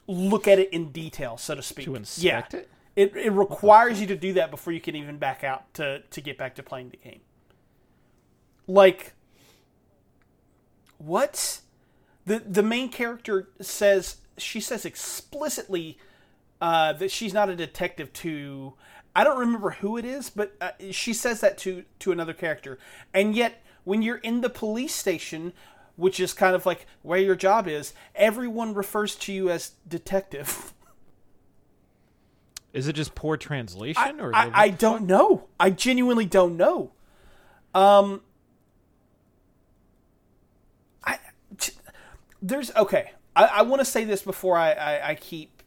look 0.07 0.47
at 0.47 0.57
it 0.57 0.73
in 0.73 0.91
detail, 0.91 1.37
so 1.37 1.53
to 1.53 1.61
speak. 1.61 1.85
To 1.85 1.95
inspect 1.95 2.53
yeah. 2.55 2.59
it? 2.59 2.69
It, 2.95 3.15
it 3.15 3.29
requires 3.29 4.01
you 4.01 4.07
to 4.07 4.15
do 4.15 4.33
that 4.33 4.49
before 4.49 4.73
you 4.73 4.81
can 4.81 4.95
even 4.95 5.17
back 5.17 5.43
out 5.43 5.71
to, 5.75 6.01
to 6.01 6.21
get 6.21 6.39
back 6.39 6.55
to 6.55 6.63
playing 6.63 6.89
the 6.89 6.97
game. 6.97 7.19
Like, 8.65 9.13
what? 10.97 11.61
The, 12.25 12.39
the 12.39 12.63
main 12.63 12.89
character 12.89 13.49
says, 13.61 14.17
she 14.39 14.59
says 14.59 14.83
explicitly 14.83 15.99
uh, 16.59 16.93
that 16.93 17.11
she's 17.11 17.35
not 17.35 17.49
a 17.49 17.55
detective 17.55 18.11
to. 18.13 18.73
I 19.15 19.23
don't 19.23 19.39
remember 19.39 19.71
who 19.71 19.97
it 19.97 20.03
is, 20.03 20.29
but 20.29 20.55
uh, 20.59 20.71
she 20.91 21.13
says 21.13 21.39
that 21.39 21.57
to 21.59 21.85
to 21.99 22.11
another 22.11 22.33
character. 22.33 22.77
And 23.13 23.33
yet, 23.33 23.63
when 23.85 24.01
you're 24.01 24.17
in 24.17 24.41
the 24.41 24.49
police 24.49 24.93
station, 24.93 25.53
which 25.95 26.19
is 26.19 26.33
kind 26.33 26.55
of 26.55 26.65
like 26.65 26.85
where 27.01 27.19
your 27.19 27.35
job 27.35 27.67
is, 27.67 27.93
everyone 28.13 28.73
refers 28.73 29.15
to 29.15 29.33
you 29.33 29.49
as 29.49 29.71
detective. 29.87 30.73
Is 32.73 32.89
it 32.89 32.93
just 32.93 33.15
poor 33.15 33.37
translation, 33.37 34.19
or 34.19 34.35
I, 34.35 34.51
I 34.53 34.69
don't 34.69 35.05
know. 35.05 35.47
I 35.57 35.69
genuinely 35.69 36.25
don't 36.25 36.57
know. 36.57 36.91
Um, 37.73 38.19
I 41.01 41.19
t- 41.57 41.71
there's 42.41 42.75
okay. 42.75 43.11
I, 43.33 43.45
I 43.45 43.61
want 43.61 43.79
to 43.79 43.85
say 43.85 44.03
this 44.03 44.23
before 44.23 44.57
I, 44.57 44.73
I 44.73 45.09
I 45.11 45.15
keep 45.15 45.63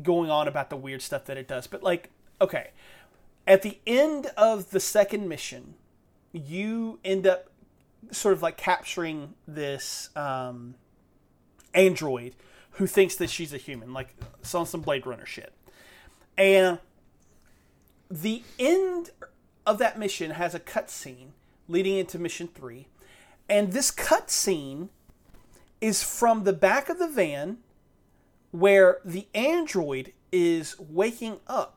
going 0.00 0.30
on 0.30 0.46
about 0.46 0.70
the 0.70 0.76
weird 0.76 1.02
stuff 1.02 1.24
that 1.24 1.36
it 1.36 1.48
does, 1.48 1.66
but 1.66 1.82
like 1.82 2.10
okay, 2.40 2.70
at 3.46 3.62
the 3.62 3.78
end 3.86 4.26
of 4.36 4.70
the 4.70 4.80
second 4.80 5.28
mission, 5.28 5.74
you 6.32 6.98
end 7.04 7.26
up 7.26 7.50
sort 8.10 8.34
of 8.34 8.42
like 8.42 8.56
capturing 8.56 9.34
this 9.46 10.10
um, 10.16 10.74
android 11.74 12.34
who 12.72 12.86
thinks 12.86 13.16
that 13.16 13.30
she's 13.30 13.52
a 13.52 13.56
human, 13.56 13.92
like 13.92 14.14
some 14.42 14.66
Blade 14.82 15.06
Runner 15.06 15.26
shit. 15.26 15.52
And 16.36 16.78
the 18.10 18.42
end 18.58 19.10
of 19.66 19.78
that 19.78 19.98
mission 19.98 20.32
has 20.32 20.54
a 20.54 20.60
cutscene 20.60 21.28
leading 21.68 21.96
into 21.96 22.18
mission 22.18 22.48
three. 22.48 22.88
And 23.48 23.72
this 23.72 23.90
cutscene 23.90 24.88
is 25.80 26.02
from 26.02 26.44
the 26.44 26.52
back 26.52 26.88
of 26.88 26.98
the 26.98 27.08
van 27.08 27.58
where 28.50 28.98
the 29.04 29.26
android 29.34 30.12
is 30.32 30.78
waking 30.78 31.38
up. 31.46 31.75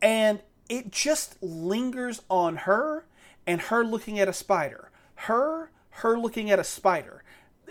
And 0.00 0.40
it 0.68 0.90
just 0.90 1.42
lingers 1.42 2.22
on 2.28 2.56
her 2.56 3.06
and 3.46 3.60
her 3.62 3.84
looking 3.84 4.18
at 4.18 4.28
a 4.28 4.32
spider. 4.32 4.90
Her, 5.14 5.70
her 5.90 6.18
looking 6.18 6.50
at 6.50 6.58
a 6.58 6.64
spider. 6.64 7.24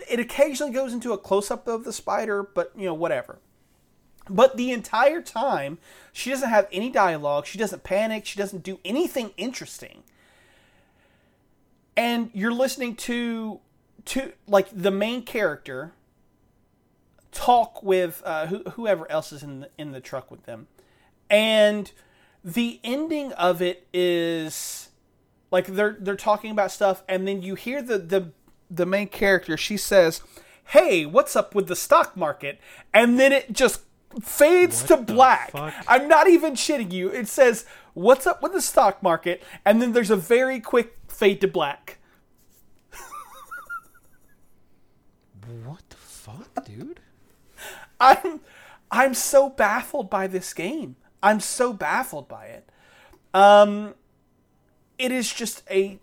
It 0.08 0.20
occasionally 0.20 0.72
goes 0.72 0.92
into 0.92 1.12
a 1.12 1.18
close 1.18 1.50
up 1.50 1.66
of 1.66 1.84
the 1.84 1.92
spider, 1.92 2.42
but 2.42 2.72
you 2.76 2.84
know, 2.84 2.94
whatever. 2.94 3.38
But 4.28 4.56
the 4.56 4.72
entire 4.72 5.22
time, 5.22 5.78
she 6.12 6.30
doesn't 6.30 6.50
have 6.50 6.68
any 6.70 6.90
dialogue. 6.90 7.46
She 7.46 7.58
doesn't 7.58 7.82
panic. 7.82 8.26
She 8.26 8.38
doesn't 8.38 8.62
do 8.62 8.78
anything 8.84 9.30
interesting. 9.36 10.02
And 11.96 12.30
you're 12.34 12.52
listening 12.52 12.94
to, 12.96 13.60
to 14.06 14.32
like 14.46 14.68
the 14.72 14.90
main 14.90 15.22
character 15.22 15.92
talk 17.32 17.82
with 17.82 18.22
uh, 18.24 18.46
who, 18.46 18.62
whoever 18.70 19.10
else 19.10 19.32
is 19.32 19.42
in 19.42 19.60
the, 19.60 19.70
in 19.78 19.92
the 19.92 20.00
truck 20.00 20.30
with 20.30 20.44
them, 20.44 20.66
and 21.30 21.90
the 22.44 22.80
ending 22.84 23.32
of 23.32 23.60
it 23.62 23.86
is 23.92 24.88
like 25.50 25.66
they're 25.66 25.96
they're 25.98 26.16
talking 26.16 26.50
about 26.50 26.70
stuff, 26.70 27.02
and 27.08 27.26
then 27.26 27.42
you 27.42 27.54
hear 27.54 27.82
the 27.82 27.98
the 27.98 28.32
the 28.70 28.86
main 28.86 29.08
character. 29.08 29.56
She 29.56 29.76
says, 29.76 30.22
"Hey, 30.66 31.04
what's 31.06 31.34
up 31.36 31.54
with 31.54 31.66
the 31.68 31.76
stock 31.76 32.16
market?" 32.16 32.60
And 32.94 33.18
then 33.18 33.32
it 33.32 33.52
just 33.52 33.82
fades 34.22 34.82
What 34.82 34.88
to 34.88 34.96
black. 35.14 35.50
fuck? 35.52 35.74
I'm 35.86 36.08
not 36.08 36.28
even 36.28 36.54
shitting 36.54 36.92
you. 36.92 37.08
It 37.10 37.28
says, 37.28 37.64
"What's 37.94 38.26
up 38.26 38.42
with 38.42 38.52
the 38.52 38.62
stock 38.62 39.02
market?" 39.02 39.42
And 39.64 39.80
then 39.82 39.92
there's 39.92 40.10
a 40.10 40.16
very 40.16 40.60
quick 40.60 40.96
fade 41.08 41.40
to 41.42 41.48
black. 41.48 41.98
What 45.64 45.82
the 45.88 45.96
fuck, 45.96 46.64
dude? 46.64 47.00
I'm 48.00 48.40
I'm 48.90 49.14
so 49.14 49.48
baffled 49.48 50.10
by 50.10 50.26
this 50.26 50.52
game. 50.52 50.96
I'm 51.22 51.40
so 51.40 51.72
baffled 51.72 52.28
by 52.28 52.46
it. 52.46 52.68
Um 53.34 53.94
it 54.98 55.12
is 55.12 55.32
just 55.32 55.62
a 55.70 55.98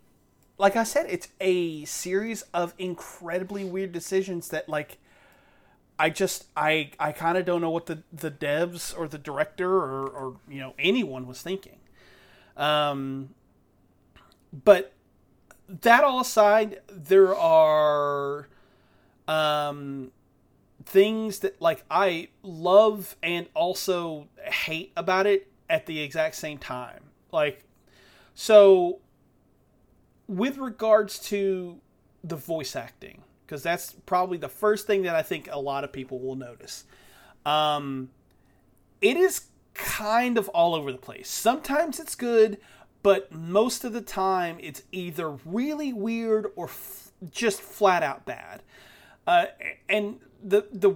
like 0.58 0.76
I 0.78 0.84
said, 0.84 1.08
it's 1.10 1.28
a 1.42 1.84
series 1.86 2.44
of 2.54 2.74
incredibly 2.78 3.66
weird 3.66 3.92
decisions 3.92 4.48
that 4.50 4.70
like 4.70 4.98
I 6.00 6.10
just 6.10 6.46
I 6.56 6.92
I 7.00 7.12
kind 7.12 7.38
of 7.38 7.46
don't 7.46 7.62
know 7.62 7.70
what 7.70 7.86
the 7.88 8.04
the 8.12 8.32
devs 8.32 8.98
or 8.98 9.08
the 9.08 9.18
director 9.18 9.70
or 9.70 10.08
or 10.08 10.38
you 10.48 10.60
know 10.60 10.74
anyone 10.80 11.28
was 11.28 11.42
thinking. 11.42 11.78
Um 12.58 13.30
but 14.64 14.94
that 15.68 16.04
all 16.04 16.20
aside, 16.22 16.82
there 16.90 17.36
are 17.36 18.48
um 19.28 20.12
things 20.86 21.40
that 21.40 21.62
like 21.62 21.84
I 21.90 22.30
love 22.44 23.16
and 23.24 23.48
also 23.54 24.28
hate 24.44 24.92
about 24.96 25.26
it 25.26 25.52
at 25.70 25.86
the 25.86 26.00
exact 26.00 26.36
same 26.36 26.58
time. 26.58 27.04
Like 27.32 27.64
so 28.34 29.00
with 30.28 30.58
regards 30.58 31.20
to 31.20 31.80
the 32.24 32.36
voice 32.36 32.76
acting 32.76 33.24
because 33.46 33.62
that's 33.62 33.94
probably 34.06 34.38
the 34.38 34.50
first 34.50 34.88
thing 34.88 35.04
that 35.04 35.16
I 35.16 35.22
think 35.22 35.50
a 35.52 35.60
lot 35.60 35.84
of 35.84 35.92
people 35.92 36.20
will 36.20 36.36
notice. 36.36 36.86
Um 37.46 38.10
it 39.02 39.18
is 39.18 39.48
kind 39.74 40.38
of 40.38 40.48
all 40.50 40.74
over 40.74 40.92
the 40.92 40.98
place. 40.98 41.30
Sometimes 41.30 42.00
it's 42.00 42.16
good, 42.16 42.58
but 43.04 43.32
most 43.32 43.84
of 43.84 43.94
the 43.94 44.02
time 44.02 44.58
it's 44.60 44.84
either 44.92 45.38
really 45.46 45.94
weird 45.94 46.48
or 46.56 46.66
f- 46.66 47.12
just 47.30 47.62
flat 47.62 48.02
out 48.02 48.26
bad. 48.26 48.64
Uh, 49.28 49.48
and 49.90 50.20
the 50.46 50.68
the 50.72 50.96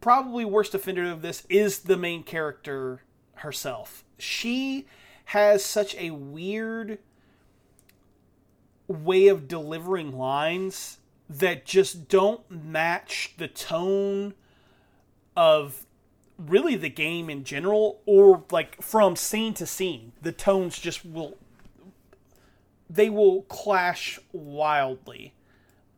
probably 0.00 0.44
worst 0.44 0.74
offender 0.74 1.10
of 1.10 1.22
this 1.22 1.44
is 1.48 1.80
the 1.80 1.96
main 1.96 2.22
character 2.22 3.02
herself. 3.34 4.04
She 4.18 4.86
has 5.26 5.64
such 5.64 5.94
a 5.96 6.10
weird 6.10 6.98
way 8.86 9.28
of 9.28 9.48
delivering 9.48 10.16
lines 10.16 10.98
that 11.28 11.66
just 11.66 12.08
don't 12.08 12.50
match 12.50 13.34
the 13.36 13.48
tone 13.48 14.32
of 15.36 15.84
really 16.38 16.76
the 16.76 16.88
game 16.88 17.28
in 17.28 17.44
general 17.44 18.00
or 18.06 18.44
like 18.50 18.80
from 18.80 19.16
scene 19.16 19.52
to 19.52 19.66
scene 19.66 20.12
the 20.22 20.32
tones 20.32 20.78
just 20.78 21.04
will 21.04 21.36
they 22.88 23.10
will 23.10 23.42
clash 23.42 24.18
wildly 24.32 25.34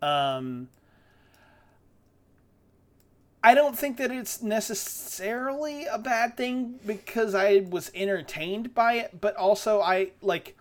um 0.00 0.68
I 3.42 3.54
don't 3.54 3.78
think 3.78 3.96
that 3.96 4.10
it's 4.10 4.42
necessarily 4.42 5.86
a 5.86 5.98
bad 5.98 6.36
thing 6.36 6.78
because 6.86 7.34
I 7.34 7.66
was 7.70 7.90
entertained 7.94 8.74
by 8.74 8.94
it, 8.94 9.20
but 9.20 9.34
also 9.36 9.80
I 9.80 10.10
like 10.20 10.56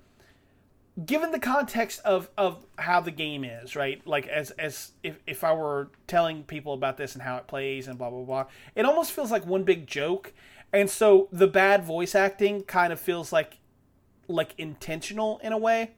given 1.05 1.31
the 1.31 1.39
context 1.39 2.01
of 2.05 2.29
of 2.37 2.65
how 2.77 3.01
the 3.01 3.11
game 3.11 3.43
is, 3.43 3.75
right? 3.75 4.05
Like 4.07 4.27
as 4.27 4.51
as 4.51 4.91
if 5.03 5.19
if 5.27 5.43
I 5.43 5.53
were 5.53 5.89
telling 6.07 6.43
people 6.43 6.73
about 6.73 6.97
this 6.97 7.15
and 7.15 7.21
how 7.21 7.37
it 7.37 7.47
plays 7.47 7.87
and 7.87 7.97
blah 7.97 8.09
blah 8.09 8.23
blah, 8.23 8.45
it 8.75 8.85
almost 8.85 9.11
feels 9.11 9.31
like 9.31 9.45
one 9.45 9.63
big 9.63 9.85
joke. 9.85 10.33
And 10.71 10.89
so 10.89 11.27
the 11.31 11.47
bad 11.47 11.83
voice 11.83 12.15
acting 12.15 12.63
kind 12.63 12.93
of 12.93 12.99
feels 12.99 13.33
like 13.33 13.57
like 14.27 14.53
intentional 14.57 15.39
in 15.43 15.51
a 15.51 15.57
way, 15.57 15.91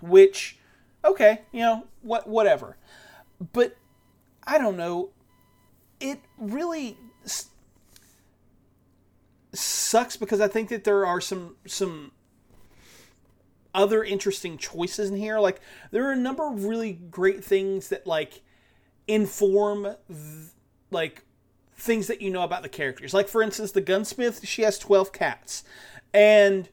which 0.00 0.58
okay, 1.04 1.42
you 1.52 1.60
know, 1.60 1.86
what 2.02 2.26
whatever. 2.26 2.76
But 3.52 3.76
I 4.44 4.58
don't 4.58 4.76
know. 4.76 5.10
It 6.00 6.20
really 6.38 6.96
sucks 9.52 10.16
because 10.16 10.40
I 10.40 10.48
think 10.48 10.68
that 10.70 10.84
there 10.84 11.04
are 11.04 11.20
some 11.20 11.56
some 11.66 12.12
other 13.74 14.02
interesting 14.02 14.58
choices 14.58 15.10
in 15.10 15.16
here. 15.16 15.38
Like 15.38 15.60
there 15.90 16.06
are 16.08 16.12
a 16.12 16.16
number 16.16 16.46
of 16.46 16.64
really 16.64 16.92
great 16.92 17.44
things 17.44 17.88
that 17.88 18.06
like 18.06 18.42
inform 19.06 19.84
th- 20.08 20.50
like 20.90 21.24
things 21.74 22.06
that 22.08 22.20
you 22.20 22.30
know 22.30 22.42
about 22.42 22.62
the 22.62 22.68
characters. 22.68 23.14
Like 23.14 23.28
for 23.28 23.42
instance, 23.42 23.72
the 23.72 23.80
gunsmith, 23.80 24.46
she 24.46 24.62
has 24.62 24.78
12 24.78 25.12
cats. 25.12 25.64
And 26.12 26.68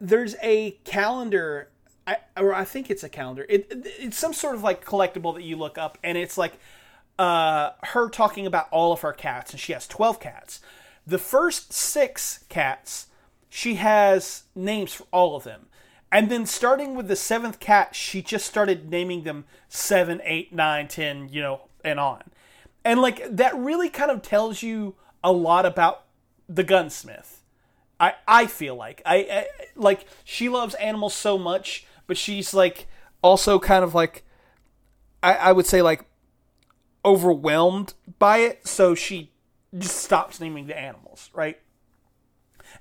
there's 0.00 0.36
a 0.42 0.72
calendar 0.84 1.70
I, 2.06 2.16
or 2.36 2.54
I 2.54 2.64
think 2.64 2.90
it's 2.90 3.04
a 3.04 3.08
calendar. 3.08 3.46
It, 3.48 3.68
it's 3.70 4.16
some 4.16 4.32
sort 4.32 4.56
of 4.56 4.62
like 4.62 4.84
collectible 4.84 5.34
that 5.34 5.42
you 5.42 5.56
look 5.56 5.78
up, 5.78 5.98
and 6.02 6.16
it's 6.18 6.36
like 6.36 6.54
uh, 7.20 7.72
her 7.84 8.08
talking 8.08 8.46
about 8.46 8.68
all 8.70 8.92
of 8.92 9.02
her 9.02 9.12
cats, 9.12 9.52
and 9.52 9.60
she 9.60 9.72
has 9.72 9.86
twelve 9.86 10.18
cats. 10.18 10.60
The 11.06 11.18
first 11.18 11.72
six 11.72 12.44
cats, 12.48 13.06
she 13.48 13.74
has 13.76 14.44
names 14.54 14.94
for 14.94 15.06
all 15.12 15.36
of 15.36 15.44
them, 15.44 15.66
and 16.10 16.30
then 16.30 16.46
starting 16.46 16.94
with 16.94 17.08
the 17.08 17.16
seventh 17.16 17.60
cat, 17.60 17.94
she 17.94 18.22
just 18.22 18.46
started 18.46 18.90
naming 18.90 19.24
them 19.24 19.44
seven, 19.68 20.20
eight, 20.24 20.52
nine, 20.52 20.88
ten, 20.88 21.28
you 21.28 21.42
know, 21.42 21.68
and 21.84 22.00
on, 22.00 22.22
and 22.84 23.00
like 23.00 23.24
that 23.36 23.56
really 23.56 23.88
kind 23.88 24.10
of 24.10 24.22
tells 24.22 24.62
you 24.62 24.94
a 25.22 25.30
lot 25.30 25.66
about 25.66 26.04
the 26.48 26.64
gunsmith. 26.64 27.42
I, 28.00 28.14
I 28.26 28.46
feel 28.46 28.74
like 28.76 29.02
I, 29.04 29.16
I 29.16 29.46
like 29.76 30.06
she 30.24 30.48
loves 30.48 30.74
animals 30.76 31.12
so 31.12 31.36
much 31.36 31.86
but 32.10 32.16
she's 32.16 32.52
like 32.52 32.88
also 33.22 33.60
kind 33.60 33.84
of 33.84 33.94
like 33.94 34.24
I, 35.22 35.34
I 35.34 35.52
would 35.52 35.64
say 35.64 35.80
like 35.80 36.09
overwhelmed 37.04 37.94
by 38.18 38.38
it, 38.38 38.66
so 38.66 38.94
she 38.94 39.32
just 39.76 39.96
stops 39.96 40.40
naming 40.40 40.66
the 40.66 40.78
animals, 40.78 41.30
right? 41.32 41.58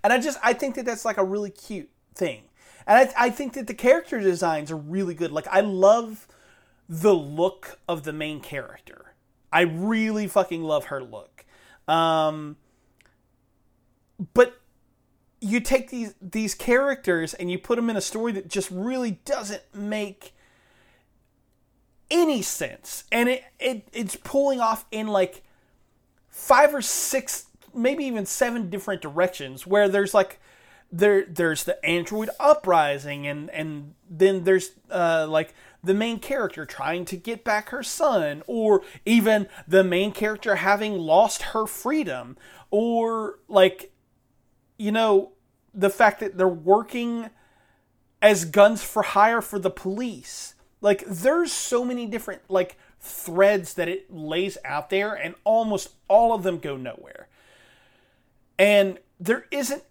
And 0.03 0.13
I 0.13 0.19
just 0.19 0.37
I 0.43 0.53
think 0.53 0.75
that 0.75 0.85
that's 0.85 1.05
like 1.05 1.17
a 1.17 1.23
really 1.23 1.49
cute 1.49 1.89
thing, 2.15 2.43
and 2.85 2.97
I 2.97 3.27
I 3.27 3.29
think 3.29 3.53
that 3.53 3.67
the 3.67 3.73
character 3.73 4.19
designs 4.19 4.71
are 4.71 4.77
really 4.77 5.13
good. 5.13 5.31
Like 5.31 5.47
I 5.47 5.61
love 5.61 6.27
the 6.87 7.13
look 7.13 7.79
of 7.87 8.03
the 8.03 8.13
main 8.13 8.39
character. 8.39 9.13
I 9.51 9.61
really 9.61 10.27
fucking 10.27 10.63
love 10.63 10.85
her 10.85 11.03
look. 11.03 11.45
Um, 11.87 12.57
but 14.33 14.59
you 15.41 15.59
take 15.59 15.89
these 15.89 16.13
these 16.21 16.53
characters 16.53 17.33
and 17.33 17.49
you 17.49 17.57
put 17.57 17.77
them 17.77 17.89
in 17.89 17.95
a 17.95 18.01
story 18.01 18.31
that 18.33 18.47
just 18.47 18.69
really 18.71 19.11
doesn't 19.25 19.63
make 19.73 20.33
any 22.11 22.41
sense 22.41 23.03
and 23.11 23.29
it, 23.29 23.43
it 23.59 23.87
it's 23.93 24.15
pulling 24.15 24.59
off 24.59 24.85
in 24.91 25.07
like 25.07 25.43
five 26.29 26.73
or 26.73 26.81
six 26.81 27.47
maybe 27.73 28.03
even 28.03 28.25
seven 28.25 28.69
different 28.69 29.01
directions 29.01 29.67
where 29.67 29.87
there's 29.87 30.13
like 30.13 30.39
there 30.91 31.25
there's 31.25 31.65
the 31.65 31.85
android 31.85 32.29
uprising 32.39 33.27
and 33.27 33.49
and 33.51 33.93
then 34.09 34.43
there's 34.43 34.71
uh 34.89 35.27
like 35.29 35.53
the 35.83 35.93
main 35.93 36.19
character 36.19 36.65
trying 36.65 37.05
to 37.05 37.15
get 37.15 37.43
back 37.43 37.69
her 37.69 37.83
son 37.83 38.41
or 38.47 38.81
even 39.05 39.47
the 39.67 39.83
main 39.83 40.11
character 40.11 40.55
having 40.55 40.97
lost 40.97 41.41
her 41.43 41.67
freedom 41.67 42.35
or 42.71 43.39
like 43.47 43.91
you 44.79 44.91
know, 44.91 45.33
the 45.75 45.89
fact 45.91 46.21
that 46.21 46.37
they're 46.37 46.47
working 46.47 47.29
as 48.21 48.45
guns 48.45 48.81
for 48.81 49.03
hire 49.03 49.41
for 49.41 49.59
the 49.59 49.69
police. 49.69 50.55
Like, 50.81 51.03
there's 51.05 51.51
so 51.51 51.83
many 51.83 52.05
different, 52.05 52.41
like, 52.49 52.77
threads 52.99 53.73
that 53.75 53.87
it 53.87 54.13
lays 54.13 54.57
out 54.63 54.89
there, 54.89 55.13
and 55.13 55.35
almost 55.43 55.93
all 56.07 56.33
of 56.33 56.43
them 56.43 56.59
go 56.59 56.77
nowhere. 56.77 57.27
And 58.57 58.99
there 59.19 59.45
isn't. 59.51 59.83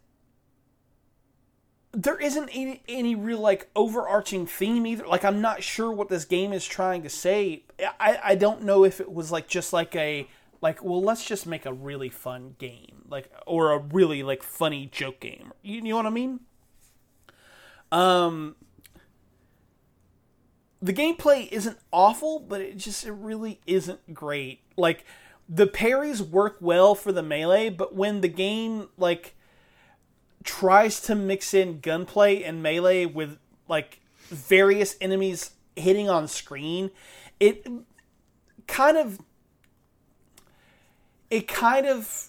There 1.93 2.21
isn't 2.21 2.51
any, 2.53 2.83
any 2.87 3.15
real 3.15 3.41
like 3.41 3.71
overarching 3.75 4.47
theme 4.47 4.87
either. 4.87 5.07
Like 5.07 5.25
I'm 5.25 5.41
not 5.41 5.63
sure 5.63 5.91
what 5.91 6.11
this 6.11 6.27
game 6.27 6.53
is 6.53 6.67
trying 6.67 7.03
to 7.03 7.09
say. 7.09 7.63
I, 7.99 8.19
I 8.23 8.35
don't 8.35 8.63
know 8.63 8.85
if 8.85 9.01
it 9.01 9.11
was 9.11 9.33
like 9.33 9.49
just 9.49 9.73
like 9.73 9.97
a 9.97 10.29
like 10.61 10.83
well 10.83 11.03
let's 11.03 11.25
just 11.25 11.47
make 11.47 11.67
a 11.67 11.73
really 11.73 12.09
fun 12.09 12.55
game 12.59 13.03
like 13.09 13.31
or 13.47 13.73
a 13.73 13.79
really 13.79 14.23
like 14.23 14.43
funny 14.43 14.87
joke 14.87 15.21
game 15.21 15.53
you, 15.63 15.77
you 15.77 15.83
know 15.83 15.97
what 15.97 16.07
i 16.07 16.11
mean 16.11 16.41
um 17.93 18.57
the 20.81 20.93
gameplay 20.93 21.49
isn't 21.51 21.79
awful 21.93 22.39
but 22.39 22.61
it 22.61 22.77
just 22.77 23.07
it 23.07 23.13
really 23.13 23.61
isn't 23.67 24.15
great. 24.15 24.61
Like 24.77 25.05
the 25.49 25.67
parries 25.67 26.23
work 26.23 26.57
well 26.61 26.95
for 26.95 27.13
the 27.13 27.23
melee 27.23 27.71
but 27.71 27.95
when 27.95 28.21
the 28.21 28.29
game 28.29 28.89
like 28.97 29.35
tries 30.45 31.01
to 31.01 31.15
mix 31.15 31.53
in 31.53 31.81
gunplay 31.81 32.43
and 32.43 32.63
melee 32.63 33.07
with 33.07 33.39
like 33.69 34.01
various 34.29 34.97
enemies 35.01 35.51
hitting 35.75 36.09
on 36.09 36.29
screen 36.29 36.91
it 37.41 37.67
kind 38.67 38.97
of 38.97 39.21
it 41.31 41.47
kind 41.49 41.87
of 41.87 42.29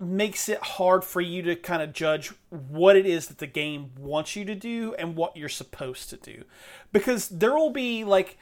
makes 0.00 0.48
it 0.48 0.58
hard 0.60 1.04
for 1.04 1.20
you 1.20 1.42
to 1.42 1.56
kind 1.56 1.82
of 1.82 1.92
judge 1.92 2.32
what 2.50 2.96
it 2.96 3.06
is 3.06 3.28
that 3.28 3.38
the 3.38 3.46
game 3.46 3.90
wants 3.98 4.34
you 4.34 4.44
to 4.44 4.54
do 4.54 4.94
and 4.98 5.16
what 5.16 5.36
you're 5.36 5.48
supposed 5.48 6.10
to 6.10 6.16
do. 6.16 6.44
Because 6.92 7.28
there 7.28 7.54
will 7.54 7.70
be 7.70 8.04
like 8.04 8.38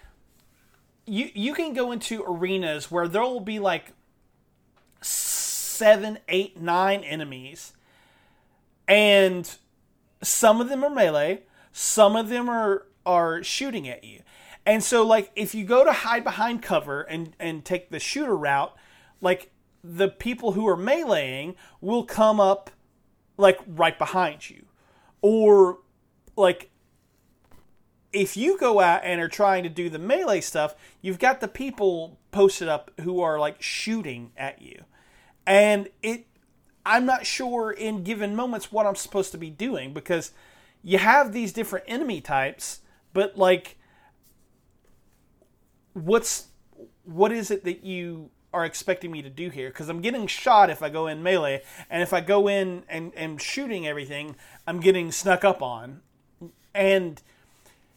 you 1.06 1.30
you 1.34 1.54
can 1.54 1.74
go 1.74 1.92
into 1.92 2.24
arenas 2.24 2.90
where 2.90 3.08
there 3.08 3.22
will 3.22 3.40
be 3.40 3.58
like 3.58 3.92
seven 5.00 6.18
eight 6.28 6.60
nine 6.60 7.02
enemies 7.02 7.72
and 8.86 9.56
some 10.22 10.60
of 10.60 10.68
them 10.68 10.84
are 10.84 10.90
melee 10.90 11.42
some 11.72 12.14
of 12.14 12.28
them 12.28 12.48
are 12.48 12.86
are 13.04 13.42
shooting 13.42 13.88
at 13.88 14.04
you. 14.04 14.20
And 14.64 14.84
so 14.84 15.04
like 15.04 15.32
if 15.34 15.54
you 15.54 15.64
go 15.64 15.84
to 15.84 15.92
hide 15.92 16.22
behind 16.22 16.62
cover 16.62 17.02
and 17.02 17.34
and 17.40 17.64
take 17.64 17.90
the 17.90 17.98
shooter 17.98 18.36
route 18.36 18.74
like 19.20 19.50
the 19.84 20.08
people 20.08 20.52
who 20.52 20.66
are 20.66 20.76
meleeing 20.76 21.54
will 21.80 22.04
come 22.04 22.40
up 22.40 22.70
like 23.36 23.58
right 23.66 23.98
behind 23.98 24.48
you. 24.48 24.64
Or 25.20 25.78
like 26.36 26.70
if 28.12 28.36
you 28.36 28.58
go 28.58 28.80
out 28.80 29.02
and 29.04 29.20
are 29.20 29.28
trying 29.28 29.62
to 29.62 29.68
do 29.68 29.88
the 29.88 29.98
melee 29.98 30.40
stuff, 30.40 30.74
you've 31.00 31.18
got 31.18 31.40
the 31.40 31.48
people 31.48 32.18
posted 32.30 32.68
up 32.68 32.90
who 33.00 33.20
are 33.20 33.38
like 33.38 33.60
shooting 33.62 34.32
at 34.36 34.60
you. 34.62 34.84
And 35.46 35.88
it 36.02 36.26
I'm 36.84 37.06
not 37.06 37.26
sure 37.26 37.70
in 37.70 38.02
given 38.02 38.34
moments 38.34 38.72
what 38.72 38.86
I'm 38.86 38.96
supposed 38.96 39.32
to 39.32 39.38
be 39.38 39.50
doing 39.50 39.92
because 39.92 40.32
you 40.82 40.98
have 40.98 41.32
these 41.32 41.52
different 41.52 41.84
enemy 41.88 42.20
types, 42.20 42.80
but 43.12 43.36
like 43.36 43.76
what's 45.92 46.48
what 47.04 47.32
is 47.32 47.50
it 47.50 47.64
that 47.64 47.84
you 47.84 48.30
are 48.52 48.64
expecting 48.64 49.10
me 49.10 49.22
to 49.22 49.30
do 49.30 49.48
here 49.50 49.68
because 49.68 49.88
I'm 49.88 50.00
getting 50.00 50.26
shot 50.26 50.70
if 50.70 50.82
I 50.82 50.88
go 50.88 51.06
in 51.06 51.22
melee, 51.22 51.62
and 51.88 52.02
if 52.02 52.12
I 52.12 52.20
go 52.20 52.48
in 52.48 52.84
and 52.88 53.12
and 53.16 53.40
shooting 53.40 53.86
everything, 53.86 54.36
I'm 54.66 54.80
getting 54.80 55.10
snuck 55.12 55.44
up 55.44 55.62
on, 55.62 56.00
and 56.74 57.22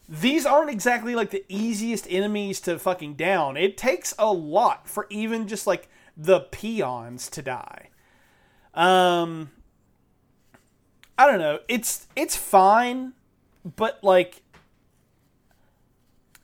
these 0.08 0.46
aren't 0.46 0.70
exactly 0.70 1.14
like 1.14 1.30
the 1.30 1.44
easiest 1.48 2.06
enemies 2.08 2.60
to 2.60 2.78
fucking 2.78 3.14
down. 3.14 3.56
It 3.56 3.76
takes 3.76 4.14
a 4.18 4.32
lot 4.32 4.88
for 4.88 5.06
even 5.10 5.48
just 5.48 5.66
like 5.66 5.88
the 6.16 6.40
peons 6.40 7.28
to 7.30 7.42
die. 7.42 7.90
Um, 8.74 9.50
I 11.18 11.26
don't 11.26 11.38
know. 11.38 11.60
It's 11.68 12.06
it's 12.14 12.36
fine, 12.36 13.14
but 13.64 14.02
like, 14.02 14.42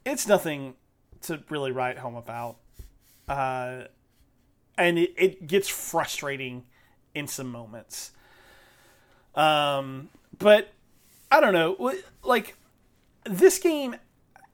it's 0.04 0.26
nothing 0.26 0.74
to 1.22 1.42
really 1.48 1.72
write 1.72 1.98
home 1.98 2.16
about. 2.16 2.56
Uh, 3.28 3.84
and 4.82 4.98
it, 4.98 5.14
it 5.16 5.46
gets 5.46 5.68
frustrating 5.68 6.64
in 7.14 7.28
some 7.28 7.46
moments. 7.46 8.10
Um, 9.34 10.08
but 10.38 10.72
I 11.30 11.40
don't 11.40 11.52
know, 11.52 11.94
like 12.22 12.56
this 13.24 13.58
game, 13.58 13.94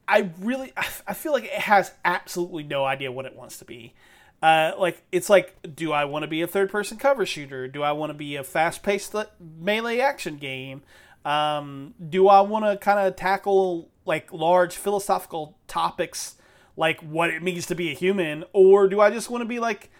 I 0.06 0.30
really 0.40 0.72
I 1.06 1.14
feel 1.14 1.32
like 1.32 1.44
it 1.44 1.50
has 1.52 1.92
absolutely 2.04 2.62
no 2.62 2.84
idea 2.84 3.10
what 3.10 3.26
it 3.26 3.34
wants 3.34 3.58
to 3.58 3.64
be. 3.64 3.94
Uh, 4.42 4.72
like 4.78 5.02
it's 5.10 5.28
like, 5.28 5.56
do 5.74 5.92
I 5.92 6.04
want 6.04 6.22
to 6.22 6.28
be 6.28 6.42
a 6.42 6.46
third-person 6.46 6.98
cover 6.98 7.26
shooter? 7.26 7.66
Do 7.66 7.82
I 7.82 7.92
want 7.92 8.10
to 8.10 8.14
be 8.14 8.36
a 8.36 8.44
fast-paced 8.44 9.14
melee 9.40 9.98
action 9.98 10.36
game? 10.36 10.82
Um, 11.24 11.94
do 12.08 12.28
I 12.28 12.42
want 12.42 12.64
to 12.64 12.76
kind 12.76 13.00
of 13.00 13.16
tackle 13.16 13.90
like 14.04 14.32
large 14.32 14.76
philosophical 14.76 15.58
topics, 15.66 16.36
like 16.76 17.00
what 17.00 17.30
it 17.30 17.42
means 17.42 17.66
to 17.66 17.74
be 17.74 17.90
a 17.90 17.94
human, 17.94 18.44
or 18.52 18.88
do 18.88 19.00
I 19.00 19.10
just 19.10 19.28
want 19.28 19.42
to 19.42 19.48
be 19.48 19.58
like 19.58 19.90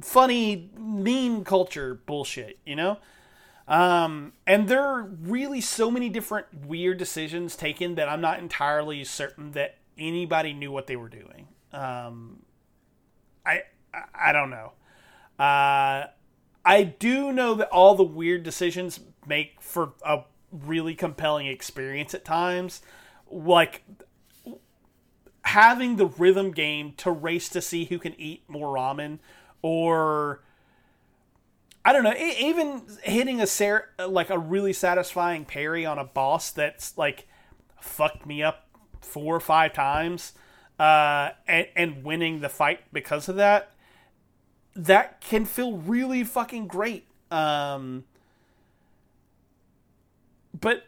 funny 0.00 0.70
meme 0.76 1.44
culture 1.44 2.00
bullshit, 2.06 2.58
you 2.64 2.76
know? 2.76 2.98
Um, 3.68 4.32
and 4.46 4.68
there 4.68 4.82
are 4.82 5.02
really 5.02 5.60
so 5.60 5.90
many 5.90 6.08
different 6.08 6.46
weird 6.66 6.98
decisions 6.98 7.56
taken 7.56 7.94
that 7.94 8.08
I'm 8.08 8.20
not 8.20 8.38
entirely 8.38 9.04
certain 9.04 9.52
that 9.52 9.78
anybody 9.96 10.52
knew 10.52 10.72
what 10.72 10.86
they 10.86 10.96
were 10.96 11.08
doing. 11.08 11.48
Um, 11.72 12.42
I, 13.46 13.62
I 14.14 14.32
don't 14.32 14.50
know. 14.50 14.72
Uh, 15.38 16.06
I 16.64 16.82
do 16.98 17.32
know 17.32 17.54
that 17.54 17.68
all 17.68 17.94
the 17.94 18.04
weird 18.04 18.42
decisions 18.42 19.00
make 19.26 19.60
for 19.60 19.92
a 20.04 20.24
really 20.50 20.94
compelling 20.94 21.46
experience 21.46 22.14
at 22.14 22.24
times. 22.24 22.82
Like 23.30 23.84
having 25.44 25.96
the 25.96 26.06
rhythm 26.06 26.52
game 26.52 26.92
to 26.98 27.10
race 27.10 27.48
to 27.50 27.60
see 27.60 27.86
who 27.86 27.98
can 27.98 28.18
eat 28.20 28.42
more 28.48 28.76
ramen 28.76 29.18
or 29.62 30.42
I 31.84 31.92
don't 31.92 32.04
know, 32.04 32.14
even 32.16 32.82
hitting 33.02 33.40
a 33.40 33.46
ser- 33.46 33.88
like 33.98 34.30
a 34.30 34.38
really 34.38 34.72
satisfying 34.72 35.44
parry 35.44 35.84
on 35.86 35.98
a 35.98 36.04
boss 36.04 36.50
that's 36.50 36.96
like 36.96 37.26
fucked 37.80 38.26
me 38.26 38.42
up 38.42 38.68
four 39.00 39.34
or 39.34 39.40
five 39.40 39.72
times 39.72 40.32
uh, 40.78 41.30
and, 41.48 41.66
and 41.74 42.04
winning 42.04 42.40
the 42.40 42.48
fight 42.48 42.80
because 42.92 43.28
of 43.28 43.36
that 43.36 43.72
that 44.74 45.20
can 45.20 45.44
feel 45.44 45.76
really 45.76 46.24
fucking 46.24 46.66
great. 46.66 47.06
Um, 47.30 48.04
but 50.58 50.84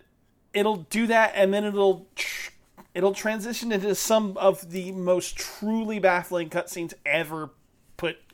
it'll 0.53 0.77
do 0.77 1.07
that 1.07 1.33
and 1.35 1.53
then 1.53 1.65
it'll 1.65 2.07
tr- 2.15 2.53
it'll 2.95 3.15
transition 3.15 3.73
into 3.73 3.95
some 3.95 4.37
of 4.37 4.71
the 4.71 4.93
most 4.93 5.37
truly 5.37 5.99
baffling 5.99 6.49
cutscenes 6.49 6.95
ever 7.05 7.51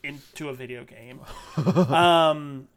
into 0.02 0.48
a 0.48 0.55
video 0.55 0.85
game. 0.85 1.20
um, 1.93 2.68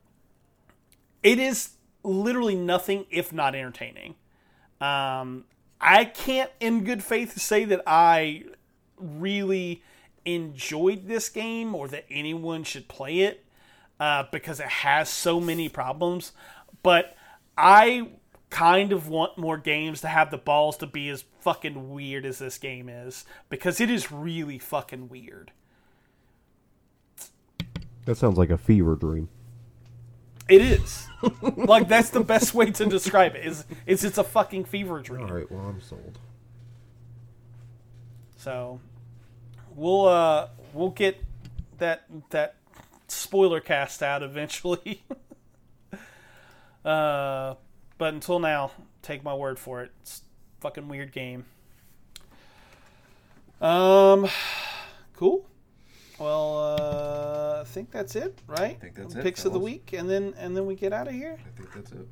it 1.21 1.39
is 1.39 1.71
literally 2.03 2.55
nothing 2.55 3.05
if 3.09 3.31
not 3.31 3.55
entertaining. 3.55 4.15
Um, 4.81 5.45
I 5.79 6.05
can't, 6.05 6.51
in 6.59 6.83
good 6.83 7.03
faith, 7.03 7.39
say 7.39 7.65
that 7.65 7.81
I 7.87 8.43
really 8.97 9.83
enjoyed 10.25 11.07
this 11.07 11.29
game 11.29 11.75
or 11.75 11.87
that 11.89 12.05
anyone 12.09 12.63
should 12.63 12.87
play 12.87 13.19
it 13.21 13.45
uh, 13.99 14.23
because 14.31 14.59
it 14.59 14.67
has 14.67 15.09
so 15.09 15.39
many 15.39 15.69
problems. 15.69 16.31
But 16.81 17.15
I 17.57 18.09
kind 18.49 18.91
of 18.91 19.07
want 19.07 19.37
more 19.37 19.57
games 19.57 20.01
to 20.01 20.07
have 20.07 20.29
the 20.29 20.37
balls 20.37 20.77
to 20.77 20.85
be 20.85 21.09
as 21.09 21.25
fucking 21.39 21.91
weird 21.91 22.25
as 22.25 22.37
this 22.37 22.57
game 22.57 22.87
is 22.87 23.25
because 23.49 23.81
it 23.81 23.89
is 23.89 24.11
really 24.11 24.59
fucking 24.59 25.09
weird. 25.09 25.51
That 28.05 28.15
sounds 28.15 28.37
like 28.37 28.49
a 28.49 28.57
fever 28.57 28.95
dream. 28.95 29.29
It 30.49 30.61
is. 30.61 31.07
like 31.41 31.87
that's 31.87 32.09
the 32.09 32.19
best 32.19 32.53
way 32.53 32.71
to 32.71 32.85
describe 32.85 33.35
it. 33.35 33.45
Is 33.45 33.65
is 33.85 34.03
it's 34.03 34.17
a 34.17 34.23
fucking 34.23 34.65
fever 34.65 34.99
dream. 34.99 35.25
All 35.25 35.33
right, 35.33 35.49
well 35.49 35.65
I'm 35.65 35.81
sold. 35.81 36.19
So 38.35 38.81
we'll 39.73 40.05
uh 40.05 40.49
we'll 40.73 40.89
get 40.89 41.23
that 41.77 42.03
that 42.31 42.55
spoiler 43.07 43.61
cast 43.61 44.03
out 44.03 44.21
eventually. 44.21 45.03
uh 46.85 47.55
but 47.97 48.13
until 48.13 48.39
now, 48.39 48.71
take 49.01 49.23
my 49.23 49.33
word 49.33 49.57
for 49.57 49.81
it. 49.81 49.91
It's 50.01 50.23
a 50.57 50.61
fucking 50.61 50.89
weird 50.89 51.13
game. 51.13 51.45
Um 53.61 54.27
cool. 55.15 55.45
Well, 56.19 56.57
uh, 56.57 57.61
I 57.61 57.63
think 57.65 57.91
that's 57.91 58.15
it, 58.15 58.39
right? 58.47 58.77
I 58.77 58.79
think 58.79 58.95
that's 58.95 59.15
it, 59.15 59.23
Picks 59.23 59.45
of 59.45 59.53
the 59.53 59.59
week, 59.59 59.93
and 59.93 60.09
then 60.09 60.33
and 60.37 60.55
then 60.55 60.65
we 60.65 60.75
get 60.75 60.93
out 60.93 61.07
of 61.07 61.13
here. 61.13 61.37
I 61.39 61.57
think 61.57 61.73
that's 61.73 61.91
it. 61.91 62.07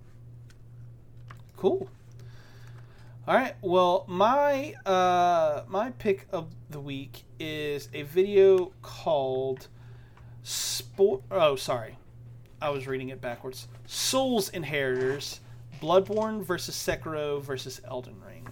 Cool. 1.56 1.90
All 3.28 3.36
right. 3.36 3.56
Well, 3.62 4.06
my 4.08 4.74
uh, 4.86 5.64
my 5.68 5.92
pick 5.92 6.28
of 6.32 6.48
the 6.72 6.80
week 6.80 7.24
is 7.40 7.90
a 7.94 8.02
video 8.02 8.72
called 8.82 9.68
Sport. 10.42 11.22
Oh, 11.30 11.56
sorry, 11.56 11.98
I 12.60 12.72
was 12.72 12.88
reading 12.88 13.10
it 13.10 13.22
backwards. 13.22 13.68
Souls 13.86 14.50
Inheritors: 14.50 15.42
Bloodborne 15.80 16.44
versus 16.44 16.76
Sekiro 16.76 17.40
versus 17.40 17.80
Elden 17.86 18.20
Ring. 18.26 18.48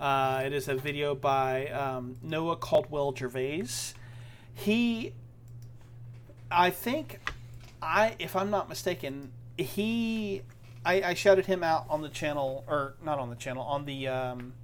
Uh, 0.00 0.42
it 0.44 0.52
is 0.52 0.66
a 0.66 0.74
video 0.74 1.14
by 1.14 1.68
um, 1.68 2.16
Noah 2.22 2.56
Caldwell 2.56 3.14
Gervais. 3.14 3.94
He, 4.54 5.12
I 6.50 6.70
think, 6.70 7.20
I 7.80 8.14
if 8.18 8.36
I'm 8.36 8.50
not 8.50 8.68
mistaken, 8.68 9.32
he 9.56 10.42
I, 10.84 11.02
I 11.02 11.14
shouted 11.14 11.46
him 11.46 11.62
out 11.62 11.86
on 11.90 12.02
the 12.02 12.08
channel 12.08 12.64
or 12.66 12.94
not 13.04 13.18
on 13.18 13.30
the 13.30 13.36
channel 13.36 13.62
on 13.62 13.84
the 13.84 14.08
um, 14.08 14.54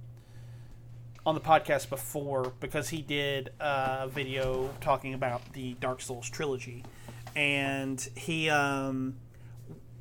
on 1.25 1.35
the 1.35 1.41
podcast 1.41 1.89
before 1.89 2.53
because 2.59 2.89
he 2.89 3.01
did 3.01 3.51
a 3.59 4.07
video 4.07 4.73
talking 4.81 5.13
about 5.13 5.53
the 5.53 5.73
Dark 5.75 6.01
Souls 6.01 6.29
trilogy, 6.29 6.83
and 7.35 7.99
he 8.15 8.49
um, 8.49 9.15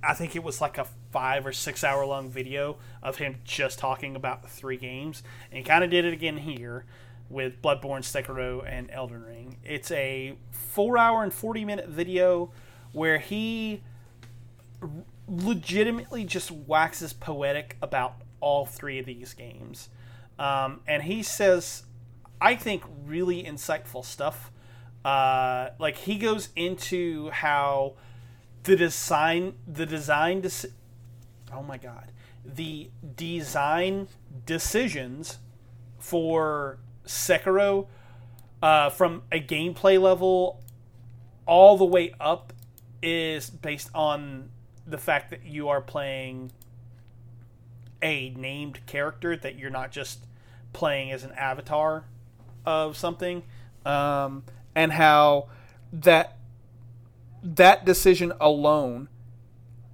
I 0.03 0.15
think 0.15 0.37
it 0.37 0.43
was 0.43 0.61
like 0.61 0.79
a 0.79 0.87
five 1.11 1.47
or 1.47 1.53
six 1.53 1.85
hour 1.85 2.07
long 2.07 2.31
video 2.31 2.77
of 3.03 3.17
him 3.17 3.37
just 3.45 3.79
talking 3.79 4.17
about 4.17 4.43
the 4.43 4.49
three 4.49 4.77
games, 4.77 5.23
and 5.51 5.59
he 5.59 5.65
kind 5.65 5.85
of 5.85 5.91
did 5.91 6.05
it 6.05 6.13
again 6.13 6.39
here 6.39 6.85
with 7.29 7.61
Bloodborne, 7.63 8.03
Sekiro, 8.03 8.65
and 8.67 8.91
Elden 8.91 9.23
Ring. 9.25 9.57
It's 9.65 9.91
a 9.91 10.37
four 10.51 10.99
hour 10.99 11.23
and 11.23 11.33
forty 11.33 11.65
minute 11.65 11.89
video 11.89 12.53
where 12.93 13.19
he 13.19 13.83
legitimately 15.29 16.25
just 16.25 16.51
waxes 16.51 17.13
poetic 17.13 17.77
about 17.83 18.15
all 18.41 18.65
three 18.67 18.99
of 18.99 19.07
these 19.07 19.35
games. 19.35 19.89
Um, 20.39 20.81
and 20.87 21.03
he 21.03 21.23
says, 21.23 21.85
I 22.41 22.55
think, 22.55 22.85
really 23.05 23.43
insightful 23.43 24.05
stuff. 24.05 24.53
Uh, 25.05 25.71
like 25.79 25.97
he 25.97 26.19
goes 26.19 26.51
into 26.57 27.31
how 27.31 27.95
the 28.65 28.77
design, 28.77 29.55
the 29.67 29.87
design, 29.87 30.45
oh 31.53 31.63
my 31.63 31.79
god, 31.79 32.13
the 32.45 32.91
design 33.17 34.09
decisions 34.45 35.39
for 35.99 36.79
Sekiro 37.07 37.87
uh, 38.63 38.91
from 38.91 39.23
a 39.31 39.41
gameplay 39.41 40.01
level 40.01 40.61
all 41.47 41.77
the 41.77 41.85
way 41.85 42.15
up 42.21 42.53
is 43.03 43.51
based 43.51 43.91
on 43.95 44.51
the 44.87 44.99
fact 44.99 45.31
that 45.31 45.45
you 45.45 45.69
are 45.69 45.81
playing 45.81 46.53
a 48.03 48.31
named 48.31 48.85
character 48.87 49.37
that 49.37 49.57
you're 49.57 49.71
not 49.71 49.91
just 49.91 50.27
playing 50.73 51.11
as 51.11 51.25
an 51.25 51.33
avatar 51.33 52.05
of 52.65 52.97
something 52.97 53.43
um, 53.85 54.45
and 54.75 54.93
how 54.93 55.49
that 55.93 56.37
that 57.43 57.85
decision 57.85 58.33
alone 58.41 59.09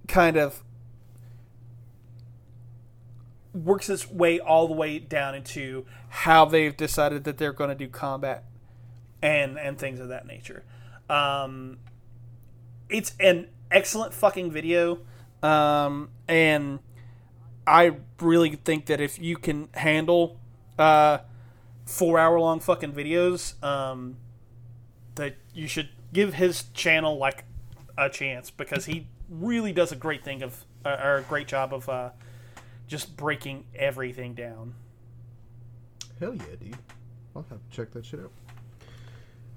kind 0.09 0.37
of 0.37 0.63
works 3.55 3.89
its 3.91 4.11
way 4.11 4.41
all 4.41 4.67
the 4.67 4.75
way 4.75 4.99
down 4.99 5.35
into 5.35 5.85
how 6.09 6.45
they've 6.45 6.77
decided 6.77 7.25
that 7.25 7.39
they're 7.39 7.53
going 7.53 7.71
to 7.71 7.77
do 7.77 7.89
combat 7.89 8.45
and 9.21 9.59
and 9.59 9.79
things 9.79 10.01
of 10.01 10.09
that 10.09 10.27
nature. 10.27 10.65
Um, 11.09 11.79
it's 12.93 13.15
an 13.19 13.49
excellent 13.71 14.13
fucking 14.13 14.51
video 14.51 15.01
um, 15.43 16.11
and 16.29 16.79
i 17.67 17.93
really 18.21 18.51
think 18.57 18.87
that 18.87 19.01
if 19.01 19.19
you 19.19 19.37
can 19.37 19.69
handle 19.75 20.39
uh, 20.79 21.19
four 21.87 22.19
hour 22.19 22.39
long 22.39 22.61
fucking 22.61 22.93
videos 22.93 23.63
um, 23.65 24.17
that 25.15 25.37
you 25.55 25.67
should 25.67 25.89
give 26.13 26.35
his 26.35 26.65
channel 26.75 27.17
like 27.17 27.45
a 27.97 28.09
chance 28.09 28.51
because 28.51 28.85
he 28.87 29.07
really 29.29 29.73
does 29.73 29.93
a 29.93 29.97
great 29.97 30.25
thing 30.25 30.43
of 30.43 30.65
or 30.85 31.19
a 31.19 31.23
great 31.23 31.47
job 31.47 31.73
of 31.73 31.89
uh, 31.89 32.11
just 32.93 33.17
breaking 33.17 33.65
everything 33.75 34.35
down 34.35 34.75
Hell 36.21 36.35
yeah, 36.37 36.57
dude. 36.61 36.77
I'll 37.35 37.45
have 37.49 37.59
to 37.59 37.77
check 37.77 37.91
that 37.93 38.05
shit 38.05 38.21
out. 38.21 38.31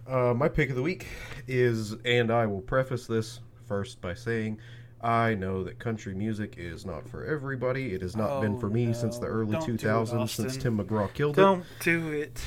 Uh, 0.07 0.33
my 0.33 0.47
pick 0.47 0.71
of 0.71 0.75
the 0.75 0.81
week 0.81 1.05
is, 1.47 1.95
and 2.05 2.31
I 2.31 2.47
will 2.47 2.61
preface 2.61 3.05
this 3.05 3.41
first 3.67 4.01
by 4.01 4.15
saying, 4.15 4.59
I 5.01 5.35
know 5.35 5.63
that 5.63 5.77
country 5.77 6.15
music 6.15 6.55
is 6.57 6.85
not 6.85 7.07
for 7.07 7.23
everybody. 7.25 7.93
It 7.93 8.01
has 8.01 8.15
not 8.15 8.41
been 8.41 8.55
Oh, 8.55 8.59
for 8.59 8.69
me 8.69 8.93
since 8.93 9.19
the 9.19 9.27
early 9.27 9.51
Don't 9.51 9.65
do 9.67 9.73
it, 9.73 9.81
2000s, 9.81 10.29
since 10.29 10.57
Tim 10.57 10.79
McGraw 10.79 11.13
killed 11.13 11.37
it. 11.37 11.41
don't 11.41 11.65
do 11.81 12.13
it 12.13 12.41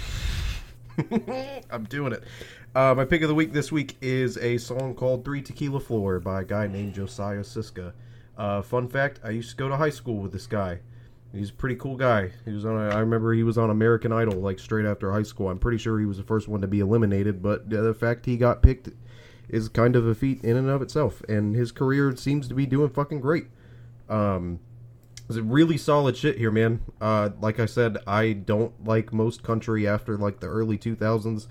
it. 0.98 1.64
I'm 1.70 1.84
doing 1.84 2.12
it. 2.12 2.24
Uh, 2.74 2.94
my 2.94 3.04
pick 3.04 3.22
of 3.22 3.28
the 3.28 3.34
week 3.34 3.52
this 3.52 3.70
week 3.70 3.96
is 4.00 4.36
a 4.38 4.58
song 4.58 4.94
called 4.94 5.24
Three 5.24 5.42
Tequila 5.42 5.80
Floor 5.80 6.18
by 6.18 6.40
a 6.40 6.44
guy 6.44 6.66
named 6.66 6.94
Josiah 6.94 7.40
Siska. 7.40 7.92
Uh, 8.38 8.62
fun 8.62 8.88
fact 8.88 9.20
I 9.24 9.30
used 9.30 9.50
to 9.50 9.56
go 9.56 9.68
to 9.68 9.76
high 9.76 9.90
school 9.90 10.16
with 10.16 10.32
this 10.32 10.46
guy. 10.46 10.78
He's 11.32 11.50
a 11.50 11.54
pretty 11.54 11.74
cool 11.74 11.96
guy. 11.96 12.30
He 12.44 12.52
was 12.52 12.64
on. 12.64 12.76
A, 12.76 12.94
I 12.94 13.00
remember 13.00 13.34
he 13.34 13.42
was 13.42 13.58
on 13.58 13.68
American 13.68 14.12
Idol 14.12 14.40
like 14.40 14.58
straight 14.58 14.86
after 14.86 15.12
high 15.12 15.24
school. 15.24 15.50
I'm 15.50 15.58
pretty 15.58 15.76
sure 15.76 15.98
he 15.98 16.06
was 16.06 16.16
the 16.16 16.22
first 16.22 16.48
one 16.48 16.62
to 16.62 16.66
be 16.66 16.80
eliminated, 16.80 17.42
but 17.42 17.68
the 17.68 17.92
fact 17.92 18.24
he 18.24 18.38
got 18.38 18.62
picked 18.62 18.88
is 19.48 19.68
kind 19.68 19.96
of 19.96 20.06
a 20.06 20.14
feat 20.14 20.42
in 20.42 20.56
and 20.56 20.70
of 20.70 20.80
itself. 20.80 21.22
And 21.28 21.54
his 21.54 21.72
career 21.72 22.14
seems 22.16 22.48
to 22.48 22.54
be 22.54 22.64
doing 22.64 22.88
fucking 22.88 23.20
great. 23.20 23.46
Um, 24.08 24.60
it's 25.28 25.38
really 25.38 25.76
solid 25.76 26.16
shit 26.16 26.38
here, 26.38 26.50
man. 26.50 26.80
Uh, 27.00 27.30
like 27.40 27.60
I 27.60 27.66
said, 27.66 27.98
I 28.06 28.32
don't 28.32 28.84
like 28.84 29.12
most 29.12 29.42
country 29.42 29.86
after 29.86 30.16
like 30.16 30.40
the 30.40 30.46
early 30.46 30.78
2000s 30.78 31.46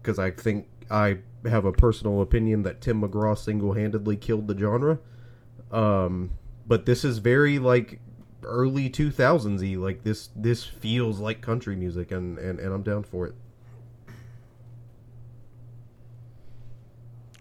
because 0.00 0.18
I 0.20 0.30
think 0.30 0.68
I 0.88 1.18
have 1.44 1.64
a 1.64 1.72
personal 1.72 2.20
opinion 2.20 2.62
that 2.62 2.80
Tim 2.80 3.02
McGraw 3.02 3.36
single-handedly 3.36 4.18
killed 4.18 4.46
the 4.46 4.56
genre. 4.56 5.00
Um, 5.70 6.30
but 6.66 6.86
this 6.86 7.04
is 7.04 7.18
very 7.18 7.58
like 7.58 8.00
early 8.42 8.88
2000s-y. 8.88 9.76
Like 9.76 10.02
this, 10.04 10.30
this 10.36 10.64
feels 10.64 11.18
like 11.18 11.40
country 11.40 11.76
music, 11.76 12.10
and 12.12 12.38
and, 12.38 12.58
and 12.58 12.72
I'm 12.72 12.82
down 12.82 13.02
for 13.02 13.26
it. 13.26 13.34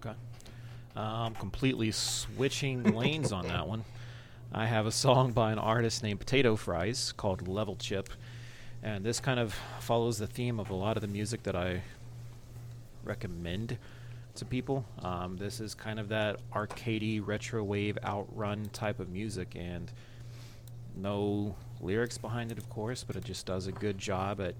Okay. 0.06 0.15
i'm 0.95 1.34
completely 1.35 1.91
switching 1.91 2.84
lanes 2.95 3.31
on 3.31 3.47
that 3.47 3.68
one. 3.68 3.84
I 4.52 4.68
have 4.68 4.85
a 4.85 4.91
song 4.91 5.31
by 5.31 5.52
an 5.52 5.60
artist 5.60 6.02
named 6.02 6.19
Potato 6.19 6.56
Fries 6.56 7.11
called 7.11 7.47
Level 7.47 7.76
Chip. 7.76 8.10
And 8.81 9.03
this 9.03 9.19
kind 9.19 9.39
of 9.39 9.53
follows 9.80 10.19
the 10.19 10.27
theme 10.27 10.60
of 10.60 10.69
a 10.69 10.76
lot 10.76 10.95
of 10.95 11.02
the 11.02 11.07
music 11.07 11.43
that 11.43 11.56
I 11.56 11.81
recommend 13.03 13.77
to 14.35 14.45
people. 14.45 14.85
Um, 15.01 15.37
this 15.37 15.59
is 15.59 15.73
kind 15.73 15.99
of 15.99 16.09
that 16.09 16.39
arcadey, 16.53 17.25
retro 17.25 17.63
wave, 17.63 17.97
outrun 18.03 18.69
type 18.73 18.99
of 18.99 19.09
music. 19.09 19.55
And 19.55 19.91
no 20.95 21.55
lyrics 21.81 22.17
behind 22.17 22.51
it, 22.51 22.57
of 22.57 22.69
course, 22.69 23.03
but 23.03 23.15
it 23.15 23.23
just 23.23 23.45
does 23.45 23.67
a 23.67 23.71
good 23.71 23.97
job 23.97 24.39
at 24.41 24.55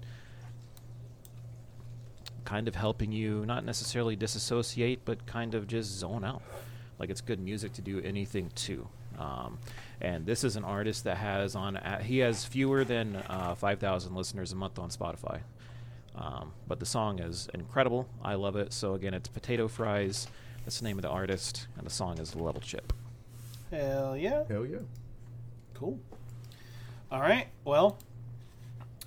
kind 2.44 2.68
of 2.68 2.74
helping 2.74 3.12
you 3.12 3.44
not 3.44 3.64
necessarily 3.64 4.16
disassociate, 4.16 5.00
but 5.04 5.26
kind 5.26 5.54
of 5.54 5.66
just 5.66 5.90
zone 5.90 6.24
out. 6.24 6.42
Like 6.98 7.10
it's 7.10 7.20
good 7.20 7.40
music 7.40 7.72
to 7.74 7.82
do 7.82 8.00
anything 8.00 8.50
to. 8.54 8.88
Um, 9.18 9.58
and 10.00 10.26
this 10.26 10.44
is 10.44 10.56
an 10.56 10.64
artist 10.64 11.04
that 11.04 11.16
has 11.16 11.54
on 11.54 11.78
he 12.02 12.18
has 12.18 12.44
fewer 12.44 12.84
than 12.84 13.16
uh, 13.16 13.54
5,000 13.54 14.14
listeners 14.14 14.52
a 14.52 14.56
month 14.56 14.78
on 14.78 14.90
Spotify. 14.90 15.40
Um, 16.16 16.52
but 16.66 16.80
the 16.80 16.86
song 16.86 17.18
is 17.18 17.48
incredible. 17.52 18.08
I 18.22 18.34
love 18.34 18.56
it. 18.56 18.72
So 18.72 18.94
again, 18.94 19.14
it's 19.14 19.28
Potato 19.28 19.68
Fries. 19.68 20.26
That's 20.64 20.78
the 20.80 20.84
name 20.84 20.98
of 20.98 21.02
the 21.02 21.10
artist, 21.10 21.68
and 21.76 21.86
the 21.86 21.90
song 21.90 22.18
is 22.18 22.34
Level 22.34 22.60
Chip. 22.60 22.92
Hell 23.70 24.16
yeah. 24.16 24.44
Hell 24.48 24.66
yeah. 24.66 24.78
Cool. 25.74 26.00
All 27.10 27.20
right. 27.20 27.48
Well, 27.64 27.98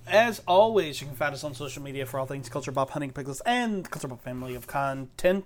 as 0.07 0.41
always, 0.47 1.01
you 1.01 1.07
can 1.07 1.15
find 1.15 1.33
us 1.33 1.43
on 1.43 1.53
social 1.53 1.83
media 1.83 2.05
for 2.05 2.19
all 2.19 2.25
things 2.25 2.47
Culture 2.49 2.71
Bop, 2.71 2.91
Hunting 2.91 3.11
Pixels, 3.11 3.41
and 3.45 3.89
Culture 3.89 4.07
Bop 4.07 4.23
family 4.23 4.55
of 4.55 4.67
content. 4.67 5.45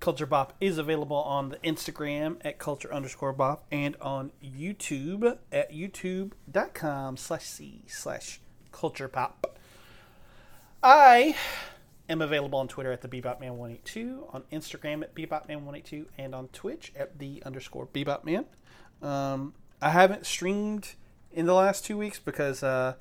Culture 0.00 0.26
Bop 0.26 0.54
is 0.60 0.78
available 0.78 1.16
on 1.18 1.50
the 1.50 1.56
Instagram 1.56 2.38
at 2.42 2.58
culture 2.58 2.92
underscore 2.92 3.34
bop 3.34 3.66
and 3.70 3.96
on 4.00 4.32
YouTube 4.42 5.36
at 5.52 5.72
youtube.com 5.72 7.18
slash 7.18 7.44
c 7.44 7.82
slash 7.86 8.40
culture 8.72 9.08
bop. 9.08 9.58
I 10.82 11.36
am 12.08 12.22
available 12.22 12.58
on 12.58 12.68
Twitter 12.68 12.90
at 12.90 13.02
the 13.02 13.08
Bebopman182, 13.08 14.34
on 14.34 14.44
Instagram 14.50 15.02
at 15.02 15.14
Bebopman182, 15.14 16.06
and 16.16 16.34
on 16.34 16.48
Twitch 16.48 16.92
at 16.96 17.18
the 17.18 17.42
underscore 17.44 17.86
Bebopman. 17.86 18.46
Um, 19.02 19.54
I 19.82 19.90
haven't 19.90 20.26
streamed 20.26 20.94
in 21.32 21.46
the 21.46 21.54
last 21.54 21.84
two 21.84 21.98
weeks 21.98 22.18
because 22.18 22.62
uh, 22.62 22.94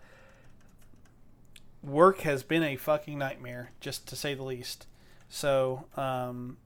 work 1.81 2.21
has 2.21 2.43
been 2.43 2.63
a 2.63 2.75
fucking 2.75 3.17
nightmare, 3.17 3.71
just 3.79 4.07
to 4.07 4.15
say 4.15 4.33
the 4.33 4.43
least. 4.43 4.85
So, 5.29 5.85
um, 5.95 6.57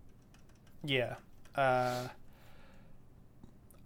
yeah. 0.84 1.16
Uh, 1.56 2.08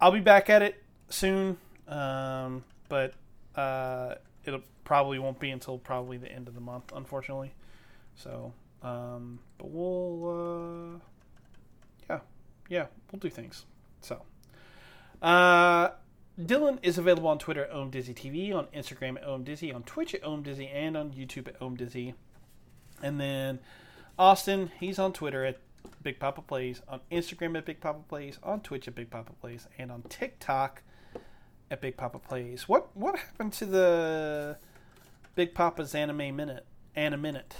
I'll 0.00 0.12
be 0.12 0.20
back 0.20 0.48
at 0.48 0.62
it 0.62 0.82
soon, 1.10 1.58
um, 1.88 2.64
but 2.88 3.12
uh, 3.54 4.14
it'll 4.44 4.62
probably 4.84 5.18
won't 5.18 5.38
be 5.38 5.50
until 5.50 5.78
probably 5.78 6.16
the 6.16 6.30
end 6.30 6.48
of 6.48 6.54
the 6.54 6.60
month, 6.60 6.92
unfortunately. 6.94 7.52
So, 8.16 8.52
um, 8.82 9.38
but 9.58 9.70
we'll, 9.70 10.98
uh, 10.98 10.98
yeah, 12.08 12.20
yeah, 12.68 12.86
we'll 13.12 13.20
do 13.20 13.30
things. 13.30 13.64
So, 14.00 14.22
uh, 15.22 15.90
Dylan 16.40 16.78
is 16.82 16.98
available 16.98 17.28
on 17.28 17.38
Twitter 17.38 17.64
at 17.64 17.72
OmDizzyTV, 17.72 18.54
on 18.54 18.66
Instagram 18.66 19.16
at 19.16 19.26
OmDizzy, 19.26 19.74
on 19.74 19.82
Twitch 19.82 20.14
at 20.14 20.22
OmDizzy, 20.22 20.70
and 20.72 20.96
on 20.96 21.10
YouTube 21.10 21.48
at 21.48 21.58
OmDizzy. 21.60 22.14
And 23.02 23.20
then 23.20 23.58
Austin, 24.18 24.70
he's 24.78 24.98
on 24.98 25.12
Twitter 25.12 25.44
at 25.44 25.58
Big 26.02 26.20
Papa 26.20 26.42
Plays, 26.42 26.80
on 26.88 27.00
Instagram 27.10 27.56
at 27.56 27.64
Big 27.64 27.80
Papa 27.80 28.00
Plays, 28.08 28.38
on 28.42 28.60
Twitch 28.60 28.86
at 28.86 28.94
Big 28.94 29.10
Papa 29.10 29.32
Plays, 29.40 29.66
and 29.78 29.90
on 29.90 30.02
TikTok 30.02 30.82
at 31.70 31.80
Big 31.80 31.96
Papa 31.96 32.18
Plays. 32.18 32.68
What 32.68 32.96
what 32.96 33.16
happened 33.16 33.52
to 33.54 33.66
the 33.66 34.56
Big 35.34 35.54
Papa's 35.54 35.94
anime 35.94 36.34
minute? 36.34 36.66
Anime 36.96 37.22
minute. 37.22 37.54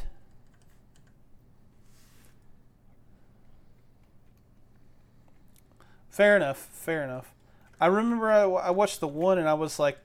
Fair 6.10 6.36
enough. 6.36 6.68
Fair 6.72 7.05
enough. 7.05 7.32
I 7.80 7.86
remember 7.86 8.30
I, 8.30 8.43
I 8.43 8.70
watched 8.70 9.01
the 9.01 9.06
one 9.09 9.39
and 9.39 9.48
I 9.48 9.55
was 9.55 9.78
like, 9.78 9.98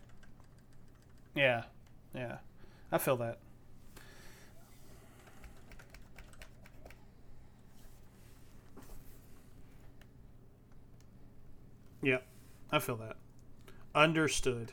yeah, 1.36 1.64
yeah, 2.14 2.38
I 2.92 3.00
feel 3.00 3.18
that. 3.18 3.40
Yeah, 12.04 12.18
I 12.72 12.80
feel 12.80 12.98
that. 12.98 13.16
Understood. 13.96 14.72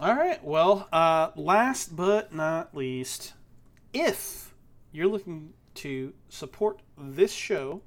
All 0.00 0.14
right. 0.14 0.42
Well, 0.42 0.88
uh, 0.92 1.30
last 1.36 1.94
but 1.94 2.34
not 2.34 2.74
least, 2.76 3.34
if 3.92 4.52
you're 4.92 5.08
looking 5.08 5.52
to 5.74 6.12
support 6.28 6.80
this 6.96 7.32
show 7.32 7.82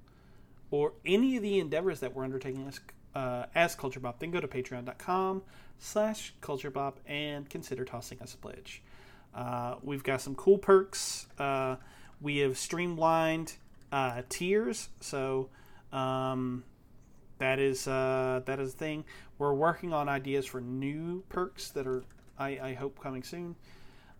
or 0.72 0.94
any 1.06 1.38
of 1.38 1.44
the 1.44 1.60
endeavors 1.60 2.00
that 2.00 2.16
we're 2.16 2.24
undertaking 2.24 2.68
as, 2.68 2.80
uh, 3.16 3.46
as 3.56 3.76
Culture 3.76 4.00
Bop, 4.00 4.20
then 4.20 4.32
go 4.32 4.40
to 4.40 4.48
patreon.com 4.48 5.42
slash 5.80 6.34
Culture 6.40 6.72
Bop 6.72 7.00
and 7.06 7.50
consider 7.50 7.84
tossing 7.84 8.22
us 8.22 8.34
a 8.34 8.38
pledge. 8.38 8.82
Uh, 9.36 9.76
we've 9.82 10.04
got 10.04 10.22
some 10.22 10.36
cool 10.36 10.58
perks. 10.58 11.28
Uh, 11.38 11.76
we 12.22 12.38
have 12.38 12.58
streamlined 12.58 13.54
uh, 13.92 14.22
tiers, 14.30 14.90
so 15.02 15.50
um, 15.92 16.64
that 17.40 17.60
is 17.60 17.88
uh, 17.88 18.42
that 18.46 18.60
is 18.60 18.74
a 18.74 18.78
thing. 18.78 19.04
We're 19.38 19.54
working 19.54 19.94
on 19.94 20.08
ideas 20.08 20.46
for 20.46 20.62
new 20.62 21.24
perks 21.30 21.70
that 21.72 21.88
are 21.88 22.04
I, 22.38 22.60
I 22.62 22.74
hope 22.74 23.00
coming 23.02 23.24
soon. 23.24 23.56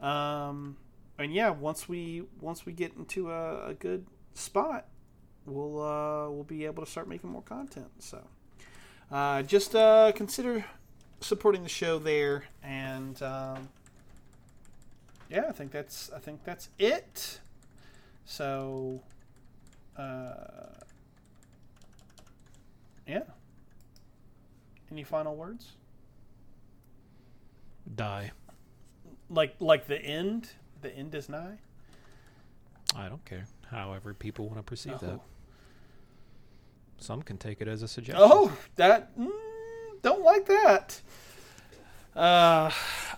Um, 0.02 0.78
and 1.18 1.34
yeah, 1.34 1.50
once 1.50 1.88
we 1.88 2.24
once 2.42 2.66
we 2.66 2.74
get 2.74 2.94
into 2.98 3.32
a, 3.32 3.70
a 3.70 3.74
good 3.74 4.06
spot, 4.34 4.86
we'll 5.46 5.82
uh, 5.82 6.30
we'll 6.30 6.44
be 6.44 6.66
able 6.66 6.84
to 6.84 6.90
start 6.90 7.08
making 7.08 7.30
more 7.30 7.42
content. 7.42 7.90
So 8.00 8.24
uh, 9.12 9.44
just 9.44 9.76
uh, 9.76 10.12
consider 10.16 10.66
supporting 11.22 11.64
the 11.64 11.70
show 11.70 12.00
there, 12.00 12.46
and 12.64 13.22
um, 13.22 13.70
yeah, 15.30 15.46
I 15.48 15.52
think 15.52 15.72
that's 15.72 16.12
I 16.16 16.20
think 16.20 16.44
that's 16.44 16.70
it. 16.80 17.40
So 18.26 19.02
uh, 19.98 20.34
yeah. 23.08 23.24
Any 24.94 25.04
final 25.04 25.36
words? 25.36 25.72
Die. 27.96 28.32
Like 29.28 29.56
like 29.60 29.88
the 29.88 30.00
end? 30.00 30.52
The 30.84 30.96
end 30.96 31.16
is 31.16 31.30
nigh? 31.30 31.58
I 32.96 33.10
don't 33.10 33.26
care. 33.26 33.48
However, 33.72 34.14
people 34.14 34.46
want 34.46 34.60
to 34.60 34.64
perceive 34.64 35.00
that. 35.00 35.14
Oh. 35.14 35.22
Some 37.00 37.24
can 37.24 37.40
take 37.40 37.60
it 37.60 37.68
as 37.68 37.82
a 37.82 37.88
suggestion. 37.88 38.24
Oh, 38.24 38.56
that 38.76 39.18
mm, 39.18 39.32
don't 40.04 40.22
like 40.22 40.46
that. 40.46 41.02
Uh, 42.16 42.70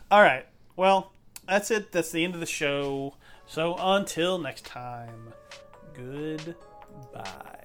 all 0.10 0.22
right. 0.22 0.45
Well, 0.77 1.11
that's 1.45 1.72
it. 1.72 1.91
That's 1.91 2.10
the 2.10 2.23
end 2.23 2.35
of 2.35 2.39
the 2.39 2.45
show. 2.45 3.15
So 3.47 3.76
until 3.77 4.39
next 4.39 4.65
time, 4.65 5.34
goodbye. 5.93 7.65